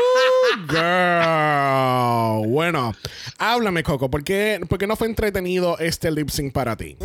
Girl. 0.66 2.46
Bueno, 2.50 2.94
háblame, 3.38 3.82
Coco. 3.82 4.10
¿Por 4.10 4.24
qué, 4.24 4.58
por 4.68 4.78
qué 4.78 4.86
no 4.86 4.96
fue 4.96 5.06
entretenido 5.06 5.78
este 5.78 6.10
lip 6.10 6.30
sync 6.30 6.52
para 6.52 6.76
ti? 6.76 6.96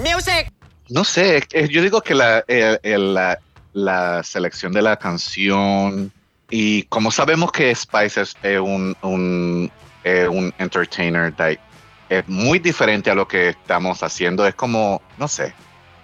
No 0.90 1.04
sé, 1.04 1.44
yo 1.70 1.82
digo 1.84 2.02
que 2.02 2.16
la, 2.16 2.44
el- 2.48 2.80
el- 2.84 3.14
la, 3.14 3.40
la 3.74 4.24
selección 4.24 4.72
de 4.72 4.82
la 4.82 4.98
canción 4.98 6.12
y 6.52 6.84
como 6.84 7.12
sabemos 7.12 7.52
que 7.52 7.74
Spice 7.74 8.22
es 8.22 8.36
eh, 8.44 8.60
un, 8.60 8.96
un, 9.02 9.72
eh, 10.04 10.28
un 10.28 10.54
entertainer, 10.58 11.34
es 12.10 12.28
muy 12.28 12.60
diferente 12.60 13.10
a 13.10 13.16
lo 13.16 13.26
que 13.26 13.50
estamos 13.50 14.04
haciendo. 14.04 14.46
Es 14.46 14.54
como, 14.54 15.02
no 15.18 15.30
sé, 15.30 15.54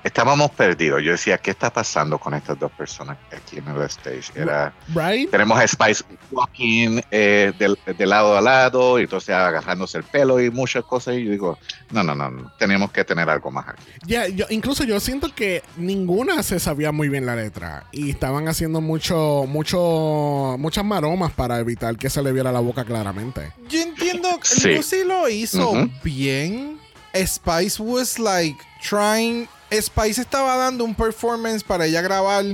estábamos 0.07 0.51
perdidos. 0.51 1.01
Yo 1.03 1.11
decía, 1.11 1.37
¿qué 1.37 1.51
está 1.51 1.71
pasando 1.71 2.17
con 2.17 2.33
estas 2.33 2.57
dos 2.59 2.71
personas 2.71 3.17
aquí 3.35 3.57
en 3.57 3.67
el 3.67 3.81
stage? 3.83 4.31
Era, 4.35 4.73
Right? 4.93 5.29
tenemos 5.29 5.57
a 5.59 5.67
Spice 5.67 6.03
walking 6.31 7.01
eh, 7.11 7.53
del- 7.57 7.77
de, 7.85 8.05
lado 8.05 8.37
a 8.37 8.41
lado 8.41 8.99
y 8.99 9.03
entonces 9.03 9.29
agarrándose 9.35 9.97
el 9.99 10.03
pelo 10.03 10.39
y 10.41 10.49
muchas 10.49 10.83
cosas. 10.83 11.15
Y 11.15 11.25
yo 11.25 11.31
digo, 11.31 11.57
no, 11.91 12.03
no, 12.03 12.15
no, 12.15 12.29
no, 12.29 12.51
tenemos 12.57 12.91
que 12.91 13.03
tener 13.03 13.29
algo 13.29 13.51
más 13.51 13.67
aquí. 13.69 13.83
Ya, 14.05 14.27
yo, 14.27 14.45
incluso 14.49 14.83
yo 14.83 14.99
siento 14.99 15.33
que 15.33 15.63
ninguna 15.77 16.43
se 16.43 16.59
sabía 16.59 16.91
muy 16.91 17.09
bien 17.09 17.25
la 17.25 17.35
letra 17.35 17.85
y 17.91 18.09
estaban 18.09 18.47
haciendo 18.47 18.81
mucho, 18.81 19.45
mucho, 19.47 20.55
muchas 20.59 20.83
maromas 20.85 21.31
para 21.31 21.59
evitar 21.59 21.97
que 21.97 22.09
se 22.09 22.21
le 22.21 22.31
viera 22.31 22.51
la 22.51 22.59
boca 22.59 22.83
claramente. 22.85 23.51
Yo 23.69 23.81
entiendo 23.81 24.39
que 24.39 24.47
Sí. 24.47 24.75
Lucy 24.75 25.03
lo 25.05 25.29
hizo 25.29 25.71
Ujú. 25.71 25.89
bien. 26.03 26.79
Spice 27.25 27.81
was 27.81 28.19
like 28.19 28.57
trying. 28.81 29.47
Spice 29.71 30.21
estaba 30.21 30.55
dando 30.55 30.83
un 30.83 30.95
performance 30.95 31.63
para 31.63 31.85
ella 31.85 32.01
grabar 32.01 32.45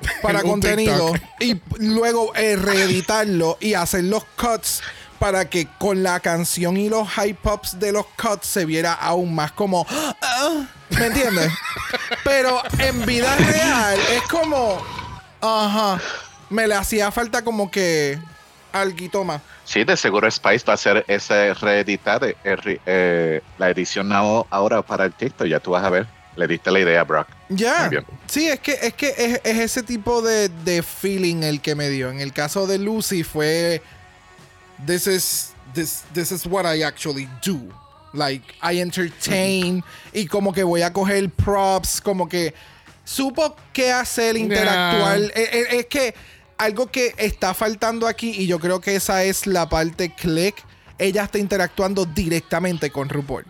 para 0.22 0.42
contenido 0.42 1.12
TikTok. 1.12 1.40
y 1.78 1.84
luego 1.84 2.34
eh, 2.34 2.56
reeditarlo 2.56 3.58
y 3.60 3.74
hacer 3.74 4.04
los 4.04 4.24
cuts 4.24 4.82
para 5.18 5.48
que 5.50 5.66
con 5.78 6.02
la 6.02 6.20
canción 6.20 6.76
y 6.76 6.88
los 6.88 7.08
hype 7.10 7.48
ups 7.48 7.80
de 7.80 7.92
los 7.92 8.06
cuts 8.06 8.46
se 8.46 8.64
viera 8.64 8.92
aún 8.92 9.34
más 9.34 9.50
como 9.52 9.84
ah, 9.90 10.64
¿me 10.90 11.06
entiendes? 11.06 11.52
Pero 12.24 12.62
en 12.78 13.04
vida 13.04 13.34
real 13.36 13.98
es 14.12 14.22
como 14.30 14.80
ajá, 15.40 16.00
me 16.50 16.68
le 16.68 16.74
hacía 16.74 17.10
falta 17.10 17.42
como 17.42 17.70
que 17.70 18.18
alguito 18.72 19.24
más. 19.24 19.40
Sí, 19.64 19.84
de 19.84 19.96
seguro 19.96 20.30
Spice 20.30 20.64
va 20.66 20.72
a 20.72 20.74
hacer 20.74 21.04
ese 21.08 21.54
reeditar 21.54 22.24
eh, 22.24 22.36
eh, 22.86 23.42
la 23.58 23.70
edición 23.70 24.12
ahora 24.12 24.82
para 24.82 25.04
el 25.04 25.12
TikTok. 25.12 25.46
Ya 25.46 25.60
tú 25.60 25.72
vas 25.72 25.84
a 25.84 25.90
ver. 25.90 26.06
Le 26.38 26.46
diste 26.46 26.70
la 26.70 26.78
idea 26.78 27.00
a 27.00 27.04
Brock. 27.04 27.26
Ya. 27.48 27.90
Sí, 28.28 28.46
es 28.46 28.60
que 28.60 28.78
es 28.80 28.94
que 28.94 29.08
es, 29.08 29.40
es 29.42 29.58
ese 29.58 29.82
tipo 29.82 30.22
de, 30.22 30.48
de 30.48 30.84
feeling 30.84 31.42
el 31.42 31.60
que 31.60 31.74
me 31.74 31.88
dio. 31.88 32.10
En 32.10 32.20
el 32.20 32.32
caso 32.32 32.68
de 32.68 32.78
Lucy 32.78 33.24
fue 33.24 33.82
this 34.86 35.08
is 35.08 35.52
this 35.74 36.04
this 36.14 36.30
is 36.30 36.46
what 36.46 36.64
I 36.64 36.84
actually 36.84 37.28
do. 37.44 37.58
Like 38.12 38.54
I 38.62 38.78
entertain 38.78 39.82
y 40.12 40.26
como 40.26 40.52
que 40.52 40.62
voy 40.62 40.82
a 40.82 40.92
coger 40.92 41.28
props, 41.28 42.00
como 42.00 42.28
que 42.28 42.54
supo 43.04 43.56
qué 43.72 43.90
hacer, 43.90 44.36
interactuar. 44.36 45.18
Yeah. 45.18 45.28
Eh, 45.34 45.48
eh, 45.52 45.66
Es, 45.80 45.86
que 45.86 46.14
algo 46.56 46.86
que 46.86 47.14
está 47.18 47.52
faltando 47.52 48.06
aquí 48.06 48.30
y 48.30 48.46
yo 48.46 48.60
creo 48.60 48.80
que 48.80 48.94
esa 48.94 49.24
es 49.24 49.48
la 49.48 49.68
parte 49.68 50.14
click. 50.14 50.54
Ella 50.98 51.24
está 51.24 51.38
interactuando 51.38 52.04
directamente 52.04 52.90
con 52.90 53.08
RuPaul. 53.08 53.44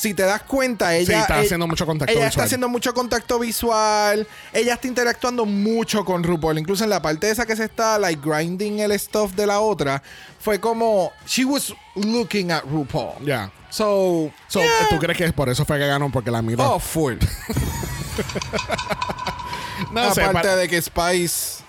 Si 0.00 0.14
te 0.14 0.22
das 0.22 0.40
cuenta, 0.44 0.96
ella 0.96 1.06
Sí, 1.06 1.12
está 1.20 1.40
eh, 1.40 1.44
haciendo 1.44 1.66
mucho 1.66 1.84
contacto 1.84 2.10
Ella 2.10 2.20
visual. 2.20 2.30
está 2.30 2.44
haciendo 2.44 2.68
mucho 2.70 2.94
contacto 2.94 3.38
visual. 3.38 4.26
Ella 4.50 4.72
está 4.72 4.88
interactuando 4.88 5.44
mucho 5.44 6.06
con 6.06 6.24
RuPaul. 6.24 6.58
Incluso 6.58 6.84
en 6.84 6.90
la 6.90 7.02
parte 7.02 7.28
esa 7.30 7.44
que 7.44 7.54
se 7.54 7.64
está 7.64 7.98
like 7.98 8.22
grinding 8.26 8.80
el 8.80 8.98
stuff 8.98 9.34
de 9.34 9.46
la 9.46 9.60
otra, 9.60 10.02
fue 10.38 10.58
como 10.58 11.12
she 11.26 11.44
was 11.44 11.74
looking 11.96 12.50
at 12.50 12.62
RuPaul. 12.64 13.22
Ya. 13.26 13.52
So, 13.68 14.32
So, 14.48 14.60
yeah. 14.60 14.70
¿Tú 14.88 14.98
crees 14.98 15.18
que 15.18 15.30
por 15.34 15.50
eso 15.50 15.66
fue 15.66 15.78
que 15.78 15.86
ganó? 15.86 16.10
Porque 16.10 16.30
la 16.30 16.40
miró. 16.40 16.76
Oh, 16.76 16.80
full. 16.80 17.16
no 19.92 20.14
sé, 20.14 20.22
Aparte 20.22 20.48
para- 20.48 20.56
de 20.56 20.66
que 20.68 20.80
Spice. 20.80 21.62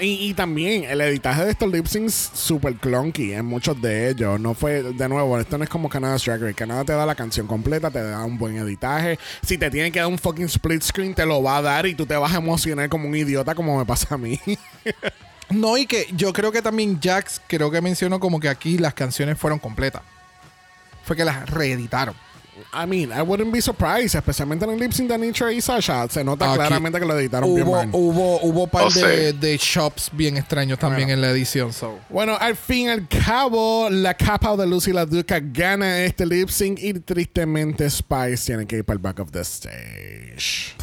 Y, 0.00 0.34
también 0.34 0.84
el 0.84 1.00
editaje 1.00 1.44
de 1.44 1.50
estos 1.50 1.70
lip 1.70 1.86
syncs 1.86 2.30
super 2.32 2.74
clunky 2.74 3.32
en 3.32 3.44
muchos 3.44 3.80
de 3.80 4.10
ellos. 4.10 4.40
No 4.40 4.54
fue, 4.54 4.82
de 4.82 5.08
nuevo, 5.08 5.38
esto 5.38 5.58
no 5.58 5.64
es 5.64 5.70
como 5.70 5.88
Canada's 5.88 6.24
Drag 6.24 6.40
Race. 6.40 6.54
Canadá 6.54 6.84
te 6.84 6.92
da 6.92 7.04
la 7.04 7.14
canción 7.14 7.46
completa, 7.46 7.90
te 7.90 8.02
da 8.02 8.24
un 8.24 8.38
buen 8.38 8.56
editaje. 8.56 9.18
Si 9.42 9.58
te 9.58 9.70
tiene 9.70 9.92
que 9.92 9.98
dar 9.98 10.08
un 10.08 10.18
fucking 10.18 10.46
split 10.46 10.82
screen, 10.82 11.14
te 11.14 11.26
lo 11.26 11.42
va 11.42 11.58
a 11.58 11.62
dar 11.62 11.86
y 11.86 11.94
tú 11.94 12.06
te 12.06 12.16
vas 12.16 12.32
a 12.32 12.38
emocionar 12.38 12.88
como 12.88 13.08
un 13.08 13.16
idiota, 13.16 13.54
como 13.54 13.78
me 13.78 13.84
pasa 13.84 14.14
a 14.14 14.18
mí. 14.18 14.40
No, 15.50 15.78
y 15.78 15.86
que 15.86 16.06
yo 16.12 16.32
creo 16.32 16.52
que 16.52 16.60
también 16.60 17.00
Jax, 17.00 17.40
creo 17.46 17.70
que 17.70 17.80
mencionó 17.80 18.20
como 18.20 18.38
que 18.38 18.50
aquí 18.50 18.76
las 18.76 18.92
canciones 18.92 19.38
fueron 19.38 19.58
completas. 19.58 20.02
Fue 21.04 21.16
que 21.16 21.24
las 21.24 21.48
reeditaron. 21.48 22.14
I 22.72 22.86
mean, 22.86 23.12
I 23.12 23.22
wouldn't 23.22 23.52
be 23.52 23.60
surprised, 23.60 24.14
especialmente 24.14 24.64
en 24.64 24.72
el 24.72 24.78
lip 24.78 24.92
sync 24.92 25.08
de 25.08 25.18
Nitra 25.18 25.52
y 25.52 25.60
Sasha. 25.60 26.08
Se 26.08 26.22
nota 26.24 26.46
Aquí 26.48 26.56
claramente 26.58 26.98
que 27.00 27.06
lo 27.06 27.18
editaron 27.18 27.54
bien 27.54 27.66
Hubo, 27.66 27.76
mal. 27.76 27.88
hubo, 27.92 28.40
hubo 28.42 28.66
par 28.66 28.84
Oh, 28.86 28.90
de, 28.90 29.30
sí. 29.32 29.38
de 29.38 29.56
shops 29.58 30.10
bien 30.12 30.36
extraños 30.36 30.78
también 30.78 31.10
en 31.10 31.20
la 31.20 31.30
edición. 31.30 31.72
So. 31.72 31.98
Bueno, 32.08 32.36
al 32.40 32.56
fin 32.56 32.86
y 32.86 32.88
al 32.88 33.06
cabo, 33.08 33.88
la 33.90 34.14
capa 34.14 34.56
de 34.56 34.66
Lucy 34.66 34.92
la 34.92 35.06
Duca 35.06 35.40
gana 35.42 36.00
este 36.04 36.26
lip 36.26 36.48
sync 36.48 36.78
y 36.80 36.94
tristemente 36.94 37.88
Spice 37.90 38.44
tiene 38.46 38.66
que 38.66 38.76
ir 38.78 38.84
para 38.84 38.94
el 38.96 39.02
back 39.02 39.18
of 39.20 39.30
the 39.30 39.40
stage. 39.40 40.74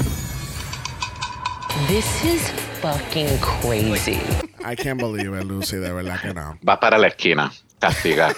This 1.88 2.06
is 2.24 2.42
fucking 2.82 3.38
crazy. 3.40 4.20
I 4.64 4.76
can't 4.76 5.00
believe 5.00 5.34
it, 5.38 5.44
Lucy, 5.44 5.76
de 5.78 5.92
verdad 5.92 6.20
que 6.22 6.34
no. 6.34 6.58
Va 6.68 6.80
para 6.80 6.98
la 6.98 7.08
esquina. 7.08 7.52
Castiga. 7.80 8.34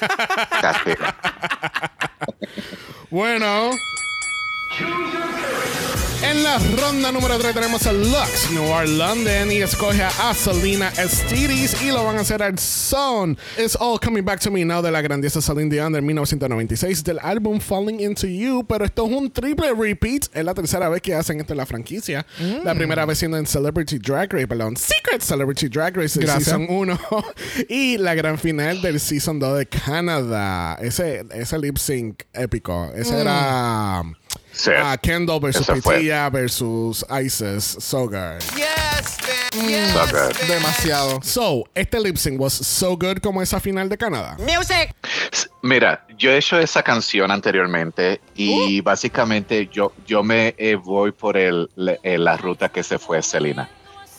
Castiga. 0.60 1.14
Bueno. 3.10 3.70
En 6.22 6.42
la 6.42 6.58
ronda 6.58 7.12
número 7.12 7.38
3 7.38 7.54
tenemos 7.54 7.86
a 7.86 7.92
Lux 7.92 8.50
Noir 8.50 8.88
London 8.88 9.52
y 9.52 9.56
escoge 9.58 10.02
a 10.02 10.34
Selena 10.34 10.88
Estiris 10.88 11.80
y 11.82 11.92
lo 11.92 12.02
van 12.02 12.16
a 12.16 12.22
hacer 12.22 12.42
al 12.42 12.58
son. 12.58 13.38
It's 13.56 13.76
All 13.78 14.00
Coming 14.00 14.24
Back 14.24 14.40
to 14.40 14.50
Me 14.50 14.64
Now 14.64 14.82
de 14.82 14.90
la 14.90 15.02
grandiosa 15.02 15.40
Celine 15.42 15.70
Dion 15.70 15.92
del 15.92 16.02
1996 16.02 17.04
del 17.04 17.18
álbum 17.20 17.60
Falling 17.60 18.00
Into 18.00 18.26
You, 18.26 18.64
pero 18.66 18.84
esto 18.84 19.06
es 19.06 19.12
un 19.12 19.30
triple 19.30 19.74
repeat. 19.78 20.24
Es 20.32 20.44
la 20.44 20.54
tercera 20.54 20.88
vez 20.88 21.02
que 21.02 21.14
hacen 21.14 21.40
esto 21.40 21.52
en 21.52 21.58
la 21.58 21.66
franquicia. 21.66 22.26
La 22.64 22.74
primera 22.74 23.04
vez 23.04 23.18
siendo 23.18 23.36
en 23.36 23.46
Celebrity 23.46 23.98
Drag 23.98 24.32
Race, 24.32 24.48
perdón, 24.48 24.76
Secret 24.76 25.20
Celebrity 25.20 25.68
Drag 25.68 25.96
Race 25.96 26.18
del. 26.18 26.30
Season 26.30 26.66
1 26.68 26.98
y 27.68 27.98
la 27.98 28.14
gran 28.14 28.38
final 28.38 28.80
del 28.80 28.98
Season 28.98 29.38
2 29.38 29.58
de 29.58 29.66
Canadá. 29.66 30.78
Ese, 30.80 31.24
ese 31.32 31.58
lip 31.58 31.76
sync 31.76 32.22
épico. 32.32 32.90
Ese 32.96 33.20
era 33.20 34.02
Sí. 34.54 34.70
ah, 34.76 34.96
Kendall 34.96 35.40
versus. 35.40 35.66
Pitilla 35.66 36.30
versus 36.30 37.04
Isis 37.22 37.76
Sogar. 37.80 38.38
Yes, 38.56 39.18
bitch. 39.18 39.68
Yes, 39.68 39.92
So 39.92 40.06
good. 40.06 40.34
Mm. 40.36 40.48
Demasiado. 40.48 41.20
So, 41.24 41.64
este 41.74 41.98
lip 42.00 42.16
sync 42.16 42.40
was 42.40 42.52
so 42.54 42.96
good 42.96 43.18
como 43.20 43.42
esa 43.42 43.58
final 43.60 43.88
de 43.88 43.96
Canadá. 43.96 44.36
Music! 44.38 44.94
Mira, 45.62 46.04
yo 46.18 46.30
he 46.30 46.38
hecho 46.38 46.58
esa 46.58 46.82
canción 46.82 47.30
anteriormente 47.30 48.20
y 48.34 48.80
básicamente 48.80 49.68
yo, 49.72 49.92
yo 50.06 50.22
me 50.22 50.54
eh, 50.58 50.74
voy 50.76 51.10
por 51.12 51.36
el, 51.36 51.68
le- 51.76 51.98
eh, 52.02 52.18
la 52.18 52.36
ruta 52.36 52.68
que 52.68 52.82
se 52.82 52.98
fue 52.98 53.22
Selena. 53.22 53.68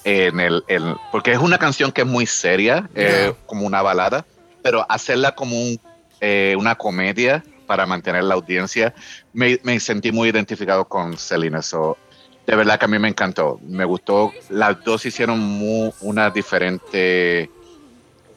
En 0.03 0.39
el, 0.39 0.63
el- 0.67 0.95
porque 1.11 1.31
es 1.31 1.39
una 1.39 1.57
canción 1.57 1.91
que 1.91 2.01
es 2.01 2.07
muy 2.07 2.25
seria, 2.25 2.89
eh, 2.95 3.33
como 3.45 3.65
una 3.65 3.81
balada, 3.81 4.25
pero 4.63 4.85
hacerla 4.89 5.33
como 5.35 5.55
un, 5.57 5.79
eh, 6.21 6.55
una 6.57 6.75
comedia 6.75 7.43
para 7.65 7.85
mantener 7.85 8.23
la 8.23 8.35
audiencia, 8.35 8.93
me, 9.33 9.59
me 9.63 9.79
sentí 9.79 10.11
muy 10.11 10.29
identificado 10.29 10.85
con 10.85 11.17
Selena. 11.17 11.61
So, 11.61 11.97
de 12.45 12.55
verdad 12.55 12.77
que 12.79 12.85
a 12.85 12.87
mí 12.87 12.99
me 12.99 13.07
encantó. 13.09 13.59
Me 13.63 13.85
gustó. 13.85 14.31
Las 14.49 14.83
dos 14.83 15.05
hicieron 15.05 15.39
mu- 15.39 15.91
una 16.01 16.29
diferente 16.29 17.49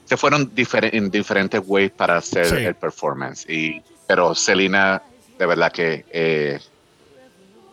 se 0.05 0.17
fueron 0.17 0.55
diferen- 0.55 0.95
en 0.95 1.11
diferentes 1.11 1.61
ways 1.67 1.91
para 1.91 2.17
hacer 2.17 2.47
Sí. 2.47 2.57
el 2.65 2.75
performance. 2.75 3.45
Y, 3.47 3.83
pero 4.07 4.35
Selena, 4.35 5.03
de 5.39 5.45
verdad 5.45 5.71
que 5.71 6.07
eh, 6.11 6.59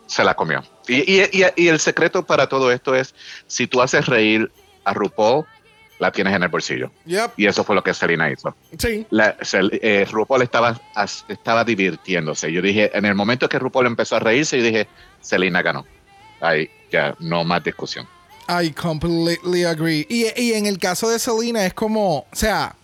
se 0.06 0.22
la 0.22 0.34
comió. 0.34 0.62
Y, 0.86 0.96
y- 1.20 1.30
y- 1.32 1.44
y 1.64 1.68
el 1.68 1.80
secreto 1.80 2.26
para 2.26 2.46
todo 2.46 2.70
esto 2.70 2.94
es, 2.94 3.14
si 3.46 3.66
tú 3.66 3.80
haces 3.80 4.04
reír 4.04 4.50
a 4.84 4.92
RuPaul, 4.92 5.46
la 5.98 6.12
tienes 6.12 6.34
en 6.34 6.42
el 6.42 6.48
bolsillo. 6.48 6.90
Yep. 7.06 7.32
Y 7.36 7.46
eso 7.46 7.64
fue 7.64 7.74
lo 7.74 7.82
que 7.82 7.94
Selena 7.94 8.30
hizo. 8.30 8.54
Sí. 8.78 9.06
La, 9.10 9.36
eh, 9.52 10.06
RuPaul 10.10 10.42
estaba, 10.42 10.80
estaba 11.28 11.64
divirtiéndose. 11.64 12.52
Yo 12.52 12.60
dije, 12.62 12.90
en 12.96 13.04
el 13.04 13.14
momento 13.14 13.48
que 13.48 13.58
RuPaul 13.58 13.86
empezó 13.86 14.16
a 14.16 14.20
reírse, 14.20 14.58
yo 14.58 14.64
dije, 14.64 14.88
Selena 15.20 15.62
ganó. 15.62 15.86
Ahí 16.40 16.68
ya, 16.90 17.14
no 17.18 17.44
más 17.44 17.64
discusión. 17.64 18.06
I 18.48 18.70
completely 18.70 19.64
agree. 19.64 20.06
Y, 20.08 20.26
y 20.40 20.52
en 20.52 20.66
el 20.66 20.78
caso 20.78 21.08
de 21.08 21.18
Selena 21.18 21.66
es 21.66 21.74
como, 21.74 22.18
o 22.18 22.26
sea, 22.32 22.76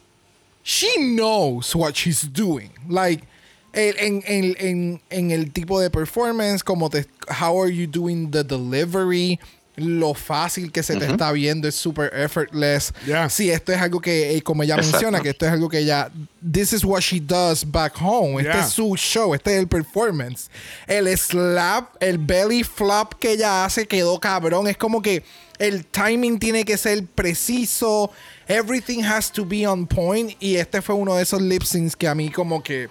she 0.65 0.89
knows 0.97 1.75
what 1.75 1.93
she's 1.93 2.33
doing. 2.33 2.71
Like, 2.89 3.25
en, 3.73 4.23
en, 4.27 4.57
en, 4.59 5.01
en 5.11 5.31
el 5.31 5.53
tipo 5.53 5.81
de 5.81 5.91
performance, 5.91 6.63
como 6.63 6.91
te, 6.91 7.07
how 7.41 7.63
are 7.63 7.71
you 7.71 7.87
doing 7.87 8.31
the 8.31 8.43
delivery, 8.43 9.39
lo 9.77 10.13
fácil 10.13 10.71
que 10.71 10.83
se 10.83 10.97
te 10.97 11.07
está 11.07 11.33
viendo 11.33 11.67
es 11.67 11.75
super 11.75 12.11
effortless. 12.15 12.93
Yeah. 13.07 13.31
Si 13.31 13.51
esto 13.51 13.73
es 13.73 13.81
algo 13.81 14.01
que, 14.01 14.37
eh, 14.37 14.43
como 14.43 14.63
ella 14.63 14.75
Exacto. 14.75 14.93
menciona, 14.99 15.21
que 15.21 15.31
esto 15.31 15.47
es 15.47 15.53
algo 15.53 15.69
que 15.71 15.79
ella, 15.79 16.11
this 16.53 16.73
is 16.75 16.85
what 16.85 17.01
she 17.01 17.19
does 17.21 17.65
back 17.71 17.95
home. 18.01 18.39
Este 18.43 18.53
Yeah. 18.53 18.67
es 18.67 18.73
su 18.73 18.95
show, 18.97 19.35
este 19.35 19.55
es 19.55 19.61
el 19.61 19.69
performance. 19.69 20.51
El 20.87 21.09
slap, 21.17 21.97
el 22.01 22.19
belly 22.19 22.65
flop 22.65 23.15
que 23.19 23.33
ella 23.33 23.65
hace 23.65 23.87
quedó 23.87 24.21
cabrón. 24.21 24.69
Es 24.69 24.77
como 24.77 25.01
que 25.01 25.25
el 25.59 25.87
timing 25.87 26.39
tiene 26.39 26.65
que 26.65 26.77
ser 26.77 27.07
preciso. 27.07 28.11
Everything 28.49 29.03
has 29.05 29.33
to 29.33 29.47
be 29.47 29.67
on 29.67 29.87
point. 29.87 30.33
Y 30.39 30.57
este 30.57 30.83
fue 30.83 30.95
uno 30.95 31.15
de 31.15 31.23
esos 31.23 31.41
lip 31.41 31.63
syncs 31.63 31.97
que 31.97 32.09
a 32.09 32.15
mí 32.15 32.29
como 32.31 32.63
que... 32.63 32.89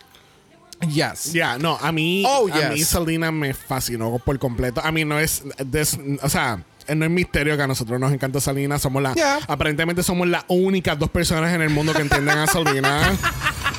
Yes. 0.89 1.31
Ya, 1.31 1.59
no, 1.59 1.77
a 1.79 1.91
mí, 1.91 2.23
Oh, 2.25 2.47
a 2.51 2.69
mí. 2.69 2.83
Selena 2.83 3.31
me 3.31 3.53
fascinó 3.53 4.17
por 4.17 4.39
completo. 4.39 4.81
A 4.83 4.91
mí 4.91 5.05
no 5.05 5.19
es, 5.19 5.43
des- 5.63 5.99
o 6.23 6.27
sea, 6.29 6.63
no 6.95 7.05
es 7.05 7.11
misterio 7.11 7.55
que 7.57 7.63
a 7.63 7.67
nosotros 7.67 7.99
nos 7.99 8.11
encanta 8.11 8.39
Selena. 8.41 8.79
Somos 8.79 9.01
la, 9.03 9.13
Yeah. 9.13 9.39
aparentemente 9.47 10.03
somos 10.03 10.27
las 10.27 10.43
únicas 10.47 10.97
dos 10.97 11.09
personas 11.09 11.53
en 11.53 11.61
el 11.61 11.69
mundo 11.69 11.93
que 11.93 12.01
entienden 12.01 12.37
a 12.37 12.47
Selena. 12.47 13.01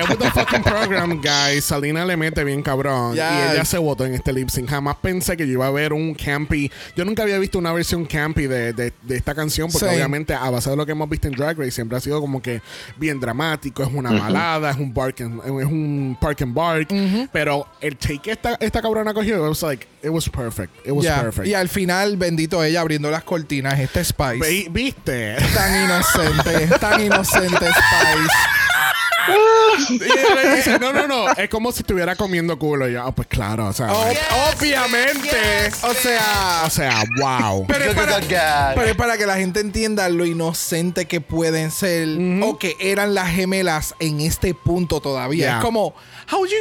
Get 0.00 0.08
with 0.08 0.18
the 0.18 0.30
fucking 0.30 0.62
program, 0.62 1.20
guys. 1.20 1.64
Selena 1.64 2.04
le 2.04 2.16
mete 2.16 2.42
bien 2.44 2.62
cabrón. 2.62 3.14
Yes. 3.14 3.22
Y 3.22 3.52
ella 3.54 3.64
se 3.64 3.78
votó 3.78 4.04
en 4.06 4.14
este 4.14 4.32
lip 4.32 4.48
sync. 4.48 4.68
Jamás 4.70 4.96
pensé 5.02 5.36
que 5.36 5.46
yo 5.46 5.52
iba 5.54 5.66
a 5.66 5.70
ver 5.70 5.92
un 5.92 6.14
campy. 6.14 6.70
Yo 6.96 7.04
nunca 7.04 7.22
había 7.22 7.38
visto 7.38 7.58
una 7.58 7.72
versión 7.72 8.04
campy 8.06 8.46
de, 8.46 8.72
de- 8.72 8.92
de 9.02 9.16
esta 9.16 9.34
canción. 9.34 9.70
Porque 9.70 9.88
Sí. 9.88 9.94
obviamente, 9.94 10.34
a 10.34 10.48
base 10.50 10.70
de 10.70 10.76
lo 10.76 10.86
que 10.86 10.92
hemos 10.92 11.08
visto 11.08 11.28
en 11.28 11.34
Drag 11.34 11.58
Race, 11.58 11.70
siempre 11.72 11.98
ha 11.98 12.00
sido 12.00 12.20
como 12.20 12.40
que 12.40 12.62
bien 12.96 13.20
dramático. 13.20 13.82
Es 13.82 13.90
una 13.92 14.10
balada, 14.12 14.70
es 14.70 14.76
un 14.76 14.92
bark 14.94 15.20
and, 15.20 15.40
es 15.44 15.66
un 15.66 16.16
park 16.20 16.42
and 16.42 16.54
bark. 16.54 16.88
Pero 17.32 17.66
el 17.80 17.96
take 17.96 18.18
que 18.20 18.30
esta, 18.32 18.54
esta 18.60 18.80
cabrona 18.82 19.12
cogió, 19.14 19.36
it 19.36 19.48
was 19.48 19.62
like, 19.62 19.86
it 20.02 20.10
was 20.10 20.28
perfect. 20.28 20.72
It 20.86 20.92
was 20.92 21.04
Yeah. 21.04 21.20
perfect. 21.22 21.46
Y 21.48 21.54
al 21.54 21.68
final, 21.68 22.16
bendito 22.16 22.62
ella 22.62 22.80
abriendo 22.80 23.10
las 23.10 23.24
cortinas, 23.24 23.78
este 23.78 24.04
Spice. 24.04 24.68
¿Viste? 24.70 25.36
Tan 25.54 25.84
inocente, 25.84 26.66
tan 26.78 27.00
inocente 27.00 27.66
Spice. 27.66 28.28
Y 29.88 30.02
ella 30.02 30.54
dice, 30.56 30.78
no, 30.78 30.92
no, 30.92 31.06
no. 31.06 31.30
Es 31.32 31.48
como 31.48 31.72
si 31.72 31.80
estuviera 31.80 32.16
comiendo 32.16 32.58
culo. 32.58 32.88
Y 32.88 32.92
yo, 32.92 33.02
ah, 33.02 33.14
pues 33.14 33.28
claro, 33.28 33.68
o 33.68 33.72
sea. 33.72 33.88
Yes, 34.10 34.20
obviamente. 34.54 35.28
yes, 35.64 35.84
o 35.84 35.94
sea. 35.94 36.62
O 36.66 36.70
sea, 36.70 37.04
wow. 37.18 37.66
Pero 37.66 37.84
es, 37.86 37.94
para, 37.94 38.18
good, 38.18 38.28
good. 38.28 38.74
pero 38.74 38.86
es 38.86 38.96
para 38.96 39.18
que 39.18 39.26
la 39.26 39.36
gente 39.36 39.60
entienda 39.60 40.08
lo 40.08 40.24
inocente 40.26 41.06
que 41.06 41.20
pueden 41.20 41.70
ser 41.70 42.08
o 42.42 42.58
que 42.58 42.76
eran 42.80 43.14
las 43.14 43.28
gemelas 43.28 43.94
en 43.98 44.20
este 44.20 44.54
punto 44.54 45.00
todavía. 45.00 45.46
Yeah. 45.46 45.56
Es 45.58 45.64
como, 45.64 45.94
how 46.30 46.46
you, 46.46 46.56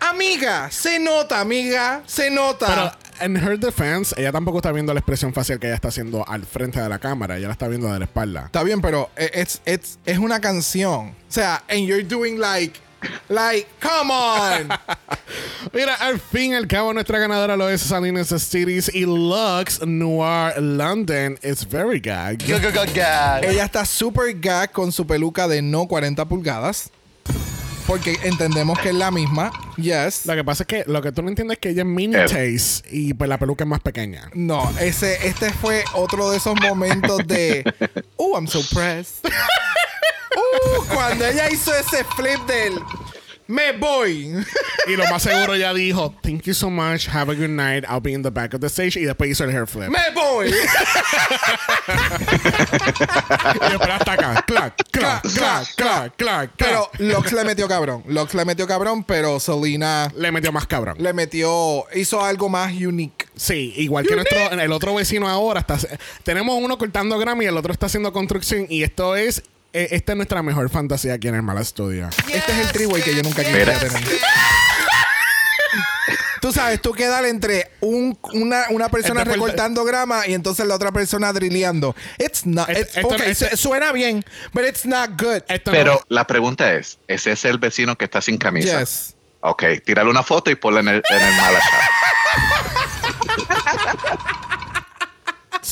amiga, 0.00 0.70
se 0.70 0.98
nota, 0.98 1.40
amiga, 1.40 2.02
se 2.06 2.30
nota. 2.30 2.96
En 3.20 3.36
her 3.36 3.58
defense, 3.58 4.14
ella 4.16 4.32
tampoco 4.32 4.58
está 4.58 4.72
viendo 4.72 4.94
la 4.94 5.00
expresión 5.00 5.32
facial 5.32 5.58
que 5.58 5.66
ella 5.66 5.74
está 5.74 5.88
haciendo 5.88 6.26
al 6.28 6.44
frente 6.44 6.80
de 6.80 6.88
la 6.88 6.98
cámara. 6.98 7.36
Ella 7.36 7.48
la 7.48 7.52
está 7.52 7.68
viendo 7.68 7.92
de 7.92 7.98
la 7.98 8.04
espalda. 8.04 8.46
Está 8.46 8.62
bien, 8.62 8.80
pero 8.80 9.10
e, 9.16 9.40
it's, 9.40 9.60
it's, 9.66 9.98
es 10.04 10.18
una 10.18 10.40
canción. 10.40 11.08
O 11.08 11.14
sea, 11.28 11.62
and 11.68 11.86
you're 11.86 12.04
doing 12.04 12.38
like, 12.38 12.78
like, 13.28 13.66
come 13.80 14.10
on. 14.12 14.68
Mira, 15.72 15.94
al 15.94 16.20
fin 16.20 16.52
y 16.52 16.54
al 16.54 16.66
cabo, 16.66 16.92
nuestra 16.92 17.18
ganadora 17.18 17.56
lo 17.56 17.68
es 17.68 17.80
Salinas 17.80 18.28
Cities 18.28 18.90
y 18.94 19.04
Lux 19.04 19.84
Noir 19.86 20.60
London. 20.60 21.38
It's 21.42 21.68
very 21.68 22.00
gag. 22.00 22.42
Ella 22.42 23.64
está 23.64 23.84
super 23.84 24.32
gag 24.38 24.70
con 24.72 24.92
su 24.92 25.06
peluca 25.06 25.48
de 25.48 25.62
no 25.62 25.86
40 25.86 26.24
pulgadas. 26.26 26.90
Porque 27.88 28.18
entendemos 28.22 28.78
que 28.78 28.90
es 28.90 28.94
la 28.94 29.10
misma. 29.10 29.50
Yes. 29.76 30.26
Lo 30.26 30.34
que 30.36 30.44
pasa 30.44 30.62
es 30.62 30.66
que 30.68 30.84
lo 30.86 31.00
que 31.02 31.10
tú 31.10 31.22
no 31.22 31.28
entiendes 31.30 31.56
es 31.56 31.58
que 31.60 31.70
ella 31.70 31.82
es 31.82 31.86
mini 31.88 32.14
Eh. 32.14 32.26
taste 32.28 32.86
y 32.94 33.14
pues 33.14 33.28
la 33.28 33.38
peluca 33.38 33.64
es 33.64 33.68
más 33.68 33.80
pequeña. 33.80 34.30
No, 34.34 34.70
ese, 34.78 35.26
este 35.26 35.50
fue 35.54 35.82
otro 35.94 36.30
de 36.30 36.36
esos 36.36 36.54
momentos 36.60 37.26
de. 37.26 37.64
Oh, 38.16 38.34
I'm 38.36 38.46
so 38.46 38.60
pressed. 38.72 39.24
Uh, 40.38 40.84
cuando 40.94 41.26
ella 41.26 41.50
hizo 41.50 41.74
ese 41.74 42.04
flip 42.16 42.38
del. 42.46 42.74
Me 43.48 43.72
voy. 43.72 44.34
Y 44.86 44.96
lo 44.96 45.06
más 45.08 45.22
seguro 45.22 45.56
ya 45.56 45.72
dijo, 45.72 46.14
thank 46.22 46.42
you 46.42 46.52
so 46.52 46.68
much, 46.68 47.08
have 47.08 47.32
a 47.32 47.34
good 47.34 47.48
night, 47.48 47.82
I'll 47.88 48.00
be 48.00 48.12
in 48.12 48.22
the 48.22 48.30
back 48.30 48.52
of 48.52 48.60
the 48.60 48.66
stage. 48.68 48.96
Y 48.96 49.04
después 49.06 49.30
hizo 49.30 49.44
el 49.44 49.50
hair 49.50 49.66
flip. 49.66 49.88
Me 49.88 50.10
voy. 50.14 50.52
Y 53.54 53.70
después 53.70 53.90
hasta 53.90 54.12
acá. 54.12 54.44
Clac, 54.46 54.74
clac, 54.90 55.22
clac, 55.22 55.74
clac, 55.74 56.16
clac. 56.16 56.50
Pero 56.56 56.90
Pero 56.98 57.12
Lux 57.14 57.32
le 57.32 57.44
metió 57.44 57.66
cabrón. 57.68 58.02
Lux 58.06 58.34
le 58.34 58.44
metió 58.44 58.66
cabrón, 58.66 59.04
pero 59.04 59.40
Selena 59.40 60.12
le 60.16 60.30
metió 60.32 60.52
más 60.52 60.66
cabrón. 60.66 60.96
le 60.98 61.12
metió. 61.12 61.84
Hizo 61.94 62.22
algo 62.24 62.48
más 62.48 62.72
unique. 62.72 63.26
Sí, 63.34 63.72
igual 63.76 64.06
que 64.06 64.14
nuestro 64.14 64.38
el 64.50 64.72
otro 64.72 64.94
vecino 64.94 65.28
ahora 65.28 65.60
está 65.60 65.78
tenemos 66.22 66.56
uno 66.60 66.76
cortando 66.76 67.18
grama 67.18 67.44
y 67.44 67.46
el 67.46 67.56
otro 67.56 67.72
está 67.72 67.86
haciendo 67.86 68.12
construcción 68.12 68.66
y 68.68 68.82
esto 68.82 69.16
es 69.16 69.42
eh, 69.72 69.88
esta 69.92 70.12
es 70.12 70.16
nuestra 70.16 70.42
mejor 70.42 70.68
fantasía 70.70 71.14
aquí 71.14 71.28
en 71.28 71.34
el 71.36 71.42
Mala 71.42 71.60
Estudio. 71.60 72.08
Este 72.32 72.52
es 72.52 72.58
el 72.58 72.68
triway 72.72 73.02
que 73.02 73.14
yo 73.14 73.22
nunca 73.22 73.42
quisiera 73.44 73.74
Mira. 73.74 73.88
tener. 73.88 74.02
Tú 76.40 76.52
sabes, 76.52 76.80
tú 76.80 76.92
quedar 76.92 77.24
entre 77.26 77.68
un, 77.80 78.16
una, 78.32 78.66
una 78.70 78.88
persona 78.88 79.22
Este 79.22 79.32
recortando 79.34 79.84
grama 79.84 80.24
y 80.26 80.34
entonces 80.34 80.64
la 80.66 80.76
otra 80.76 80.92
persona 80.92 81.32
drilleando. 81.32 81.96
It's 82.16 82.46
not. 82.46 82.68
Este- 82.70 82.80
it's- 82.82 82.96
esto- 82.96 83.08
ok, 83.08 83.20
este- 83.26 83.50
su- 83.50 83.56
suena 83.68 83.90
bien, 83.90 84.24
but 84.52 84.64
it's 84.64 84.86
not 84.86 85.20
good. 85.20 85.42
Esto 85.48 85.72
Pero 85.72 85.94
no- 85.94 86.00
la 86.08 86.26
pregunta 86.28 86.72
es, 86.74 86.98
¿ese 87.08 87.32
es 87.32 87.44
el 87.44 87.58
vecino 87.58 87.98
que 87.98 88.04
está 88.04 88.22
sin 88.22 88.38
camisa? 88.38 88.78
Yes. 88.78 89.16
Ok, 89.40 89.64
tírale 89.84 90.08
una 90.10 90.22
foto 90.22 90.50
y 90.50 90.54
ponla 90.54 90.78
en 90.80 90.88
el, 90.88 91.02
en 91.10 91.20
el 91.22 91.34
mala 91.34 91.58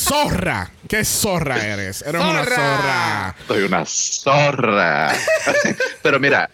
zorra. 0.06 0.70
¿Qué 0.88 1.04
zorra 1.04 1.64
eres? 1.64 2.02
Eres 2.02 2.20
una 2.20 2.44
¡Zorra! 2.44 2.56
zorra. 2.56 3.36
Soy 3.48 3.62
una 3.64 3.84
zorra. 3.84 5.12
Pero 6.02 6.20
mira, 6.20 6.48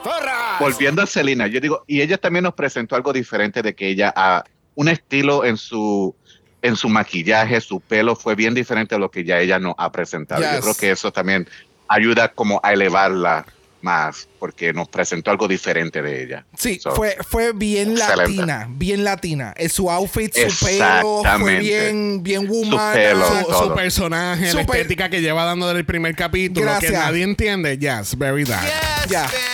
volviendo 0.59 1.03
a 1.03 1.07
Selena, 1.07 1.47
yo 1.47 1.61
digo, 1.61 1.85
y 1.87 2.01
ella 2.01 2.19
también 2.19 2.45
nos 2.45 2.55
presentó 2.55 2.97
algo 2.97 3.13
diferente 3.13 3.63
de 3.63 3.75
que 3.75 3.89
ella, 3.89 4.13
a 4.17 4.45
un 4.75 4.89
estilo 4.89 5.45
en 5.45 5.57
su 5.57 6.15
en 6.63 6.77
su 6.77 6.89
maquillaje, 6.89 7.61
su 7.61 7.81
pelo 7.81 8.15
fue 8.15 8.37
bien 8.37 8.55
diferente 8.55 8.95
a 8.95 8.99
lo 8.99 9.11
que 9.11 9.25
ya 9.25 9.41
ella 9.41 9.59
nos 9.59 9.75
ha 9.79 9.91
presentado. 9.91 10.43
Yes. 10.43 10.53
Yo 10.55 10.61
creo 10.61 10.75
que 10.77 10.91
eso 10.93 11.13
también 11.13 11.49
ayuda 11.89 12.29
como 12.29 12.61
a 12.63 12.73
elevarla 12.73 13.45
más, 13.83 14.29
porque 14.39 14.73
nos 14.73 14.89
presentó 14.89 15.31
algo 15.31 15.47
diferente 15.49 16.01
de 16.03 16.23
ella. 16.25 16.45
Sí, 16.57 16.79
So, 16.81 16.93
fue, 16.95 17.17
fue 17.29 17.53
bien 17.53 17.93
excelente. 17.93 18.17
latina, 18.37 18.67
bien 18.71 19.05
latina. 19.05 19.55
Eh, 19.57 19.69
Su 19.69 19.91
outfit, 19.91 20.33
su 20.35 20.65
pelo 20.67 21.23
fue 21.39 21.59
bien, 21.59 22.23
bien 22.23 22.47
woman. 22.49 22.95
pelo, 22.95 23.27
Su, 23.27 23.35
su 23.39 23.45
todo. 23.51 23.75
personaje, 23.75 24.53
la 24.55 24.61
estética 24.63 25.09
que 25.11 25.21
lleva 25.21 25.45
dando 25.45 25.67
desde 25.67 25.81
el 25.81 25.87
primer 25.87 26.15
capítulo, 26.17 26.67
Gracias. 26.67 26.91
que 26.93 26.97
nadie 26.99 27.25
entiende. 27.25 27.79
Yes, 27.79 28.17
very 28.17 28.45
that. 28.45 28.63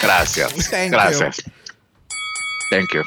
Gracias. 0.03 0.53
Thank 0.71 0.93
gracias. 0.93 1.43
Thank 2.71 2.93
you. 2.95 3.03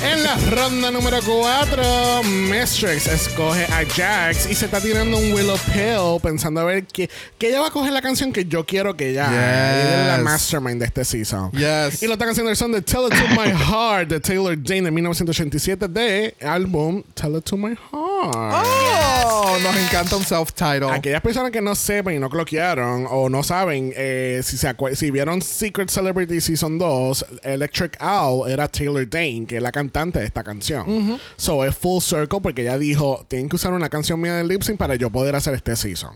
En 0.00 0.22
la 0.22 0.36
ronda 0.36 0.92
número 0.92 1.18
4, 1.24 2.22
Mistress 2.22 3.08
escoge 3.08 3.64
a 3.64 3.84
Jax 3.84 4.48
y 4.48 4.54
se 4.54 4.66
está 4.66 4.80
tirando 4.80 5.18
un 5.18 5.32
Willow 5.32 5.58
Pill 5.72 6.20
pensando 6.22 6.60
a 6.60 6.64
ver 6.64 6.86
que, 6.86 7.10
que 7.36 7.48
ella 7.48 7.60
va 7.60 7.66
a 7.66 7.70
coger 7.72 7.92
la 7.92 8.00
canción 8.00 8.32
que 8.32 8.44
yo 8.44 8.64
quiero 8.64 8.96
que 8.96 9.10
ella. 9.10 9.26
Yes. 9.26 9.34
Ella 9.34 10.00
es 10.02 10.06
la 10.06 10.18
mastermind 10.22 10.78
de 10.78 10.86
este 10.86 11.04
season. 11.04 11.50
Yes. 11.50 12.00
Y 12.00 12.06
lo 12.06 12.12
está 12.12 12.30
haciendo 12.30 12.48
el 12.50 12.56
son 12.56 12.70
de 12.70 12.80
Tell 12.80 13.06
It 13.06 13.18
To 13.18 13.40
My 13.40 13.50
Heart 13.50 14.08
de 14.08 14.20
Taylor 14.20 14.56
Dane 14.56 14.82
de 14.82 14.90
1987 14.92 15.88
de 15.88 16.34
álbum 16.42 17.02
Tell 17.14 17.34
It 17.36 17.44
To 17.44 17.56
My 17.56 17.70
Heart. 17.70 17.88
Oh, 17.90 19.56
nos 19.60 19.76
encanta 19.76 20.16
un 20.16 20.24
self-title. 20.24 20.92
Aquellas 20.92 21.22
personas 21.22 21.50
que 21.50 21.60
no 21.60 21.74
sepan 21.74 22.14
y 22.14 22.18
no 22.20 22.30
cloquearon 22.30 23.06
o 23.10 23.28
no 23.28 23.42
saben 23.42 23.92
eh, 23.96 24.42
si, 24.44 24.56
se 24.56 24.74
si 24.94 25.10
vieron 25.10 25.42
Secret 25.42 25.90
Celebrity 25.90 26.40
Season 26.40 26.78
2, 26.78 27.26
Electric 27.42 27.98
Owl 28.00 28.48
era 28.48 28.68
Taylor 28.68 29.08
Dane, 29.08 29.44
que 29.46 29.56
es 29.56 29.62
la 29.62 29.72
cantante 29.72 29.87
de 29.92 30.24
esta 30.24 30.44
canción. 30.44 31.20
So 31.36 31.64
es 31.64 31.76
full 31.76 32.00
circle 32.02 32.40
porque 32.40 32.62
ella 32.62 32.78
dijo: 32.78 33.24
Tienen 33.28 33.48
que 33.48 33.56
usar 33.56 33.72
una 33.72 33.88
canción 33.88 34.20
mía 34.20 34.34
de 34.34 34.44
lip 34.44 34.62
sync 34.62 34.78
para 34.78 34.94
yo 34.96 35.10
poder 35.10 35.34
hacer 35.34 35.54
este 35.54 35.74
season. 35.76 36.14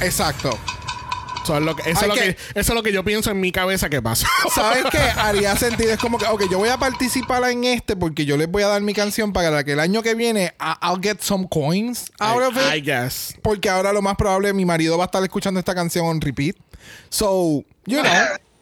Exacto. 0.00 0.50
So, 1.46 1.56
es 1.56 1.62
lo 1.62 1.74
que- 1.74 1.90
eso, 1.90 2.02
es 2.02 2.06
lo 2.08 2.14
que- 2.14 2.30
eso 2.30 2.36
es 2.54 2.68
lo 2.74 2.82
que 2.82 2.92
yo 2.92 3.02
pienso 3.02 3.30
en 3.30 3.40
mi 3.40 3.50
cabeza 3.50 3.88
que 3.88 4.02
pasó. 4.02 4.26
¿Sabes 4.54 4.84
qué? 4.90 4.98
Haría 4.98 5.56
sentido. 5.56 5.90
Es 5.92 5.98
como 5.98 6.18
que, 6.18 6.26
ok, 6.26 6.44
yo 6.50 6.58
voy 6.58 6.68
a 6.68 6.76
participar 6.76 7.42
en 7.50 7.64
este 7.64 7.96
porque 7.96 8.26
yo 8.26 8.36
les 8.36 8.48
voy 8.48 8.62
a 8.62 8.68
dar 8.68 8.82
mi 8.82 8.92
canción 8.92 9.32
para 9.32 9.64
que 9.64 9.72
el 9.72 9.80
año 9.80 10.02
que 10.02 10.14
viene 10.14 10.52
I- 10.60 10.86
I'll 10.86 11.00
get 11.02 11.20
some 11.20 11.48
coins 11.50 12.12
out 12.20 12.42
of 12.42 12.54
I, 12.56 12.76
I 12.76 12.78
it. 12.80 12.84
guess. 12.84 13.34
Porque 13.42 13.70
ahora 13.70 13.92
lo 13.92 14.02
más 14.02 14.16
probable 14.16 14.52
mi 14.52 14.66
marido 14.66 14.98
va 14.98 15.04
a 15.04 15.06
estar 15.06 15.22
escuchando 15.22 15.58
esta 15.58 15.74
canción 15.74 16.06
on 16.06 16.20
repeat. 16.20 16.56
So, 17.08 17.64
you 17.86 18.00
know. 18.02 18.12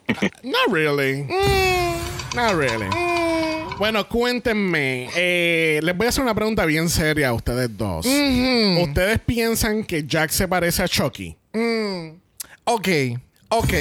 Not 0.43 0.69
really. 0.73 1.25
Mm. 1.25 2.35
Not 2.35 2.55
really. 2.55 2.89
Bueno, 3.79 4.09
cuéntenme. 4.09 5.09
eh, 5.15 5.81
les 5.83 5.97
voy 5.97 6.07
a 6.07 6.09
hacer 6.11 6.23
una 6.23 6.35
pregunta 6.35 6.65
bien 6.65 6.89
seria 6.89 7.29
a 7.29 7.33
ustedes 7.33 7.77
dos. 7.77 8.07
¿Ustedes 8.83 9.21
piensan 9.21 9.85
que 9.85 10.05
Jack 10.05 10.31
se 10.31 10.49
parece 10.49 10.83
a 10.83 10.89
Chucky? 10.89 11.37
Ok, 12.65 12.89
ok. 13.49 13.73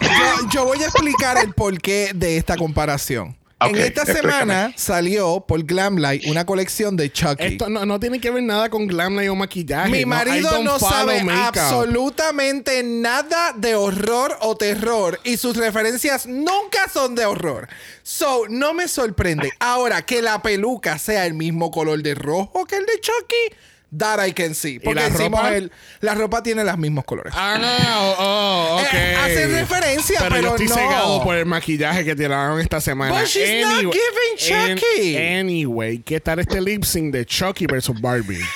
Yo, 0.00 0.48
yo 0.50 0.64
voy 0.64 0.82
a 0.82 0.86
explicar 0.86 1.36
el 1.38 1.52
porqué 1.52 2.10
de 2.14 2.38
esta 2.38 2.56
comparación. 2.56 3.36
En 3.68 3.76
esta 3.76 4.02
explícame. 4.02 4.32
semana 4.32 4.72
salió 4.76 5.44
por 5.46 5.62
Glamlight 5.62 6.26
una 6.26 6.46
colección 6.46 6.96
de 6.96 7.12
Chucky. 7.12 7.44
Esto 7.44 7.68
no, 7.68 7.84
no 7.84 8.00
tiene 8.00 8.20
que 8.20 8.30
ver 8.30 8.42
nada 8.42 8.70
con 8.70 8.86
glam 8.86 9.16
light 9.16 9.28
o 9.30 9.34
maquillaje. 9.34 9.90
Mi 9.90 10.00
No, 10.02 10.06
marido 10.08 10.62
no 10.62 10.78
follow 10.78 10.90
sabe 10.90 11.22
absolutamente 11.30 12.82
nada 12.82 13.52
de 13.56 13.74
horror 13.74 14.36
o 14.40 14.56
terror 14.56 15.20
y 15.24 15.36
sus 15.36 15.56
referencias 15.56 16.26
nunca 16.26 16.88
son 16.92 17.14
de 17.14 17.26
horror. 17.26 17.68
So, 18.02 18.44
no 18.48 18.74
me 18.74 18.88
sorprende. 18.88 19.52
Ahora, 19.58 20.02
que 20.02 20.22
la 20.22 20.40
peluca 20.42 20.98
sea 20.98 21.26
el 21.26 21.34
mismo 21.34 21.70
color 21.70 22.02
de 22.02 22.14
rojo 22.14 22.64
que 22.64 22.76
el 22.76 22.86
de 22.86 23.00
Chucky, 23.00 23.56
that 23.96 24.20
I 24.20 24.32
can 24.32 24.54
see. 24.54 24.78
Porque 24.78 25.00
la 25.00 25.08
decimos 25.10 25.40
ropa? 25.40 25.56
el- 25.56 25.72
la 26.00 26.14
ropa 26.14 26.42
tiene 26.42 26.62
los 26.64 26.78
mismos 26.78 27.04
colores. 27.04 27.32
Ah, 27.36 27.58
oh, 27.98 28.16
oh, 28.18 28.80
ok. 28.82 28.94
Eh, 28.94 29.16
hace 29.16 29.46
referencia, 29.48 30.20
pero 30.28 30.40
yo 30.40 30.48
estoy 30.50 30.68
no. 30.68 30.74
cegado 30.74 31.22
por 31.24 31.34
el 31.36 31.46
maquillaje 31.46 32.04
que 32.04 32.14
tiraron 32.14 32.60
esta 32.60 32.80
semana. 32.80 33.12
But 33.14 33.26
she's 33.26 33.66
not 33.66 33.92
giving 33.92 34.36
Chucky. 34.36 35.16
an- 35.16 35.22
anyway, 35.48 35.98
¿qué 35.98 36.20
tal 36.20 36.38
este 36.40 36.60
lip 36.60 36.84
sync 36.84 37.12
de 37.12 37.24
Chucky 37.26 37.66
versus 37.66 38.00
Barbie? 38.00 38.44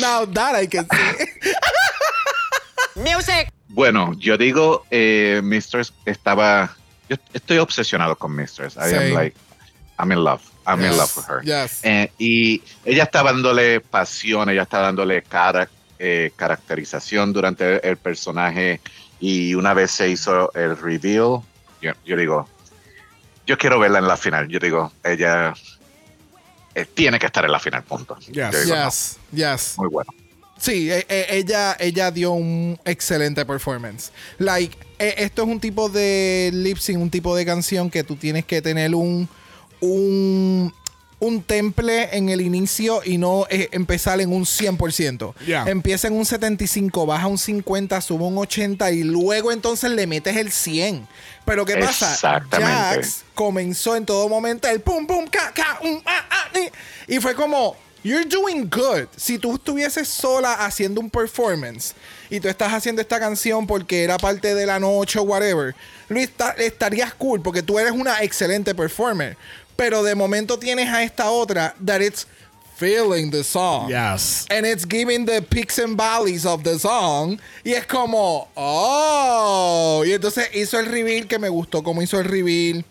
Now 0.00 0.24
that 0.24 0.54
I 0.54 0.66
can 0.66 0.86
see. 0.88 1.26
Music. 2.96 3.50
Bueno, 3.68 4.14
yo 4.18 4.36
digo, 4.38 4.86
eh, 4.90 5.40
Mistress 5.44 5.92
estaba. 6.06 6.74
Yo 7.08 7.16
estoy 7.32 7.58
obsesionado 7.58 8.16
con 8.16 8.34
Mistress. 8.34 8.76
I 8.76 8.90
Same. 8.90 9.08
am 9.08 9.14
like, 9.14 9.36
I'm 9.98 10.12
in 10.12 10.22
love. 10.22 10.42
I'm 10.66 10.80
in 10.80 10.90
Yes, 10.90 10.96
love 10.96 11.16
with 11.16 11.26
her. 11.28 11.42
yes. 11.44 11.80
Eh, 11.82 12.10
y 12.18 12.62
ella 12.84 13.04
está 13.04 13.22
dándole 13.22 13.80
pasión, 13.80 14.48
ella 14.50 14.62
está 14.62 14.80
dándole 14.80 15.22
cara, 15.22 15.68
eh, 15.98 16.30
caracterización 16.36 17.32
durante 17.32 17.86
el 17.88 17.96
personaje. 17.96 18.80
Y 19.20 19.54
una 19.54 19.74
vez 19.74 19.90
se 19.90 20.08
hizo 20.08 20.52
el 20.54 20.76
reveal, 20.76 21.40
yo, 21.82 21.92
yo 22.04 22.16
digo, 22.16 22.48
yo 23.46 23.56
quiero 23.58 23.78
verla 23.80 23.98
en 23.98 24.06
la 24.06 24.16
final. 24.16 24.46
Yo 24.48 24.58
digo, 24.60 24.92
ella 25.02 25.54
eh, 26.74 26.84
tiene 26.94 27.18
que 27.18 27.26
estar 27.26 27.44
en 27.44 27.50
la 27.52 27.58
final, 27.58 27.82
punto. 27.82 28.16
Yes. 28.20 28.64
Digo, 28.64 28.76
no, 28.76 28.84
Yes, 28.84 29.16
yes. 29.32 29.74
muy 29.78 29.88
bueno. 29.88 30.10
Sí, 30.60 30.90
e- 30.90 31.06
e- 31.08 31.26
ella, 31.38 31.76
ella 31.78 32.10
dio 32.10 32.32
un 32.32 32.78
excelente 32.84 33.44
performance. 33.46 34.10
Like, 34.38 34.76
e- 34.98 35.14
esto 35.18 35.42
es 35.42 35.48
un 35.48 35.60
tipo 35.60 35.88
de 35.88 36.50
lip 36.52 36.78
sync, 36.78 37.00
un 37.00 37.10
tipo 37.10 37.34
de 37.36 37.46
canción 37.46 37.88
que 37.90 38.02
tú 38.04 38.16
tienes 38.16 38.44
que 38.44 38.60
tener 38.60 38.92
un, 38.94 39.28
un, 39.80 40.72
un 41.20 41.42
temple 41.42 42.08
en 42.16 42.28
el 42.28 42.40
inicio 42.40 43.00
y 43.04 43.18
no 43.18 43.46
eh, 43.50 43.68
empezar 43.72 44.20
en 44.20 44.32
un 44.32 44.44
100%. 44.44 45.34
Yeah. 45.46 45.64
Empieza 45.68 46.08
en 46.08 46.14
un 46.14 46.24
75, 46.24 47.06
baja 47.06 47.26
un 47.26 47.38
50, 47.38 48.00
sube 48.00 48.24
un 48.24 48.38
80 48.38 48.90
y 48.92 49.02
luego 49.02 49.50
entonces 49.52 49.90
le 49.90 50.06
metes 50.06 50.36
el 50.36 50.52
100. 50.52 51.06
Pero 51.44 51.64
¿qué 51.64 51.76
pasa? 51.76 52.12
Exactamente. 52.12 52.72
Jax 52.72 53.24
comenzó 53.34 53.96
en 53.96 54.04
todo 54.06 54.28
momento 54.28 54.68
el 54.68 54.80
pum, 54.80 55.06
pum, 55.06 55.26
ca, 55.30 55.52
ca, 55.54 55.78
um, 55.82 56.00
ah, 56.06 56.24
ah, 56.30 56.58
y, 57.08 57.14
y 57.16 57.20
fue 57.20 57.34
como, 57.34 57.74
you're 58.04 58.24
doing 58.28 58.68
good. 58.70 59.06
Si 59.16 59.38
tú 59.38 59.54
estuvieses 59.54 60.06
sola 60.08 60.52
haciendo 60.64 61.00
un 61.00 61.10
performance 61.10 61.94
y 62.30 62.38
tú 62.38 62.48
estás 62.48 62.72
haciendo 62.72 63.00
esta 63.02 63.18
canción 63.18 63.66
porque 63.66 64.04
era 64.04 64.18
parte 64.18 64.54
de 64.54 64.66
la 64.66 64.78
noche 64.78 65.18
o 65.18 65.22
whatever, 65.22 65.74
está- 66.10 66.52
estarías 66.58 67.12
cool 67.14 67.40
porque 67.40 67.62
tú 67.62 67.78
eres 67.78 67.92
una 67.92 68.22
excelente 68.22 68.74
performer. 68.74 69.36
Pero 69.78 70.02
de 70.02 70.16
momento 70.16 70.58
tienes 70.58 70.88
a 70.88 71.04
esta 71.04 71.30
otra 71.30 71.72
that 71.86 72.00
it's 72.00 72.26
feeling 72.76 73.30
the 73.30 73.44
song. 73.44 73.88
Yes. 73.88 74.44
And 74.50 74.66
it's 74.66 74.84
giving 74.84 75.24
the 75.24 75.40
peaks 75.40 75.78
and 75.78 75.96
valleys 75.96 76.44
of 76.44 76.64
the 76.64 76.80
song. 76.80 77.38
Y 77.64 77.74
es 77.74 77.86
como, 77.86 78.48
oh. 78.56 80.02
Y 80.04 80.12
entonces 80.12 80.50
hizo 80.52 80.80
el 80.80 80.86
reveal 80.86 81.28
que 81.28 81.38
me 81.38 81.48
gustó 81.48 81.84
como 81.84 82.02
hizo 82.02 82.18
el 82.18 82.24
reveal. 82.24 82.84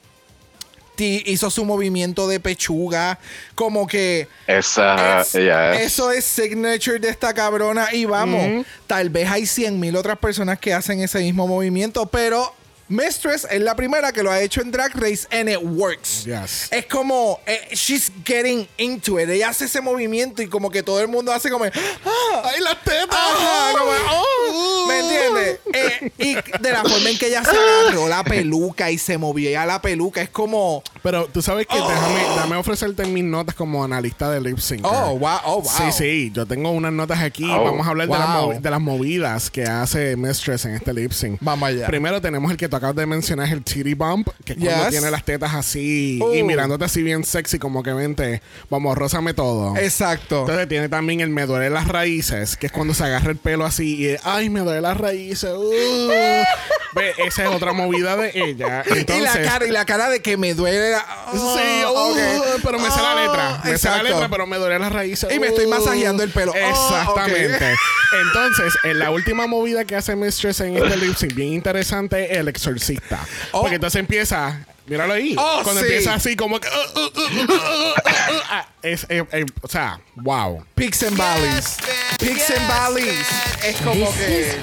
Ti- 0.96 1.24
hizo 1.26 1.50
su 1.52 1.66
movimiento 1.66 2.26
de 2.28 2.40
pechuga. 2.40 3.20
Como 3.54 3.86
que. 3.86 4.30
Esa, 4.48 5.20
es-. 5.22 5.36
Eso 5.36 6.12
es 6.12 6.24
signature 6.24 7.00
de 7.00 7.10
esta 7.10 7.34
cabrona. 7.34 7.94
Y 7.94 8.06
vamos, 8.06 8.66
tal 8.88 9.10
vez 9.10 9.30
hay 9.30 9.46
100 9.46 9.78
mil 9.78 9.98
otras 9.98 10.18
personas 10.20 10.58
que 10.58 10.74
hacen 10.74 11.02
ese 11.02 11.20
mismo 11.20 11.48
movimiento, 11.50 12.06
pero 12.06 12.54
Mistress 12.90 13.46
es 13.50 13.62
la 13.62 13.76
primera 13.76 14.12
que 14.12 14.24
lo 14.24 14.32
ha 14.32 14.42
hecho 14.42 14.62
en 14.62 14.72
Drag 14.72 14.96
Race 14.96 15.28
and 15.32 15.50
it 15.50 15.60
works. 15.62 16.24
Yes. 16.26 16.68
Es 16.72 16.86
como, 16.86 17.40
eh, 17.46 17.68
she's 17.74 18.12
getting 18.24 18.68
into 18.78 19.20
it. 19.20 19.30
Ella 19.30 19.50
hace 19.50 19.66
ese 19.66 19.82
movimiento 19.82 20.42
y 20.42 20.48
como 20.48 20.70
que 20.70 20.84
todo 20.84 21.02
el 21.02 21.08
mundo 21.08 21.34
hace 21.34 21.50
como, 21.50 21.66
¡ah! 21.66 22.42
¡Ay, 22.46 22.62
las 22.62 22.82
tetas! 22.84 23.10
Ajá, 23.12 23.78
como, 23.78 23.92
oh, 23.92 24.86
¿Me 24.88 25.00
entiendes? 25.00 25.60
Eh, 25.74 26.12
y 26.18 26.36
de 26.62 26.72
la 26.72 26.84
forma 26.84 27.10
en 27.10 27.18
que 27.18 27.28
ella 27.28 27.44
se 27.44 27.52
agarró 27.52 28.08
la 28.08 28.24
peluca 28.24 28.90
y 28.90 28.98
se 28.98 29.18
movía 29.18 29.66
la 29.66 29.82
peluca, 29.82 30.22
es 30.22 30.30
como, 30.30 30.82
Pero 31.04 31.26
tú 31.28 31.42
sabes 31.42 31.68
que 31.68 31.76
déjame, 31.76 32.20
déjame 32.36 32.56
ofrecerte 32.56 33.06
mis 33.06 33.24
notas 33.24 33.56
como 33.56 33.84
analista 33.84 34.30
de 34.30 34.40
lip 34.40 34.60
sync. 34.60 34.86
oh, 34.86 35.18
wow, 35.18 35.40
oh, 35.46 35.62
wow. 35.62 35.72
Sí, 35.78 35.92
sí, 35.92 36.32
yo 36.34 36.46
tengo 36.46 36.72
unas 36.72 36.94
notas 36.94 37.20
aquí. 37.20 37.50
Oh, 37.50 37.64
Vamos 37.64 37.86
a 37.86 37.90
hablar 37.90 38.08
de, 38.08 38.18
las 38.18 38.42
wow. 38.42 38.62
de 38.62 38.70
las 38.70 38.82
movidas 38.82 39.50
que 39.50 39.64
hace 39.64 40.16
Mistress 40.16 40.66
en 40.66 40.76
este 40.76 40.94
lip 40.94 41.12
sync. 41.12 41.38
Vamos 41.42 41.68
allá. 41.70 41.88
Primero 41.88 42.22
tenemos 42.22 42.50
el 42.52 42.58
que 42.58 42.70
tú 42.80 42.86
acabas 42.86 42.96
de 42.96 43.06
mencionar, 43.06 43.50
el 43.52 43.64
titty 43.64 43.94
bump, 43.94 44.30
que 44.46 44.54
es 44.54 44.60
cuando 44.60 44.82
Yes. 44.84 44.90
tiene 44.92 45.12
las 45.12 45.24
tetas 45.26 45.54
así 45.56 46.18
y 46.18 46.42
Oh. 46.42 46.46
mirándote 46.46 46.86
así 46.86 47.02
bien 47.04 47.24
sexy, 47.24 47.58
como 47.60 47.82
que 47.84 47.94
vente, 47.94 48.42
vamos, 48.70 48.98
rózame 48.98 49.34
todo. 49.34 49.76
Exacto. 49.78 50.42
Entonces 50.42 50.68
tiene 50.68 50.90
también 50.90 51.22
el 51.22 51.30
me 51.30 51.46
duele 51.46 51.70
las 51.70 51.88
raíces, 51.88 52.56
que 52.58 52.68
es 52.68 52.72
cuando 52.72 52.94
se 52.94 53.04
agarra 53.04 53.32
el 53.32 53.38
pelo 53.38 53.66
así 53.66 54.06
y 54.06 54.16
ay, 54.24 54.50
me 54.50 54.60
duele 54.62 54.82
las 54.82 54.98
raíces. 54.98 55.52
uh". 55.56 56.10
Ve, 56.96 57.14
esa 57.28 57.44
es 57.44 57.50
otra 57.50 57.74
movida 57.74 58.16
de 58.16 58.32
ella. 58.34 58.82
Entonces, 58.88 59.18
y 59.18 59.22
la 59.22 59.52
cara, 59.52 59.68
y 59.68 59.72
la 59.72 59.86
cara 59.86 60.10
de 60.10 60.22
que 60.22 60.36
me 60.38 60.54
duele 60.54 60.92
la- 60.92 61.06
Sí, 61.34 61.84
Oh, 61.86 62.12
uh, 62.12 62.60
pero 62.64 62.80
me 62.80 62.90
sé 62.90 63.02
la 63.02 63.14
letra. 63.24 63.62
Me 63.64 63.78
sé 63.78 63.90
la 63.90 64.02
letra, 64.04 64.30
pero 64.30 64.48
me 64.48 64.58
duele 64.58 64.80
las 64.80 64.92
raíces. 64.92 65.30
Y 65.34 65.40
me 65.40 65.48
estoy 65.48 65.66
Uh. 65.66 65.70
masajeando 65.70 66.24
el 66.24 66.32
pelo. 66.32 66.54
Oh, 66.54 66.56
Exactamente. 66.70 67.76
Entonces, 68.22 68.74
en 68.86 69.00
la 69.00 69.12
última 69.12 69.48
movida 69.48 69.86
que 69.86 69.96
hace 69.96 70.16
Mistress 70.16 70.62
en 70.62 70.78
este 70.78 70.96
lip 70.98 71.18
bien 71.36 71.54
interesante, 71.54 72.32
es 72.32 72.38
el 72.40 72.48
exorcista. 72.68 73.20
Oh. 73.52 73.62
Porque 73.62 73.76
entonces 73.76 74.00
empieza. 74.00 74.66
Míralo 74.86 75.14
ahí. 75.14 75.36
Oh, 75.38 75.60
Cuando 75.64 75.82
sí. 75.82 75.88
empieza 75.88 76.14
así, 76.14 76.36
como 76.38 76.60
que. 76.62 76.70
uh, 76.70 76.72
uh, 76.72 77.02
uh, 77.02 77.08
uh, 77.08 77.44
uh, 77.44 77.54
uh, 77.54 77.56
uh, 77.58 78.42
ah, 78.50 78.66
es, 78.82 79.06
eh, 79.10 79.26
eh, 79.34 79.46
o 79.62 79.68
sea, 79.68 80.00
wow. 80.16 80.64
Picks 80.76 81.04
and 81.04 81.18
valleys. 81.18 81.78
Picks 82.20 82.50
and 82.52 82.70
valleys. 82.70 83.28
Es 83.66 83.76
como 83.82 84.10
que. 84.14 84.58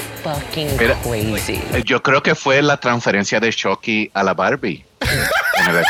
Mira. 0.79 0.99
crazy. 1.03 1.61
Eh, 1.75 1.83
Yo 1.85 2.03
creo 2.03 2.23
que 2.23 2.35
fue 2.35 2.63
la 2.63 2.79
transferencia 2.79 3.39
de 3.39 3.53
Chucky 3.53 4.11
a 4.15 4.23
la 4.23 4.33
Barbie. 4.33 4.85
en 5.03 5.71
el 5.71 5.85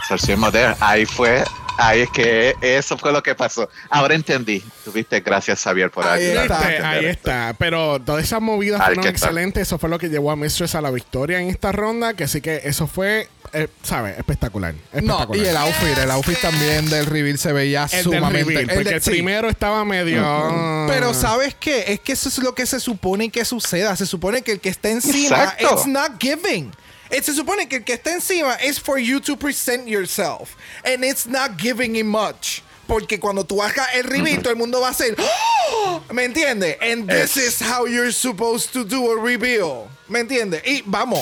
exorcismo 0.00 0.50
de 0.50 0.74
Ahí 0.80 1.06
fue. 1.06 1.44
Ahí 1.82 2.00
es 2.02 2.10
que 2.10 2.54
eso 2.60 2.98
fue 2.98 3.10
lo 3.12 3.22
que 3.22 3.34
pasó. 3.34 3.68
Ahora 3.88 4.14
entendí. 4.14 4.62
Tuviste 4.84 5.20
gracias, 5.20 5.60
Xavier, 5.62 5.90
por 5.90 6.06
Ahí 6.06 6.24
está. 6.26 6.58
Ahí 6.90 7.06
esto. 7.06 7.30
está. 7.30 7.54
Pero 7.58 7.98
todas 8.00 8.22
esas 8.24 8.40
movidas 8.42 8.84
fueron 8.84 9.06
excelentes. 9.06 9.62
Eso 9.62 9.78
fue 9.78 9.88
lo 9.88 9.98
que 9.98 10.08
llevó 10.08 10.30
a 10.30 10.36
Mistress 10.36 10.74
a 10.74 10.80
la 10.80 10.90
victoria 10.90 11.40
en 11.40 11.48
esta 11.48 11.72
ronda. 11.72 12.14
Que 12.14 12.28
sí 12.28 12.40
que 12.42 12.60
eso 12.64 12.86
fue, 12.86 13.28
eh, 13.54 13.68
¿sabes? 13.82 14.18
Espectacular. 14.18 14.74
No, 15.02 15.26
y 15.32 15.40
el 15.40 15.56
outfit, 15.56 15.96
el 15.96 16.10
outfit 16.10 16.38
también 16.40 16.90
del 16.90 17.06
reveal 17.06 17.38
se 17.38 17.52
veía 17.52 17.84
El 17.84 17.90
del 17.90 18.02
sumamente. 18.04 18.44
reveal, 18.50 18.66
porque 18.74 18.90
de- 18.90 18.94
el 18.96 19.02
sí. 19.02 19.10
primero 19.10 19.48
estaba 19.48 19.84
medio. 19.84 20.22
ah. 20.24 20.86
Pero 20.88 21.14
¿sabes 21.14 21.54
qué? 21.58 21.84
Es 21.94 22.00
que 22.00 22.12
eso 22.12 22.28
es 22.28 22.38
lo 22.38 22.54
que 22.54 22.66
se 22.66 22.78
supone 22.80 23.30
que 23.30 23.44
suceda. 23.44 23.96
Se 23.96 24.04
supone 24.06 24.42
que 24.42 24.52
el 24.52 24.60
que 24.60 24.68
está 24.68 24.90
encima, 24.90 25.44
Exacto. 25.44 25.68
it's 25.72 25.86
not 25.86 26.12
giving. 26.20 26.70
Eh, 27.10 27.22
se 27.22 27.32
supone 27.34 27.68
que 27.68 27.76
el 27.76 27.84
que 27.84 27.94
está 27.94 28.12
encima 28.12 28.54
es 28.62 28.78
for 28.78 28.98
you 28.98 29.20
to 29.20 29.36
present 29.36 29.86
yourself. 29.88 30.56
And 30.84 31.04
it's 31.04 31.26
not 31.26 31.56
giving 31.58 31.96
him 31.96 32.06
much. 32.08 32.62
Porque 32.86 33.20
cuando 33.20 33.44
tú 33.44 33.60
hagas 33.62 33.86
el 33.94 34.04
reveal, 34.04 34.42
todo 34.42 34.50
el 34.52 34.56
mundo 34.58 34.80
va 34.80 34.88
a 34.88 34.90
hacer. 34.90 35.14
"Oh", 35.18 36.02
¿Me 36.12 36.24
entiendes? 36.24 36.76
And 36.80 37.08
this 37.08 37.36
is 37.36 37.60
how 37.60 37.86
you're 37.86 38.12
supposed 38.12 38.72
to 38.72 38.84
do 38.84 39.10
a 39.12 39.16
reveal. 39.20 39.88
¿Me 40.10 40.20
entiendes? 40.20 40.62
Y 40.66 40.82
vamos. 40.84 41.20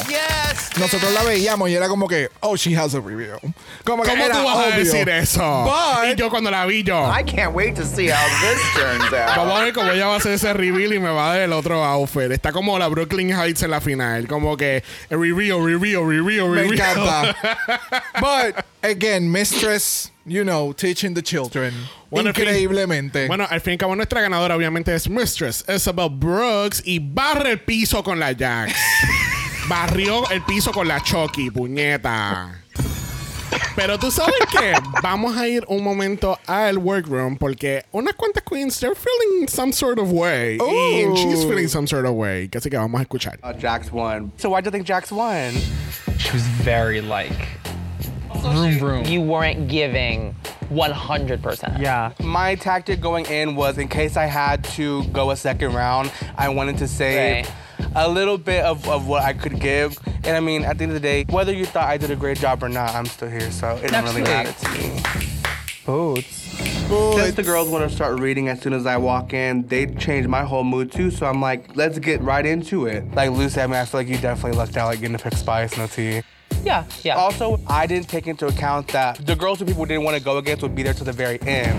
Nosotros 0.78 1.12
la 1.12 1.22
veíamos 1.22 1.68
y 1.68 1.74
era 1.74 1.88
como 1.88 2.08
que, 2.08 2.30
oh, 2.40 2.56
she 2.56 2.74
has 2.76 2.94
a 2.94 3.00
reveal. 3.00 3.38
Como 3.84 4.02
que 4.02 4.08
¿Cómo 4.10 4.24
era 4.24 4.34
tú 4.38 4.44
vas 4.44 4.56
a 4.56 4.68
obvio. 4.68 4.76
decir 4.78 5.08
eso? 5.10 5.64
But- 5.64 6.08
y 6.12 6.16
yo 6.16 6.30
cuando 6.30 6.50
la 6.50 6.64
vi 6.66 6.82
yo. 6.82 7.06
I 7.12 7.22
can't 7.22 7.54
wait 7.54 7.74
to 7.76 7.84
see 7.84 8.08
how 8.08 8.16
this 8.40 8.58
turns 8.74 9.12
out. 9.12 9.36
Vamos 9.36 9.60
a 9.60 9.64
ver 9.64 9.72
cómo 9.74 9.90
ella 9.92 10.06
va 10.06 10.14
a 10.14 10.16
hacer 10.16 10.32
ese 10.32 10.52
reveal 10.54 10.94
y 10.94 10.98
me 10.98 11.10
va 11.10 11.26
a 11.30 11.34
dar 11.34 11.40
el 11.42 11.52
otro 11.52 11.84
outfit. 11.84 12.30
Está 12.32 12.50
como 12.52 12.78
la 12.78 12.88
Brooklyn 12.88 13.30
Heights 13.30 13.62
en 13.62 13.70
la 13.72 13.80
final. 13.82 14.26
Como 14.26 14.56
que 14.56 14.82
el 15.10 15.20
reveal, 15.20 15.62
reveal, 15.64 16.08
reveal, 16.08 16.48
Me 16.48 16.62
reveal. 16.62 16.72
encanta. 16.74 17.36
But 18.20 18.64
again, 18.82 19.30
mistress, 19.30 20.10
you 20.28 20.44
know, 20.44 20.72
teaching 20.72 21.14
the 21.14 21.22
children. 21.22 21.72
Bueno, 22.10 22.28
al 22.30 22.34
fin- 22.34 22.44
Increíblemente. 22.48 23.26
Bueno, 23.26 23.46
al 23.48 23.60
fin 23.60 23.72
y 23.72 23.74
al 23.74 23.78
cabo, 23.78 23.96
nuestra 23.96 24.20
ganadora 24.20 24.54
obviamente 24.56 24.94
es 24.94 25.08
Mistress 25.08 25.64
Isabel 25.68 26.10
Brooks 26.10 26.82
y 26.84 26.98
barre 26.98 27.52
el 27.52 27.60
piso 27.60 28.02
con 28.02 28.18
la 28.18 28.34
Jax. 28.34 28.72
Barrió 29.68 30.28
el 30.30 30.42
piso 30.44 30.72
con 30.72 30.88
la 30.88 31.02
Chucky, 31.02 31.50
puñeta. 31.50 32.62
Pero 33.76 33.98
tú 33.98 34.10
sabes 34.10 34.34
qué? 34.50 34.72
Vamos 35.02 35.36
a 35.36 35.46
ir 35.46 35.64
un 35.68 35.84
momento 35.84 36.38
al 36.46 36.78
workroom 36.78 37.36
porque 37.36 37.84
unas 37.92 38.14
cuantas 38.14 38.42
queens, 38.42 38.78
they're 38.80 38.96
feeling 38.96 39.46
some 39.46 39.72
sort 39.72 39.98
of 39.98 40.10
way. 40.10 40.56
Y 40.56 41.04
Ooh. 41.04 41.14
she's 41.16 41.44
feeling 41.44 41.68
some 41.68 41.86
sort 41.86 42.04
of 42.06 42.14
way. 42.14 42.48
Así 42.48 42.70
que 42.70 42.76
vamos 42.78 42.98
a 43.00 43.04
escuchar. 43.04 43.38
Uh, 43.42 43.52
Jax 43.52 43.92
won. 43.92 44.32
So 44.36 44.50
why 44.50 44.60
do 44.62 44.66
you 44.66 44.72
think 44.72 44.84
Jax 44.86 45.12
won? 45.12 45.52
She 46.18 46.32
was 46.32 46.42
very 46.64 47.00
like 47.00 47.30
vroom 48.40 48.78
vroom. 48.78 49.04
You 49.06 49.20
weren't 49.20 49.68
giving 49.68 50.34
100%. 50.70 51.78
Yeah. 51.80 52.12
My 52.20 52.54
tactic 52.54 53.00
going 53.00 53.26
in 53.26 53.56
was 53.56 53.78
in 53.78 53.88
case 53.88 54.16
I 54.16 54.26
had 54.26 54.64
to 54.64 55.04
go 55.06 55.30
a 55.30 55.36
second 55.36 55.74
round, 55.74 56.10
I 56.36 56.48
wanted 56.48 56.78
to 56.78 56.88
save 56.88 57.46
Right. 57.46 57.52
a 57.96 58.08
little 58.08 58.38
bit 58.38 58.64
of, 58.64 58.86
of 58.88 59.06
what 59.06 59.22
I 59.22 59.32
could 59.32 59.60
give. 59.60 59.98
And 60.24 60.36
I 60.36 60.40
mean, 60.40 60.64
at 60.64 60.78
the 60.78 60.84
end 60.84 60.92
of 60.92 60.94
the 60.94 61.00
day, 61.00 61.24
whether 61.30 61.52
you 61.52 61.64
thought 61.64 61.88
I 61.88 61.96
did 61.96 62.10
a 62.10 62.16
great 62.16 62.38
job 62.38 62.62
or 62.62 62.68
not, 62.68 62.94
I'm 62.94 63.06
still 63.06 63.28
here, 63.28 63.50
so 63.50 63.76
it 63.76 63.90
doesn't 63.90 64.04
really 64.04 64.22
matter 64.22 64.52
to 64.52 64.70
me. 64.72 65.00
Boots. 65.86 66.26
Since 66.88 67.34
the 67.34 67.42
girls 67.42 67.68
want 67.68 67.88
to 67.88 67.94
start 67.94 68.18
reading 68.20 68.48
as 68.48 68.60
soon 68.60 68.72
as 68.72 68.84
I 68.86 68.96
walk 68.96 69.32
in, 69.32 69.66
they 69.68 69.86
changed 69.86 70.28
my 70.28 70.42
whole 70.42 70.64
mood 70.64 70.90
too. 70.90 71.10
So 71.10 71.26
I'm 71.26 71.40
like, 71.40 71.76
let's 71.76 71.98
get 71.98 72.20
right 72.22 72.44
into 72.44 72.86
it. 72.86 73.10
Like 73.14 73.30
Lucy, 73.30 73.60
I 73.60 73.66
mean, 73.66 73.76
I 73.76 73.84
feel 73.84 74.00
like 74.00 74.08
you 74.08 74.18
definitely 74.18 74.58
lucked 74.58 74.76
out, 74.76 74.86
like 74.86 75.00
getting 75.00 75.16
to 75.16 75.22
pick 75.22 75.34
Spice, 75.34 75.76
no 75.76 75.86
tea. 75.86 76.22
Yeah, 76.64 76.84
yeah. 77.02 77.16
Also, 77.16 77.60
I 77.66 77.86
didn't 77.86 78.08
take 78.08 78.26
into 78.26 78.46
account 78.46 78.88
that 78.88 79.24
the 79.24 79.36
girls 79.36 79.58
who 79.60 79.64
people 79.64 79.84
didn't 79.86 80.04
want 80.04 80.16
to 80.16 80.22
go 80.22 80.38
against 80.38 80.62
would 80.62 80.74
be 80.74 80.82
there 80.82 80.94
to 80.94 81.04
the 81.04 81.12
very 81.12 81.40
end. 81.42 81.78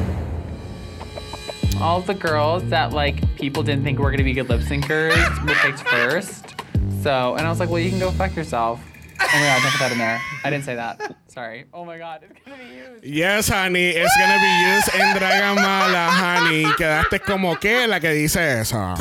All 1.81 2.01
the 2.01 2.13
girls 2.13 2.63
that 2.69 2.91
like 2.91 3.35
people 3.35 3.63
didn't 3.63 3.83
think 3.83 3.99
were 3.99 4.11
gonna 4.11 4.23
be 4.23 4.33
good 4.33 4.49
lip 4.49 4.61
syncers 4.61 5.15
were 5.47 5.55
picked 5.55 5.79
first. 5.87 6.55
So, 7.03 7.35
and 7.35 7.45
I 7.45 7.49
was 7.49 7.59
like, 7.59 7.69
well, 7.69 7.79
you 7.79 7.89
can 7.89 7.99
go 7.99 8.11
fuck 8.11 8.35
yourself. 8.35 8.81
Oh 9.21 9.25
my 9.33 9.45
god, 9.45 9.61
don't 9.61 9.71
put 9.71 9.79
that 9.79 9.91
in 9.91 9.97
there. 9.97 10.21
I 10.43 10.49
didn't 10.49 10.65
say 10.65 10.75
that. 10.75 11.15
Sorry. 11.27 11.65
Oh 11.73 11.85
my 11.85 11.97
god, 11.97 12.23
it's 12.29 12.39
gonna 12.45 12.57
be 12.57 12.75
used. 12.75 13.03
Yes, 13.05 13.47
honey, 13.47 13.89
it's 13.89 14.17
gonna 14.17 14.39
be 14.39 14.53
used 14.75 14.95
en 14.95 15.15
Dragamala, 15.15 16.09
honey. 16.09 16.63
Quedaste 16.77 17.19
como 17.23 17.55
que 17.55 17.87
la 17.87 17.99
que 17.99 18.09
dice 18.13 18.59
eso. 18.61 18.95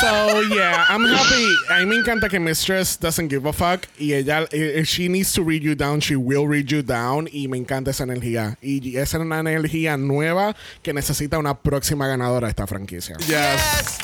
So, 0.00 0.42
yeah, 0.54 0.84
I'm 0.88 1.04
happy. 1.04 1.46
A 1.70 1.78
mí 1.80 1.86
me 1.86 1.96
encanta 1.96 2.28
que 2.28 2.38
Mistress 2.38 2.98
doesn't 2.98 3.28
give 3.30 3.46
a 3.48 3.52
fuck. 3.52 3.86
Y 3.98 4.12
ella, 4.12 4.46
if 4.52 4.86
she 4.86 5.08
needs 5.08 5.32
to 5.32 5.42
read 5.42 5.62
you 5.62 5.74
down, 5.74 6.00
she 6.00 6.14
will 6.14 6.46
read 6.46 6.70
you 6.70 6.82
down. 6.82 7.28
Y 7.32 7.48
me 7.48 7.56
encanta 7.58 7.90
esa 7.90 8.04
energía. 8.04 8.56
Y 8.62 8.96
esa 8.96 9.16
es 9.16 9.22
una 9.22 9.40
energía 9.40 9.96
nueva 9.96 10.54
que 10.82 10.92
necesita 10.92 11.38
una 11.38 11.54
próxima 11.54 12.06
ganadora 12.06 12.46
de 12.46 12.50
esta 12.50 12.66
franquicia. 12.66 13.16
yes. 13.26 13.98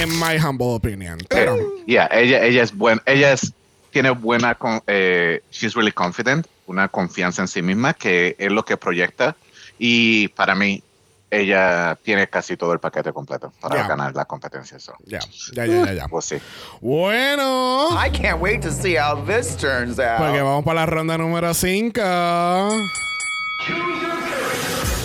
In 0.00 0.10
my 0.20 0.36
humble 0.38 0.74
opinion. 0.74 1.18
Pero, 1.28 1.56
Yeah, 1.86 2.08
ella, 2.12 2.44
ella 2.44 2.62
es 2.62 2.72
buena, 2.76 3.02
ella 3.06 3.32
es, 3.32 3.52
tiene 3.90 4.10
buena, 4.10 4.54
con- 4.54 4.82
eh, 4.86 5.40
she's 5.50 5.74
really 5.74 5.90
confident, 5.92 6.46
una 6.66 6.88
confianza 6.88 7.42
en 7.42 7.48
sí 7.48 7.62
misma 7.62 7.94
que 7.94 8.36
es 8.38 8.52
lo 8.52 8.64
que 8.64 8.76
proyecta 8.76 9.34
y 9.78 10.28
para 10.28 10.54
mí 10.54 10.82
ella 11.30 11.98
tiene 12.02 12.28
casi 12.28 12.56
todo 12.56 12.72
el 12.72 12.78
paquete 12.78 13.12
completo 13.12 13.52
para 13.60 13.76
Yeah. 13.76 13.88
ganar 13.88 14.14
la 14.14 14.24
competencia. 14.24 14.78
So, 14.78 14.94
ya, 15.04 15.18
ya, 15.52 15.66
ya, 15.66 15.92
ya, 15.92 16.06
we'll 16.10 16.22
see. 16.22 16.40
Bueno. 16.80 17.88
I 17.98 18.10
can't 18.10 18.40
wait 18.40 18.62
to 18.62 18.70
see 18.70 18.94
how 18.96 19.16
this 19.26 19.56
turns 19.56 19.98
out. 19.98 20.18
Porque 20.18 20.40
vamos 20.40 20.64
para 20.64 20.80
la 20.80 20.86
ronda 20.86 21.18
número 21.18 21.52
5. 21.52 22.00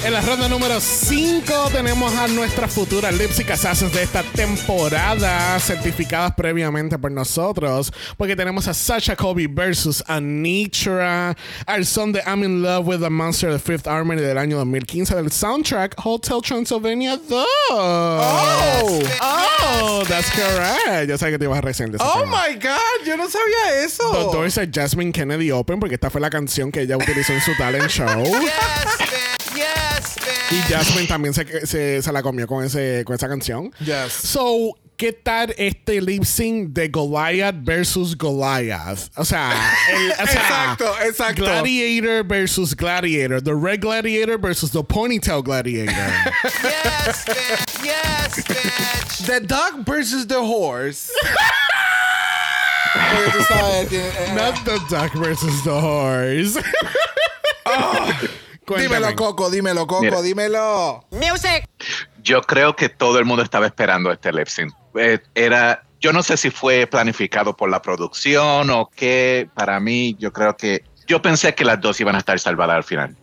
En 0.04 0.14
la 0.14 0.22
ronda 0.22 0.48
número 0.50 0.80
5 0.82 1.70
tenemos 1.72 2.12
a 2.16 2.28
nuestras 2.28 2.74
futuras 2.74 3.14
Lipsy 3.14 3.44
Assassins 3.52 3.94
de 3.94 4.02
esta 4.02 4.24
temporada, 4.24 5.60
certificadas 5.60 6.34
previamente 6.36 6.98
por 6.98 7.12
nosotros, 7.12 7.94
porque 8.18 8.36
tenemos 8.36 8.68
a 8.68 8.74
Sasha 8.74 9.16
Kobe 9.16 9.46
versus 9.48 10.04
Anitra, 10.08 11.38
al 11.68 11.86
son 11.86 12.14
de 12.14 12.22
I'm 12.26 12.44
in 12.44 12.64
Love 12.64 12.88
with 12.88 13.00
the 13.02 13.12
Monster 13.12 13.52
de 13.52 13.60
Fifth 13.60 13.86
Armory 13.88 14.22
del 14.22 14.40
año 14.40 14.58
2015 14.58 15.14
del 15.16 15.32
soundtrack 15.32 15.94
Hotel 16.04 16.42
Transylvania 16.42 17.18
2. 17.18 17.46
Oh, 17.70 19.00
oh, 19.22 20.04
that's 20.08 20.32
correct. 20.32 21.10
Ya 21.10 21.18
sabía 21.20 21.34
que 21.34 21.40
te 21.40 21.46
ibas 21.46 21.64
a 21.64 21.70
ese 21.70 21.86
Oh 22.00 22.22
tema. 22.22 22.48
my 22.50 22.56
God, 22.56 23.06
yo 23.06 23.18
no 23.18 23.30
sabía 23.30 23.84
eso. 23.86 24.12
The 24.12 24.36
Doors 24.36 24.58
at 24.58 24.70
Jasmine 24.74 25.12
Kennedy 25.12 25.52
Open, 25.52 25.80
porque 25.80 25.94
esta 25.96 26.10
fue 26.10 26.20
la 26.20 26.32
canción 26.32 26.72
que 26.72 26.82
ella 26.82 26.98
utilizó 26.98 27.34
en 27.34 27.42
su 27.42 27.56
talent 27.56 27.88
show. 27.88 28.24
Y 30.52 30.56
Jasmine 30.72 31.08
también 31.08 31.34
se, 31.34 31.66
se, 31.66 32.02
se 32.02 32.12
la 32.12 32.22
comió 32.22 32.46
con, 32.48 32.64
ese, 32.64 33.04
con 33.06 33.16
esa 33.16 33.28
canción. 33.30 33.72
Yes. 33.80 34.12
So, 34.12 34.76
¿qué 34.98 35.14
tal 35.14 35.54
este 35.58 36.02
lip 36.02 36.26
sync 36.26 36.70
de 36.74 36.90
Goliath 36.90 37.56
versus 37.62 38.18
Goliath? 38.18 39.10
O 39.16 39.24
sea, 39.24 39.52
el- 39.94 40.12
o 40.12 40.16
sea, 40.16 40.24
Exacto, 40.26 40.94
exacto. 41.06 41.44
Gladiator 41.44 42.24
versus 42.28 42.76
Gladiator. 42.76 43.42
The 43.42 43.56
Red 43.56 43.80
Gladiator 43.82 44.38
versus 44.38 44.72
the 44.72 44.84
Ponytail 44.84 45.42
Gladiator. 45.44 45.94
Yes, 46.64 47.26
bitch. 47.26 47.84
Yes, 47.86 48.44
bitch. 48.46 49.26
The 49.26 49.40
dog 49.48 49.86
versus 49.86 50.28
the 50.28 50.40
horse. 50.42 51.10
Eh, 52.94 54.34
Not 54.36 54.64
the 54.66 54.80
duck 54.90 55.14
versus 55.14 55.64
the 55.64 55.80
horse. 55.80 56.58
Cuéntame. 58.74 58.96
dímelo, 58.98 59.16
Coco, 59.16 59.50
dímelo, 59.50 59.88
Coco, 59.88 60.02
Mira. 60.02 60.22
dímelo. 60.22 61.06
Yo 62.24 62.42
creo 62.42 62.76
que 62.76 62.90
todo 62.90 63.20
el 63.20 63.26
mundo 63.26 63.44
estaba 63.44 63.66
esperando 63.66 64.12
este 64.12 64.32
lip 64.32 64.48
sync. 64.48 64.74
Eh, 64.96 65.20
era, 65.36 65.84
yo 66.00 66.14
no 66.14 66.24
sé 66.24 66.38
si 66.38 66.50
fue 66.50 66.88
planificado 66.88 67.56
por 67.56 67.70
la 67.70 67.82
producción 67.82 68.70
o 68.70 68.90
qué. 68.96 69.50
Para 69.54 69.80
mí, 69.80 70.16
yo 70.20 70.32
creo 70.32 70.56
que 70.56 70.84
yo 71.08 71.22
pensé 71.22 71.54
que 71.56 71.66
las 71.66 71.82
dos 71.82 72.00
iban 72.00 72.16
a 72.16 72.20
estar 72.20 72.40
salvadas 72.40 72.78
al 72.78 72.84
final. 72.84 73.16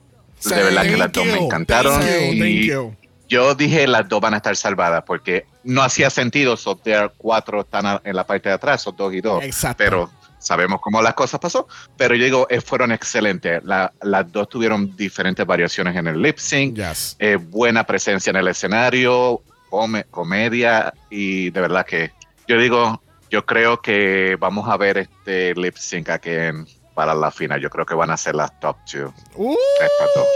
De 0.44 0.62
verdad 0.62 0.82
que 0.82 0.96
las 0.96 1.12
dos 1.12 1.24
me 1.26 1.38
you. 1.38 1.44
encantaron. 1.44 2.00
Thank 2.00 2.10
you, 2.10 2.38
thank 2.38 2.42
y 2.44 2.66
you. 2.68 2.94
yo 3.28 3.54
dije 3.54 3.86
las 3.86 4.08
dos 4.08 4.20
van 4.20 4.34
a 4.34 4.38
estar 4.38 4.56
salvadas 4.56 5.02
porque 5.06 5.46
no 5.64 5.82
hacía 5.82 6.10
sentido 6.10 6.56
sortear 6.56 7.12
cuatro 7.16 7.62
están 7.62 8.00
en 8.04 8.16
la 8.16 8.24
parte 8.26 8.48
de 8.48 8.54
atrás, 8.54 8.82
son 8.82 8.96
dos 8.96 9.12
y 9.14 9.20
dos. 9.20 9.42
Exacto. 9.42 9.78
Pero 9.78 10.10
sabemos 10.38 10.80
cómo 10.80 11.00
las 11.02 11.14
cosas 11.14 11.40
pasó. 11.40 11.66
Pero 11.96 12.14
yo 12.14 12.24
digo, 12.24 12.46
eh, 12.50 12.60
fueron 12.60 12.92
excelentes. 12.92 13.62
La- 13.64 13.92
las 14.02 14.30
dos 14.30 14.48
tuvieron 14.48 14.96
diferentes 14.96 15.44
variaciones 15.46 15.96
en 15.96 16.06
el 16.08 16.20
lip 16.22 16.38
sync 16.38 16.76
Yes. 16.76 17.16
eh, 17.18 17.36
buena 17.36 17.84
presencia 17.84 18.30
en 18.30 18.36
el 18.36 18.48
escenario, 18.48 19.42
come- 19.70 20.04
comedia 20.04 20.92
y 21.10 21.50
de 21.50 21.60
verdad 21.60 21.84
que 21.86 22.12
yo 22.46 22.58
digo, 22.58 23.02
yo 23.30 23.44
creo 23.44 23.80
que 23.82 24.36
vamos 24.40 24.68
a 24.68 24.76
ver 24.76 24.98
este 24.98 25.54
lip 25.54 25.76
sync 25.76 26.08
aquí 26.08 26.30
en- 26.30 26.66
para 26.94 27.14
la 27.14 27.30
final. 27.30 27.60
Yo 27.60 27.70
creo 27.70 27.84
que 27.86 27.94
van 27.94 28.10
a 28.10 28.16
ser 28.16 28.34
las 28.34 28.58
top 28.58 28.76
two. 28.90 29.12
Uh, 29.36 29.54
Estas 29.80 30.08
dos. 30.16 30.26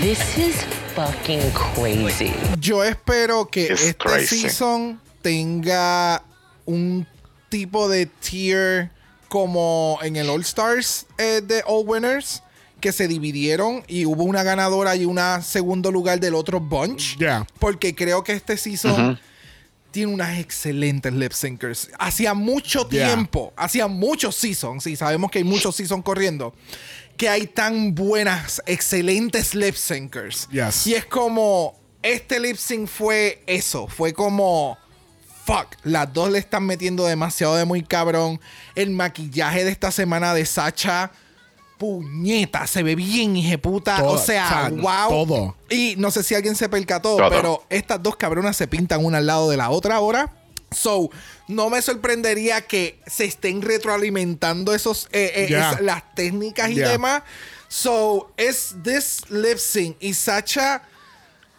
This 0.00 0.38
is 0.38 0.56
fucking 0.94 1.40
crazy. 1.52 2.32
Yo 2.58 2.82
espero 2.82 3.46
que 3.48 3.64
It's 3.64 3.82
este 3.82 3.94
crazy. 3.96 4.40
season 4.40 5.00
tenga 5.22 6.22
un 6.70 7.06
tipo 7.48 7.88
de 7.88 8.06
tier 8.06 8.90
como 9.28 9.98
en 10.02 10.16
el 10.16 10.28
All 10.30 10.40
Stars 10.42 11.06
eh, 11.18 11.40
de 11.44 11.62
All 11.66 11.86
Winners 11.86 12.42
que 12.80 12.92
se 12.92 13.06
dividieron 13.08 13.84
y 13.86 14.06
hubo 14.06 14.24
una 14.24 14.42
ganadora 14.42 14.96
y 14.96 15.04
una 15.04 15.42
segundo 15.42 15.90
lugar 15.92 16.18
del 16.18 16.34
otro 16.34 16.60
bunch. 16.60 17.18
Yeah. 17.18 17.46
Porque 17.58 17.94
creo 17.94 18.24
que 18.24 18.32
este 18.32 18.56
season 18.56 19.20
tiene 19.90 20.12
unas 20.12 20.38
excelentes 20.38 21.12
lip 21.12 21.32
syncers. 21.32 21.90
Hacía 21.98 22.32
mucho 22.32 22.88
Yeah. 22.88 23.08
tiempo, 23.08 23.52
hacía 23.56 23.86
muchos 23.86 24.36
seasons, 24.36 24.86
y 24.86 24.96
sabemos 24.96 25.30
que 25.30 25.38
hay 25.38 25.44
muchos 25.44 25.76
seasons 25.76 26.04
corriendo, 26.04 26.54
que 27.16 27.28
hay 27.28 27.46
tan 27.46 27.94
buenas, 27.94 28.62
excelentes 28.66 29.54
lip 29.54 29.74
syncers. 29.74 30.48
Yes. 30.50 30.86
Y 30.86 30.94
es 30.94 31.04
como, 31.04 31.78
este 32.02 32.40
lip 32.40 32.56
sync 32.56 32.88
fue 32.88 33.42
eso, 33.46 33.88
fue 33.88 34.12
como, 34.14 34.78
fuck, 35.50 35.76
las 35.84 36.12
dos 36.12 36.30
le 36.30 36.38
están 36.38 36.64
metiendo 36.64 37.04
demasiado 37.06 37.56
de 37.56 37.64
muy 37.64 37.82
cabrón. 37.82 38.40
El 38.74 38.90
maquillaje 38.90 39.64
de 39.64 39.70
esta 39.70 39.90
semana 39.90 40.34
de 40.34 40.46
Sacha. 40.46 41.10
Puñeta, 41.78 42.66
se 42.66 42.82
ve 42.82 42.94
bien. 42.94 43.34
Todo, 43.62 44.04
o 44.04 44.18
sea, 44.18 44.46
o 44.46 44.68
sea, 44.68 44.68
wow. 44.68 45.08
todo. 45.26 45.56
Y 45.70 45.94
no 45.96 46.10
sé 46.10 46.22
si 46.22 46.34
alguien 46.34 46.54
se 46.54 46.68
percató, 46.68 47.16
Todo. 47.16 47.30
pero 47.30 47.64
estas 47.70 48.02
dos 48.02 48.16
cabronas 48.16 48.54
se 48.56 48.68
pintan 48.68 49.02
una 49.04 49.18
al 49.18 49.26
lado 49.26 49.48
de 49.48 49.56
la 49.56 49.70
otra 49.70 49.96
ahora. 49.96 50.30
So, 50.72 51.08
no 51.48 51.70
me 51.70 51.80
sorprendería 51.80 52.60
que 52.60 53.00
se 53.06 53.24
estén 53.24 53.62
retroalimentando 53.62 54.74
esos, 54.74 55.08
eh, 55.10 55.32
eh, 55.34 55.46
Yeah. 55.48 55.72
es- 55.72 55.80
las 55.80 56.14
técnicas 56.14 56.70
y 56.70 56.74
Yeah. 56.74 56.90
demás. 56.90 57.22
So, 57.68 58.30
es 58.36 58.74
this 58.84 59.22
lip 59.30 59.56
sync 59.58 59.96
y 60.00 60.12
Sacha 60.12 60.82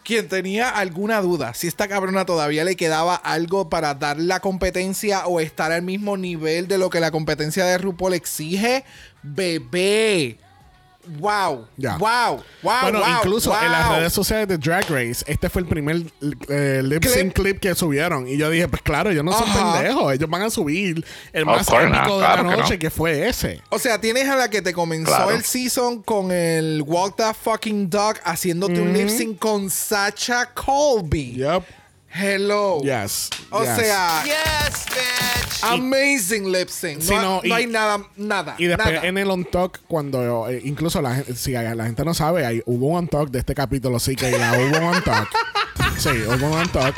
quien 0.04 0.28
tenía 0.28 0.68
alguna 0.68 1.20
duda 1.20 1.54
si 1.54 1.68
esta 1.68 1.88
cabrona 1.88 2.24
todavía 2.24 2.64
le 2.64 2.76
quedaba 2.76 3.14
algo 3.14 3.68
para 3.68 3.94
dar 3.94 4.18
la 4.18 4.40
competencia 4.40 5.26
o 5.26 5.40
estar 5.40 5.72
al 5.72 5.82
mismo 5.82 6.16
nivel 6.16 6.68
de 6.68 6.78
lo 6.78 6.90
que 6.90 7.00
la 7.00 7.10
competencia 7.10 7.64
de 7.64 7.78
RuPaul 7.78 8.14
exige, 8.14 8.84
bebé. 9.22 10.38
Wow, 11.18 11.66
wow, 11.76 11.98
wow, 11.98 12.42
bueno, 12.62 13.00
wow, 13.00 13.08
incluso 13.18 13.52
en 13.60 13.72
las 13.72 13.88
redes 13.96 14.12
sociales 14.12 14.46
de 14.46 14.56
Drag 14.56 14.88
Race, 14.88 15.24
este 15.26 15.48
fue 15.50 15.62
el 15.62 15.68
primer 15.68 16.02
eh, 16.48 16.80
lip 16.84 17.04
sync 17.04 17.32
clip 17.32 17.58
que 17.58 17.74
subieron. 17.74 18.28
Y 18.28 18.36
yo 18.36 18.48
dije, 18.50 18.68
pues 18.68 18.82
claro, 18.82 19.10
ellos 19.10 19.24
no 19.24 19.32
son 19.32 19.48
Ajá. 19.50 19.74
pendejos. 19.80 20.12
Ellos 20.12 20.30
van 20.30 20.42
a 20.42 20.50
subir 20.50 21.04
el 21.32 21.44
más 21.44 21.62
épico 21.68 21.80
not, 21.88 21.92
de 21.92 22.06
claro 22.18 22.42
la 22.44 22.50
que 22.50 22.56
noche, 22.62 22.74
no. 22.74 22.78
que 22.78 22.90
fue 22.90 23.28
ese. 23.28 23.60
O 23.70 23.78
sea, 23.78 24.00
tienes 24.00 24.28
a 24.28 24.36
la 24.36 24.48
que 24.48 24.62
te 24.62 24.72
comenzó 24.72 25.06
Claro. 25.12 25.30
el 25.32 25.42
season 25.42 26.02
con 26.02 26.30
el 26.30 26.82
Walk 26.86 27.16
the 27.16 27.34
Fucking 27.34 27.90
Dog 27.90 28.16
haciéndote 28.24 28.80
un 28.80 28.92
lip 28.92 29.08
sync 29.08 29.38
con 29.38 29.70
Sacha 29.70 30.46
Colby. 30.54 31.32
Yep. 31.34 31.62
Hello. 32.14 32.80
Yes. 32.82 33.30
O 33.50 33.62
yes. 33.64 33.76
sea, 33.76 34.22
amazing 35.62 36.50
lip 36.52 36.68
sync. 36.68 36.98
No, 36.98 37.04
Sí, 37.04 37.14
no, 37.14 37.22
no 37.22 37.40
y- 37.44 37.52
hay 37.52 37.66
nada, 37.66 38.04
nada. 38.16 38.54
Y 38.58 38.66
después 38.66 38.94
nada. 38.94 39.06
en 39.06 39.16
el 39.18 39.30
on 39.30 39.44
talk, 39.44 39.80
cuando 39.88 40.48
eh, 40.50 40.60
incluso 40.64 41.00
la 41.00 41.14
gente, 41.16 41.34
si 41.34 41.52
la 41.52 41.84
gente 41.84 42.04
no 42.04 42.12
sabe, 42.14 42.44
hay, 42.44 42.62
hubo 42.66 42.88
un 42.88 42.98
on 42.98 43.08
talk 43.08 43.30
de 43.30 43.38
este 43.38 43.54
capítulo, 43.54 43.98
sí 43.98 44.14
que 44.16 44.30
la 44.32 44.52
hubo 44.52 44.78
un 44.78 44.94
on 44.94 45.02
talk. 45.02 45.28
sí, 45.98 46.10
hubo 46.10 46.46
un 46.48 46.52
on 46.58 46.68
talk. 46.68 46.94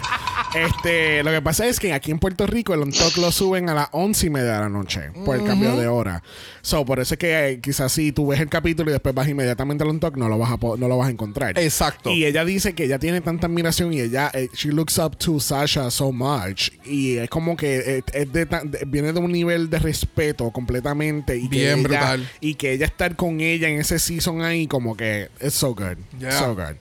Este, 0.55 1.23
lo 1.25 1.31
que 1.31 1.43
pasa 1.43 1.67
es 1.67 1.81
que 1.81 1.93
aquí 1.93 2.11
en 2.11 2.19
Puerto 2.19 2.47
Rico 2.47 2.75
el 2.75 2.83
on 2.83 2.93
talk 2.93 3.17
lo 3.17 3.33
suben 3.33 3.69
a 3.69 3.75
las 3.75 3.89
once 3.93 4.27
y 4.27 4.31
media 4.31 4.53
de 4.55 4.61
la 4.61 4.69
noche 4.69 5.11
por 5.25 5.37
el 5.37 5.45
cambio 5.45 5.77
de 5.77 5.87
hora. 5.87 6.23
So, 6.63 6.85
por 6.85 7.01
eso 7.01 7.15
es 7.15 7.19
que 7.19 7.49
eh, 7.51 7.61
quizás 7.61 7.93
si 7.93 8.13
tú 8.13 8.29
ves 8.29 8.41
el 8.41 8.49
capítulo 8.49 8.91
y 8.91 8.93
después 8.93 9.15
vas 9.15 9.29
inmediatamente 9.29 9.85
al 9.85 9.91
on 9.91 10.01
talk, 10.01 10.17
no 10.17 10.29
lo 10.29 10.39
vas 10.39 10.53
a, 10.53 10.57
po- 10.57 10.77
no 10.77 10.89
lo 10.89 10.97
vas 10.97 11.09
a 11.09 11.11
encontrar. 11.11 11.59
Exacto. 11.59 12.11
Y 12.11 12.25
ella 12.25 12.45
dice 12.45 12.75
que 12.75 12.85
ella 12.85 12.99
tiene 12.99 13.21
tanta 13.21 13.47
admiración 13.49 13.93
y 13.93 14.01
ella, 14.01 14.31
eh, 14.33 14.49
she 14.55 14.69
looks 14.71 14.97
up 14.99 15.17
to 15.19 15.41
Sasha 15.41 15.91
so 15.91 16.13
much. 16.13 16.71
Y 16.85 17.17
es 17.17 17.29
como 17.29 17.57
que 17.57 17.99
eh, 17.99 18.03
es 18.13 18.33
de 18.33 18.47
viene 18.87 19.13
de 19.13 19.19
un 19.21 19.33
nivel 19.33 19.69
de 19.69 19.79
respeto 19.79 20.51
completamente. 20.53 21.37
Y 21.37 21.49
que 21.49 21.57
Bien 21.57 21.79
ella- 21.81 21.83
brutal. 21.89 22.31
Y 22.41 22.55
que 22.55 22.73
ella 22.73 22.87
estar 22.87 23.17
con 23.17 23.41
ella 23.41 23.69
en 23.69 23.81
ese 23.81 23.99
season 23.99 24.43
ahí, 24.43 24.67
como 24.67 24.97
que 24.97 25.29
es 25.41 25.53
so 25.55 25.75
good. 25.75 25.97
Yeah. 26.19 26.33
So 26.39 26.55
good. 26.55 26.77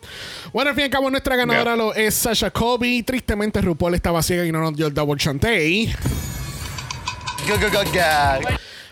Bueno, 0.53 0.69
al 0.69 0.75
fin 0.75 0.83
y 0.83 0.85
al 0.85 0.91
cabo, 0.91 1.09
nuestra 1.09 1.35
ganadora 1.35 1.75
lo 1.75 1.93
es 1.93 2.13
Sasha 2.13 2.51
Colby. 2.51 3.03
Tristemente, 3.03 3.61
RuPaul 3.63 3.95
estaba 3.95 4.21
ciega 4.21 4.45
y 4.45 4.51
no 4.51 4.61
nos 4.61 4.75
dio 4.75 4.87
el 4.87 4.93
double 4.93 5.17
chantey. 5.17 5.93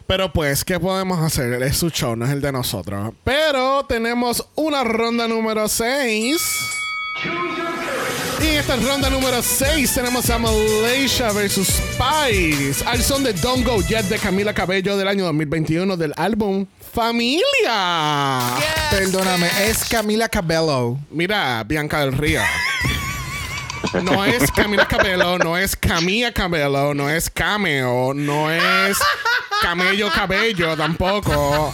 Pero 0.08 0.34
pues, 0.34 0.66
¿qué 0.66 0.80
podemos 0.80 1.20
hacer? 1.20 1.62
Es 1.64 1.78
su 1.78 1.90
show, 1.90 2.16
no 2.16 2.26
es 2.26 2.32
el 2.32 2.42
de 2.42 2.52
nosotros. 2.52 3.14
Pero 3.24 3.86
tenemos 3.86 4.46
una 4.56 4.84
ronda 4.84 5.28
número 5.28 5.68
6. 5.68 6.42
Y 8.42 8.48
en 8.48 8.58
esta 8.58 8.76
ronda 8.76 9.10
número 9.10 9.42
6 9.42 9.94
tenemos 9.94 10.30
a 10.30 10.40
Malaysia 10.40 11.32
vs. 11.32 11.54
Spice. 11.54 12.84
Al 12.86 13.02
son 13.02 13.24
de 13.24 13.34
Don't 13.34 13.66
Go 13.66 13.82
Yet 13.82 14.06
de 14.06 14.18
Camila 14.18 14.54
Cabello 14.54 14.98
del 14.98 15.08
año 15.08 15.26
2021 15.26 15.96
del 15.96 16.14
álbum 16.18 16.66
Familia. 16.92 18.58
Perdóname, 18.90 19.48
es 19.66 19.88
Camila 19.88 20.28
Cabello. 20.28 20.98
Mira, 21.12 21.64
Bianca 21.64 22.02
del 22.02 22.14
Río. 22.14 22.42
No 24.04 24.24
es 24.24 24.52
Camila 24.52 24.88
Cabello, 24.88 25.38
no 25.40 25.58
es 25.58 25.76
Camila 25.76 26.32
Cabello, 26.32 26.94
no 26.94 27.10
es 27.10 27.30
Cameo, 27.30 28.14
no 28.14 28.50
es 28.52 28.98
Camello 29.62 30.10
Cabello 30.12 30.78
tampoco. 30.78 31.74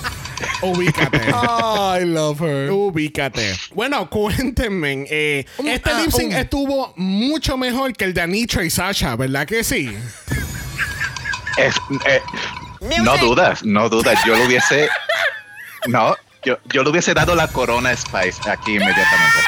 Ubícate. 0.61 1.19
I 1.29 2.05
love 2.05 2.41
her. 2.41 2.71
Ubícate. 2.71 3.57
Bueno, 3.73 4.09
cuéntenme. 4.09 5.05
eh, 5.09 5.45
este 5.65 5.89
ah, 5.91 5.99
lip 6.01 6.11
sync 6.11 6.31
um. 6.31 6.37
estuvo 6.37 6.93
mucho 6.95 7.57
mejor 7.57 7.93
que 7.93 8.05
el 8.05 8.13
de 8.13 8.21
Anitra 8.21 8.63
y 8.63 8.69
Sasha, 8.69 9.15
¿verdad 9.15 9.45
que 9.47 9.63
sí? 9.63 9.95
Es- 11.57 11.75
eh, 12.05 12.21
no 13.03 13.17
dudas, 13.17 13.63
no 13.63 13.89
dudas. 13.89 14.19
Yo 14.25 14.35
lo 14.35 14.45
hubiese. 14.45 14.89
No, 15.87 16.15
yo, 16.43 16.57
yo 16.65 16.83
le 16.83 16.89
hubiese 16.89 17.13
dado 17.13 17.33
la 17.35 17.47
corona 17.47 17.89
a 17.89 17.97
Spice 17.97 18.49
aquí 18.49 18.73
inmediatamente. 18.75 19.39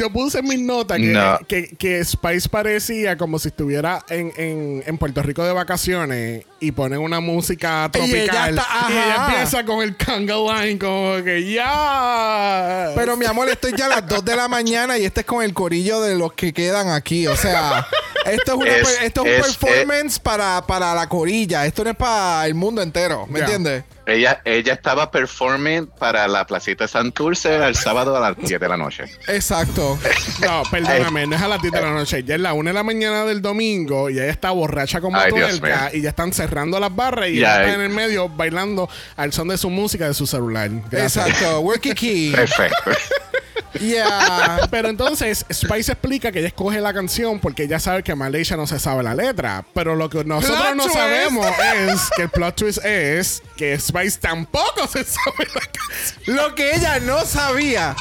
Yo 0.00 0.10
puse 0.10 0.38
en 0.38 0.46
mis 0.48 0.60
notas 0.60 0.98
que, 0.98 1.04
No. 1.06 1.38
que, 1.46 1.68
que 1.76 2.04
Spice 2.04 2.48
parecía 2.48 3.16
como 3.16 3.38
si 3.38 3.48
estuviera 3.48 4.04
en, 4.08 4.32
en, 4.36 4.82
en 4.86 4.98
Puerto 4.98 5.22
Rico 5.22 5.44
de 5.44 5.52
vacaciones 5.52 6.44
y 6.58 6.72
ponen 6.72 7.00
una 7.00 7.20
música 7.20 7.90
Y 7.94 7.98
ella 7.98 8.08
tropical. 8.32 8.50
está- 8.58 8.66
y 8.88 8.92
ella 8.92 9.26
empieza 9.28 9.64
con 9.64 9.82
el 9.82 9.96
conga 9.96 10.62
line, 10.64 10.78
como 10.78 11.22
que 11.24 11.52
ya. 11.52 12.92
Pero 12.94 13.16
mi 13.16 13.26
amor, 13.26 13.48
estoy 13.48 13.72
ya 13.76 13.86
a 13.86 13.88
las 13.88 14.06
2 14.08 14.24
de 14.24 14.36
la 14.36 14.48
mañana 14.48 14.98
y 14.98 15.04
este 15.04 15.20
es 15.20 15.26
con 15.26 15.42
el 15.42 15.52
corillo 15.54 16.00
de 16.00 16.16
los 16.16 16.32
que 16.32 16.52
quedan 16.52 16.88
aquí. 16.90 17.26
O 17.26 17.36
sea, 17.36 17.86
esto 18.26 18.52
es, 18.52 18.58
una 18.58 18.76
Es- 18.76 19.02
esto 19.02 19.24
es 19.24 19.40
un 19.42 19.44
es- 19.50 19.56
performance 19.56 20.18
para, 20.18 20.62
para 20.66 20.94
la 20.94 21.08
corilla. 21.08 21.66
Esto 21.66 21.84
no 21.84 21.90
es 21.90 21.96
para 21.96 22.46
el 22.46 22.54
mundo 22.54 22.82
entero. 22.82 23.26
¿Me 23.28 23.40
Ya. 23.40 23.44
entiendes? 23.44 23.84
Ella, 24.10 24.40
ella 24.44 24.72
estaba 24.72 25.10
performing 25.10 25.86
para 25.86 26.26
la 26.26 26.44
placita 26.44 26.84
de 26.84 26.88
Santurce 26.88 27.54
el 27.56 27.76
sábado 27.76 28.16
a 28.16 28.20
las 28.20 28.36
10 28.36 28.60
de 28.60 28.68
la 28.68 28.76
noche. 28.76 29.04
Exacto. 29.28 29.96
No, 30.40 30.62
perdóname, 30.70 31.28
no 31.28 31.36
es 31.36 31.42
a 31.42 31.46
las 31.46 31.62
10 31.62 31.72
de 31.72 31.80
la 31.80 31.92
noche. 31.92 32.24
Ya 32.24 32.34
es 32.34 32.40
la 32.40 32.52
1 32.52 32.70
de 32.70 32.74
la 32.74 32.82
mañana 32.82 33.24
del 33.24 33.40
domingo 33.40 34.10
y 34.10 34.14
ella 34.14 34.26
está 34.26 34.50
borracha 34.50 35.00
como 35.00 35.16
Ay, 35.16 35.30
tuerca 35.30 35.90
y 35.92 36.00
ya 36.00 36.08
están 36.08 36.32
cerrando 36.32 36.80
las 36.80 36.94
barras 36.94 37.28
y 37.28 37.36
Ya, 37.36 37.60
ella 37.60 37.66
está 37.66 37.74
en 37.74 37.80
el 37.82 37.90
medio 37.90 38.28
bailando 38.28 38.88
al 39.16 39.32
son 39.32 39.46
de 39.48 39.58
su 39.58 39.70
música 39.70 40.08
de 40.08 40.14
su 40.14 40.26
celular. 40.26 40.68
Gracias. 40.90 41.28
Exacto. 41.28 41.60
Worky 41.60 41.92
key. 41.92 42.32
Perfecto. 42.32 42.90
Yeah. 43.78 44.68
Pero 44.70 44.88
entonces 44.88 45.44
Spice 45.52 45.92
explica 45.92 46.32
que 46.32 46.40
ella 46.40 46.48
escoge 46.48 46.80
la 46.80 46.92
canción 46.92 47.38
porque 47.38 47.64
ella 47.64 47.78
sabe 47.78 48.02
que 48.02 48.14
Malaysia 48.14 48.56
no 48.56 48.66
se 48.66 48.78
sabe 48.78 49.02
la 49.02 49.14
letra. 49.14 49.64
Pero 49.74 49.94
lo 49.96 50.10
que 50.10 50.24
nosotros 50.24 50.58
Plot 50.58 50.74
no 50.74 50.84
twist. 50.84 50.96
sabemos 50.96 51.46
es 51.46 52.00
que 52.16 52.22
el 52.22 52.28
plot 52.30 52.56
twist 52.56 52.84
es 52.84 53.42
que 53.56 53.78
Spice 53.78 54.18
tampoco 54.18 54.86
se 54.86 55.04
sabe 55.04 55.46
la 55.54 55.60
canción. 55.60 56.36
Lo 56.36 56.54
que 56.54 56.74
ella 56.74 56.98
no 57.00 57.24
sabía. 57.24 57.94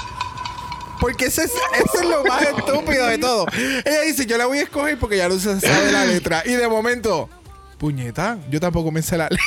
Porque 0.99 1.25
ese 1.25 1.43
es, 1.45 1.51
eso 1.51 2.01
es 2.01 2.09
lo 2.09 2.23
más 2.25 2.41
estúpido 2.41 3.07
de 3.07 3.17
todo. 3.17 3.45
Ella 3.85 4.01
dice, 4.01 4.25
yo 4.25 4.37
la 4.37 4.47
voy 4.47 4.57
a 4.57 4.63
escoger 4.63 4.97
porque 4.99 5.15
ya 5.17 5.29
no 5.29 5.39
se 5.39 5.59
sabe 5.59 5.91
la 5.93 6.03
letra. 6.05 6.43
Y 6.45 6.51
de 6.51 6.67
momento, 6.67 7.29
puñeta, 7.77 8.37
yo 8.49 8.59
tampoco 8.59 8.91
me 8.91 9.01
sé 9.01 9.17
la 9.17 9.29
letra. 9.29 9.45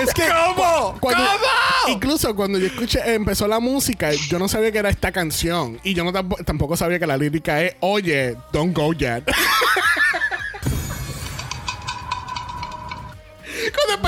Es 0.00 0.12
que 0.14 0.22
¿Cómo? 0.28 0.96
cuando- 1.00 1.22
¿Cómo? 1.24 1.94
Incluso 1.94 2.34
cuando 2.34 2.58
yo 2.58 2.66
escuché, 2.66 3.14
empezó 3.14 3.46
la 3.46 3.60
música, 3.60 4.10
yo 4.12 4.38
no 4.38 4.48
sabía 4.48 4.72
que 4.72 4.78
era 4.78 4.88
esta 4.88 5.12
canción. 5.12 5.78
Y 5.84 5.94
yo 5.94 6.04
no 6.04 6.12
tampo- 6.12 6.42
tampoco 6.44 6.76
sabía 6.76 6.98
que 6.98 7.06
la 7.06 7.16
lírica 7.16 7.60
es, 7.62 7.74
oye, 7.80 8.36
don't 8.52 8.74
go 8.76 8.92
yet. 8.92 9.24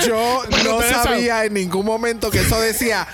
Yo 0.07 0.43
no 0.65 0.81
sabía 0.83 1.45
en 1.45 1.55
ningún 1.55 1.87
momento 1.87 2.31
que 2.31 2.41
eso 2.41 2.61
decía, 2.61 3.07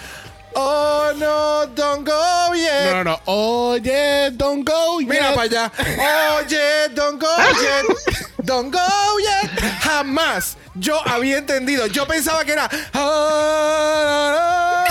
oh 0.54 1.12
no, 1.16 1.66
don't 1.74 2.04
go 2.04 2.52
yet. 2.54 2.92
No, 2.92 3.02
no, 3.02 3.10
no. 3.10 3.20
Oye, 3.26 4.30
don't 4.36 4.62
go 4.64 4.98
yet. 5.00 5.08
Mira 5.08 5.32
para 5.34 5.42
allá. 5.48 5.70
Oye, 6.38 6.88
don't 6.94 7.18
go 7.20 7.28
yet. 7.62 7.84
Don't 8.44 8.70
go 8.70 8.80
yet. 9.18 9.50
Jamás 9.82 10.56
yo 10.74 10.98
había 11.06 11.38
entendido. 11.38 11.86
Yo 11.86 12.06
pensaba 12.06 12.44
que 12.44 12.52
era. 12.52 12.68
"Ah, 12.94 14.84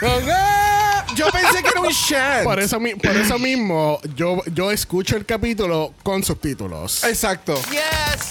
don't 0.00 0.24
go". 0.26 0.71
Yo 1.14 1.26
pensé 1.30 1.62
que 1.62 1.68
era 1.68 1.80
un 1.80 1.90
chant. 1.90 2.44
Por 2.44 2.58
eso, 2.60 2.78
por 2.80 3.16
eso 3.16 3.38
mismo, 3.38 4.00
yo, 4.16 4.40
yo 4.54 4.70
escucho 4.70 5.16
el 5.16 5.24
capítulo 5.26 5.92
con 6.02 6.22
subtítulos. 6.22 7.04
Exacto. 7.04 7.54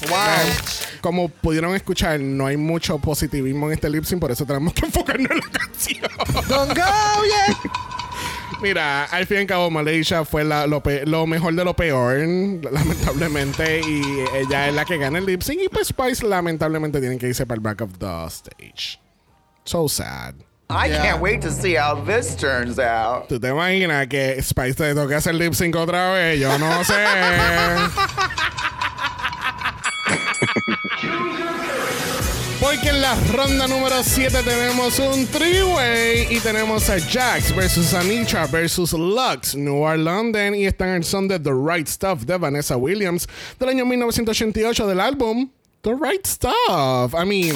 Wow. 0.09 0.17
Como 1.01 1.29
pudieron 1.29 1.75
escuchar, 1.75 2.19
no 2.19 2.45
hay 2.47 2.57
mucho 2.57 2.97
positivismo 2.99 3.67
en 3.67 3.73
este 3.73 3.89
lip 3.89 4.03
sync, 4.03 4.19
por 4.19 4.31
eso 4.31 4.45
tenemos 4.45 4.73
que 4.73 4.85
enfocarnos 4.85 5.31
en 5.31 5.37
la 5.37 5.49
canción. 5.49 6.11
Don't 6.47 6.75
go 6.77 7.23
yet. 7.25 7.57
Mira, 8.61 9.05
al 9.05 9.25
fin 9.25 9.37
y 9.37 9.39
al 9.41 9.47
cabo, 9.47 9.71
Malaysia 9.71 10.23
fue 10.23 10.43
la- 10.43 10.67
lo, 10.67 10.81
pe- 10.83 11.05
lo 11.07 11.25
mejor 11.25 11.55
de 11.55 11.63
lo 11.65 11.75
peor, 11.75 12.15
lamentablemente, 12.71 13.79
y 13.81 14.03
ella 14.35 14.67
es 14.67 14.73
la 14.75 14.85
que 14.85 14.97
gana 14.97 15.17
el 15.17 15.25
lip 15.25 15.41
sync, 15.41 15.61
y 15.63 15.69
pues 15.69 15.87
Spice 15.87 16.25
lamentablemente 16.27 16.99
tienen 16.99 17.17
que 17.17 17.27
irse 17.27 17.45
para 17.45 17.55
el 17.55 17.61
back 17.61 17.81
of 17.81 17.97
the 17.97 18.25
stage. 18.27 18.99
So 19.63 19.87
sad. 19.89 20.35
I 20.71 20.87
Yeah. 20.87 21.01
can't 21.03 21.21
wait 21.21 21.41
to 21.41 21.51
see 21.51 21.75
how 21.75 21.95
this 22.05 22.35
turns 22.35 22.79
out. 22.79 23.27
¿Tú 23.27 23.39
te 23.39 23.49
imaginas 23.49 24.07
que 24.07 24.41
Spice 24.41 24.75
te 24.75 24.93
toque 24.95 25.15
hacer 25.15 25.33
lip 25.35 25.53
sync 25.53 25.75
otra 25.75 26.11
vez? 26.13 26.39
Yo 26.39 26.57
no 26.57 26.83
sé. 26.83 26.93
Porque 32.59 32.89
en 32.89 33.01
la 33.01 33.15
ronda 33.31 33.67
número 33.67 34.03
7 34.03 34.43
tenemos 34.43 34.99
un 34.99 35.25
three-way 35.25 36.27
y 36.29 36.39
tenemos 36.39 36.89
a 36.91 36.99
Jax 36.99 37.55
versus 37.55 37.93
Anitra 37.95 38.45
versus 38.45 38.93
Lux, 38.93 39.55
Noir 39.55 39.97
London 39.97 40.53
y 40.53 40.65
están 40.67 40.89
en 40.89 40.95
el 40.97 41.03
son 41.03 41.27
de 41.27 41.39
The 41.39 41.49
Right 41.51 41.87
Stuff 41.87 42.21
de 42.23 42.37
Vanessa 42.37 42.77
Williams 42.77 43.27
del 43.59 43.69
año 43.69 43.83
1988 43.85 44.85
del 44.87 44.99
álbum 44.99 45.49
The 45.81 45.95
Right 45.95 46.25
Stuff. 46.27 47.15
I 47.15 47.25
mean, 47.25 47.55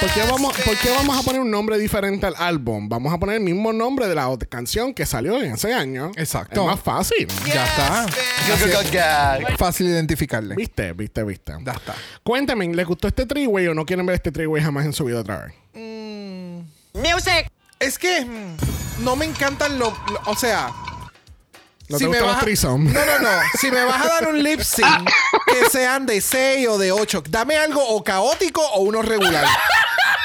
¿por, 0.00 0.12
qué 0.12 0.20
vamos, 0.30 0.54
¿por 0.58 0.76
qué 0.76 0.90
vamos 0.90 1.18
a 1.18 1.22
poner 1.22 1.40
un 1.40 1.50
nombre 1.50 1.78
diferente 1.78 2.26
al 2.26 2.34
álbum? 2.36 2.88
Vamos 2.88 3.12
a 3.14 3.18
poner 3.18 3.36
el 3.36 3.42
mismo 3.42 3.72
nombre 3.72 4.06
de 4.08 4.14
la 4.14 4.28
otra 4.28 4.46
canción 4.46 4.92
que 4.92 5.06
salió 5.06 5.40
en 5.42 5.54
ese 5.54 5.72
año. 5.72 6.10
Exacto. 6.16 6.60
Es 6.60 6.66
más 6.66 6.80
fácil. 6.80 7.26
Ya 7.46 7.64
está. 7.64 8.06
Es. 8.06 9.56
Fácil 9.56 9.86
identificarle. 9.88 10.54
Viste, 10.54 10.92
viste, 10.92 11.24
viste. 11.24 11.52
Ya 11.64 11.72
está. 11.72 11.94
Cuéntame, 12.22 12.68
¿les 12.74 12.86
gustó 12.86 13.08
este 13.08 13.24
three-way 13.24 13.68
o 13.68 13.74
no 13.74 13.86
quieren 13.86 14.04
ver 14.04 14.16
este 14.16 14.30
three-way 14.30 14.62
jamás 14.62 14.84
en 14.84 14.92
su 14.92 15.04
vida 15.06 15.20
otra 15.20 15.46
vez? 15.46 15.54
Es 17.80 17.98
que 17.98 18.24
mm, 18.24 19.04
no 19.04 19.16
me 19.16 19.24
encantan 19.24 19.78
los. 19.78 19.92
lo- 20.10 20.20
o 20.26 20.36
sea. 20.36 20.70
¿No 21.88 21.98
te 21.98 22.06
los 22.20 22.36
a- 22.36 22.40
threesome? 22.40 22.90
No, 22.92 23.04
no, 23.04 23.18
no. 23.20 23.28
Si 23.58 23.70
me 23.70 23.84
vas 23.84 24.04
a 24.04 24.08
dar 24.08 24.28
un 24.28 24.42
lip 24.42 24.60
sync 24.60 25.08
que 25.46 25.70
sean 25.70 26.04
de 26.06 26.20
6 26.20 26.68
o 26.68 26.78
de 26.78 26.92
8, 26.92 27.22
dame 27.30 27.56
algo 27.56 27.82
o 27.82 28.04
caótico 28.04 28.60
o 28.74 28.80
uno 28.82 29.02
regular. 29.02 29.46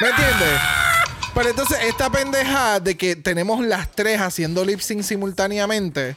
¿Me 0.02 0.10
entiendes? 0.10 0.60
Pero 1.34 1.50
entonces, 1.50 1.78
esta 1.88 2.10
pendeja 2.12 2.80
de 2.80 2.96
que 2.98 3.16
tenemos 3.16 3.66
las 3.66 3.90
tres 3.92 4.22
haciendo 4.22 4.64
lip 4.66 4.80
sync 4.82 5.02
simultáneamente, 5.04 6.16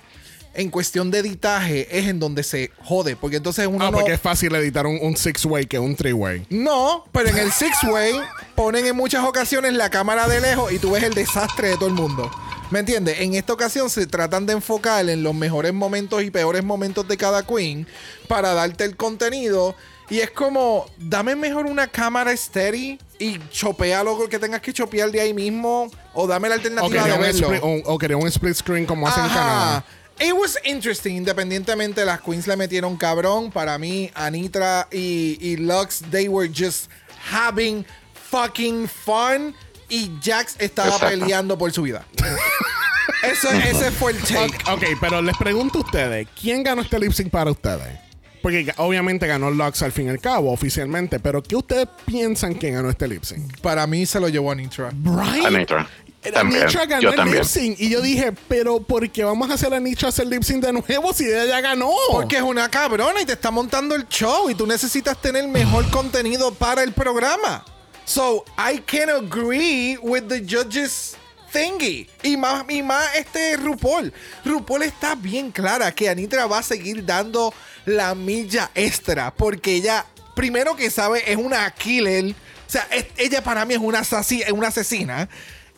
en 0.53 0.71
cuestión 0.71 1.11
de 1.11 1.19
editaje, 1.19 1.87
es 1.99 2.07
en 2.07 2.19
donde 2.19 2.43
se 2.43 2.71
jode. 2.83 3.15
Porque 3.17 3.37
entonces 3.37 3.67
uno 3.67 3.85
Ah, 3.87 3.91
no. 3.91 3.99
porque 3.99 4.15
es 4.15 4.21
fácil 4.21 4.55
editar 4.55 4.87
un, 4.87 4.99
un 5.03 5.17
six-way 5.17 5.67
que 5.67 5.79
un 5.79 5.95
three-way. 5.97 6.47
No, 6.51 7.05
pero 7.13 7.29
en 7.29 7.37
el 7.39 7.53
Six 7.53 7.85
Way 7.85 8.15
ponen 8.55 8.87
en 8.87 8.97
muchas 8.97 9.23
ocasiones 9.25 9.75
la 9.75 9.91
cámara 9.91 10.27
de 10.29 10.41
lejos 10.41 10.73
y 10.73 10.79
tú 10.79 10.91
ves 10.93 11.03
el 11.03 11.13
desastre 11.15 11.69
de 11.69 11.75
todo 11.77 11.89
el 11.89 11.95
mundo. 11.95 12.31
¿Me 12.71 12.81
entiendes? 12.81 13.21
En 13.21 13.35
esta 13.35 13.53
ocasión 13.53 13.89
se 13.89 14.07
tratan 14.07 14.45
de 14.45 14.53
enfocar 14.55 15.09
en 15.09 15.23
los 15.23 15.35
mejores 15.35 15.73
momentos 15.73 16.23
y 16.23 16.31
peores 16.31 16.65
momentos 16.65 17.07
de 17.07 17.17
cada 17.17 17.47
queen 17.47 17.87
para 18.27 18.55
darte 18.55 18.85
el 18.85 18.97
contenido. 18.97 19.77
Y 20.11 20.19
es 20.21 20.31
como, 20.31 20.87
dame 20.99 21.35
mejor 21.37 21.67
una 21.67 21.87
cámara 21.87 22.37
steady 22.37 22.99
y 23.19 23.39
chopea 23.51 24.03
lo 24.05 24.29
que 24.29 24.39
tengas 24.39 24.61
que 24.61 24.73
chopear 24.73 25.11
de 25.11 25.21
ahí 25.21 25.33
mismo. 25.35 25.89
O 26.15 26.27
dame 26.27 26.49
la 26.49 26.57
alternativa 26.57 27.05
de 27.05 27.19
verlo. 27.19 27.51
o- 27.85 27.99
quería 27.99 28.17
un 28.17 28.27
split 28.29 28.55
screen 28.55 28.85
como 28.87 29.07
hacen 29.09 29.25
en. 29.25 29.31
Canadá. 29.31 29.85
It 30.19 30.33
was 30.33 30.59
interesting. 30.65 31.17
Independientemente, 31.17 32.05
las 32.05 32.21
queens 32.21 32.47
le 32.47 32.57
metieron 32.57 32.97
cabrón. 32.97 33.51
Para 33.53 33.79
mí, 33.79 34.11
Anitra 34.15 34.89
y, 34.91 35.39
y 35.41 35.57
Lux, 35.57 36.03
they 36.11 36.27
were 36.29 36.49
just 36.49 36.91
having 37.31 37.85
fucking 38.31 38.89
fun. 38.89 39.55
Y 39.89 40.11
Jax 40.23 40.57
estaba 40.59 40.89
Exacto. 40.89 41.09
peleando 41.09 41.57
por 41.59 41.73
su 41.73 41.83
vida. 41.83 42.05
Eso, 43.23 43.51
ese 43.51 43.91
fue 43.91 44.13
el 44.13 44.19
take. 44.19 44.57
Ok, 44.71 44.85
pero 45.01 45.23
les 45.23 45.37
pregunto 45.37 45.79
a 45.79 45.83
ustedes, 45.83 46.29
¿quién 46.41 46.63
ganó 46.63 46.83
este 46.83 46.99
lip 46.99 47.13
sync 47.13 47.31
para 47.31 47.51
ustedes? 47.51 47.99
Porque 48.43 48.73
obviamente 48.77 49.27
ganó 49.27 49.51
Lux 49.51 49.83
al 49.83 49.91
fin 49.91 50.07
y 50.07 50.11
al 50.11 50.21
cabo, 50.21 50.53
oficialmente, 50.53 51.19
pero 51.19 51.43
¿qué 51.43 51.57
ustedes 51.57 51.89
piensan 52.05 52.55
que 52.55 52.71
ganó 52.71 52.91
este 52.91 53.09
lip 53.09 53.25
sync? 53.25 53.59
Para 53.61 53.87
mí 53.87 54.07
se 54.07 54.21
lo 54.21 54.29
llevó 54.29 54.53
Anitra. 54.53 54.91
Brian. 54.93 55.47
Anitra. 55.47 55.89
También. 56.33 56.63
Anitra 56.63 56.87
ganó 56.87 57.03
Yo 57.03 57.09
el 57.11 57.17
también. 57.17 57.39
lip 57.39 57.47
sync 57.47 57.81
y 57.81 57.89
yo 57.89 58.01
dije, 58.01 58.33
pero 58.49 58.81
¿por 58.81 59.09
qué 59.11 59.25
vamos 59.25 59.51
a 59.51 59.55
hacer 59.55 59.73
a 59.73 59.79
Anitra 59.79 60.09
hacer 60.11 60.27
lip 60.27 60.43
sync 60.43 60.63
de 60.65 60.73
nuevo 60.73 61.13
si 61.13 61.25
ella 61.25 61.47
ya 61.47 61.61
ganó? 61.61 61.91
Porque 62.13 62.37
es 62.37 62.43
una 62.43 62.69
cabrona 62.69 63.21
y 63.21 63.25
te 63.25 63.33
está 63.33 63.51
montando 63.51 63.95
el 63.95 64.07
show 64.09 64.49
y 64.51 64.55
tú 64.55 64.67
necesitas 64.67 65.21
tener 65.21 65.49
mejor 65.49 65.89
contenido 65.91 66.53
para 66.55 66.83
el 66.85 66.93
programa. 66.93 67.65
So, 68.07 68.45
I 68.57 68.79
can 68.87 69.11
agree 69.11 69.99
with 70.01 70.29
the 70.29 70.41
judges 70.41 71.17
thingy. 71.53 72.09
Y 72.23 72.37
más, 72.37 72.65
y 72.69 72.83
más 72.83 73.15
este 73.17 73.57
RuPaul. 73.57 74.13
RuPaul 74.45 74.83
está 74.83 75.15
bien 75.15 75.51
clara 75.51 75.93
que 75.93 76.09
Anitra 76.09 76.47
va 76.47 76.59
a 76.59 76.63
seguir 76.63 77.05
dando 77.05 77.53
la 77.85 78.15
milla 78.15 78.71
extra 78.75 79.35
porque 79.35 79.75
ella, 79.75 80.07
primero 80.35 80.77
que 80.77 80.89
sabe, 80.89 81.31
es 81.31 81.37
una 81.37 81.69
killer. 81.73 82.31
O 82.31 82.71
sea, 82.71 82.87
ella 83.17 83.43
para 83.43 83.65
mí 83.65 83.75
es 83.75 83.81
una, 83.81 84.01
es 84.01 84.53
una 84.53 84.69
asesina. 84.69 85.29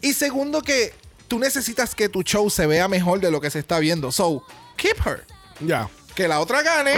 Y 0.01 0.13
segundo 0.13 0.63
que 0.63 0.93
tú 1.29 1.39
necesitas 1.39 1.95
que 1.95 2.09
tu 2.09 2.23
show 2.23 2.49
se 2.51 2.67
vea 2.67 2.89
mejor 2.89 3.21
de 3.21 3.31
lo 3.31 3.41
que 3.41 3.51
se 3.51 3.59
está 3.59 3.79
viendo. 3.79 4.13
So, 4.13 4.43
keep 4.77 4.97
her 5.05 5.25
Ya. 5.61 5.89
Que 6.19 6.27
la 6.27 6.41
otra 6.41 6.63
gane. 6.63 6.95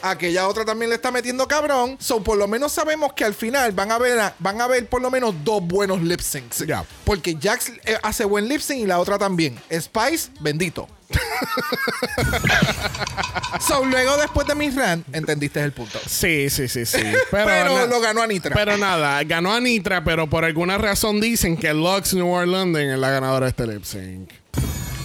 Aquella 0.00 0.48
otra 0.48 0.64
también 0.64 0.88
le 0.88 0.94
está 0.94 1.10
metiendo 1.10 1.46
cabrón. 1.46 1.98
So, 2.00 2.24
por 2.24 2.38
lo 2.38 2.48
menos 2.48 2.72
sabemos 2.72 3.12
que 3.12 3.22
al 3.22 3.34
final 3.34 3.72
van 3.72 3.92
a 3.92 3.98
ver, 3.98 4.32
van 4.38 4.58
a 4.62 4.66
ver 4.66 4.88
por 4.88 5.02
lo 5.02 5.10
menos 5.10 5.34
dos 5.44 5.62
buenos 5.62 6.00
lip 6.00 6.20
syncs. 6.20 6.66
Ya. 6.66 6.82
Porque 7.04 7.36
Jax 7.38 7.72
eh, 7.84 7.98
hace 8.02 8.24
buen 8.24 8.48
lip 8.48 8.62
sync 8.62 8.80
y 8.80 8.86
la 8.86 9.00
otra 9.00 9.18
también. 9.18 9.60
Spice, 9.70 10.30
bendito. 10.40 10.88
so, 13.60 13.84
luego 13.84 14.16
después 14.16 14.46
de 14.46 14.54
mi 14.54 14.70
rant, 14.70 15.06
entendiste 15.14 15.60
el 15.60 15.72
punto. 15.72 15.98
Sí, 16.06 16.48
sí, 16.48 16.68
sí, 16.68 16.86
sí. 16.86 17.02
Pero, 17.30 17.86
lo 17.86 18.00
ganó 18.00 18.22
Anitra. 18.22 18.56
Pero 18.56 18.78
nada, 18.78 19.22
ganó 19.24 19.52
Anitra, 19.52 20.04
pero 20.04 20.30
por 20.30 20.46
alguna 20.46 20.78
razón 20.78 21.20
dicen 21.20 21.58
que 21.58 21.74
Lux 21.74 22.14
New 22.14 22.30
Orleans 22.30 22.78
es 22.78 22.98
la 22.98 23.10
ganadora 23.10 23.44
de 23.44 23.50
este 23.50 23.66
lip 23.66 23.84
sync. 23.84 24.30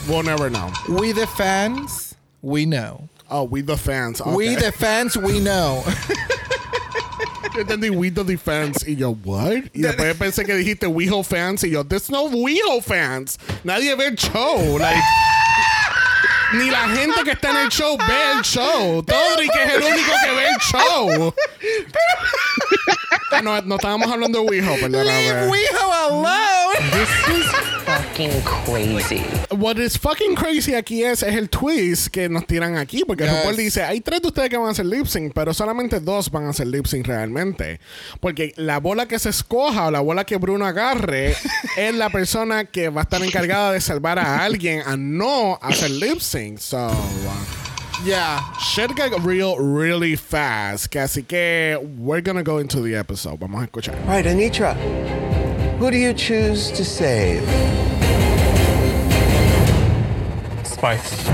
We'll 0.08 0.24
never 0.24 0.50
know. 0.50 0.72
We 0.88 1.14
the 1.14 1.28
fans, 1.28 2.16
we 2.41 2.66
know. 2.66 3.10
Oh, 3.36 3.45
we 3.45 3.61
the 3.61 3.75
fans. 3.75 4.21
We 4.23 4.53
the 4.53 4.71
fans, 4.71 5.17
we 5.17 5.39
know. 5.39 5.84
Yo 7.55 7.63
entendí 7.63 7.89
WeHo 7.89 8.23
Defense 8.23 8.86
y 8.88 8.95
yo, 8.95 9.17
what? 9.23 9.71
Y 9.73 9.81
después 9.81 10.13
pensé 10.15 10.45
que 10.45 10.55
dijiste 10.55 10.86
WeHo 10.86 11.25
fans 11.25 11.63
y 11.63 11.71
yo, 11.71 11.84
there's 11.84 12.11
no 12.11 12.29
WeHo 12.29 12.84
fans. 12.84 13.39
Nadie 13.63 13.95
ve 13.95 14.09
el 14.09 14.15
show. 14.17 14.77
Like, 14.77 15.01
ni 16.53 16.69
la 16.69 16.88
gente 16.89 17.23
que 17.23 17.31
está 17.31 17.49
en 17.49 17.57
el 17.57 17.69
show 17.69 17.97
ve 17.97 18.31
el 18.36 18.43
show. 18.43 19.01
Todrick 19.01 19.51
es 19.55 19.73
el 19.73 19.81
único 19.81 20.11
que 20.23 20.31
ve 20.31 20.47
el 20.49 20.59
show. 20.59 21.34
Ah, 23.31 23.41
no, 23.41 23.59
no 23.61 23.75
estábamos 23.77 24.11
hablando 24.11 24.41
de 24.41 24.45
WeHo, 24.45 24.75
perdóname. 24.79 25.49
This 26.91 27.09
is 27.29 27.47
fucking 27.98 28.41
crazy. 28.44 29.22
What 29.52 29.78
is 29.78 29.98
fucking 29.98 30.36
crazy 30.36 30.74
aquí 30.74 31.04
es, 31.04 31.24
es 31.24 31.36
el 31.36 31.50
twist 31.50 32.08
que 32.10 32.28
nos 32.30 32.46
tiran 32.46 32.78
aquí. 32.78 33.04
Porque 33.06 33.24
Yes. 33.24 33.34
RuPaul 33.34 33.56
dice: 33.58 33.84
hay 33.84 34.02
tres 34.02 34.22
de 34.22 34.28
ustedes 34.28 34.50
que 34.50 34.58
van 34.58 34.68
a 34.68 34.72
hacer 34.72 34.86
lip 34.86 35.06
sync, 35.06 35.34
pero 35.34 35.54
solamente 35.54 36.00
dos 36.00 36.30
van 36.32 36.46
a 36.46 36.50
hacer 36.50 36.68
lip 36.68 36.86
sync 36.86 37.08
realmente. 37.08 37.80
Porque 38.20 38.54
la 38.58 38.80
bola 38.80 39.08
que 39.08 39.20
se 39.20 39.30
escoja 39.30 39.88
o 39.88 39.91
la 39.91 40.00
bola 40.00 40.26
que 40.26 40.38
Bruno 40.38 40.66
agarre 40.66 41.36
es 41.78 41.94
la 41.96 42.10
persona 42.10 42.66
que 42.66 42.89
va 42.89 43.02
a 43.02 43.04
estar 43.04 43.22
encargada 43.24 43.72
de 43.72 43.82
salvar 43.82 44.20
a 44.20 44.44
alguien 44.44 44.82
a 44.86 44.98
no 44.98 45.60
hacer 45.62 45.91
lip 45.91 46.20
sync. 46.20 46.60
So. 46.60 46.88
uh, 46.88 46.91
Yeah. 48.04 48.41
Shit 48.60 48.96
got 48.98 49.24
real 49.24 49.56
really 49.58 50.18
fast. 50.18 50.88
Que 50.88 51.00
así 51.00 51.24
que 51.24 51.78
we're 51.98 52.22
gonna 52.22 52.44
go 52.44 52.60
into 52.60 52.82
the 52.82 52.96
episode. 52.98 53.38
Vamos 53.39 53.62
a 53.62 53.66
escuchar. 53.66 53.96
All 54.08 54.16
right, 54.16 54.26
Anitra, 54.26 54.76
who 55.84 55.91
do 55.91 55.97
you 55.97 56.13
choose 56.13 56.71
to 56.71 56.86
save? 56.86 57.43
Spice. 60.65 61.27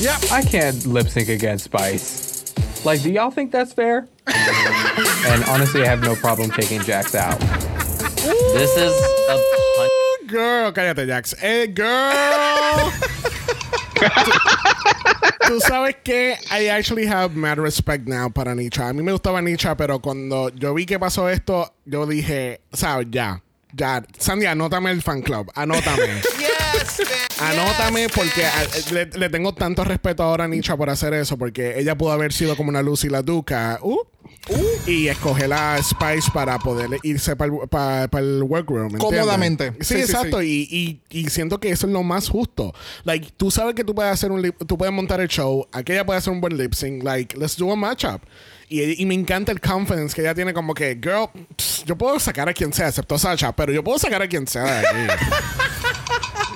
Yep. 0.00 0.32
I 0.32 0.40
can't 0.40 0.86
lip 0.86 1.08
sync 1.08 1.28
against 1.28 1.64
Spice. 1.64 2.54
Like, 2.86 3.02
do 3.02 3.12
y'all 3.12 3.30
think 3.30 3.52
that's 3.52 3.74
fair? 3.74 4.08
and 4.28 5.44
honestly, 5.44 5.82
I 5.82 5.88
have 5.88 6.02
no 6.02 6.16
problem 6.16 6.50
taking 6.50 6.80
Jax 6.84 7.14
out. 7.14 7.38
This 7.38 8.78
is 8.78 8.94
a 9.28 9.36
pun- 9.76 10.26
Girl, 10.26 10.72
cállate, 10.72 11.06
Jax. 11.06 11.34
Eh, 11.42 11.66
girl. 11.66 12.92
tú, 15.50 15.60
sabes 15.60 15.96
que 16.02 16.36
I 16.50 16.68
actually 16.68 17.06
have 17.06 17.34
mad 17.34 17.58
respect 17.58 18.06
now 18.06 18.30
para 18.30 18.54
Nicha. 18.54 18.88
A 18.88 18.92
mí 18.92 19.02
me 19.02 19.12
gustaba 19.12 19.40
Nicha, 19.42 19.76
pero 19.76 20.00
cuando 20.00 20.48
yo 20.50 20.74
vi 20.74 20.86
que 20.86 20.98
pasó 20.98 21.28
esto, 21.28 21.74
yo 21.84 22.06
dije, 22.06 22.60
sabes, 22.72 23.08
ya, 23.10 23.42
ya. 23.72 24.04
Sandy, 24.18 24.46
anótame 24.46 24.90
el 24.90 25.02
fan 25.02 25.22
club. 25.22 25.50
Anótame. 25.54 26.20
Anótame 27.40 28.08
porque 28.14 28.44
a- 28.44 28.92
le, 28.92 29.06
le 29.06 29.28
tengo 29.30 29.54
tanto 29.54 29.82
respeto 29.84 30.22
ahora 30.22 30.44
a 30.44 30.48
Nicha 30.48 30.76
por 30.76 30.90
hacer 30.90 31.14
eso, 31.14 31.36
porque 31.38 31.78
ella 31.78 31.96
pudo 31.96 32.12
haber 32.12 32.32
sido 32.32 32.56
como 32.56 32.68
una 32.68 32.82
Lucy 32.82 33.08
la 33.08 33.22
Duca 33.22 33.78
uh, 33.82 33.98
y 34.86 35.08
escoger 35.08 35.52
a 35.52 35.80
Spice 35.82 36.30
para 36.32 36.58
poder 36.58 36.98
irse 37.02 37.36
para 37.36 38.04
el 38.18 38.42
workroom. 38.42 38.94
¿entiendes? 38.94 39.20
Cómodamente. 39.20 39.72
Sí, 39.80 39.84
Sí, 39.84 39.94
sí, 39.94 40.00
exacto. 40.00 40.42
Y, 40.42 40.68
y- 40.70 41.00
y 41.10 41.28
siento 41.30 41.60
que 41.60 41.70
eso 41.70 41.86
es 41.86 41.92
lo 41.92 42.02
más 42.02 42.28
justo. 42.28 42.74
Like, 43.04 43.28
tú 43.36 43.50
sabes 43.50 43.74
que 43.74 43.84
tú 43.84 43.94
puedes 43.94 44.12
hacer 44.12 44.32
un 44.32 44.50
tú 44.66 44.76
puedes 44.78 44.92
montar 44.94 45.20
el 45.20 45.28
show, 45.28 45.66
aquella 45.72 46.04
puede 46.04 46.18
hacer 46.18 46.32
un 46.32 46.40
buen 46.40 46.56
lip 46.56 46.72
sync. 46.74 47.02
Like, 47.04 47.36
let's 47.38 47.56
do 47.56 47.70
a 47.72 47.76
matchup. 47.76 48.22
Y, 48.68 49.02
y 49.02 49.06
me 49.06 49.14
encanta 49.14 49.50
el 49.52 49.60
confidence 49.60 50.14
que 50.14 50.20
ella 50.22 50.34
tiene 50.34 50.54
como 50.54 50.74
que, 50.74 50.94
girl, 50.94 51.28
pss, 51.56 51.84
yo 51.86 51.96
puedo 51.96 52.18
sacar 52.20 52.48
a 52.48 52.52
quien 52.54 52.72
sea, 52.72 52.88
excepto 52.88 53.18
Sacha, 53.18 53.50
pero 53.54 53.72
yo 53.72 53.82
puedo 53.82 53.98
sacar 53.98 54.22
a 54.22 54.28
quien 54.28 54.46
sea 54.46 54.62
de 54.62 54.86
aquí. 54.86 55.24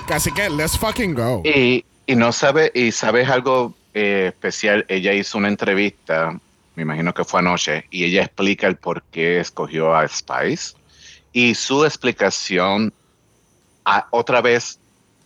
Así 0.13 0.31
que, 0.31 0.49
let's 0.49 0.77
fucking 0.77 1.13
go. 1.13 1.41
Y, 1.43 1.83
y 2.07 2.15
no 2.15 2.31
sabe, 2.31 2.71
y 2.73 2.91
sabes 2.91 3.27
algo 3.29 3.75
eh, 3.93 4.27
especial, 4.33 4.85
ella 4.87 5.13
hizo 5.13 5.37
una 5.37 5.47
entrevista, 5.49 6.39
me 6.75 6.83
imagino 6.83 7.13
que 7.13 7.23
fue 7.23 7.39
anoche, 7.39 7.85
y 7.89 8.05
ella 8.05 8.23
explica 8.23 8.67
el 8.67 8.75
por 8.75 9.03
qué 9.03 9.39
escogió 9.39 9.95
a 9.95 10.07
Spice. 10.07 10.75
Y 11.31 11.55
su 11.55 11.85
explicación, 11.85 12.93
otra 14.11 14.41
vez, 14.41 14.79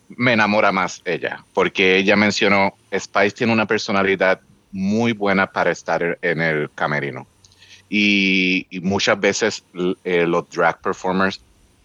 me 0.09 0.33
enamora 0.33 0.71
más 0.71 1.01
ella, 1.05 1.43
porque 1.53 1.97
ella 1.97 2.15
mencionó, 2.15 2.73
Spice 2.91 3.31
tiene 3.31 3.53
una 3.53 3.67
personalidad 3.67 4.41
muy 4.71 5.13
buena 5.13 5.51
para 5.51 5.71
estar 5.71 6.17
en 6.21 6.41
el 6.41 6.69
camerino. 6.71 7.27
Y, 7.89 8.67
muchas 8.83 9.19
veces 9.19 9.63
eh, 10.03 10.25
los 10.27 10.49
drag 10.49 10.79
performers 10.81 11.41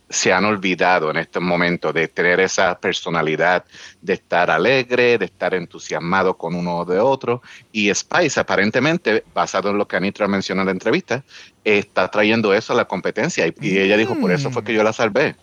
se 0.08 0.32
han 0.32 0.44
olvidado 0.44 1.10
en 1.10 1.16
este 1.16 1.40
momento 1.40 1.92
de 1.92 2.08
tener 2.08 2.40
esa 2.40 2.78
personalidad, 2.78 3.64
de 4.02 4.14
estar 4.14 4.50
alegre, 4.50 5.18
de 5.18 5.24
estar 5.24 5.54
entusiasmado 5.54 6.36
con 6.36 6.54
uno 6.54 6.78
o 6.78 6.84
de 6.84 6.98
otro. 6.98 7.42
Y 7.72 7.92
Spice, 7.94 8.38
aparentemente, 8.38 9.24
basado 9.32 9.70
en 9.70 9.78
lo 9.78 9.88
que 9.88 9.96
Anitra 9.96 10.28
mencionó 10.28 10.62
en 10.62 10.66
la 10.66 10.72
entrevista, 10.72 11.24
está 11.64 12.08
trayendo 12.08 12.52
eso 12.52 12.72
a 12.72 12.76
la 12.76 12.84
competencia. 12.84 13.46
Y, 13.46 13.78
ella 13.78 13.96
dijo, 13.96 14.14
por 14.20 14.30
eso 14.30 14.50
fue 14.50 14.62
que 14.62 14.74
yo 14.74 14.82
la 14.82 14.92
salvé. 14.92 15.36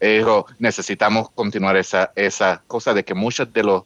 Dijo, 0.00 0.46
necesitamos 0.58 1.30
continuar 1.30 1.76
esa, 1.76 2.12
esa 2.14 2.62
cosa 2.66 2.94
de 2.94 3.04
que 3.04 3.14
muchos 3.14 3.52
de 3.52 3.62
los, 3.62 3.84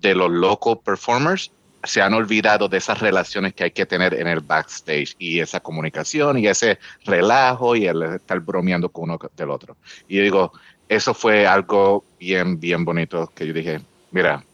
de 0.00 0.14
los 0.14 0.30
local 0.30 0.80
performers 0.84 1.50
se 1.86 2.02
han 2.02 2.12
olvidado 2.14 2.68
de 2.68 2.78
esas 2.78 2.98
relaciones 3.00 3.54
que 3.54 3.64
hay 3.64 3.70
que 3.70 3.86
tener 3.86 4.14
en 4.14 4.26
el 4.28 4.40
backstage 4.40 5.14
y 5.18 5.40
esa 5.40 5.60
comunicación 5.60 6.38
y 6.38 6.46
ese 6.46 6.78
relajo 7.04 7.74
y 7.76 7.86
el 7.86 8.02
estar 8.02 8.40
bromeando 8.40 8.88
con 8.88 9.04
uno 9.04 9.18
del 9.36 9.50
otro. 9.50 9.76
Y 10.08 10.16
yo 10.16 10.22
digo, 10.22 10.52
eso 10.88 11.14
fue 11.14 11.46
algo 11.46 12.04
bien, 12.20 12.60
bien 12.60 12.84
bonito 12.84 13.30
que 13.34 13.46
yo 13.46 13.52
dije, 13.52 13.80
mira, 14.10 14.44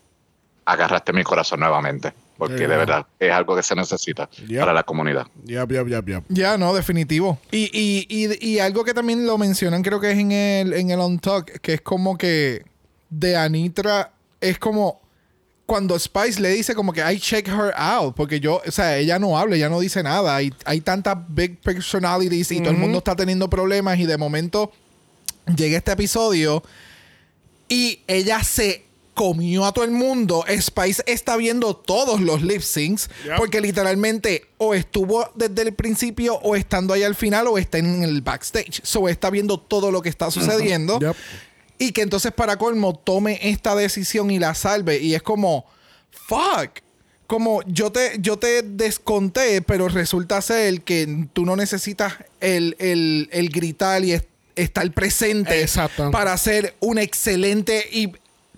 agarraste 0.64 1.12
mi 1.12 1.22
corazón 1.24 1.60
nuevamente, 1.60 2.12
porque 2.38 2.56
Yeah. 2.58 2.68
de 2.68 2.76
verdad 2.76 3.06
es 3.18 3.32
algo 3.32 3.56
que 3.56 3.62
se 3.62 3.74
necesita 3.74 4.28
Yep. 4.46 4.60
para 4.60 4.72
la 4.72 4.82
comunidad. 4.84 5.26
Yep, 5.44 5.70
yep, 5.72 5.88
yep, 5.88 6.06
yep. 6.08 6.24
Ya, 6.28 6.56
no, 6.56 6.72
definitivo. 6.72 7.38
Y, 7.50 7.68
y, 7.72 8.06
y, 8.08 8.48
y 8.54 8.58
algo 8.60 8.84
que 8.84 8.94
también 8.94 9.26
lo 9.26 9.36
mencionan, 9.38 9.82
creo 9.82 10.00
que 10.00 10.12
es 10.12 10.18
en 10.18 10.32
el, 10.32 10.72
en 10.72 10.90
el 10.90 11.00
On 11.00 11.18
Talk, 11.18 11.60
que 11.60 11.74
es 11.74 11.80
como 11.82 12.16
que 12.16 12.62
de 13.10 13.36
Anitra 13.36 14.12
es 14.40 14.58
como 14.58 15.01
cuando 15.72 15.98
Spice 15.98 16.38
le 16.38 16.50
dice 16.50 16.74
como 16.74 16.92
que 16.92 17.00
I 17.00 17.18
check 17.18 17.48
her 17.48 17.72
out, 17.74 18.14
porque 18.14 18.40
yo, 18.40 18.60
o 18.66 18.70
sea, 18.70 18.98
ella 18.98 19.18
no 19.18 19.38
habla, 19.38 19.56
ella 19.56 19.70
no 19.70 19.80
dice 19.80 20.02
nada. 20.02 20.36
Hay, 20.36 20.52
hay 20.66 20.82
tantas 20.82 21.16
big 21.28 21.62
personalities 21.62 22.52
y 22.52 22.58
todo 22.60 22.72
el 22.72 22.76
mundo 22.76 22.98
está 22.98 23.16
teniendo 23.16 23.48
problemas 23.48 23.98
y 23.98 24.04
de 24.04 24.18
momento 24.18 24.70
llega 25.56 25.78
este 25.78 25.92
episodio 25.92 26.62
y 27.70 28.00
ella 28.06 28.44
se 28.44 28.84
comió 29.14 29.64
a 29.64 29.72
todo 29.72 29.86
el 29.86 29.92
mundo. 29.92 30.44
Spice 30.60 31.02
está 31.06 31.38
viendo 31.38 31.74
todos 31.74 32.20
los 32.20 32.42
lip 32.42 32.60
syncs 32.60 33.08
Yep. 33.24 33.36
porque 33.38 33.62
literalmente 33.62 34.48
o 34.58 34.74
estuvo 34.74 35.30
desde 35.34 35.62
el 35.62 35.72
principio 35.72 36.34
o 36.34 36.54
estando 36.54 36.92
ahí 36.92 37.02
al 37.02 37.14
final 37.14 37.46
o 37.46 37.56
está 37.56 37.78
en 37.78 38.02
el 38.02 38.20
backstage. 38.20 38.82
So 38.84 39.08
está 39.08 39.30
viendo 39.30 39.58
todo 39.58 39.90
lo 39.90 40.02
que 40.02 40.10
está 40.10 40.30
sucediendo. 40.30 40.98
Yep. 41.00 41.16
Y 41.82 41.92
que 41.92 42.02
entonces 42.02 42.30
para 42.32 42.56
colmo 42.56 42.94
tome 42.94 43.38
esta 43.42 43.74
decisión 43.74 44.30
y 44.30 44.38
la 44.38 44.54
salve. 44.54 44.98
Y 45.00 45.14
es 45.14 45.22
como, 45.22 45.66
fuck. 46.10 46.78
Como 47.26 47.62
yo 47.66 47.90
te, 47.90 48.12
yo 48.20 48.38
te 48.38 48.62
desconté, 48.62 49.62
pero 49.62 49.88
resulta 49.88 50.40
ser 50.42 50.82
que 50.82 51.26
tú 51.32 51.46
no 51.46 51.56
necesitas 51.56 52.14
el, 52.40 52.76
el- 52.78 53.28
el 53.32 53.48
gritar 53.48 54.04
y 54.04 54.12
es- 54.12 54.24
estar 54.54 54.90
presente 54.92 55.62
Exacto. 55.62 56.10
para 56.10 56.36
ser 56.36 56.74
un 56.80 56.98
excelente 56.98 57.86
y 57.90 58.12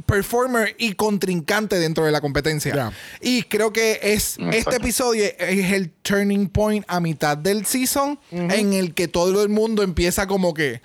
performer 0.07 0.75
y 0.77 0.95
contrincante 0.95 1.79
dentro 1.79 2.05
de 2.05 2.11
la 2.11 2.21
competencia. 2.21 2.93
Y 3.21 3.45
creo 3.45 3.73
que 3.73 4.01
es 4.03 4.37
este 4.39 4.59
Exacto. 4.59 4.77
episodio 4.81 5.25
es 5.39 5.73
el 5.73 5.91
turning 6.03 6.49
point 6.49 6.85
a 6.89 6.99
mitad 6.99 7.39
del 7.39 7.65
season 7.65 8.19
en 8.33 8.73
el 8.73 8.93
que 8.93 9.07
todo 9.07 9.41
el 9.45 9.49
mundo 9.51 9.85
empieza 9.85 10.27
como 10.27 10.53
que 10.53 10.83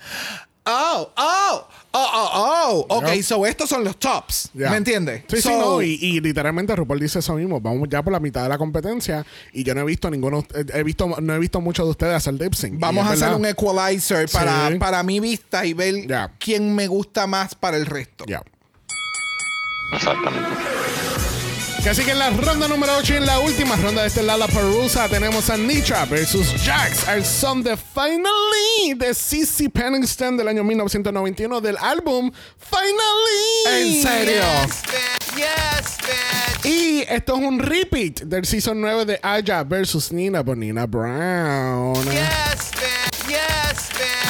Oh, 0.66 1.10
oh, 1.16 1.68
oh, 1.92 2.08
oh, 2.12 2.86
oh. 2.88 2.96
Ok, 2.98 3.22
so 3.22 3.44
estos 3.46 3.68
son 3.68 3.82
los 3.82 3.96
tops. 3.98 4.50
¿Me 4.52 4.76
entiendes? 4.76 5.24
Sí, 5.28 5.40
sí, 5.40 5.48
no. 5.48 5.80
Y, 5.82 5.94
y 6.00 6.20
literalmente 6.20 6.76
RuPaul 6.76 7.00
dice 7.00 7.18
eso 7.20 7.34
mismo. 7.34 7.60
Vamos 7.60 7.88
ya 7.90 8.02
por 8.02 8.12
la 8.12 8.20
mitad 8.20 8.42
de 8.42 8.50
la 8.50 8.58
competencia 8.58 9.24
y 9.52 9.64
yo 9.64 9.74
no 9.74 9.80
he 9.80 9.84
visto 9.84 10.10
ninguno. 10.10 10.44
He 10.74 10.82
visto, 10.82 11.08
no 11.20 11.34
he 11.34 11.38
visto 11.38 11.60
muchos 11.60 11.86
de 11.86 11.90
ustedes 11.90 12.14
hacer 12.14 12.34
lip 12.34 12.52
sync. 12.54 12.78
Vamos 12.78 13.04
a 13.06 13.12
hacer 13.12 13.30
verdad. 13.30 13.36
un 13.38 13.46
equalizer 13.46 14.28
para, 14.30 14.68
Sí. 14.68 14.74
para 14.78 15.02
mi 15.02 15.18
vista 15.18 15.64
y 15.64 15.72
ver 15.72 15.94
quién 16.38 16.74
me 16.74 16.86
gusta 16.86 17.26
más 17.26 17.54
para 17.54 17.76
el 17.78 17.86
resto. 17.86 18.24
Ya. 18.26 18.42
Exactamente. 19.94 20.46
Así 21.88 22.04
que 22.04 22.12
en 22.12 22.18
la 22.20 22.30
ronda 22.30 22.68
número 22.68 22.96
8 22.98 23.14
y 23.14 23.16
en 23.16 23.26
la 23.26 23.40
última 23.40 23.74
ronda 23.74 24.02
de 24.02 24.08
este 24.08 24.22
Lala 24.22 24.46
Perusa 24.46 25.08
tenemos 25.08 25.50
a 25.50 25.56
Nitra 25.56 26.04
versus 26.04 26.54
Jax, 26.62 27.08
el 27.08 27.24
son 27.24 27.64
de 27.64 27.76
Finally 27.76 28.94
de 28.96 29.12
CC 29.12 29.68
Penningston 29.68 30.36
del 30.36 30.46
año 30.46 30.62
1991 30.62 31.60
del 31.60 31.76
álbum 31.78 32.30
Finally. 32.58 33.96
¿En 33.96 34.02
serio? 34.02 34.42
Y 36.64 37.00
esto 37.08 37.36
es 37.36 37.40
un 37.40 37.58
repeat 37.58 38.20
del 38.20 38.44
season 38.44 38.80
9 38.80 39.06
de 39.06 39.20
Aya 39.22 39.64
versus 39.64 40.12
Nina 40.12 40.44
por 40.44 40.56
Nina 40.56 40.86
Brown. 40.86 42.04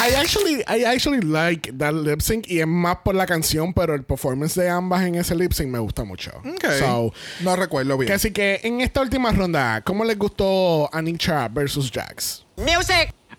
I 0.03 0.15
actually, 0.15 0.63
I 0.67 0.85
actually 0.85 1.21
like 1.21 1.73
that 1.79 1.93
lip 1.93 2.21
sync 2.23 2.47
y 2.49 2.61
es 2.61 2.67
más 2.67 2.97
por 3.05 3.15
la 3.15 3.27
canción, 3.27 3.75
pero 3.75 3.95
el 3.95 4.03
performance 4.03 4.55
de 4.59 4.69
ambas 4.71 5.03
en 5.05 5.15
ese 5.17 5.35
lip 5.35 5.53
sync 5.53 5.69
me 5.69 5.79
gusta 5.79 6.05
mucho. 6.05 6.31
Ok. 6.39 6.65
So, 6.79 7.13
no 7.41 7.55
recuerdo 7.57 7.99
bien. 7.99 8.07
que 8.09 8.15
así 8.15 8.31
que 8.33 8.61
en 8.65 8.81
esta 8.81 9.03
última 9.03 9.31
ronda, 9.33 9.83
¿cómo 9.83 10.05
les 10.05 10.17
gustó 10.19 10.89
Anitra 10.95 11.49
versus 11.49 11.91
Jax? 11.93 12.45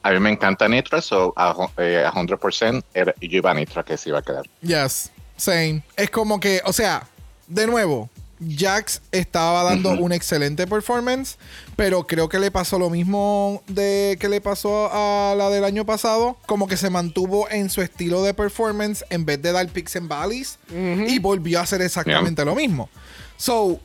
A 0.03 0.11
mí 0.11 0.19
me 0.19 0.31
encanta 0.31 0.67
Nitra, 0.67 1.01
so 1.01 1.33
a, 1.35 1.55
eh, 1.77 2.03
a 2.05 2.11
100% 2.11 2.83
era- 2.93 3.13
yo 3.19 3.37
iba 3.37 3.51
a 3.51 3.53
Nitra 3.53 3.83
que 3.83 3.97
se 3.97 4.09
iba 4.09 4.19
a 4.19 4.21
quedar. 4.21 4.43
Yes, 4.61 5.11
same. 5.37 5.81
Es 5.95 6.09
como 6.11 6.39
que, 6.39 6.61
o 6.65 6.73
sea, 6.73 7.07
de 7.47 7.65
nuevo, 7.67 8.09
Jax 8.47 9.01
estaba 9.11 9.63
dando 9.63 9.91
un 9.91 10.11
excelente 10.11 10.65
performance, 10.65 11.37
pero 11.75 12.07
creo 12.07 12.29
que 12.29 12.39
le 12.39 12.51
pasó 12.51 12.79
lo 12.79 12.89
mismo 12.89 13.63
de 13.67 14.17
que 14.19 14.29
le 14.29 14.41
pasó 14.41 14.89
a 14.91 15.35
la 15.35 15.49
del 15.49 15.63
año 15.63 15.85
pasado, 15.85 16.37
como 16.45 16.67
que 16.67 16.77
se 16.77 16.89
mantuvo 16.89 17.49
en 17.49 17.69
su 17.69 17.81
estilo 17.81 18.23
de 18.23 18.33
performance 18.33 19.05
en 19.09 19.25
vez 19.25 19.41
de 19.41 19.51
dar 19.51 19.67
picks 19.67 19.95
and 19.95 20.09
valleys 20.09 20.57
y 20.69 21.19
volvió 21.19 21.59
a 21.59 21.63
hacer 21.63 21.81
exactamente 21.81 22.43
lo 22.43 22.55
mismo. 22.55 22.89
So, 23.37 23.79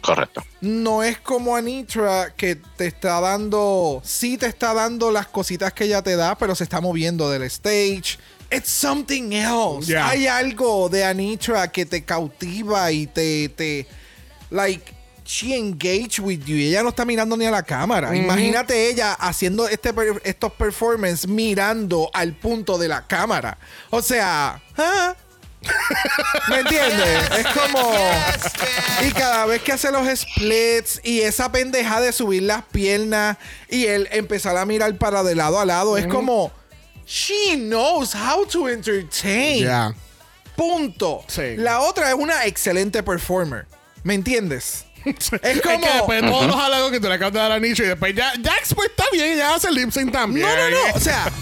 Correcto. 0.00 0.42
no 0.60 1.02
es 1.02 1.18
como 1.18 1.56
Anitra 1.56 2.34
que 2.36 2.56
te 2.56 2.86
está 2.86 3.20
dando, 3.20 4.00
sí 4.04 4.38
te 4.38 4.46
está 4.46 4.74
dando 4.74 5.10
las 5.10 5.26
cositas 5.26 5.72
que 5.72 5.84
ella 5.84 6.02
te 6.02 6.16
da, 6.16 6.36
pero 6.36 6.54
se 6.54 6.64
está 6.64 6.80
moviendo 6.80 7.30
del 7.30 7.42
stage. 7.42 8.18
It's 8.52 8.68
something 8.68 9.32
else. 9.32 9.86
Yeah. 9.86 10.08
Hay 10.08 10.26
algo 10.26 10.88
de 10.88 11.04
Anitra 11.04 11.70
que 11.70 11.86
te 11.86 12.02
cautiva 12.02 12.90
y 12.90 13.06
te, 13.06 13.48
te, 13.50 13.86
like, 14.50 14.94
she 15.24 15.56
engage 15.56 16.18
with 16.20 16.44
you. 16.44 16.56
Y 16.56 16.68
ella 16.68 16.82
no 16.82 16.88
está 16.90 17.04
mirando 17.04 17.36
ni 17.36 17.46
a 17.46 17.50
la 17.50 17.62
cámara. 17.62 18.14
Imagínate 18.16 18.88
ella 18.88 19.12
haciendo 19.14 19.68
este 19.68 19.92
per- 19.92 20.20
estos 20.24 20.52
performances 20.52 21.28
mirando 21.28 22.10
al 22.12 22.34
punto 22.34 22.78
de 22.78 22.88
la 22.88 23.06
cámara. 23.06 23.56
O 23.90 24.02
sea, 24.02 24.60
¿ah? 24.76 25.14
¿Me 26.48 26.60
entiendes? 26.60 27.30
Es 27.38 27.46
como. 27.48 27.92
Y 29.06 29.10
cada 29.12 29.44
vez 29.46 29.60
que 29.62 29.72
hace 29.72 29.90
los 29.92 30.06
splits 30.18 31.00
y 31.04 31.20
esa 31.20 31.52
pendeja 31.52 32.00
de 32.00 32.12
subir 32.12 32.42
las 32.44 32.62
piernas 32.64 33.36
y 33.68 33.84
él 33.84 34.08
empezar 34.10 34.56
a 34.56 34.64
mirar 34.64 34.96
para 34.96 35.22
de 35.22 35.34
lado 35.34 35.60
a 35.60 35.64
lado, 35.66 35.96
es 35.98 36.06
como. 36.06 36.50
She 37.06 37.56
knows 37.56 38.14
how 38.14 38.46
to 38.46 38.68
entertain. 38.68 39.58
Yeah. 39.58 39.94
Punto. 40.56 41.24
Sí. 41.26 41.56
La 41.56 41.80
otra 41.80 42.08
es 42.08 42.14
una 42.14 42.46
excelente 42.46 43.02
performer. 43.02 43.66
¿Me 44.02 44.14
entiendes? 44.14 44.84
Es 45.04 45.32
Es 45.42 45.62
como. 45.62 45.80
que 45.80 45.92
después 45.92 46.22
de 46.22 46.28
todos 46.28 46.46
los 46.46 46.56
halagos 46.56 46.90
que 46.90 47.00
te 47.00 47.08
le 47.08 47.14
acabas 47.14 47.32
de 47.32 47.38
dar 47.38 47.52
a 47.52 47.58
Nicho 47.58 47.82
y 47.82 47.86
después 47.86 48.14
ya, 48.14 48.32
Jax 48.42 48.74
pues 48.74 48.90
está 48.90 49.04
bien, 49.12 49.38
ya 49.38 49.54
hace 49.54 49.70
lip 49.72 49.90
sync 49.90 50.12
también. 50.12 50.46
No, 50.46 50.54
no, 50.54 50.70
no. 50.70 50.94
O 50.94 51.00
sea, 51.00 51.32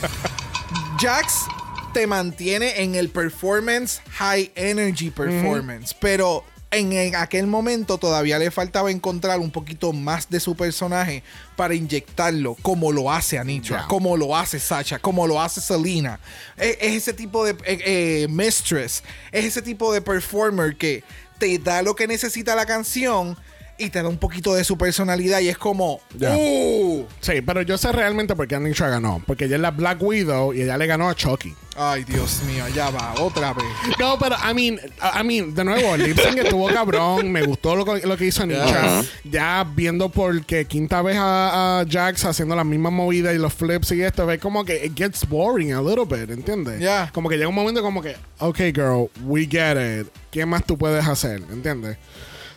Jax 1.01 1.47
te 1.93 2.07
mantiene 2.07 2.83
en 2.83 2.95
el 2.95 3.09
performance, 3.09 4.01
high 4.13 4.53
energy 4.55 5.11
performance. 5.11 5.95
Pero 5.99 6.45
en, 6.71 6.93
en 6.93 7.17
aquel 7.17 7.47
momento 7.47 7.99
todavía 7.99 8.39
le 8.39 8.51
faltaba 8.51 8.91
encontrar 8.91 9.41
un 9.41 9.51
poquito 9.51 9.93
más 9.93 10.29
de 10.29 10.39
su 10.39 10.55
personaje 10.55 11.23
para 11.57 11.75
inyectarlo, 11.75 12.57
como 12.63 12.93
lo 12.93 13.11
hace 13.11 13.39
Anitra, 13.39 13.87
como 13.89 14.17
lo 14.17 14.37
hace 14.37 14.61
Sacha, 14.61 14.99
como 14.99 15.27
lo 15.27 15.41
hace 15.41 15.61
Selena. 15.61 16.21
Es, 16.57 16.77
es 16.81 16.95
ese 16.95 17.13
tipo 17.15 17.45
de 17.45 17.53
eh, 17.65 17.81
eh, 17.85 18.27
mistress, 18.29 19.03
es 19.33 19.45
ese 19.47 19.63
tipo 19.63 19.93
de 19.93 20.01
performer 20.01 20.77
que 20.77 21.03
te 21.39 21.59
da 21.59 21.83
lo 21.83 21.95
que 21.95 22.07
necesita 22.07 22.55
la 22.55 22.67
canción. 22.67 23.37
Y 23.81 23.91
te 23.91 24.03
da 24.03 24.09
un 24.09 24.19
poquito 24.19 24.55
de 24.55 24.65
su 24.65 24.77
personalidad 24.77 25.39
y 25.41 25.49
es 25.49 25.57
como, 25.57 26.01
Ya. 26.17 26.37
¡Uh! 26.37 27.07
Sí, 27.21 27.35
pero 27.47 27.63
yo 27.63 27.79
sé 27.79 27.93
realmente 27.93 28.35
por 28.35 28.49
qué 28.49 28.57
Anitra 28.57 28.89
ganó. 28.89 29.23
Porque 29.27 29.45
ella 29.45 29.55
es 29.57 29.63
la 29.63 29.71
Black 29.71 30.03
Widow 30.03 30.53
y 30.53 30.63
ella 30.63 30.77
le 30.77 30.87
ganó 30.87 31.09
a 31.09 31.15
Chucky. 31.15 31.55
Ay, 31.77 32.03
Dios 32.03 32.43
mío, 32.43 32.65
ya 32.75 32.91
va, 32.91 33.15
otra 33.21 33.53
vez. 33.53 33.65
No, 34.01 34.19
pero 34.19 34.35
I 34.35 34.53
mean, 34.53 34.81
I 35.01 35.23
mean, 35.25 35.55
de 35.55 35.63
nuevo, 35.65 35.95
el 35.95 36.03
lip 36.03 36.19
sync 36.19 36.39
estuvo 36.39 36.67
cabrón. 36.67 37.31
Me 37.31 37.43
gustó 37.45 37.77
lo, 37.77 37.85
que- 37.85 38.05
lo 38.05 38.17
que 38.17 38.27
hizo 38.27 38.45
Nisha. 38.45 39.03
Ya 39.23 39.65
viendo 39.77 40.09
por 40.09 40.45
que 40.45 40.65
quinta 40.65 41.01
vez 41.03 41.17
a, 41.17 41.79
a 41.81 41.85
Jax 41.89 42.25
haciendo 42.25 42.57
la 42.57 42.65
misma 42.65 42.91
movida 42.91 43.33
y 43.33 43.39
los 43.39 43.55
flips 43.55 43.93
y 43.93 44.03
esto, 44.03 44.27
ve 44.27 44.41
como 44.41 44.65
que 44.65 44.85
it 44.87 44.95
gets 44.99 45.29
boring 45.29 45.73
a 45.73 45.81
little 45.81 46.05
bit, 46.05 46.29
¿entiendes? 46.31 46.81
Ya. 46.81 47.11
Como 47.15 47.29
que 47.29 47.37
llega 47.37 47.49
un 47.49 47.55
momento 47.55 47.81
como 47.81 48.03
que, 48.03 48.17
ok, 48.41 48.59
girl, 48.75 49.09
we 49.23 49.47
get 49.49 49.77
it. 50.01 50.09
¿Qué 50.33 50.45
más 50.45 50.65
tú 50.67 50.77
puedes 50.77 51.07
hacer? 51.07 51.43
¿Entiendes? 51.53 51.97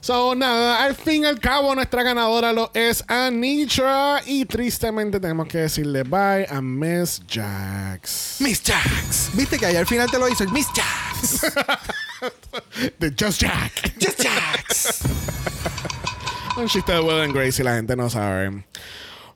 So, 0.01 0.33
nada, 0.33 0.83
al 0.83 0.95
fin 0.95 1.23
y 1.23 1.25
al 1.27 1.39
cabo, 1.39 1.75
nuestra 1.75 2.01
ganadora 2.01 2.51
lo 2.51 2.71
es 2.73 3.03
Anitra. 3.07 4.19
Y 4.25 4.45
tristemente 4.45 5.19
tenemos 5.19 5.47
que 5.47 5.59
decirle 5.59 6.01
bye 6.01 6.47
a 6.49 6.59
Miss 6.59 7.21
Jax. 7.29 8.37
Miss 8.39 8.63
Jax. 8.63 9.29
Viste 9.33 9.59
que 9.59 9.67
ahí 9.67 9.75
al 9.75 9.85
final 9.85 10.09
te 10.09 10.17
lo 10.17 10.27
hizo 10.27 10.43
el 10.43 10.49
Miss 10.49 10.65
Jax. 10.73 11.41
De 12.99 13.13
Just 13.17 13.41
Jack. 13.41 13.93
Just 14.01 14.23
Jax. 14.23 15.01
Un 16.57 16.67
chiste 16.67 16.91
de 16.91 16.99
Will 16.99 17.21
and 17.21 17.33
Grace 17.33 17.61
y 17.61 17.63
la 17.63 17.75
gente 17.75 17.95
no 17.95 18.09
sabe. 18.09 18.65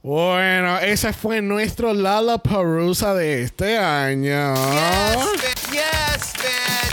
Bueno, 0.01 0.79
ese 0.79 1.13
fue 1.13 1.41
nuestro 1.41 1.93
Lollapalooza 1.93 3.13
de 3.13 3.43
este 3.43 3.77
año. 3.77 4.53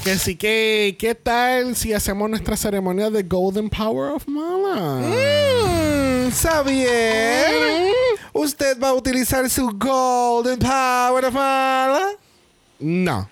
Que 0.02 0.18
sí 0.18 0.34
que, 0.34 0.96
¿qué 0.98 1.14
tal 1.14 1.76
si 1.76 1.92
hacemos 1.92 2.28
nuestra 2.28 2.56
ceremonia 2.56 3.08
de 3.08 3.22
Golden 3.22 3.70
Power 3.70 4.14
of 4.14 4.26
Mala? 4.26 5.00
Mm, 5.00 6.32
¿Sabía? 6.32 7.86
¿Usted 8.32 8.80
va 8.82 8.88
a 8.88 8.94
utilizar 8.94 9.48
su 9.48 9.70
Golden 9.70 10.58
Power 10.58 11.26
of 11.26 11.34
Mala? 11.34 12.10
No. 12.80 13.28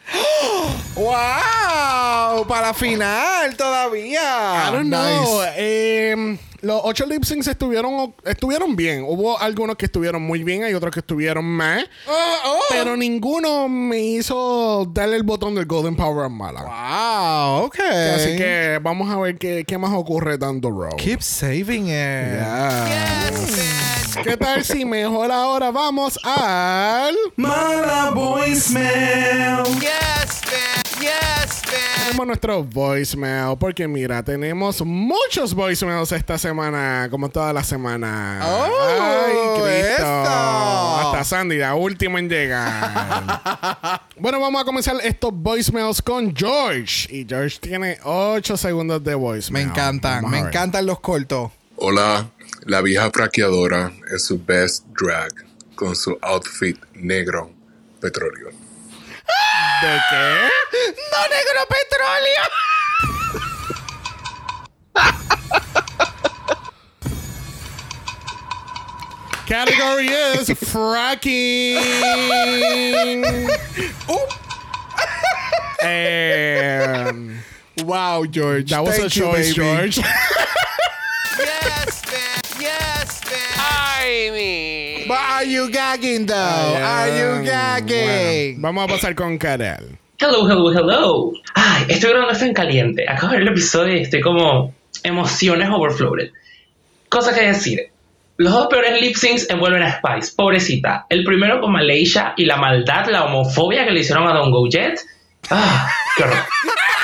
¡Wow! 0.94 2.46
Para 2.46 2.72
final 2.72 3.56
todavía. 3.56 4.68
I 4.68 4.72
don't 4.72 4.86
know. 4.88 5.40
Nice. 5.40 5.54
Eh, 5.56 6.38
los 6.62 6.80
ocho 6.84 7.06
lip 7.06 7.24
syncs 7.24 7.46
estuvieron, 7.46 8.14
estuvieron 8.24 8.76
bien. 8.76 9.04
Hubo 9.06 9.38
algunos 9.38 9.76
que 9.76 9.86
estuvieron 9.86 10.22
muy 10.22 10.42
bien, 10.42 10.64
hay 10.64 10.74
otros 10.74 10.92
que 10.92 11.00
estuvieron 11.00 11.44
mal. 11.44 11.88
Oh, 12.06 12.34
oh. 12.46 12.58
Pero 12.70 12.96
ninguno 12.96 13.68
me 13.68 13.98
hizo 13.98 14.86
darle 14.92 15.16
el 15.16 15.22
botón 15.22 15.54
del 15.54 15.66
Golden 15.66 15.96
Power 15.96 16.26
of 16.26 16.32
Mala. 16.32 16.62
Wow, 16.62 17.64
ok. 17.66 17.78
Así 18.14 18.36
que 18.36 18.78
vamos 18.82 19.10
a 19.10 19.18
ver 19.18 19.38
qué, 19.38 19.64
qué 19.66 19.78
más 19.78 19.92
ocurre 19.92 20.38
dando 20.38 20.70
Row. 20.70 20.96
Keep 20.96 21.22
saving 21.22 21.88
it. 21.88 22.40
¿Qué 24.22 24.36
tal 24.36 24.64
si 24.64 24.84
mejor 24.84 25.30
ahora 25.30 25.70
vamos 25.70 26.18
al 26.24 27.16
Mala 27.36 28.10
voicemail. 28.10 29.62
Tenemos 32.04 32.26
nuestro 32.26 32.62
voicemail 32.64 33.56
porque 33.58 33.86
mira 33.88 34.22
tenemos 34.22 34.82
muchos 34.84 35.54
voicemails 35.54 36.12
esta 36.12 36.36
semana 36.38 37.08
como 37.10 37.28
toda 37.30 37.52
la 37.52 37.64
semana 37.64 38.40
Oh, 38.42 38.66
ay 38.66 39.32
Cristo 39.62 39.68
esto. 39.96 41.08
hasta 41.08 41.24
Sandy 41.24 41.56
la 41.56 41.74
última 41.74 42.18
en 42.18 42.28
llegar 42.28 44.02
bueno 44.18 44.40
vamos 44.40 44.60
a 44.62 44.64
comenzar 44.64 44.96
estos 45.02 45.30
voicemails 45.32 46.02
con 46.02 46.34
George 46.36 47.08
y 47.14 47.24
George 47.26 47.58
tiene 47.60 47.98
8 48.04 48.56
segundos 48.56 49.02
de 49.02 49.10
Me 49.12 49.14
voicemail 49.16 49.68
encantan, 49.68 50.28
me 50.28 50.38
a 50.38 50.42
ver. 50.42 50.48
encantan 50.50 50.86
los 50.86 51.00
cortos. 51.00 51.50
Hola, 51.76 52.28
la 52.66 52.82
vieja 52.82 53.10
fraqueadora 53.10 53.90
en 54.12 54.18
su 54.20 54.38
best 54.44 54.84
drag 55.00 55.32
con 55.74 55.96
su 55.96 56.18
outfit 56.20 56.76
negro 56.94 57.50
petróleo. 58.00 58.50
¿De 59.82 60.00
qué? 60.10 60.48
¡No 61.12 61.28
negro 61.28 61.66
petróleo! 61.68 62.44
Category 69.46 70.08
is 70.08 70.48
fracking. 70.70 71.76
And 75.82 77.40
Wow, 77.84 78.24
George. 78.26 78.70
that 78.70 78.84
was 78.84 78.96
a 78.98 79.00
Thank 79.02 79.16
you, 79.16 79.22
choice, 79.22 79.46
baby. 79.48 79.54
George. 79.54 80.00
But 85.10 85.18
are 85.18 85.44
you 85.44 85.68
gagging 85.72 86.26
though? 86.26 86.36
Are 86.36 87.10
you 87.10 87.42
gagging? 87.42 88.60
Bueno, 88.60 88.78
vamos 88.78 88.84
a 88.84 88.94
pasar 88.94 89.16
con 89.16 89.38
Karel. 89.38 89.98
Hello, 90.20 90.46
hello, 90.46 90.70
hello. 90.70 91.32
Ay, 91.56 91.86
estoy 91.88 92.10
grabando 92.10 92.32
esto 92.32 92.44
en 92.44 92.54
caliente. 92.54 93.04
Acabo 93.08 93.32
de 93.32 93.38
ver 93.38 93.48
el 93.48 93.52
episodio 93.52 93.96
y 93.96 94.02
estoy 94.02 94.20
como 94.20 94.72
emociones 95.02 95.68
overflowed. 95.68 96.30
Cosa 97.08 97.34
que 97.34 97.44
decir. 97.44 97.90
Los 98.36 98.52
dos 98.52 98.68
peores 98.68 99.02
lip 99.02 99.16
syncs 99.16 99.50
envuelven 99.50 99.82
a 99.82 99.98
Spice, 99.98 100.32
pobrecita. 100.36 101.06
El 101.08 101.24
primero 101.24 101.60
con 101.60 101.72
Malaysia 101.72 102.32
y 102.36 102.44
la 102.44 102.54
maldad, 102.54 103.08
la 103.08 103.24
homofobia 103.24 103.84
que 103.84 103.90
le 103.90 104.02
hicieron 104.02 104.28
a 104.28 104.32
Don 104.32 104.52
Go 104.52 104.68
Jet. 104.68 105.00
Ah, 105.50 105.90
qué 106.16 106.22
horror. 106.22 106.38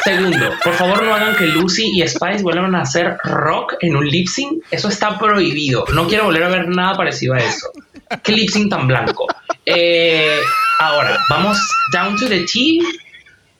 Segundo, 0.04 0.52
por 0.62 0.74
favor 0.74 1.02
no 1.02 1.12
hagan 1.12 1.34
que 1.34 1.46
Lucy 1.46 1.90
y 1.92 2.06
Spice 2.06 2.44
vuelvan 2.44 2.76
a 2.76 2.82
hacer 2.82 3.16
rock 3.24 3.74
en 3.80 3.96
un 3.96 4.06
lip 4.06 4.28
sync. 4.28 4.62
Eso 4.70 4.88
está 4.88 5.18
prohibido. 5.18 5.84
No 5.92 6.06
quiero 6.06 6.26
volver 6.26 6.44
a 6.44 6.48
ver 6.48 6.68
nada 6.68 6.94
parecido 6.94 7.34
a 7.34 7.38
eso. 7.38 7.72
¿Qué 8.22 8.32
lip 8.32 8.50
sync 8.50 8.70
tan 8.70 8.86
blanco? 8.86 9.26
Eh, 9.64 10.40
Ahora, 10.78 11.18
vamos 11.30 11.58
down 11.92 12.16
to 12.16 12.28
the 12.28 12.44
T, 12.44 12.80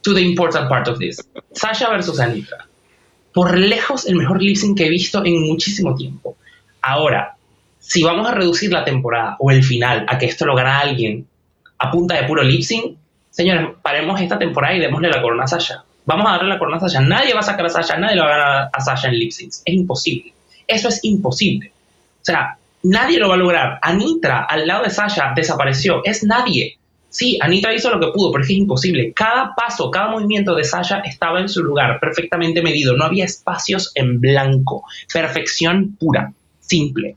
to 0.02 0.12
the 0.12 0.20
important 0.20 0.68
part 0.68 0.86
of 0.89 0.98
this. 0.98 1.16
Sasha 1.52 1.89
versus 1.89 2.20
Anitra. 2.20 2.66
Por 3.32 3.56
lejos 3.56 4.06
el 4.06 4.16
mejor 4.16 4.43
lip 4.43 4.56
sync 4.56 4.77
que 4.77 4.86
he 4.86 4.90
visto 4.90 5.24
en 5.24 5.40
muchísimo 5.47 5.94
tiempo. 5.94 6.36
Ahora, 6.82 7.36
si 7.78 8.02
vamos 8.02 8.28
a 8.28 8.32
reducir 8.32 8.70
la 8.70 8.85
temporada 8.85 9.36
o 9.39 9.51
el 9.51 9.64
final 9.64 10.05
a 10.09 10.18
que 10.18 10.27
esto 10.27 10.44
lo 10.44 10.55
gana 10.55 10.81
alguien 10.81 11.27
a 11.78 11.90
punta 11.90 12.14
de 12.16 12.24
puro 12.24 12.43
lip 12.43 12.62
sync, 12.62 12.97
señores, 13.31 13.68
paremos 13.82 14.20
esta 14.20 14.39
temporada 14.39 14.74
y 14.74 14.81
démosle 14.81 15.09
la 15.09 15.23
corona 15.23 15.44
a 15.44 15.48
Sasha. 15.48 15.85
Vamos 16.05 16.27
a 16.28 16.32
darle 16.32 16.51
la 16.51 16.59
corona 16.59 16.77
a 16.77 16.81
Sasha. 16.81 17.01
Nadie 17.01 17.32
va 17.32 17.40
a 17.40 17.44
sacar 17.44 17.64
a 17.64 17.70
Sasha, 17.70 17.97
nadie 17.97 18.16
le 18.16 18.23
va 18.23 18.27
a 18.27 18.39
ganar 18.39 18.70
a 18.73 18.81
Sasha 18.81 19.09
en 19.09 19.18
lip 19.18 19.31
syncs. 19.32 19.62
Es 19.64 19.74
imposible. 19.74 20.32
Eso 20.66 20.89
es 20.89 21.01
imposible. 21.05 21.73
O 22.20 22.24
sea, 22.24 22.59
nadie 22.86 23.18
lo 23.18 23.28
va 23.28 23.34
a 23.34 23.38
lograr. 23.38 23.78
Anitra 23.82 24.44
al 24.44 24.66
lado 24.66 24.84
de 24.84 24.90
Sasha 24.90 25.32
desapareció. 25.34 26.02
Es 26.04 26.24
nadie. 26.24 26.78
Sí, 27.08 27.38
Anitra 27.40 27.74
hizo 27.74 27.90
lo 27.90 28.00
que 28.00 28.12
pudo, 28.12 28.30
pero 28.30 28.42
es 28.42 28.48
que 28.48 28.54
es 28.54 28.60
imposible. 28.60 29.12
Cada 29.14 29.54
paso, 29.54 29.90
cada 29.90 30.10
movimiento 30.10 30.54
de 30.54 30.64
Sasha 30.64 31.00
estaba 31.00 31.40
en 31.40 31.48
su 31.48 31.62
lugar, 31.62 31.98
perfectamente 32.00 32.62
medido. 32.62 32.96
No 32.96 33.04
había 33.04 33.24
espacios 33.24 33.92
en 33.94 34.20
blanco. 34.20 34.84
Perfección 35.12 35.96
pura, 35.98 36.32
simple. 36.60 37.16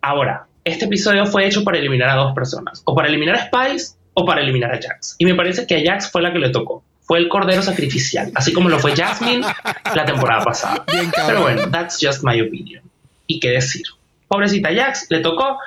Ahora, 0.00 0.46
este 0.64 0.86
episodio 0.86 1.26
fue 1.26 1.46
hecho 1.46 1.62
para 1.62 1.78
eliminar 1.78 2.08
a 2.10 2.14
dos 2.14 2.34
personas. 2.34 2.82
O 2.84 2.94
para 2.94 3.08
eliminar 3.08 3.36
a 3.36 3.46
Spice 3.46 3.94
o 4.14 4.24
para 4.24 4.40
eliminar 4.40 4.72
a 4.72 4.80
Jax. 4.80 5.16
Y 5.18 5.24
me 5.24 5.34
parece 5.34 5.66
que 5.66 5.76
a 5.76 5.82
Jax 5.84 6.10
fue 6.10 6.22
la 6.22 6.32
que 6.32 6.38
le 6.38 6.50
tocó. 6.50 6.82
Fue 7.02 7.18
el 7.18 7.28
cordero 7.28 7.60
sacrificial, 7.60 8.32
así 8.34 8.52
como 8.52 8.70
lo 8.70 8.78
fue 8.78 8.96
Jasmine 8.96 9.46
la 9.94 10.04
temporada 10.06 10.42
pasada. 10.42 10.84
Pero 11.26 11.42
bueno, 11.42 11.70
that's 11.70 11.98
just 12.00 12.24
my 12.24 12.40
opinion. 12.40 12.82
¿Y 13.26 13.40
qué 13.40 13.50
decir? 13.50 13.84
Pobrecita 14.28 14.72
Jax, 14.72 15.06
le 15.10 15.20
tocó. 15.20 15.58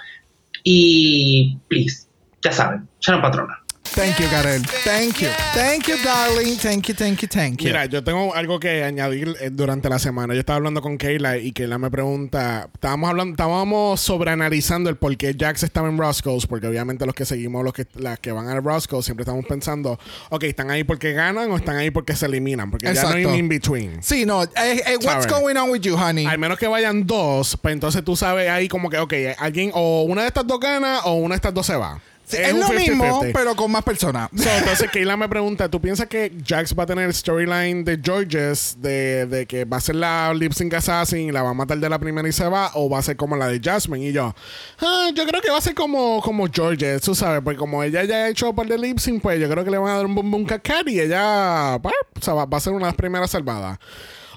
Y, 0.64 1.58
please, 1.68 2.08
ya 2.42 2.52
saben, 2.52 2.88
Sharon 3.00 3.22
Patrona. 3.22 3.64
Thank 3.98 4.20
you, 4.20 4.28
Karel. 4.30 4.62
Thank 4.84 5.22
you. 5.22 5.30
Thank 5.56 5.88
you, 5.88 5.96
darling. 6.04 6.56
Thank 6.58 6.88
you, 6.88 6.94
thank 6.94 7.20
you, 7.24 7.28
thank 7.28 7.62
you. 7.62 7.66
Mira, 7.66 7.86
yo 7.88 8.04
tengo 8.04 8.32
algo 8.36 8.60
que 8.60 8.84
añadir 8.84 9.36
eh, 9.42 9.50
durante 9.52 9.90
la 9.90 9.98
semana. 9.98 10.36
Yo 10.36 10.40
estaba 10.42 10.58
hablando 10.58 10.84
con 10.84 10.98
Kayla 10.98 11.40
y 11.40 11.52
Kayla 11.52 11.80
me 11.80 11.90
pregunta, 11.90 12.70
estábamos 12.72 13.10
hablando, 13.10 13.32
estábamos 13.32 14.00
sobreanalizando 14.00 14.92
el 14.92 14.98
por 14.98 15.18
qué 15.18 15.36
Jax 15.36 15.64
estaba 15.64 15.90
en 15.90 15.98
Roscoe's, 15.98 16.46
porque 16.46 16.68
obviamente 16.68 17.08
los 17.08 17.16
que 17.16 17.26
seguimos, 17.26 17.64
los 17.64 17.74
que, 17.74 17.88
las 17.96 18.20
que 18.20 18.32
van 18.32 18.48
a 18.48 18.60
Roscoe's, 18.60 19.04
siempre 19.04 19.24
estamos 19.24 19.44
pensando, 19.48 19.98
ok, 20.30 20.44
¿están 20.44 20.70
ahí 20.70 20.84
porque 20.84 21.14
ganan 21.14 21.50
o 21.50 21.58
están 21.58 21.78
ahí 21.78 21.90
porque 21.90 22.16
se 22.16 22.28
eliminan? 22.28 22.70
Porque 22.70 22.86
ya 22.86 22.94
no 22.94 23.00
hay 23.00 23.24
Exacto. 23.24 23.30
un 23.30 23.36
in-between. 23.36 24.04
Sí, 24.04 24.28
no. 24.28 24.44
eh, 24.44 24.50
eh, 24.56 24.84
what's 24.98 25.26
¿Sabes? 25.26 25.28
going 25.28 25.56
on 25.56 25.72
with 25.72 25.82
you, 25.82 25.96
honey? 25.98 26.28
Al 26.28 26.38
menos 26.38 26.60
que 26.60 26.68
vayan 26.68 27.08
dos, 27.08 27.58
pues 27.60 27.74
entonces 27.74 28.04
tú 28.04 28.16
sabes 28.16 28.48
ahí 28.48 28.68
como 28.68 28.92
que, 28.92 29.00
ok, 29.00 29.14
alguien 29.40 29.72
o 29.74 30.04
una 30.04 30.22
de 30.22 30.28
estas 30.28 30.46
dos 30.46 30.60
gana 30.60 31.00
o 31.06 31.16
una 31.16 31.34
de 31.34 31.38
estas 31.38 31.54
dos 31.56 31.66
se 31.66 31.76
va. 31.76 32.00
Sí, 32.28 32.38
es 32.38 32.54
lo 32.54 32.70
mismo, 32.70 33.22
50-50. 33.24 33.32
pero 33.34 33.56
con 33.56 33.72
más 33.72 33.84
personas. 33.84 34.30
So, 34.38 34.50
entonces 34.50 34.90
Kayla 34.92 35.16
me 35.16 35.30
pregunta, 35.30 35.70
¿tú 35.70 35.80
piensas 35.80 36.08
que 36.08 36.32
Jax 36.46 36.78
va 36.78 36.84
a 36.84 36.86
tener 36.86 37.06
el 37.06 37.14
storyline 37.14 37.86
de 37.86 38.00
Georges 38.04 38.76
de, 38.80 39.26
de 39.26 39.46
que 39.46 39.64
va 39.64 39.78
a 39.78 39.82
ser 39.82 39.96
la 39.96 40.34
lip 40.34 40.52
sync 40.52 40.74
assassin 40.74 41.30
y 41.30 41.32
la 41.32 41.42
va 41.42 41.52
a 41.52 41.54
matar 41.54 41.78
de 41.78 41.90
la 41.90 41.98
primera 42.00 42.28
y 42.28 42.34
se 42.34 42.48
va? 42.48 42.72
¿O 42.74 42.90
va 42.90 43.00
a 43.00 43.02
ser 43.02 43.16
como 43.16 43.38
la 43.38 43.48
de 43.48 43.62
Jasmine? 43.64 44.10
Y 44.10 44.12
yo, 44.12 44.36
ah, 44.80 45.10
yo 45.14 45.26
creo 45.26 45.42
que 45.42 45.50
va 45.50 45.58
a 45.58 45.62
ser 45.62 45.74
como, 45.74 46.22
como 46.22 46.48
Georges, 46.52 47.02
tú 47.02 47.16
sabes, 47.16 47.42
porque 47.42 47.58
como 47.58 47.82
ella 47.82 48.04
ya 48.04 48.16
ha 48.16 48.30
hecho 48.30 48.50
un 48.50 48.56
par 48.56 48.68
de 48.68 48.78
lip 48.78 49.00
sync, 49.00 49.22
pues 49.22 49.40
yo 49.40 49.50
creo 49.50 49.64
que 49.64 49.72
le 49.72 49.78
van 49.78 49.92
a 49.92 49.98
dar 49.98 50.06
un 50.06 50.16
boom 50.16 50.30
boom 50.30 50.46
cacat 50.46 50.88
y 50.90 51.00
ella 51.00 51.78
bah, 51.78 51.92
o 52.20 52.22
sea, 52.22 52.34
va, 52.34 52.46
va 52.46 52.58
a 52.58 52.62
ser 52.62 52.74
una 52.74 52.88
de 52.88 52.92
las 52.92 52.98
primeras 52.98 53.32
salvadas. 53.32 53.80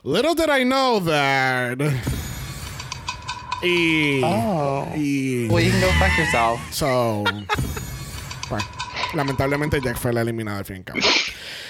Little 0.05 0.35
did 0.35 0.49
I 0.49 0.65
know 0.65 1.01
that. 1.01 2.30
Y. 3.63 4.21
y 4.97 5.49
Well, 5.49 5.65
you 5.65 5.71
can 5.71 5.81
go 5.81 5.89
fuck 5.99 6.17
yourself. 6.19 6.61
So, 6.71 7.25
pues, 8.49 8.65
lamentablemente 9.15 9.81
Jack 9.81 9.99
fue 9.99 10.13
la 10.13 10.23
eliminada 10.23 10.59
al 10.59 10.65
fin 10.65 10.77
y 10.77 10.79
al 10.79 10.85
cabo. 10.85 11.01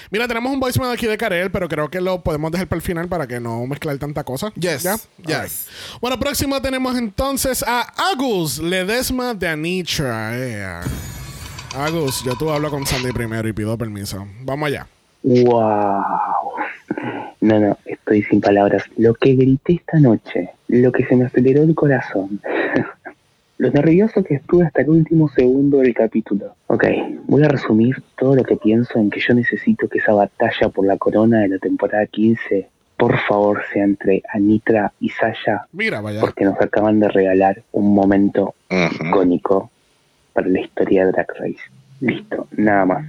Mira, 0.09 0.27
tenemos 0.27 0.51
un 0.51 0.59
voicemail 0.59 0.91
aquí 0.91 1.07
de 1.07 1.17
Karel, 1.17 1.49
pero 1.51 1.69
creo 1.69 1.89
que 1.89 2.01
lo 2.01 2.21
podemos 2.21 2.51
dejar 2.51 2.67
para 2.67 2.77
el 2.77 2.81
final 2.81 3.07
para 3.07 3.27
que 3.27 3.39
no 3.39 3.65
mezclar 3.65 3.97
tanta 3.97 4.25
cosa. 4.25 4.51
Yes, 4.55 4.83
¿Ya? 4.83 4.97
yes. 5.25 5.67
Bueno, 6.01 6.19
próximo 6.19 6.61
tenemos 6.61 6.97
entonces 6.97 7.63
a 7.65 7.87
Agus 8.11 8.59
Ledesma 8.59 9.33
de 9.33 9.47
Anitra. 9.47 10.35
Yeah. 10.35 10.81
Agus, 11.77 12.23
yo 12.25 12.35
tú 12.35 12.51
hablo 12.51 12.69
con 12.69 12.85
Sandy 12.85 13.13
primero 13.13 13.47
y 13.47 13.53
pido 13.53 13.77
permiso. 13.77 14.27
Vamos 14.41 14.67
allá. 14.67 14.85
Wow. 15.23 16.03
No, 17.41 17.59
no, 17.59 17.77
estoy 17.85 18.23
sin 18.23 18.41
palabras. 18.41 18.83
Lo 18.97 19.13
que 19.13 19.33
grité 19.35 19.73
esta 19.73 19.99
noche, 19.99 20.49
lo 20.67 20.91
que 20.91 21.05
se 21.05 21.15
me 21.15 21.25
aceleró 21.25 21.63
el 21.63 21.73
corazón, 21.75 22.39
lo 23.57 23.71
nervioso 23.71 24.23
que 24.23 24.35
estuve 24.35 24.65
hasta 24.65 24.81
el 24.81 24.89
último 24.89 25.29
segundo 25.29 25.79
del 25.79 25.93
capítulo. 25.93 26.55
Ok, 26.67 26.85
voy 27.25 27.43
a 27.43 27.47
resumir 27.47 28.01
todo 28.17 28.35
lo 28.35 28.43
que 28.43 28.55
pienso 28.57 28.99
en 28.99 29.09
que 29.09 29.19
yo 29.19 29.33
necesito 29.33 29.87
que 29.87 29.99
esa 29.99 30.13
batalla 30.13 30.69
por 30.69 30.85
la 30.85 30.97
corona 30.97 31.39
de 31.39 31.49
la 31.49 31.57
temporada 31.57 32.05
15, 32.07 32.67
por 32.97 33.17
favor, 33.27 33.63
sea 33.73 33.83
entre 33.83 34.21
Anitra 34.33 34.93
y 34.99 35.09
Sasha, 35.09 35.65
Mira, 35.73 36.01
vaya. 36.01 36.19
porque 36.21 36.45
nos 36.45 36.59
acaban 36.61 36.99
de 36.99 37.07
regalar 37.09 37.63
un 37.71 37.93
momento 37.95 38.53
icónico 38.69 39.71
para 40.33 40.47
la 40.47 40.59
historia 40.61 41.05
de 41.05 41.11
Drag 41.11 41.27
Race. 41.39 41.63
Listo, 41.99 42.47
nada 42.57 42.85
más. 42.85 43.05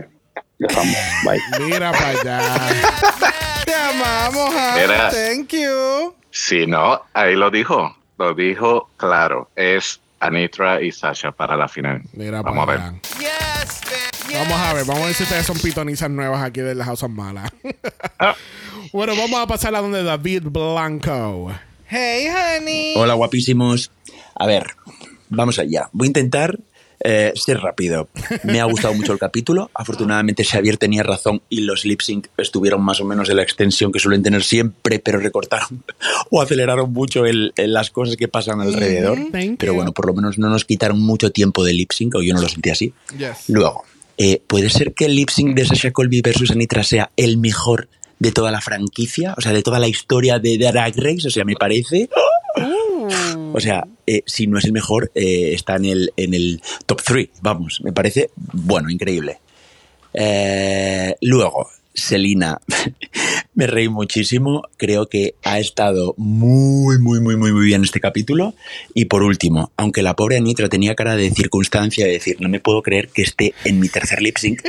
Los 0.58 0.76
amo. 0.76 0.92
Bye. 1.24 1.66
Mira 1.66 1.92
para 1.92 2.08
allá. 2.08 3.32
Te 3.72 3.78
amamos. 3.78 4.54
Era- 4.78 5.08
Thank 5.08 5.48
you. 5.54 6.14
Si 6.30 6.66
no, 6.66 7.00
ahí 7.14 7.34
lo 7.36 7.50
dijo. 7.50 7.96
Lo 8.18 8.34
dijo 8.34 8.90
claro. 8.98 9.48
Es 9.56 9.98
Anitra 10.20 10.82
y 10.82 10.92
Sasha 10.92 11.32
para 11.32 11.56
la 11.56 11.68
final. 11.68 12.02
Mira 12.12 12.42
Vamos 12.42 12.68
a 12.68 12.70
ver. 12.70 12.80
Vamos 12.80 14.60
a 14.60 14.74
ver, 14.74 14.84
vamos 14.84 15.02
a 15.02 15.06
ver 15.06 15.14
si 15.14 15.22
ustedes 15.22 15.46
son 15.46 15.58
pitonizas 15.58 16.10
nuevas 16.10 16.42
aquí 16.42 16.60
de 16.60 16.74
las 16.74 16.86
House 16.86 17.02
of 17.02 17.10
Mala. 17.12 17.50
bueno, 18.92 19.16
vamos 19.16 19.40
a 19.40 19.46
pasar 19.46 19.74
a 19.74 19.80
donde 19.80 20.02
David 20.02 20.42
Blanco. 20.44 21.50
Hey, 21.88 22.28
honey. 22.28 22.94
Hola, 22.96 23.14
guapísimos. 23.14 23.90
A 24.34 24.46
ver, 24.46 24.66
vamos 25.30 25.58
allá. 25.58 25.88
Voy 25.92 26.06
a 26.06 26.08
intentar 26.08 26.58
eh, 27.04 27.32
ser 27.34 27.58
rápido. 27.60 28.08
Me 28.44 28.60
ha 28.60 28.64
gustado 28.64 28.94
mucho 28.94 29.12
el 29.12 29.18
capítulo. 29.18 29.70
Afortunadamente, 29.74 30.44
Xavier 30.44 30.76
tenía 30.76 31.02
razón 31.02 31.42
y 31.48 31.60
los 31.62 31.84
lip 31.84 32.00
sync 32.00 32.28
estuvieron 32.36 32.82
más 32.82 33.00
o 33.00 33.04
menos 33.04 33.28
en 33.30 33.36
la 33.36 33.42
extensión 33.42 33.90
que 33.92 33.98
suelen 33.98 34.22
tener 34.22 34.42
siempre, 34.42 34.98
pero 34.98 35.18
recortaron 35.18 35.84
o 36.30 36.40
aceleraron 36.42 36.92
mucho 36.92 37.26
el- 37.26 37.52
el- 37.56 37.72
las 37.72 37.90
cosas 37.90 38.16
que 38.16 38.28
pasan 38.28 38.60
alrededor. 38.60 39.18
Pero 39.58 39.74
bueno, 39.74 39.92
por 39.92 40.06
lo 40.06 40.14
menos 40.14 40.38
no 40.38 40.48
nos 40.48 40.64
quitaron 40.64 41.00
mucho 41.00 41.30
tiempo 41.30 41.64
de 41.64 41.72
lip 41.72 41.92
sync, 41.92 42.14
o 42.14 42.22
yo 42.22 42.34
no 42.34 42.40
lo 42.40 42.48
sentí 42.48 42.70
así. 42.70 42.92
Yes. 43.16 43.48
Luego, 43.48 43.84
eh, 44.18 44.40
¿puede 44.46 44.70
ser 44.70 44.92
que 44.94 45.06
el 45.06 45.14
lip 45.16 45.30
sync 45.30 45.54
de 45.56 45.64
Sasha 45.66 45.90
Colby 45.90 46.20
versus 46.22 46.50
Anitra 46.50 46.82
sea 46.84 47.10
el 47.16 47.38
mejor 47.38 47.88
de 48.18 48.30
toda 48.30 48.50
la 48.52 48.60
franquicia? 48.60 49.34
O 49.36 49.40
sea, 49.40 49.52
de 49.52 49.62
toda 49.62 49.78
la 49.80 49.88
historia 49.88 50.38
de 50.38 50.56
Drag 50.58 50.94
Race. 50.96 51.26
O 51.26 51.30
sea, 51.30 51.44
me 51.44 51.54
parece. 51.56 52.08
O 53.52 53.60
sea, 53.60 53.86
eh, 54.06 54.22
si 54.26 54.46
no 54.46 54.58
es 54.58 54.64
el 54.64 54.72
mejor, 54.72 55.10
eh, 55.14 55.52
está 55.52 55.76
en 55.76 55.84
el, 55.84 56.12
en 56.16 56.34
el 56.34 56.62
top 56.86 57.02
3. 57.02 57.28
Vamos, 57.40 57.80
me 57.82 57.92
parece, 57.92 58.30
bueno, 58.36 58.90
increíble. 58.90 59.38
Eh, 60.14 61.14
luego, 61.20 61.68
Selina, 61.94 62.60
me 63.54 63.66
reí 63.66 63.88
muchísimo. 63.88 64.62
Creo 64.76 65.08
que 65.08 65.34
ha 65.44 65.58
estado 65.58 66.14
muy, 66.16 66.98
muy, 66.98 67.20
muy, 67.20 67.36
muy, 67.36 67.52
muy 67.52 67.66
bien 67.66 67.82
este 67.82 68.00
capítulo. 68.00 68.54
Y 68.94 69.06
por 69.06 69.22
último, 69.22 69.72
aunque 69.76 70.02
la 70.02 70.16
pobre 70.16 70.36
Anitra 70.36 70.68
tenía 70.68 70.94
cara 70.94 71.16
de 71.16 71.30
circunstancia 71.30 72.06
de 72.06 72.12
decir, 72.12 72.36
no 72.40 72.48
me 72.48 72.60
puedo 72.60 72.82
creer 72.82 73.08
que 73.08 73.22
esté 73.22 73.54
en 73.64 73.80
mi 73.80 73.88
tercer 73.88 74.22
lip 74.22 74.38
sync, 74.38 74.62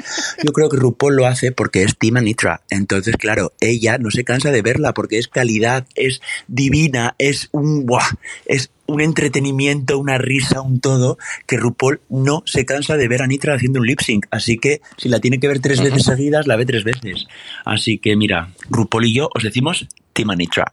yo 0.43 0.51
creo 0.51 0.69
que 0.69 0.77
RuPaul 0.77 1.15
lo 1.15 1.25
hace 1.25 1.51
porque 1.51 1.83
es 1.83 1.97
Team 1.97 2.17
Anitra. 2.17 2.61
Entonces, 2.69 3.15
claro, 3.17 3.53
ella 3.59 3.97
no 3.97 4.11
se 4.11 4.23
cansa 4.23 4.51
de 4.51 4.61
verla 4.61 4.93
porque 4.93 5.17
es 5.17 5.27
calidad, 5.27 5.87
es 5.95 6.21
divina, 6.47 7.15
es 7.17 7.49
un. 7.51 7.85
¡buah! 7.85 8.17
Es 8.45 8.69
un 8.93 9.01
entretenimiento, 9.01 9.97
una 9.97 10.17
risa, 10.17 10.61
un 10.61 10.79
todo, 10.79 11.17
que 11.47 11.57
RuPaul 11.57 12.01
no 12.09 12.43
se 12.45 12.65
cansa 12.65 12.95
de 12.97 13.07
ver 13.07 13.21
a 13.21 13.27
Nitra 13.27 13.55
haciendo 13.55 13.79
un 13.79 13.87
lip 13.87 13.99
sync. 14.01 14.25
Así 14.31 14.57
que 14.57 14.81
si 14.97 15.09
la 15.09 15.19
tiene 15.19 15.39
que 15.39 15.47
ver 15.47 15.59
tres 15.59 15.81
veces 15.81 16.03
seguidas, 16.03 16.47
la 16.47 16.55
ve 16.55 16.65
tres 16.65 16.83
veces. 16.83 17.27
Así 17.65 17.97
que 17.97 18.15
mira, 18.15 18.51
RuPaul 18.69 19.05
y 19.05 19.13
yo 19.15 19.29
os 19.35 19.43
decimos 19.43 19.87
Team 20.13 20.29
Anitra. 20.29 20.71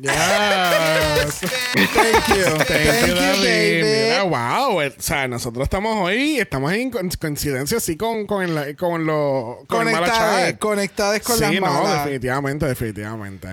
Yes. 0.00 0.12
Thank 1.72 2.28
you. 2.28 2.44
Thank, 2.58 2.66
Thank 2.66 3.06
you, 3.08 3.14
David. 3.14 3.84
Mira, 3.84 4.22
wow. 4.24 4.78
O 4.80 4.90
sea, 4.98 5.26
nosotros 5.28 5.64
estamos 5.64 5.96
hoy, 5.96 6.38
estamos 6.38 6.72
en 6.72 6.90
co- 6.90 7.00
coincidencia 7.18 7.78
así 7.78 7.96
con, 7.96 8.26
con, 8.26 8.48
con, 8.78 9.06
lo, 9.06 9.60
con 9.66 9.86
chat. 9.90 10.58
conectadas 10.58 11.20
con 11.20 11.36
sí, 11.36 11.42
las 11.42 11.54
no, 11.54 11.60
malas. 11.60 12.04
definitivamente, 12.04 12.66
definitivamente. 12.66 13.48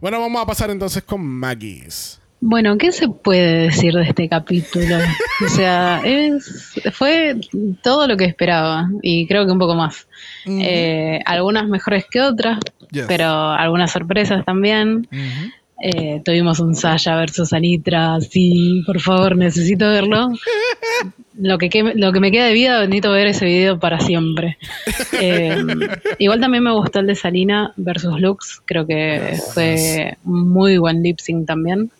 Bueno, 0.00 0.20
vamos 0.20 0.42
a 0.42 0.46
pasar 0.46 0.70
entonces 0.70 1.02
con 1.02 1.24
Maggie's. 1.26 2.20
Bueno, 2.40 2.78
¿qué 2.78 2.92
se 2.92 3.08
puede 3.08 3.64
decir 3.64 3.94
de 3.94 4.02
este 4.04 4.28
capítulo? 4.28 4.96
O 5.44 5.48
sea, 5.48 6.00
es, 6.04 6.72
fue 6.92 7.36
todo 7.82 8.06
lo 8.06 8.16
que 8.16 8.24
esperaba 8.26 8.88
y 9.02 9.26
creo 9.26 9.44
que 9.44 9.52
un 9.52 9.58
poco 9.58 9.74
más. 9.74 10.06
Eh, 10.46 11.20
algunas 11.26 11.66
mejores 11.68 12.04
que 12.10 12.20
otras, 12.20 12.58
Yes. 12.90 13.04
pero 13.08 13.28
algunas 13.50 13.90
sorpresas 13.90 14.44
también. 14.44 15.08
Eh, 15.80 16.20
tuvimos 16.24 16.58
un 16.58 16.74
Sasha 16.74 17.14
versus 17.16 17.52
Anitra, 17.52 18.20
sí, 18.20 18.82
por 18.84 19.00
favor, 19.00 19.36
necesito 19.36 19.88
verlo. 19.88 20.28
Lo 21.40 21.56
que, 21.56 21.68
que- 21.70 21.92
lo 21.94 22.12
que 22.12 22.18
me 22.18 22.32
queda 22.32 22.46
de 22.46 22.52
vida, 22.52 22.80
necesito 22.80 23.12
ver 23.12 23.28
ese 23.28 23.44
video 23.46 23.78
para 23.78 24.00
siempre. 24.00 24.58
Eh, 25.20 25.56
igual 26.18 26.40
también 26.40 26.62
me 26.62 26.72
gustó 26.72 27.00
el 27.00 27.06
de 27.08 27.16
Salina 27.16 27.72
versus 27.76 28.20
Lux, 28.20 28.62
creo 28.64 28.86
que 28.86 29.36
fue 29.52 30.16
un 30.24 30.48
muy 30.50 30.78
buen 30.78 31.02
lip 31.02 31.18
sync 31.18 31.44
también. 31.46 31.90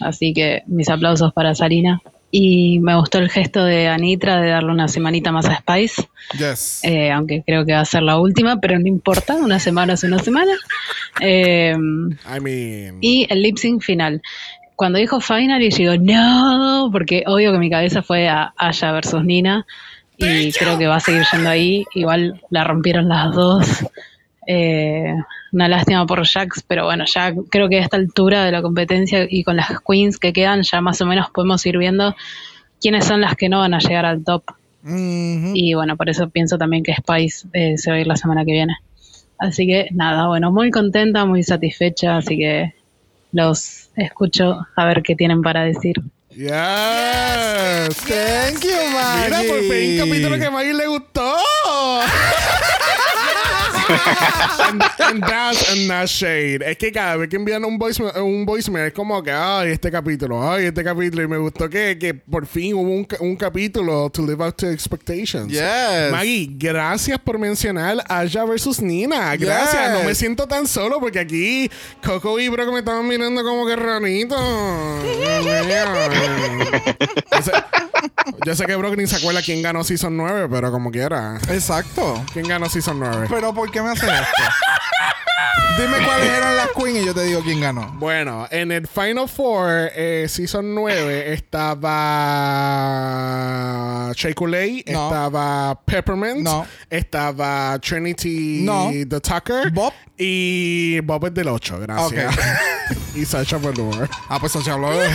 Así 0.00 0.34
que 0.34 0.62
mis 0.66 0.88
aplausos 0.90 1.32
para 1.32 1.54
Salina. 1.54 2.02
Y 2.30 2.78
me 2.80 2.94
gustó 2.96 3.18
el 3.18 3.30
gesto 3.30 3.64
de 3.64 3.88
Anitra 3.88 4.40
de 4.40 4.50
darle 4.50 4.70
una 4.70 4.88
semanita 4.88 5.32
más 5.32 5.46
a 5.46 5.56
Spice. 5.56 6.08
Yes. 6.38 6.80
Eh, 6.82 7.10
aunque 7.10 7.42
creo 7.46 7.64
que 7.64 7.72
va 7.72 7.80
a 7.80 7.84
ser 7.86 8.02
la 8.02 8.18
última, 8.18 8.60
pero 8.60 8.78
no 8.78 8.86
importa, 8.86 9.36
una 9.36 9.58
semana 9.58 9.94
es 9.94 10.04
una 10.04 10.18
semana. 10.18 10.52
Eh, 11.20 11.74
I 11.74 12.40
mean. 12.40 12.98
y 13.00 13.26
el 13.28 13.42
lip 13.42 13.56
sync 13.56 13.82
final. 13.82 14.22
Cuando 14.76 15.00
dijo 15.00 15.20
final, 15.20 15.60
y 15.60 15.70
yo 15.70 15.90
digo, 15.90 16.04
no, 16.04 16.90
porque 16.92 17.24
obvio 17.26 17.50
que 17.50 17.58
mi 17.58 17.68
cabeza 17.68 18.02
fue 18.02 18.28
a 18.28 18.52
Aya 18.56 18.92
versus 18.92 19.24
Nina. 19.24 19.66
Y 20.16 20.52
creo 20.52 20.78
que 20.78 20.86
va 20.86 20.96
a 20.96 21.00
seguir 21.00 21.22
yendo 21.32 21.50
ahí. 21.50 21.84
Igual 21.94 22.40
la 22.50 22.62
rompieron 22.62 23.08
las 23.08 23.34
dos. 23.34 23.66
Eh, 24.50 25.14
una 25.52 25.68
lástima 25.68 26.06
por 26.06 26.26
Jax, 26.26 26.64
pero 26.66 26.86
bueno, 26.86 27.04
ya 27.04 27.34
creo 27.50 27.68
que 27.68 27.78
a 27.78 27.82
esta 27.82 27.98
altura 27.98 28.44
de 28.44 28.50
la 28.50 28.62
competencia 28.62 29.26
y 29.28 29.44
con 29.44 29.56
las 29.56 29.68
queens 29.86 30.18
que 30.18 30.32
quedan, 30.32 30.62
ya 30.62 30.80
más 30.80 31.02
o 31.02 31.06
menos 31.06 31.28
podemos 31.30 31.64
ir 31.66 31.76
viendo 31.76 32.16
quiénes 32.80 33.04
son 33.04 33.20
las 33.20 33.36
que 33.36 33.50
no 33.50 33.58
van 33.58 33.74
a 33.74 33.78
llegar 33.78 34.06
al 34.06 34.24
top. 34.24 34.44
Y 34.82 35.74
bueno, 35.74 35.98
por 35.98 36.08
eso 36.08 36.30
pienso 36.30 36.56
también 36.56 36.82
que 36.82 36.94
Spice 36.94 37.46
eh, 37.52 37.76
se 37.76 37.90
va 37.90 37.98
a 37.98 38.00
ir 38.00 38.06
la 38.06 38.16
semana 38.16 38.46
que 38.46 38.52
viene. 38.52 38.74
Así 39.38 39.66
que 39.66 39.88
nada, 39.92 40.28
bueno, 40.28 40.50
muy 40.50 40.70
contenta, 40.70 41.26
muy 41.26 41.42
satisfecha, 41.42 42.16
así 42.16 42.38
que 42.38 42.74
los 43.32 43.90
escucho 43.96 44.66
a 44.74 44.84
ver 44.86 45.02
qué 45.02 45.14
tienen 45.14 45.42
para 45.42 45.62
decir. 45.62 46.00
Yes. 46.30 46.48
Thank 48.06 48.64
you, 48.64 48.70
Maggie. 48.94 49.26
Mira, 49.26 49.42
por 49.46 49.60
fin, 49.60 49.98
capítulo 49.98 50.38
que 50.38 50.44
a 50.46 50.50
Maggie 50.50 50.72
le 50.72 50.86
gustó. 50.86 51.36
and, 53.88 54.82
and 55.00 55.22
that's 55.22 55.70
and 55.70 55.88
that's 55.88 56.10
shade. 56.10 56.62
Es 56.62 56.76
que 56.76 56.92
cada 56.92 57.16
vez 57.16 57.28
que 57.28 57.36
envían 57.36 57.64
un 57.64 57.78
voicemail, 57.78 58.16
un 58.22 58.44
voicemail 58.44 58.86
es 58.86 58.92
como 58.92 59.22
que, 59.22 59.30
ay, 59.32 59.70
este 59.70 59.90
capítulo, 59.90 60.50
ay, 60.50 60.66
este 60.66 60.84
capítulo. 60.84 61.22
Y 61.22 61.28
me 61.28 61.38
gustó 61.38 61.68
que, 61.68 61.98
que 61.98 62.14
por 62.14 62.46
fin 62.46 62.74
hubo 62.74 62.90
un, 62.90 63.06
un 63.20 63.36
capítulo 63.36 64.10
to 64.10 64.22
live 64.22 64.44
up 64.44 64.54
to 64.56 64.70
expectations. 64.70 65.50
Yes. 65.52 66.10
Maggie, 66.10 66.48
gracias 66.58 67.18
por 67.18 67.38
mencionar 67.38 68.04
Aya 68.08 68.44
versus 68.44 68.80
Nina. 68.80 69.36
Gracias. 69.36 69.88
Yes. 69.88 69.98
No 69.98 70.04
me 70.04 70.14
siento 70.14 70.46
tan 70.46 70.66
solo 70.66 71.00
porque 71.00 71.18
aquí 71.20 71.70
Coco 72.04 72.38
y 72.38 72.48
Brock 72.48 72.72
me 72.72 72.80
estaban 72.80 73.06
mirando 73.06 73.42
como 73.42 73.66
que 73.66 73.76
ranito. 73.76 74.36
Yo 77.38 77.42
sé, 77.42 77.52
yo 78.44 78.54
sé 78.54 78.66
que 78.66 78.76
Brock 78.76 78.96
ni 78.96 79.06
se 79.06 79.16
acuerda 79.16 79.42
quién 79.42 79.62
ganó 79.62 79.84
Season 79.84 80.16
9, 80.16 80.48
pero 80.50 80.70
como 80.70 80.90
quiera. 80.90 81.38
Exacto. 81.50 82.24
¿Quién 82.32 82.48
ganó 82.48 82.68
Season 82.68 82.98
9? 82.98 83.26
Pero 83.28 83.54
¿por 83.54 83.70
qué 83.78 83.82
me 83.82 83.90
haces 83.90 84.10
esto? 84.10 84.42
Dime 85.78 86.04
cuáles 86.04 86.28
eran 86.28 86.56
las 86.56 86.68
queens 86.76 86.98
y 86.98 87.06
yo 87.06 87.14
te 87.14 87.22
digo 87.22 87.40
quién 87.42 87.60
ganó. 87.60 87.92
Bueno, 87.94 88.48
en 88.50 88.72
el 88.72 88.88
Final 88.88 89.28
Four, 89.28 89.92
eh, 89.94 90.26
Season 90.28 90.74
9, 90.74 91.32
estaba 91.32 91.86
Shea 94.16 94.34
No. 94.36 94.48
estaba 94.84 95.80
Peppermint, 95.84 96.40
No. 96.40 96.66
estaba 96.90 97.78
Trinity 97.78 98.62
No. 98.62 98.90
the 99.08 99.20
Tucker 99.20 99.70
Bob. 99.70 99.92
y 100.16 100.98
Bob 101.00 101.26
es 101.26 101.34
del 101.34 101.46
8, 101.46 101.78
gracias. 101.78 102.34
y 103.14 103.24
Sasha 103.24 103.58
Velour. 103.58 104.08
Ah, 104.28 104.38
pues 104.40 104.52
se 104.52 104.70
habló 104.70 104.90
de... 104.98 105.08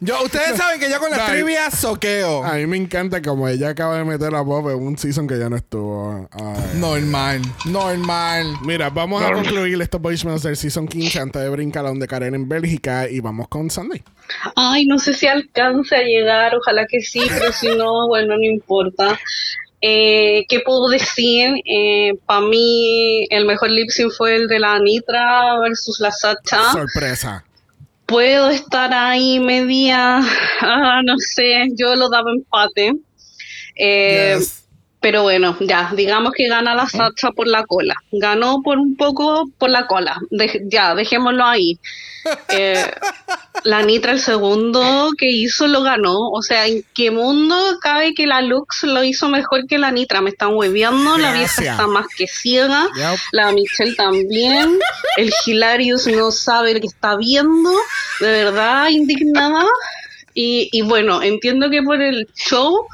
Yo, 0.00 0.22
ustedes 0.24 0.56
saben 0.56 0.78
que 0.80 0.90
yo 0.90 0.98
con 0.98 1.10
las 1.10 1.30
trivias 1.30 1.74
soqueo. 1.78 2.44
A 2.44 2.54
mí 2.54 2.66
me 2.66 2.76
encanta 2.76 3.22
como 3.22 3.48
ella 3.48 3.70
acaba 3.70 3.96
de 3.96 4.04
meter 4.04 4.34
a 4.34 4.40
Bob 4.42 4.68
en 4.70 4.76
un 4.86 4.98
season 4.98 5.26
que 5.26 5.38
ya 5.38 5.48
no 5.48 5.56
estuvo. 5.56 6.17
Ay. 6.32 6.78
Normal, 6.78 7.42
normal. 7.66 8.54
Mira, 8.64 8.90
vamos 8.90 9.22
a 9.22 9.32
concluir 9.32 9.80
estos 9.80 10.00
voicemails 10.00 10.42
del 10.42 10.56
Season 10.56 10.86
15 10.86 11.20
antes 11.20 11.42
de 11.42 11.48
brincar 11.48 11.84
a 11.84 11.88
donde 11.88 12.06
Karen 12.06 12.34
en 12.34 12.48
Bélgica 12.48 13.08
y 13.08 13.20
vamos 13.20 13.48
con 13.48 13.70
Sunday. 13.70 14.02
Ay, 14.56 14.86
no 14.86 14.98
sé 14.98 15.14
si 15.14 15.26
alcance 15.26 15.94
a 15.94 16.02
llegar, 16.02 16.54
ojalá 16.54 16.86
que 16.86 17.00
sí, 17.00 17.22
pero 17.28 17.52
si 17.52 17.68
no, 17.68 18.06
bueno, 18.08 18.36
no 18.36 18.44
importa. 18.44 19.18
Eh, 19.80 20.44
¿Qué 20.48 20.60
puedo 20.60 20.88
decir? 20.88 21.54
Para 22.26 22.40
mí, 22.40 23.26
el 23.30 23.44
mejor 23.44 23.70
lip 23.70 23.90
sync 23.90 24.12
fue 24.12 24.36
el 24.36 24.48
de 24.48 24.58
la 24.58 24.74
Anitra 24.74 25.58
versus 25.60 26.00
la 26.00 26.10
Sacha. 26.10 26.72
Sorpresa. 26.72 27.44
Puedo 28.08 28.48
estar 28.48 28.92
ahí 28.94 29.38
media, 29.38 30.20
ah, 30.62 31.02
no 31.04 31.18
sé, 31.18 31.68
yo 31.76 31.94
lo 31.94 32.08
daba 32.08 32.30
empate. 32.32 32.94
Eh, 33.76 34.38
Pero 35.00 35.22
bueno, 35.22 35.56
ya, 35.60 35.92
digamos 35.94 36.32
que 36.32 36.48
gana 36.48 36.74
la 36.74 36.88
Sacha 36.88 37.30
por 37.30 37.46
la 37.46 37.64
cola. 37.64 37.94
Ganó 38.10 38.62
por 38.62 38.78
un 38.78 38.96
poco 38.96 39.48
por 39.56 39.70
la 39.70 39.86
cola. 39.86 40.18
Ya, 40.68 40.94
dejémoslo 40.94 41.44
ahí. 41.44 41.78
Eh, 42.50 42.84
la 43.64 43.82
Nitra 43.82 44.12
el 44.12 44.20
segundo 44.20 45.10
que 45.16 45.30
hizo 45.30 45.66
lo 45.66 45.82
ganó. 45.82 46.28
O 46.30 46.42
sea, 46.42 46.66
¿en 46.66 46.84
qué 46.94 47.10
mundo 47.10 47.56
cabe 47.80 48.12
que 48.12 48.26
la 48.26 48.42
Lux 48.42 48.82
lo 48.82 49.02
hizo 49.02 49.28
mejor 49.30 49.66
que 49.66 49.78
la 49.78 49.90
Nitra? 49.90 50.20
Me 50.20 50.30
están 50.30 50.54
hueveando, 50.54 51.16
la 51.16 51.32
vieja 51.32 51.62
está 51.62 51.86
más 51.86 52.06
que 52.16 52.26
ciega, 52.26 52.86
Yep. 52.96 53.18
la 53.32 53.52
Michelle 53.52 53.94
también, 53.94 54.78
el 55.16 55.32
Hilarious 55.46 56.06
no 56.08 56.30
sabe 56.30 56.74
lo 56.74 56.80
que 56.80 56.86
está 56.88 57.16
viendo, 57.16 57.70
de 58.20 58.26
verdad 58.26 58.88
indignada. 58.88 59.64
Y, 60.34 60.68
y 60.72 60.82
bueno, 60.82 61.22
entiendo 61.22 61.70
que 61.70 61.82
por 61.82 62.02
el 62.02 62.28
show 62.34 62.86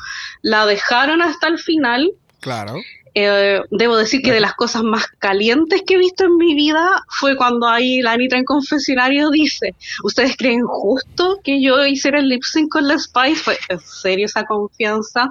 la 0.45 0.67
dejaron 0.67 1.23
hasta 1.23 1.49
el 1.49 1.59
final. 1.59 2.13
Claro. 2.41 2.77
Eh, 3.15 3.61
debo 3.71 3.97
decir 3.97 4.21
que 4.23 4.33
de 4.33 4.41
las 4.41 4.55
cosas 4.55 4.83
más 4.83 5.07
calientes 5.07 5.83
que 5.87 5.95
he 5.95 5.99
visto 5.99 6.25
en 6.25 6.37
mi 6.37 6.55
vida 6.55 7.03
fue 7.09 7.37
cuando 7.37 7.67
ahí 7.67 8.03
la 8.03 8.13
Anitra 8.13 8.39
en 8.39 8.45
confesionario 8.45 9.31
dice, 9.31 9.75
¿ustedes 10.03 10.37
creen 10.37 10.63
justo 10.67 11.41
que 11.43 11.63
yo 11.63 11.87
hiciera 11.87 12.19
el 12.19 12.29
lip 12.29 12.43
sync 12.43 12.71
con 12.71 12.87
la 12.87 12.99
Spice? 12.99 13.37
Fue 13.37 13.59
en 13.69 13.81
serio 13.81 14.27
esa 14.27 14.45
confianza. 14.45 15.31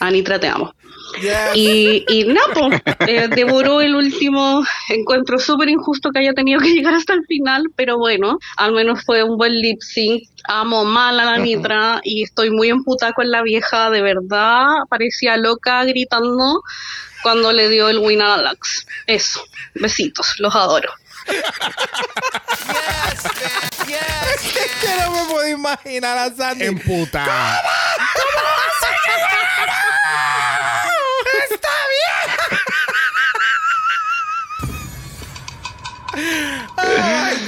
Anitra, 0.00 0.40
te 0.40 0.48
amo. 0.48 0.74
Y, 1.54 2.04
y 2.08 2.24
no, 2.24 2.40
pues, 2.54 2.80
eh, 3.06 3.28
devoró 3.28 3.80
el 3.80 3.94
último 3.94 4.64
encuentro 4.88 5.38
súper 5.38 5.68
injusto 5.68 6.10
que 6.10 6.20
haya 6.20 6.32
tenido 6.32 6.60
que 6.60 6.72
llegar 6.72 6.94
hasta 6.94 7.14
el 7.14 7.24
final, 7.26 7.64
pero 7.76 7.98
bueno, 7.98 8.38
al 8.56 8.72
menos 8.72 9.04
fue 9.04 9.22
un 9.22 9.36
buen 9.36 9.52
lip 9.60 9.80
sync. 9.82 10.22
Amo 10.44 10.84
mal 10.84 11.20
a 11.20 11.24
la 11.24 11.38
Nitra 11.38 12.00
y 12.02 12.22
estoy 12.22 12.50
muy 12.50 12.70
emputada 12.70 13.12
con 13.12 13.30
la 13.30 13.42
vieja, 13.42 13.90
de 13.90 14.00
verdad, 14.00 14.64
parecía 14.88 15.36
loca 15.36 15.84
gritando 15.84 16.62
cuando 17.22 17.52
le 17.52 17.68
dio 17.68 17.88
el 17.88 17.98
win 17.98 18.22
a 18.22 18.36
la 18.36 18.50
Lux. 18.50 18.86
Eso, 19.06 19.44
besitos, 19.74 20.34
los 20.38 20.54
adoro. 20.54 20.90
Es 24.40 24.72
que 24.80 25.02
no 25.02 25.10
me 25.10 25.32
puedo 25.32 25.48
imaginar 25.48 26.16
a 26.16 26.34
Sandy. 26.34 26.64
Emputa. 26.64 27.62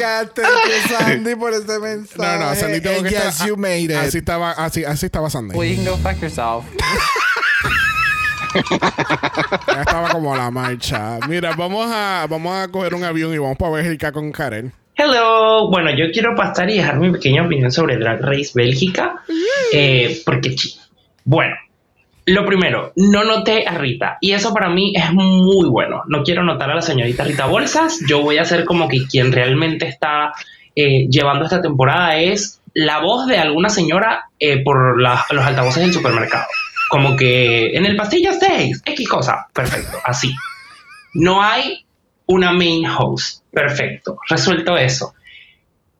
You, 0.36 0.96
Sandy, 0.98 1.34
por 1.36 1.52
este 1.52 1.78
mensaje. 1.78 2.38
No, 2.38 2.44
no, 2.50 2.54
Sandy 2.54 2.80
tengo 2.80 3.02
que 3.02 3.10
yes, 3.10 3.24
estar- 3.40 3.46
you 3.48 3.56
made 3.56 3.84
it. 3.84 3.92
Así 3.92 4.18
estaba, 4.18 4.52
así, 4.52 4.84
así 4.84 5.06
estaba 5.06 5.30
Sandy. 5.30 5.56
Well, 5.56 5.68
you 5.68 5.76
can 5.76 5.84
go 5.92 5.96
fuck 5.98 6.20
yourself. 6.20 6.64
Ya 8.54 9.80
estaba 9.80 10.10
como 10.10 10.36
la 10.36 10.50
marcha. 10.50 11.18
Mira, 11.28 11.54
vamos 11.56 11.86
a, 11.90 12.26
vamos 12.28 12.54
a 12.54 12.68
coger 12.68 12.94
un 12.94 13.02
avión 13.04 13.32
y 13.32 13.38
vamos 13.38 13.56
para 13.56 13.72
Bélgica 13.72 14.12
con 14.12 14.30
Karen. 14.30 14.72
Hello, 14.94 15.70
bueno, 15.70 15.90
yo 15.96 16.10
quiero 16.12 16.34
pasar 16.36 16.68
y 16.68 16.76
dejar 16.76 16.98
mi 16.98 17.10
pequeña 17.10 17.44
opinión 17.46 17.72
sobre 17.72 17.96
Drag 17.96 18.20
Race 18.20 18.50
Bélgica, 18.54 19.22
eh, 19.72 20.20
porque, 20.26 20.54
chi- 20.54 20.78
bueno, 21.24 21.54
lo 22.26 22.46
primero, 22.46 22.92
no 22.96 23.24
noté 23.24 23.66
a 23.66 23.76
Rita, 23.78 24.18
y 24.20 24.32
eso 24.32 24.54
para 24.54 24.70
mí 24.70 24.92
es 24.94 25.12
muy 25.12 25.68
bueno. 25.68 26.02
No 26.06 26.22
quiero 26.22 26.42
notar 26.42 26.70
a 26.70 26.76
la 26.76 26.82
señorita 26.82 27.24
Rita 27.24 27.46
Bolsas, 27.46 27.98
yo 28.06 28.22
voy 28.22 28.38
a 28.38 28.44
ser 28.44 28.64
como 28.64 28.88
que 28.88 29.06
quien 29.06 29.32
realmente 29.32 29.88
está 29.88 30.32
eh, 30.74 31.08
llevando 31.08 31.44
esta 31.44 31.60
temporada 31.60 32.16
es 32.16 32.60
la 32.74 33.00
voz 33.00 33.26
de 33.26 33.38
alguna 33.38 33.68
señora 33.68 34.30
eh, 34.38 34.62
por 34.62 35.00
los 35.00 35.44
altavoces 35.44 35.82
del 35.82 35.92
supermercado. 35.92 36.46
Como 36.88 37.16
que 37.16 37.76
en 37.76 37.86
el 37.86 37.96
pastillo 37.96 38.32
6, 38.38 38.82
X 38.84 39.08
cosa, 39.08 39.46
perfecto, 39.52 39.98
así. 40.04 40.34
No 41.14 41.42
hay 41.42 41.84
una 42.26 42.52
main 42.52 42.86
host. 42.86 43.42
Perfecto. 43.50 44.18
Resuelto 44.28 44.76
eso. 44.76 45.14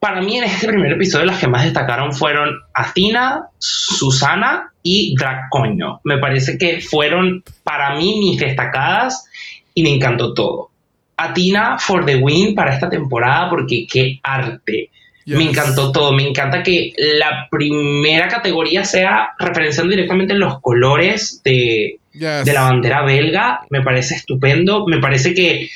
Para 0.02 0.20
mí 0.20 0.36
en 0.36 0.42
este 0.42 0.66
primer 0.66 0.90
episodio 0.94 1.26
las 1.26 1.38
que 1.38 1.46
más 1.46 1.62
destacaron 1.62 2.12
fueron 2.12 2.50
Athena, 2.74 3.44
Susana 3.58 4.72
y 4.82 5.14
Dracoño. 5.16 6.00
Me 6.02 6.18
parece 6.18 6.58
que 6.58 6.80
fueron 6.80 7.44
para 7.62 7.94
mí 7.94 8.18
mis 8.18 8.40
destacadas 8.40 9.26
y 9.74 9.84
me 9.84 9.94
encantó 9.94 10.34
todo. 10.34 10.70
a 11.16 11.32
Tina 11.32 11.78
for 11.78 12.04
the 12.04 12.16
win 12.16 12.52
para 12.56 12.74
esta 12.74 12.90
temporada 12.90 13.48
porque 13.48 13.86
qué 13.88 14.18
arte. 14.24 14.90
Yes. 15.24 15.38
Me 15.38 15.44
encantó 15.44 15.92
todo. 15.92 16.10
Me 16.12 16.26
encanta 16.26 16.64
que 16.64 16.92
la 16.96 17.46
primera 17.48 18.26
categoría 18.26 18.84
sea 18.84 19.28
referenciando 19.38 19.92
directamente 19.92 20.34
los 20.34 20.60
colores 20.60 21.40
de, 21.44 22.00
Yes. 22.12 22.44
de 22.44 22.52
la 22.52 22.62
bandera 22.62 23.04
belga. 23.04 23.60
Me 23.70 23.82
parece 23.82 24.16
estupendo. 24.16 24.84
Me 24.88 24.98
parece 24.98 25.32
que 25.32 25.70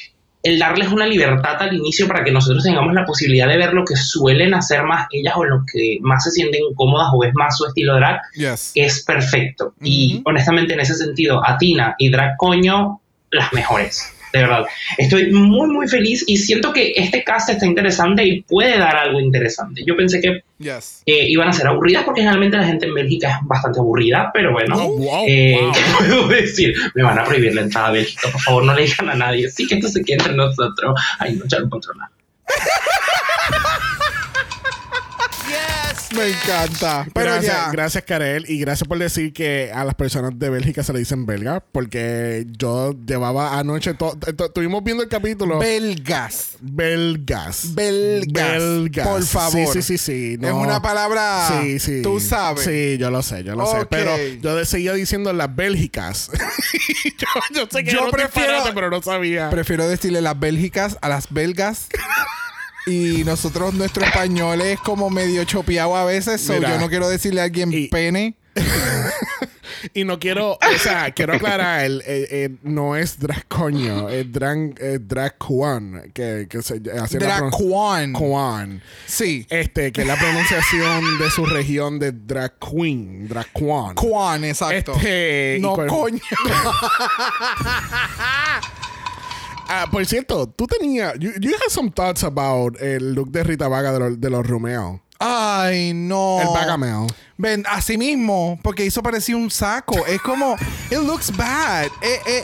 el 0.47 0.61
darles 0.61 0.93
una 0.93 1.07
libertad 1.07 1.57
al 1.61 1.75
inicio 1.75 2.07
para 2.07 2.23
que 2.23 2.31
nosotros 2.31 2.63
tengamos 2.63 2.95
la 2.95 3.05
posibilidad 3.05 3.49
de 3.49 3.57
ver 3.57 3.73
lo 3.73 3.85
que 3.85 3.97
suelen 3.97 4.55
hacer 4.55 4.85
más 4.85 5.09
ellas 5.11 5.35
o 5.37 5.45
lo 5.45 5.65
que 5.71 5.99
más 6.03 6.23
se 6.23 6.31
sienten 6.31 6.63
cómodas 6.77 7.09
o 7.13 7.25
es 7.25 7.35
más 7.35 7.57
su 7.57 7.67
estilo 7.67 7.97
drag 7.97 8.21
Yes. 8.35 8.71
es 8.77 9.05
perfecto. 9.05 9.75
Y 9.83 10.23
honestamente, 10.25 10.75
en 10.75 10.81
ese 10.81 10.95
sentido, 10.95 11.45
Atina 11.45 11.97
y 11.99 12.11
Drag 12.11 12.37
Coño, 12.37 13.01
las 13.31 13.53
mejores. 13.53 14.13
De 14.33 14.41
verdad. 14.41 14.65
Estoy 14.99 15.31
muy, 15.33 15.69
muy 15.69 15.89
feliz 15.89 16.25
y 16.27 16.37
siento 16.37 16.73
que 16.73 16.93
este 16.97 17.23
cast 17.25 17.49
está 17.51 17.65
interesante 17.67 18.25
y 18.25 18.43
puede 18.43 18.79
dar 18.79 18.97
algo 18.97 19.21
interesante. 19.21 19.83
Yo 19.87 19.97
pensé 19.97 20.21
que 20.21 20.41
Yes. 20.59 21.03
eh, 21.07 21.27
iban 21.29 21.49
a 21.49 21.53
ser 21.53 21.67
aburridas 21.67 22.05
porque 22.05 22.23
generalmente 22.23 22.57
la 22.57 22.65
gente 22.65 22.87
en 22.87 22.95
Bélgica 22.95 23.29
es 23.29 23.37
bastante 23.47 23.79
aburrida, 23.79 24.31
pero 24.33 24.53
bueno, 24.53 24.75
Oh, 24.77 24.97
wow, 24.97 25.25
eh, 25.29 25.59
wow. 25.61 25.73
¿qué 25.73 25.81
puedo 25.99 26.29
decir? 26.29 26.75
Me 26.95 27.03
van 27.03 27.19
a 27.19 27.25
prohibir 27.25 27.55
la 27.55 27.61
entrada 27.63 27.89
a 27.89 27.93
Bélgica, 27.93 28.29
por 28.33 28.41
favor, 28.41 28.65
no 28.65 28.75
le 28.75 28.83
digan 28.83 29.11
a 29.11 29.15
nadie. 29.15 29.49
Sí 29.51 29.67
que 29.67 29.75
esto 29.77 29.89
se 29.89 30.03
quede 30.03 30.17
entre 30.19 30.35
nosotros. 30.35 30.99
Ay, 31.19 31.35
no, 31.37 31.45
ya 31.47 31.59
no 31.59 31.67
encuentro 31.67 31.93
Me 36.17 36.29
encanta. 36.29 37.07
Pero 37.13 37.33
gracias, 37.33 37.55
ya. 37.55 37.71
gracias, 37.71 38.05
Karel. 38.05 38.45
Y 38.49 38.59
gracias 38.59 38.89
por 38.89 38.99
decir 38.99 39.33
que 39.33 39.71
a 39.75 39.85
las 39.85 39.95
personas 39.95 40.39
de 40.39 40.51
Bélgica 40.51 40.83
se 40.83 40.93
le 40.93 40.99
dicen 41.01 41.27
belga. 41.27 41.63
Porque 41.73 42.47
yo 42.59 42.95
llevaba 43.07 43.59
anoche. 43.59 43.95
Estuvimos 44.27 44.83
viendo 44.83 45.03
el 45.03 45.09
capítulo. 45.09 45.59
Belgas. 45.59 46.57
belgas. 46.61 47.75
Belgas. 47.75 48.59
Belgas. 48.59 49.09
Por 49.09 49.23
favor. 49.25 49.73
Sí, 49.73 49.83
sí, 49.83 49.99
sí. 49.99 49.99
sí. 49.99 50.39
Es 50.41 50.53
una 50.53 50.81
palabra. 50.81 51.61
Sí, 51.63 51.79
sí. 51.79 52.03
Tú 52.03 52.21
sabes. 52.21 52.65
Sí, 52.65 52.97
yo 52.99 53.11
lo 53.11 53.23
sé, 53.23 53.45
yo 53.45 53.55
lo 53.55 53.67
sé. 53.67 53.87
Pero 53.87 54.17
yo 54.41 54.65
seguía 54.65 54.93
diciendo 54.95 55.33
las 55.33 55.55
Bélgicas. 55.55 56.31
yo, 57.19 57.27
yo 57.55 57.69
sé 57.71 57.85
que 57.85 57.93
Yo 57.93 58.11
prefiero- 58.11 58.63
pero 58.75 58.91
no 58.91 59.03
sabía. 59.03 59.51
Prefiero 59.51 59.89
decirle 59.89 60.21
las 60.21 60.39
bélgicas 60.39 60.99
a 61.01 61.09
las 61.09 61.33
belgas. 61.33 61.89
Y 62.87 63.25
nosotros, 63.25 63.75
nuestro 63.75 64.05
español 64.05 64.61
es 64.61 64.79
como 64.81 65.11
medio 65.11 65.45
chopeado 65.45 65.97
a 65.97 66.05
veces. 66.05 66.41
so 66.41 66.55
Mira. 66.55 66.71
yo 66.71 66.79
no 66.79 66.89
quiero 66.89 67.09
decirle 67.09 67.41
a 67.41 67.45
alguien 67.45 67.89
pene. 67.91 68.37
Y 69.95 70.05
no 70.05 70.19
quiero, 70.19 70.53
o 70.55 70.79
sea, 70.81 71.13
quiero 71.13 71.35
aclarar, 71.35 71.85
el, 71.85 72.03
el- 72.07 72.27
el- 72.31 72.59
no 72.63 72.97
es 72.97 73.19
drag 73.21 73.47
coño, 73.47 74.09
es 74.09 74.31
drag, 74.33 74.75
drag 75.07 75.37
que, 76.13 76.47
que 76.51 76.63
se 76.63 76.81
la 76.81 77.07
Drag. 77.07 77.51
Sí. 79.07 79.47
Este, 79.51 79.93
que 79.93 80.01
es 80.03 80.07
la 80.07 80.17
pronunciación 80.17 81.19
de 81.19 81.31
su 81.31 81.45
región 81.47 81.99
de 81.99 82.13
drag 82.13 82.55
queen, 82.59 83.29
drag 83.29 83.47
Juan. 83.53 83.95
Juan, 83.97 84.45
exacto. 84.45 84.95
Este, 84.95 85.59
no, 85.61 85.77
coño. 85.87 86.21
Ah, 89.69 89.87
por 89.91 90.05
cierto, 90.07 90.47
tú 90.49 90.67
tenías, 90.67 91.15
you, 91.19 91.31
you 91.41 91.51
had 91.55 91.71
some 91.71 91.91
thoughts 91.91 92.23
about 92.25 92.81
el 92.81 93.15
look 93.15 93.31
de 93.31 93.43
Rita 93.43 93.69
Vaga 93.69 93.93
de, 93.93 93.99
los- 93.99 94.21
de 94.21 94.31
los 94.31 94.47
Romeo. 94.47 95.03
Ay, 95.19 95.93
no. 95.95 96.41
El 96.43 96.49
Bagamel. 96.49 97.07
Ven, 97.39 97.65
así 97.69 97.97
mismo, 97.97 98.59
porque 98.63 98.85
hizo 98.85 99.03
parecía 99.03 99.37
un 99.37 99.51
saco. 99.51 100.05
Es 100.07 100.21
como, 100.21 100.57
it 100.91 100.99
looks 100.99 101.35
bad. 101.35 101.87
Eh, 102.03 102.21
eh, 102.27 102.43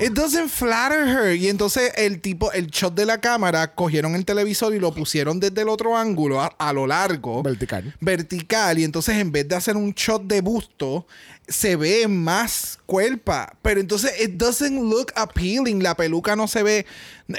it 0.00 0.12
doesn't 0.12 0.48
flatter 0.48 1.06
her. 1.08 1.34
Y 1.36 1.48
entonces 1.48 1.92
el 1.96 2.20
tipo, 2.20 2.52
el 2.52 2.68
shot 2.68 2.94
de 2.94 3.06
la 3.06 3.20
cámara, 3.20 3.74
cogieron 3.74 4.14
el 4.14 4.24
televisor 4.24 4.72
y 4.72 4.78
lo 4.78 4.94
pusieron 4.94 5.40
desde 5.40 5.62
el 5.62 5.68
otro 5.68 5.96
ángulo, 5.96 6.40
a, 6.40 6.46
a 6.46 6.72
lo 6.72 6.86
largo. 6.86 7.42
Vertical. 7.42 7.92
Vertical. 8.00 8.78
Y 8.78 8.84
entonces 8.84 9.16
en 9.18 9.32
vez 9.32 9.48
de 9.48 9.56
hacer 9.56 9.76
un 9.76 9.90
shot 9.92 10.22
de 10.22 10.40
busto, 10.42 11.06
se 11.48 11.76
ve 11.76 12.08
más 12.08 12.78
cuerpa. 12.86 13.54
Pero 13.62 13.80
entonces 13.80 14.12
it 14.20 14.32
doesn't 14.32 14.90
look 14.90 15.12
appealing. 15.14 15.82
La 15.82 15.96
peluca 15.96 16.36
no 16.36 16.46
se 16.46 16.62
ve. 16.62 16.86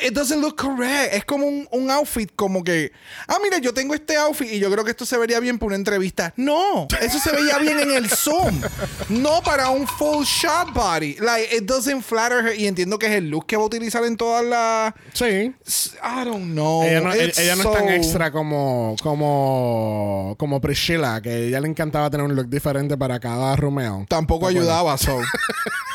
It 0.02 0.14
doesn't 0.14 0.42
look 0.42 0.56
correct. 0.56 1.14
Es 1.14 1.26
como 1.26 1.46
un, 1.46 1.68
un 1.72 1.92
outfit 1.92 2.32
como 2.36 2.64
que. 2.64 2.92
Ah, 3.28 3.38
mira, 3.44 3.60
yo 3.60 3.74
tengo 3.74 3.94
este 3.94 4.16
outfit 4.16 4.52
y 4.52 4.60
yo 4.60 4.72
creo 4.72 4.84
que 4.84 4.92
esto 4.92 5.06
se 5.06 5.18
vería 5.18 5.40
bien 5.40 5.60
para 5.60 5.68
una 5.68 5.76
entrevista. 5.76 6.34
No, 6.38 6.88
eso 7.02 7.20
se 7.20 7.32
veía 7.32 7.60
bien 7.60 7.80
en 7.80 7.92
el 7.92 8.10
Zoom. 8.10 8.62
No 9.10 9.42
para 9.44 9.70
un 9.70 9.88
full 9.88 10.24
shot 10.24 10.74
body. 10.74 11.18
Like, 11.20 11.56
it 11.56 11.64
doesn't 11.66 12.02
flatter 12.02 12.46
her. 12.46 12.60
Y 12.60 12.68
entiendo 12.68 12.98
que 12.98 13.08
es 13.08 13.14
el 13.14 13.30
look 13.30 13.46
que 13.46 13.56
va 13.56 13.64
a 13.64 13.66
utilizar 13.66 14.04
en 14.06 14.18
todas 14.18 14.44
las. 14.44 14.94
Sí. 15.14 15.54
I 16.04 16.26
don't 16.26 16.52
know. 16.54 16.84
ella 16.84 17.02
no, 17.02 17.14
ella 17.14 17.56
no 17.56 17.64
es 17.64 17.78
tan 17.78 17.90
extra 17.90 18.32
como 18.32 18.96
como 19.02 20.36
como 20.40 20.60
Priscilla, 20.62 21.22
que 21.22 21.30
a 21.30 21.38
ella 21.38 21.60
le 21.60 21.68
encantaba 21.68 22.10
tener 22.10 22.26
un 22.26 22.36
look 22.36 22.50
diferente 22.50 22.98
para 22.98 23.20
cada 23.20 23.56
Romeo. 23.56 23.93
Tampoco 24.08 24.48
ayudaba, 24.48 24.98
so. 24.98 25.20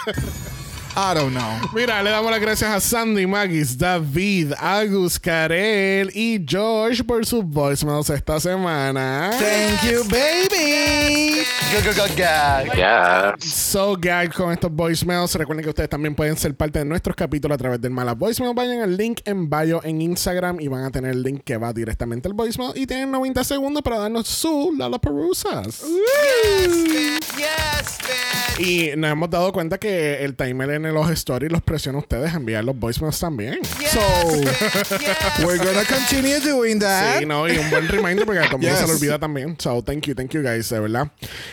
I 1.00 1.14
don't 1.14 1.32
know. 1.32 1.70
Mira, 1.72 2.02
le 2.02 2.10
damos 2.10 2.28
las 2.28 2.40
gracias 2.40 2.68
a 2.68 2.80
Sandy, 2.80 3.24
Magis, 3.24 3.78
David, 3.78 4.52
Agus, 4.58 5.16
Karel 5.16 6.10
y 6.12 6.44
George 6.44 7.04
por 7.04 7.24
sus 7.24 7.44
voicemails 7.44 8.10
esta 8.10 8.40
semana. 8.40 9.30
Thank 9.38 9.92
you, 9.92 10.02
baby. 10.10 11.44
Go, 11.72 11.84
go, 11.84 12.02
go, 12.02 12.14
gag. 12.16 12.76
Ya. 12.76 13.36
So 13.38 13.96
gag 13.96 14.34
con 14.34 14.50
estos 14.50 14.72
voicemails. 14.72 15.36
Recuerden 15.36 15.62
que 15.62 15.68
ustedes 15.68 15.88
también 15.88 16.16
pueden 16.16 16.36
ser 16.36 16.56
parte 16.56 16.80
de 16.80 16.84
nuestros 16.84 17.14
capítulos 17.14 17.54
a 17.54 17.58
través 17.58 17.80
del 17.80 17.92
Mala 17.92 18.14
Voicemail. 18.14 18.52
Vayan 18.52 18.80
al 18.80 18.96
link 18.96 19.20
en 19.24 19.48
bio 19.48 19.80
en 19.84 20.02
Instagram 20.02 20.60
y 20.60 20.66
van 20.66 20.82
a 20.82 20.90
tener 20.90 21.12
el 21.12 21.22
link 21.22 21.42
que 21.44 21.56
va 21.58 21.72
directamente 21.72 22.26
al 22.26 22.34
voicemail. 22.34 22.72
Y 22.74 22.86
tienen 22.88 23.12
90 23.12 23.44
segundos 23.44 23.84
para 23.84 23.98
darnos 23.98 24.26
su 24.26 24.74
Lollapaloozas. 24.76 25.84
Y 28.58 28.90
nos 28.96 29.12
hemos 29.12 29.30
dado 29.30 29.52
cuenta 29.52 29.78
que 29.78 30.24
el 30.24 30.34
timer 30.34 30.70
en 30.70 30.87
los 30.92 31.10
stories 31.10 31.50
los 31.52 31.62
presiona 31.62 31.98
a 31.98 32.02
ustedes 32.02 32.32
a 32.32 32.36
enviar 32.36 32.64
los 32.64 32.78
voicemails 32.78 33.18
también. 33.18 33.58
So, 33.64 34.00
we're 35.46 35.58
gonna 35.58 35.84
continue 35.84 36.40
doing 36.40 36.78
that. 36.80 37.18
Sí, 37.20 37.26
no, 37.26 37.48
y 37.48 37.56
un 37.58 37.70
buen 37.70 37.88
reminder 37.88 38.24
porque 38.26 38.40
a 38.40 38.46
todo 38.48 38.58
mundo 38.58 38.76
se 38.76 38.86
le 38.86 38.92
olvida 38.92 39.18
también. 39.18 39.56
So, 39.58 39.82
thank 39.82 40.06
you, 40.06 40.14
thank 40.14 40.30
you 40.30 40.42
guys, 40.42 40.68
de 40.68 40.80
verdad. 40.80 41.08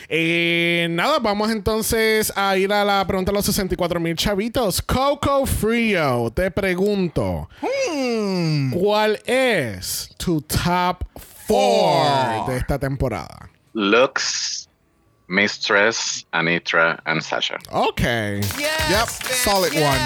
Eh, 0.10 0.88
nada, 0.91 1.20
vamos 1.20 1.52
entonces 1.52 2.32
a 2.36 2.57
ir 2.57 2.72
a 2.74 2.84
la 2.86 3.06
pregunta 3.07 3.32
de 3.32 3.36
los 3.38 3.45
64 3.45 3.99
mil 3.99 4.16
chavitos. 4.16 4.82
Coco 4.82 5.45
Frio, 5.45 6.32
te 6.34 6.52
pregunto, 6.52 7.49
Hmm. 7.62 8.72
¿cuál 8.72 9.20
es 9.26 10.10
tu 10.18 10.41
top 10.41 11.03
4 11.48 12.45
de 12.52 12.57
esta 12.57 12.80
temporada? 12.80 13.49
Looks, 13.74 14.68
Mistress, 15.27 16.26
Anitra, 16.34 16.99
and 17.06 17.22
Sasha. 17.22 17.57
Ok. 17.72 18.02
Yep, 18.02 19.07
solid 19.43 19.73
one. 19.73 19.99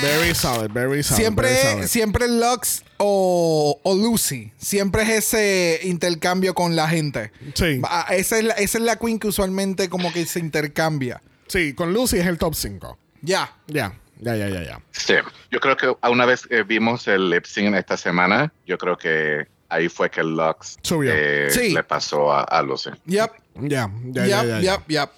Very 0.00 0.34
solid, 0.34 0.72
very 0.72 1.02
solid. 1.02 1.20
Siempre, 1.20 1.48
very 1.48 1.72
solid. 1.72 1.86
siempre 1.88 2.28
Lux 2.28 2.82
o, 2.98 3.80
o 3.82 3.94
Lucy. 3.94 4.52
Siempre 4.58 5.02
es 5.02 5.08
ese 5.32 5.80
intercambio 5.84 6.54
con 6.54 6.74
la 6.76 6.88
gente. 6.88 7.32
Sí. 7.54 7.80
Ah, 7.84 8.06
Esa 8.10 8.38
es, 8.38 8.44
la, 8.44 8.54
esa 8.54 8.78
es 8.78 8.84
la 8.84 8.96
queen 8.96 9.18
que 9.18 9.28
usualmente 9.28 9.88
como 9.88 10.12
que 10.12 10.26
se 10.26 10.40
intercambia. 10.40 11.20
Sí, 11.46 11.74
con 11.74 11.92
Lucy 11.92 12.18
es 12.18 12.26
el 12.26 12.38
top 12.38 12.54
5. 12.54 12.98
Ya. 13.22 13.52
Ya, 13.68 13.92
ya, 14.18 14.34
ya, 14.36 14.48
ya, 14.48 14.62
ya. 14.64 14.80
Sí, 14.92 15.14
yo 15.50 15.60
creo 15.60 15.76
que 15.76 15.94
una 16.08 16.26
vez 16.26 16.46
eh, 16.50 16.64
vimos 16.66 17.06
el 17.06 17.30
lip 17.30 17.44
sync 17.44 17.74
esta 17.76 17.96
semana, 17.96 18.52
yo 18.66 18.78
creo 18.78 18.96
que 18.98 19.46
ahí 19.68 19.88
fue 19.88 20.10
que 20.10 20.20
el 20.20 20.36
Lux 20.36 20.76
Subió. 20.82 21.12
eh, 21.14 21.48
Sí. 21.50 21.70
le 21.72 21.82
pasó 21.84 22.32
a, 22.32 22.42
a 22.42 22.62
Lucy. 22.62 22.90
Yep. 23.06 23.30
Ya, 23.62 23.62
ya, 23.62 23.88
yep, 23.88 24.14
ya, 24.14 24.26
ya, 24.26 24.44
ya. 24.44 24.60
yep, 24.60 24.80
yep. 24.88 25.10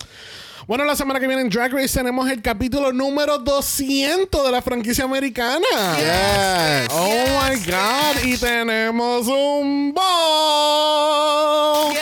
Bueno, 0.66 0.84
la 0.84 0.94
semana 0.94 1.18
que 1.18 1.26
viene 1.26 1.40
en 1.42 1.48
Drag 1.48 1.72
Race 1.72 1.98
tenemos 1.98 2.28
el 2.30 2.42
capítulo 2.42 2.92
número 2.92 3.38
200 3.38 4.44
de 4.44 4.52
la 4.52 4.60
franquicia 4.60 5.04
americana. 5.04 5.64
Yes. 5.96 6.88
Oh 6.92 7.40
my 7.40 7.56
God. 7.64 8.22
Y 8.24 8.36
tenemos 8.36 9.26
un 9.28 9.94
ball. 9.94 11.94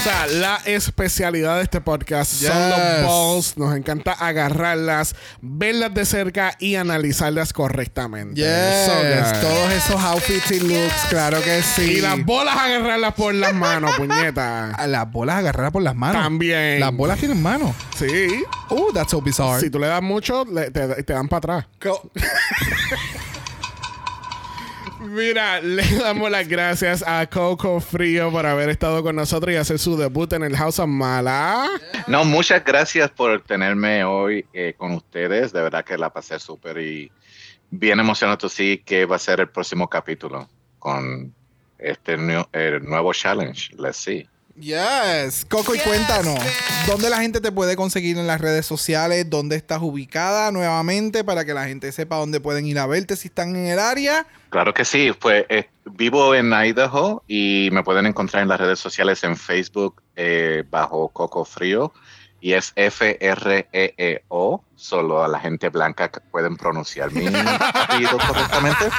O 0.00 0.02
sea, 0.02 0.26
la 0.28 0.56
especialidad 0.64 1.58
de 1.58 1.64
este 1.64 1.82
podcast 1.82 2.32
son 2.32 2.70
los 2.70 2.78
balls. 3.06 3.58
Nos 3.58 3.76
encanta 3.76 4.12
agarrarlas, 4.12 5.14
verlas 5.42 5.92
de 5.92 6.06
cerca 6.06 6.56
y 6.58 6.76
analizarlas 6.76 7.52
correctamente. 7.52 8.40
Yes. 8.40 8.86
So. 8.86 9.40
Todos 9.46 9.72
esos 9.74 10.00
outfits 10.00 10.50
y 10.52 10.60
looks, 10.60 11.04
claro 11.10 11.42
que 11.42 11.60
sí. 11.62 11.82
Y 11.82 12.00
las 12.00 12.24
bolas 12.24 12.56
agarrarlas 12.56 13.12
por 13.12 13.34
las 13.34 13.52
manos, 13.52 13.94
puñeta. 13.96 14.70
A 14.70 14.86
las 14.86 15.12
bolas 15.12 15.36
agarradas 15.36 15.70
por 15.70 15.82
las 15.82 15.94
manos. 15.94 16.22
También. 16.22 16.80
Las 16.80 16.96
bolas 16.96 17.18
tienen 17.18 17.42
manos. 17.42 17.76
Sí. 17.98 18.42
Oh, 18.70 18.90
that's 18.94 19.10
so 19.10 19.20
bizarre. 19.20 19.60
Si 19.60 19.68
tú 19.68 19.78
le 19.78 19.88
das 19.88 20.00
mucho, 20.00 20.46
le- 20.46 20.70
te, 20.70 21.02
te 21.02 21.12
dan 21.12 21.28
para 21.28 21.58
atrás. 21.58 21.66
Mira, 25.10 25.60
le 25.60 25.82
damos 25.98 26.30
las 26.30 26.46
gracias 26.46 27.02
a 27.04 27.26
Coco 27.26 27.80
Frío 27.80 28.30
por 28.30 28.46
haber 28.46 28.68
estado 28.68 29.02
con 29.02 29.16
nosotros 29.16 29.52
y 29.52 29.56
hacer 29.56 29.80
su 29.80 29.96
debut 29.96 30.32
en 30.34 30.44
el 30.44 30.56
House 30.56 30.78
of 30.78 30.86
Mala. 30.86 31.68
No, 32.06 32.24
muchas 32.24 32.64
gracias 32.64 33.10
por 33.10 33.42
tenerme 33.42 34.04
hoy 34.04 34.46
eh, 34.52 34.74
con 34.78 34.92
ustedes. 34.92 35.52
De 35.52 35.62
verdad 35.62 35.84
que 35.84 35.98
la 35.98 36.10
pasé 36.10 36.38
súper 36.38 36.78
y 36.78 37.10
bien 37.70 37.98
emocionado 37.98 38.48
sí 38.48 38.84
que 38.86 39.04
va 39.04 39.16
a 39.16 39.18
ser 39.18 39.40
el 39.40 39.48
próximo 39.48 39.88
capítulo 39.88 40.48
con 40.78 41.34
este 41.76 42.16
nuevo 42.16 43.12
challenge. 43.12 43.74
Let's 43.76 43.96
see. 43.96 44.29
Yes. 44.60 45.46
Coco, 45.48 45.74
y 45.74 45.78
cuéntanos, 45.78 46.38
¿dónde 46.86 47.08
la 47.08 47.18
gente 47.18 47.40
te 47.40 47.50
puede 47.50 47.76
conseguir 47.76 48.18
en 48.18 48.26
las 48.26 48.40
redes 48.40 48.66
sociales? 48.66 49.28
¿Dónde 49.30 49.56
estás 49.56 49.80
ubicada 49.80 50.52
nuevamente 50.52 51.24
para 51.24 51.46
que 51.46 51.54
la 51.54 51.66
gente 51.66 51.90
sepa 51.92 52.16
dónde 52.16 52.40
pueden 52.40 52.66
ir 52.66 52.78
a 52.78 52.86
verte 52.86 53.16
si 53.16 53.28
están 53.28 53.56
en 53.56 53.66
el 53.66 53.78
área? 53.78 54.26
Claro 54.50 54.74
que 54.74 54.84
sí, 54.84 55.12
pues 55.18 55.46
eh, 55.48 55.68
vivo 55.86 56.34
en 56.34 56.52
Idaho 56.52 57.22
y 57.26 57.70
me 57.72 57.82
pueden 57.82 58.04
encontrar 58.04 58.42
en 58.42 58.48
las 58.50 58.60
redes 58.60 58.78
sociales 58.78 59.24
en 59.24 59.34
Facebook 59.36 60.02
eh, 60.16 60.62
bajo 60.70 61.08
Coco 61.08 61.44
Frío 61.46 61.92
y 62.42 62.52
es 62.52 62.72
F-R-E-E-O, 62.76 64.64
solo 64.76 65.24
a 65.24 65.28
la 65.28 65.40
gente 65.40 65.68
blanca 65.70 66.10
que 66.10 66.20
pueden 66.20 66.56
pronunciar 66.56 67.10
mi 67.12 67.26
apellido 67.74 68.18
correctamente. 68.18 68.90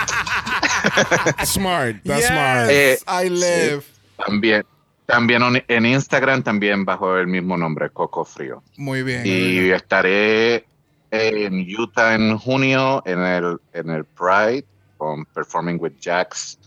Smart, 1.45 1.97
that's 2.03 2.19
Yes, 2.19 2.27
smart. 2.27 2.69
Eh, 2.69 2.97
I 3.07 3.29
live. 3.29 3.83
También, 4.25 4.63
también 5.06 5.41
en 5.68 5.86
Instagram, 5.86 6.44
también 6.44 6.86
bajo 6.86 7.18
el 7.18 7.28
mismo 7.28 7.57
nombre, 7.57 7.90
Coco 7.90 8.23
Frío. 8.23 8.64
Muy 8.78 9.03
bien. 9.03 9.23
Y 9.26 9.69
estaré 9.69 10.65
en 11.11 11.65
Utah 11.78 12.15
en 12.15 12.38
junio 12.38 13.03
en 13.06 13.19
el, 13.19 13.57
en 13.73 13.90
el 13.90 14.06
Pride 14.06 14.65
con 14.98 15.26
Performing 15.26 15.78
with 15.80 15.94
Jax 16.02 16.57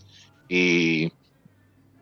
y 0.47 1.11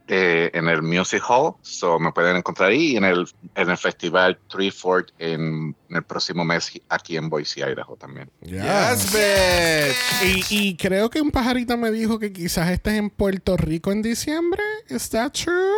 eh, 0.07 0.51
en 0.53 0.67
el 0.67 0.81
Music 0.81 1.23
Hall. 1.27 1.55
So 1.61 1.99
me 1.99 2.11
pueden 2.11 2.35
encontrar 2.35 2.69
ahí 2.69 2.93
y 2.93 2.97
en 2.97 3.05
el, 3.05 3.27
en 3.55 3.69
el 3.69 3.77
Festival 3.77 4.37
Tree 4.49 4.71
Fort 4.71 5.09
en, 5.19 5.75
en 5.89 5.95
el 5.95 6.03
próximo 6.03 6.43
mes 6.43 6.71
aquí 6.89 7.17
en 7.17 7.29
Boise, 7.29 7.61
Idaho 7.61 7.95
también. 7.95 8.29
Yes, 8.41 9.13
bitch. 9.13 10.49
Y, 10.51 10.69
y 10.69 10.77
creo 10.77 11.09
que 11.09 11.21
un 11.21 11.31
pajarito 11.31 11.77
me 11.77 11.91
dijo 11.91 12.19
que 12.19 12.31
quizás 12.31 12.69
estés 12.69 12.95
en 12.95 13.09
Puerto 13.09 13.57
Rico 13.57 13.91
en 13.91 14.01
diciembre. 14.01 14.61
¿Es 14.87 15.09
that 15.09 15.31
true? 15.31 15.73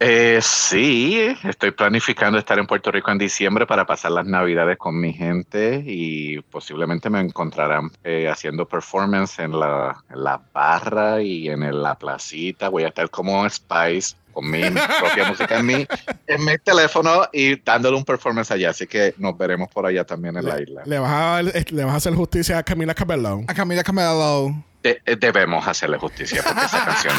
Eh, 0.00 0.40
sí, 0.42 1.34
estoy 1.44 1.70
planificando 1.70 2.36
estar 2.36 2.58
en 2.58 2.66
Puerto 2.66 2.90
Rico 2.90 3.10
en 3.10 3.16
diciembre 3.18 3.64
para 3.66 3.86
pasar 3.86 4.10
las 4.10 4.26
navidades 4.26 4.76
con 4.76 5.00
mi 5.00 5.12
gente 5.12 5.82
y 5.86 6.40
posiblemente 6.42 7.08
me 7.08 7.20
encontrarán 7.20 7.90
eh, 8.02 8.28
haciendo 8.28 8.66
performance 8.66 9.38
en 9.38 9.58
la, 9.58 9.96
en 10.10 10.24
la 10.24 10.42
barra 10.52 11.22
y 11.22 11.48
en 11.48 11.62
el- 11.62 11.80
la 11.82 11.94
placita. 11.94 12.68
Voy 12.68 12.82
a 12.82 12.88
estar 12.88 13.08
como 13.08 13.48
Spice 13.48 14.16
con 14.32 14.50
mi 14.50 14.62
propia 15.00 15.28
música 15.28 15.58
en 15.60 15.66
mi, 15.66 15.86
en 16.26 16.44
mi 16.44 16.58
teléfono 16.58 17.22
y 17.32 17.56
dándole 17.62 17.96
un 17.96 18.04
performance 18.04 18.50
allá. 18.50 18.70
Así 18.70 18.86
que 18.88 19.14
nos 19.16 19.38
veremos 19.38 19.68
por 19.72 19.86
allá 19.86 20.04
también 20.04 20.36
en 20.36 20.44
la 20.44 20.60
isla. 20.60 20.82
¿Le 20.84 20.98
vas, 20.98 21.10
a, 21.12 21.42
le 21.42 21.84
vas 21.84 21.94
a 21.94 21.96
hacer 21.96 22.14
justicia 22.14 22.58
a 22.58 22.62
Camila 22.64 22.94
Cabello? 22.94 23.42
A 23.46 23.54
Camila 23.54 23.84
Camelo. 23.84 24.52
De- 24.84 25.00
eh, 25.06 25.16
debemos 25.18 25.66
hacerle 25.66 25.96
justicia 25.96 26.42
porque 26.44 26.60
esa 26.66 26.84
canción 26.84 27.14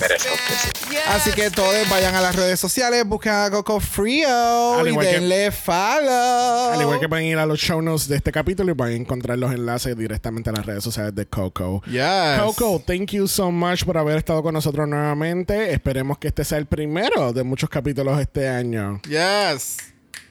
merece 0.00 0.30
justicia. 0.30 1.00
Así 1.14 1.30
que 1.32 1.50
todos 1.50 1.74
vayan 1.90 2.14
a 2.14 2.22
las 2.22 2.34
redes 2.34 2.58
sociales, 2.58 3.04
busquen 3.04 3.32
a 3.34 3.50
Coco 3.50 3.78
Frío 3.80 4.78
Al 4.78 4.88
y 4.88 4.96
que- 4.96 5.04
denle 5.04 5.50
follow. 5.52 6.72
Al 6.72 6.80
igual 6.80 6.98
que 7.00 7.08
pueden 7.10 7.26
ir 7.26 7.36
a 7.38 7.44
los 7.44 7.58
show 7.60 7.82
notes 7.82 8.08
de 8.08 8.16
este 8.16 8.32
capítulo 8.32 8.70
y 8.72 8.74
van 8.74 8.88
a 8.88 8.94
encontrar 8.94 9.36
los 9.38 9.52
enlaces 9.52 9.94
directamente 9.96 10.48
en 10.50 10.56
las 10.56 10.64
redes 10.64 10.82
sociales 10.82 11.14
de 11.14 11.26
Coco. 11.26 11.82
Yes. 11.86 12.40
Coco, 12.40 12.82
thank 12.86 13.10
you 13.10 13.28
so 13.28 13.50
much 13.52 13.84
por 13.84 13.98
haber 13.98 14.16
estado 14.16 14.42
con 14.42 14.54
nosotros 14.54 14.88
nuevamente. 14.88 15.70
Esperemos 15.74 16.16
que 16.16 16.28
este 16.28 16.44
sea 16.46 16.56
el 16.56 16.64
primero 16.66 17.34
de 17.34 17.42
muchos 17.44 17.68
capítulos 17.68 18.18
este 18.20 18.48
año. 18.48 19.02
Yes. 19.06 19.76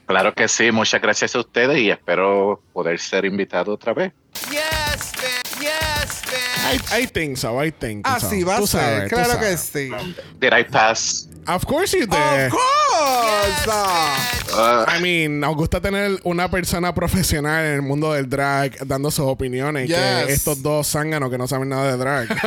Claro 0.08 0.34
que 0.34 0.48
sí, 0.48 0.72
muchas 0.72 1.00
gracias 1.00 1.36
a 1.36 1.40
ustedes 1.42 1.78
y 1.78 1.92
espero 1.92 2.60
poder 2.74 3.00
ser 3.00 3.24
invitado 3.26 3.72
otra 3.74 3.94
vez. 3.94 4.12
I, 6.64 6.80
I 7.02 7.06
think 7.08 7.38
so, 7.38 7.58
I 7.62 7.72
think 7.72 8.06
so. 8.08 8.14
Así 8.14 8.44
va 8.44 8.58
a 8.58 8.68
ser, 8.68 9.10
claro 9.10 9.40
que 9.40 9.58
sí. 9.58 9.90
Did 10.40 10.54
I 10.54 10.64
pass? 10.64 11.28
Of 11.48 11.66
course 11.66 11.92
you 11.98 12.06
did. 12.06 12.48
Of 12.48 12.52
course. 12.52 13.68
Uh, 14.54 14.86
I 14.88 15.00
mean, 15.02 15.40
nos 15.40 15.56
gusta 15.56 15.80
tener 15.82 16.20
una 16.24 16.50
persona 16.52 16.94
profesional 16.94 17.66
en 17.66 17.74
el 17.76 17.82
mundo 17.82 18.14
del 18.14 18.30
drag 18.30 18.78
dando 18.86 19.10
sus 19.10 19.26
opiniones 19.26 19.88
Yes. 19.88 19.98
que 19.98 20.34
estos 20.34 20.62
dos 20.62 20.88
zánganos 20.92 21.32
que 21.32 21.38
no 21.38 21.48
saben 21.48 21.70
nada 21.70 21.92
de 21.92 21.98
drag. 21.98 22.28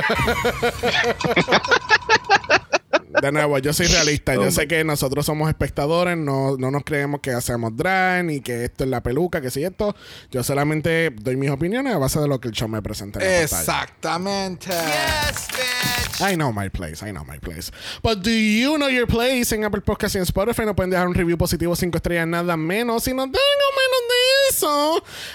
De 3.20 3.32
nuevo, 3.32 3.58
yo 3.58 3.72
soy 3.72 3.86
realista. 3.86 4.34
Yo 4.34 4.50
sé 4.50 4.66
que 4.66 4.84
nosotros 4.84 5.26
somos 5.26 5.48
espectadores, 5.48 6.16
no, 6.16 6.56
no 6.56 6.70
nos 6.70 6.84
creemos 6.84 7.20
que 7.20 7.30
hacemos 7.30 7.76
drag 7.76 8.24
ni 8.24 8.40
que 8.40 8.64
esto 8.64 8.84
es 8.84 8.90
la 8.90 9.02
peluca, 9.02 9.40
que 9.40 9.50
si 9.50 9.62
esto. 9.64 9.94
Yo 10.30 10.42
solamente 10.42 11.10
doy 11.10 11.36
mis 11.36 11.50
opiniones 11.50 11.94
a 11.94 11.98
base 11.98 12.20
de 12.20 12.28
lo 12.28 12.40
que 12.40 12.48
el 12.48 12.54
show 12.54 12.68
me 12.68 12.82
presenta. 12.82 13.20
en 13.20 13.26
la 13.26 13.48
pantalla. 13.48 13.60
Exactamente. 13.60 14.70
I 16.20 16.34
know 16.36 16.52
my 16.52 16.68
place, 16.68 17.02
I 17.02 17.10
know 17.10 17.24
my 17.24 17.38
place. 17.38 17.70
But 18.02 18.22
do 18.22 18.30
you 18.30 18.76
know 18.76 18.88
your 18.88 19.06
place? 19.06 19.54
En 19.54 19.64
Apple 19.64 19.80
Podcast 19.80 20.14
y 20.14 20.18
en 20.18 20.24
Spotify 20.24 20.64
nos 20.64 20.74
pueden 20.74 20.90
dejar 20.90 21.08
un 21.08 21.14
review 21.14 21.36
positivo 21.36 21.74
5 21.74 21.96
estrellas, 21.96 22.26
nada 22.26 22.56
menos. 22.56 23.02
Si 23.04 23.12
no 23.12 23.24
tengo 23.24 23.34
menos 23.34 23.93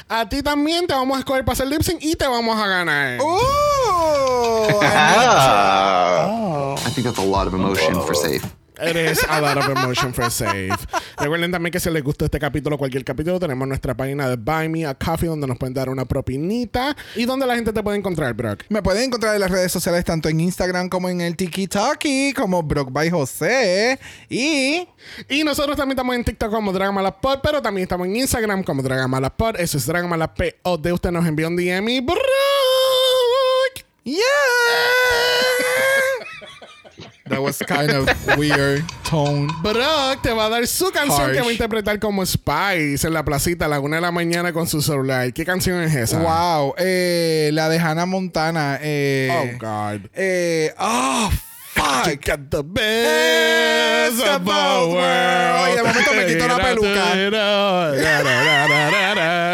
a 0.08 0.28
ti 0.30 0.42
también 0.44 0.88
te 0.88 0.94
vamos 0.94 1.16
a 1.18 1.20
escoger 1.20 1.44
para 1.46 1.54
hacer 1.54 1.68
lip 1.68 1.82
sync 1.82 2.02
y 2.02 2.16
te 2.16 2.28
vamos 2.28 2.58
a 2.60 2.68
ganar. 2.68 3.20
Oh, 3.22 4.80
Ah. 4.84 6.76
I 6.86 6.90
think 6.92 7.06
that's 7.06 7.20
a 7.20 7.24
lot 7.26 7.48
of 7.48 7.54
emotion 7.54 7.94
for 8.06 8.16
safe. 8.16 8.44
Eres 8.80 9.20
a 9.28 9.42
lot 9.42 9.58
of 9.58 9.70
emotion 9.70 10.14
for 10.14 10.30
safe. 10.32 10.70
Recuerden 11.18 11.52
también 11.52 11.72
que 11.72 11.80
si 11.80 11.90
les 11.90 12.04
gustó 12.04 12.26
este 12.26 12.40
capítulo, 12.40 12.78
cualquier 12.78 13.04
capítulo, 13.04 13.40
tenemos 13.40 13.68
nuestra 13.68 13.96
página 13.96 14.30
de 14.30 14.36
Buy 14.38 14.70
Me 14.70 14.86
a 14.86 14.94
Coffee 14.96 15.28
donde 15.28 15.48
nos 15.48 15.58
pueden 15.58 15.74
dar 15.74 15.90
una 15.90 16.06
propinita 16.06 16.96
y 17.16 17.26
donde 17.26 17.46
la 17.46 17.56
gente 17.56 17.74
te 17.74 17.84
puede 17.84 17.98
encontrar, 17.98 18.34
Brock. 18.34 18.64
Me 18.70 18.82
pueden 18.82 19.04
encontrar 19.06 19.36
en 19.36 19.42
las 19.42 19.52
redes 19.52 19.72
sociales 19.72 20.06
tanto 20.06 20.30
en 20.30 20.40
Instagram 20.40 20.90
como 20.90 21.10
en 21.10 21.22
el 21.22 21.36
TikTok 21.36 22.00
como 22.36 22.64
Brock 22.64 22.92
by 22.92 23.10
José. 23.10 24.00
Y 24.30 24.88
Y 25.28 25.44
nosotros 25.44 25.76
también 25.76 25.98
estamos 25.98 26.16
en 26.16 26.24
TikTok 26.24 26.52
como 26.52 26.72
Dragamalapod, 26.72 27.40
pero 27.42 27.62
también 27.62 27.84
estamos 27.84 28.08
en 28.08 28.16
Instagram 28.16 28.64
como 28.64 28.82
Dragamalapod. 28.82 29.60
Eso 29.60 29.78
es 29.78 29.86
Dragamalapod. 29.86 30.80
De 30.80 30.94
usted 30.94 31.12
nos 31.12 31.26
envió 31.26 31.48
un 31.48 31.56
DM 31.56 31.90
y 31.90 32.00
Brock. 32.02 32.20
yeah. 34.04 34.20
That 37.30 37.42
was 37.42 37.60
kind 37.60 37.92
of 37.92 38.10
weird 38.38 38.84
tone. 39.10 39.48
Brock 39.62 40.22
te 40.22 40.32
va 40.34 40.46
a 40.46 40.50
dar 40.50 40.66
su 40.68 40.92
canción 40.92 41.22
Harsh. 41.22 41.34
que 41.36 41.42
va 41.42 41.48
a 41.48 41.52
interpretar 41.52 42.00
como 42.00 42.26
Spice 42.26 43.06
en 43.08 43.14
la 43.14 43.24
placita 43.24 43.66
a 43.66 43.68
la 43.68 43.80
una 43.80 43.98
de 43.98 44.02
la 44.02 44.12
mañana 44.12 44.52
con 44.54 44.68
su 44.68 44.82
celular. 44.82 45.32
¿Qué 45.34 45.46
canción 45.46 45.82
es 45.82 45.94
esa? 45.96 46.20
Wow, 46.20 46.74
eh, 46.78 47.50
la 47.54 47.70
de 47.70 47.80
Hannah 47.80 48.06
Montana. 48.06 48.78
Eh, 48.82 49.30
Oh, 49.32 49.58
God. 49.60 50.10
Eh, 50.16 50.74
oh, 50.80 51.30
fuck. 51.74 52.06
Got 52.26 52.50
the 52.50 52.64
best 52.64 54.20
of 54.26 54.44
both 54.44 54.94
worlds. 54.94 55.70
Y 55.72 55.76
de 55.76 55.84
momento 55.84 56.14
me 56.14 56.26
quito 56.26 56.48
la 56.48 56.58
peluca. 56.58 57.14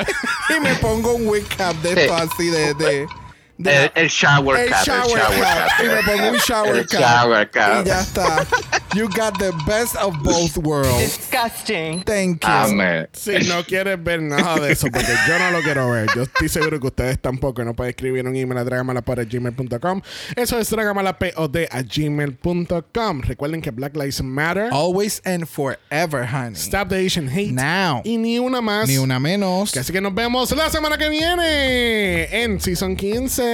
Y 0.56 0.60
me 0.62 0.76
pongo 0.76 1.14
un 1.16 1.28
wig 1.28 1.46
cap 1.58 1.76
de 1.78 1.94
esto 2.04 2.16
así 2.16 2.50
de. 2.50 2.74
de, 2.76 3.08
de 3.58 3.86
El, 3.86 3.92
el 3.96 4.08
shower 4.10 4.60
el 4.60 4.70
cap, 4.70 4.80
el 4.82 4.86
shower 4.86 5.22
cap. 5.22 5.32
cap. 5.40 5.70
Y 5.80 5.88
me 5.88 6.04
pongo 6.04 6.30
un 6.30 6.38
shower 6.38 6.76
El 6.76 6.88
cap. 6.88 7.00
shower 7.02 7.50
cap. 7.52 7.86
Y 7.86 7.88
ya 7.88 8.02
está. 8.02 8.46
You 8.94 9.08
got 9.10 9.38
the 9.40 9.52
best 9.66 9.96
of 9.98 10.14
both 10.24 10.58
worlds. 10.58 11.00
Disgusting. 11.00 12.04
Thank 12.04 12.44
you. 12.44 12.50
Amén. 12.50 13.08
Si 13.14 13.32
no 13.48 13.64
quieres 13.64 14.02
ver 14.02 14.22
nada 14.22 14.56
de 14.60 14.72
eso, 14.72 14.88
porque 14.92 15.14
yo 15.28 15.40
no 15.40 15.52
lo 15.52 15.62
quiero 15.62 15.90
ver. 15.92 16.08
Yo 16.16 16.24
estoy 16.24 16.50
seguro 16.50 16.80
que 16.80 16.88
ustedes 16.88 17.20
tampoco. 17.22 17.64
No 17.64 17.74
pueden 17.76 17.90
escribir 17.92 18.26
un 18.26 18.36
email 18.36 18.58
a 18.58 18.64
dragamalapod.gmail.com. 18.64 20.02
Eso 20.36 20.60
es 20.60 20.70
dragamalapod 20.70 21.58
a 21.72 21.82
gmail.com. 21.82 23.22
Recuerden 23.22 23.62
que 23.62 23.72
Black 23.72 23.96
Lives 23.96 24.22
Matter. 24.22 24.70
Always 24.72 25.22
and 25.26 25.46
forever, 25.46 26.26
honey. 26.26 26.56
Stop 26.56 26.90
the 26.90 27.06
Asian 27.06 27.28
hate. 27.30 27.52
Now. 27.52 28.02
Y 28.04 28.18
ni 28.18 28.40
una 28.40 28.62
más. 28.62 28.88
Ni 28.88 28.98
una 28.98 29.20
menos. 29.20 29.76
Así 29.76 29.92
que 29.92 30.02
nos 30.02 30.14
vemos 30.14 30.52
la 30.56 30.70
semana 30.70 30.98
que 30.98 31.10
viene 31.10 32.26
en 32.44 32.60
Season 32.62 32.96
15. 32.96 33.45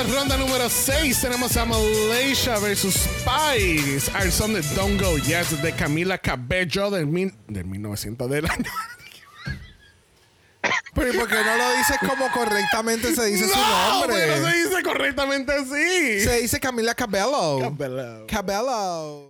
Esta 0.00 0.14
ronda 0.14 0.36
número 0.36 0.68
6 0.68 1.20
tenemos 1.20 1.56
a 1.56 1.64
Malaysia 1.64 2.58
versus 2.58 2.94
Spice. 2.94 4.10
Our 4.14 4.30
Song 4.30 4.52
de 4.54 4.62
Don't 4.74 5.00
Go 5.00 5.18
Yes 5.18 5.60
de 5.62 5.72
Camila 5.72 6.16
Cabello 6.16 6.90
del, 6.90 7.06
mil, 7.06 7.34
del 7.48 7.64
1900 7.66 8.30
del 8.30 8.46
año. 8.46 8.70
Pero 10.94 11.12
¿y 11.12 11.16
por 11.16 11.28
qué 11.28 11.36
no 11.36 11.56
lo 11.56 11.76
dices 11.76 11.96
como 12.00 12.30
correctamente 12.32 13.14
se 13.14 13.24
dice 13.26 13.48
su 13.48 13.56
No, 13.56 13.88
nombre? 14.00 14.26
porque 14.26 14.40
no 14.40 14.50
se 14.50 14.56
dice 14.56 14.82
correctamente 14.82 15.52
así. 15.52 16.20
Se 16.24 16.40
dice 16.40 16.60
Camila 16.60 16.94
Cabello. 16.94 17.60
Cabello. 17.60 18.26
Cabello. 18.26 19.29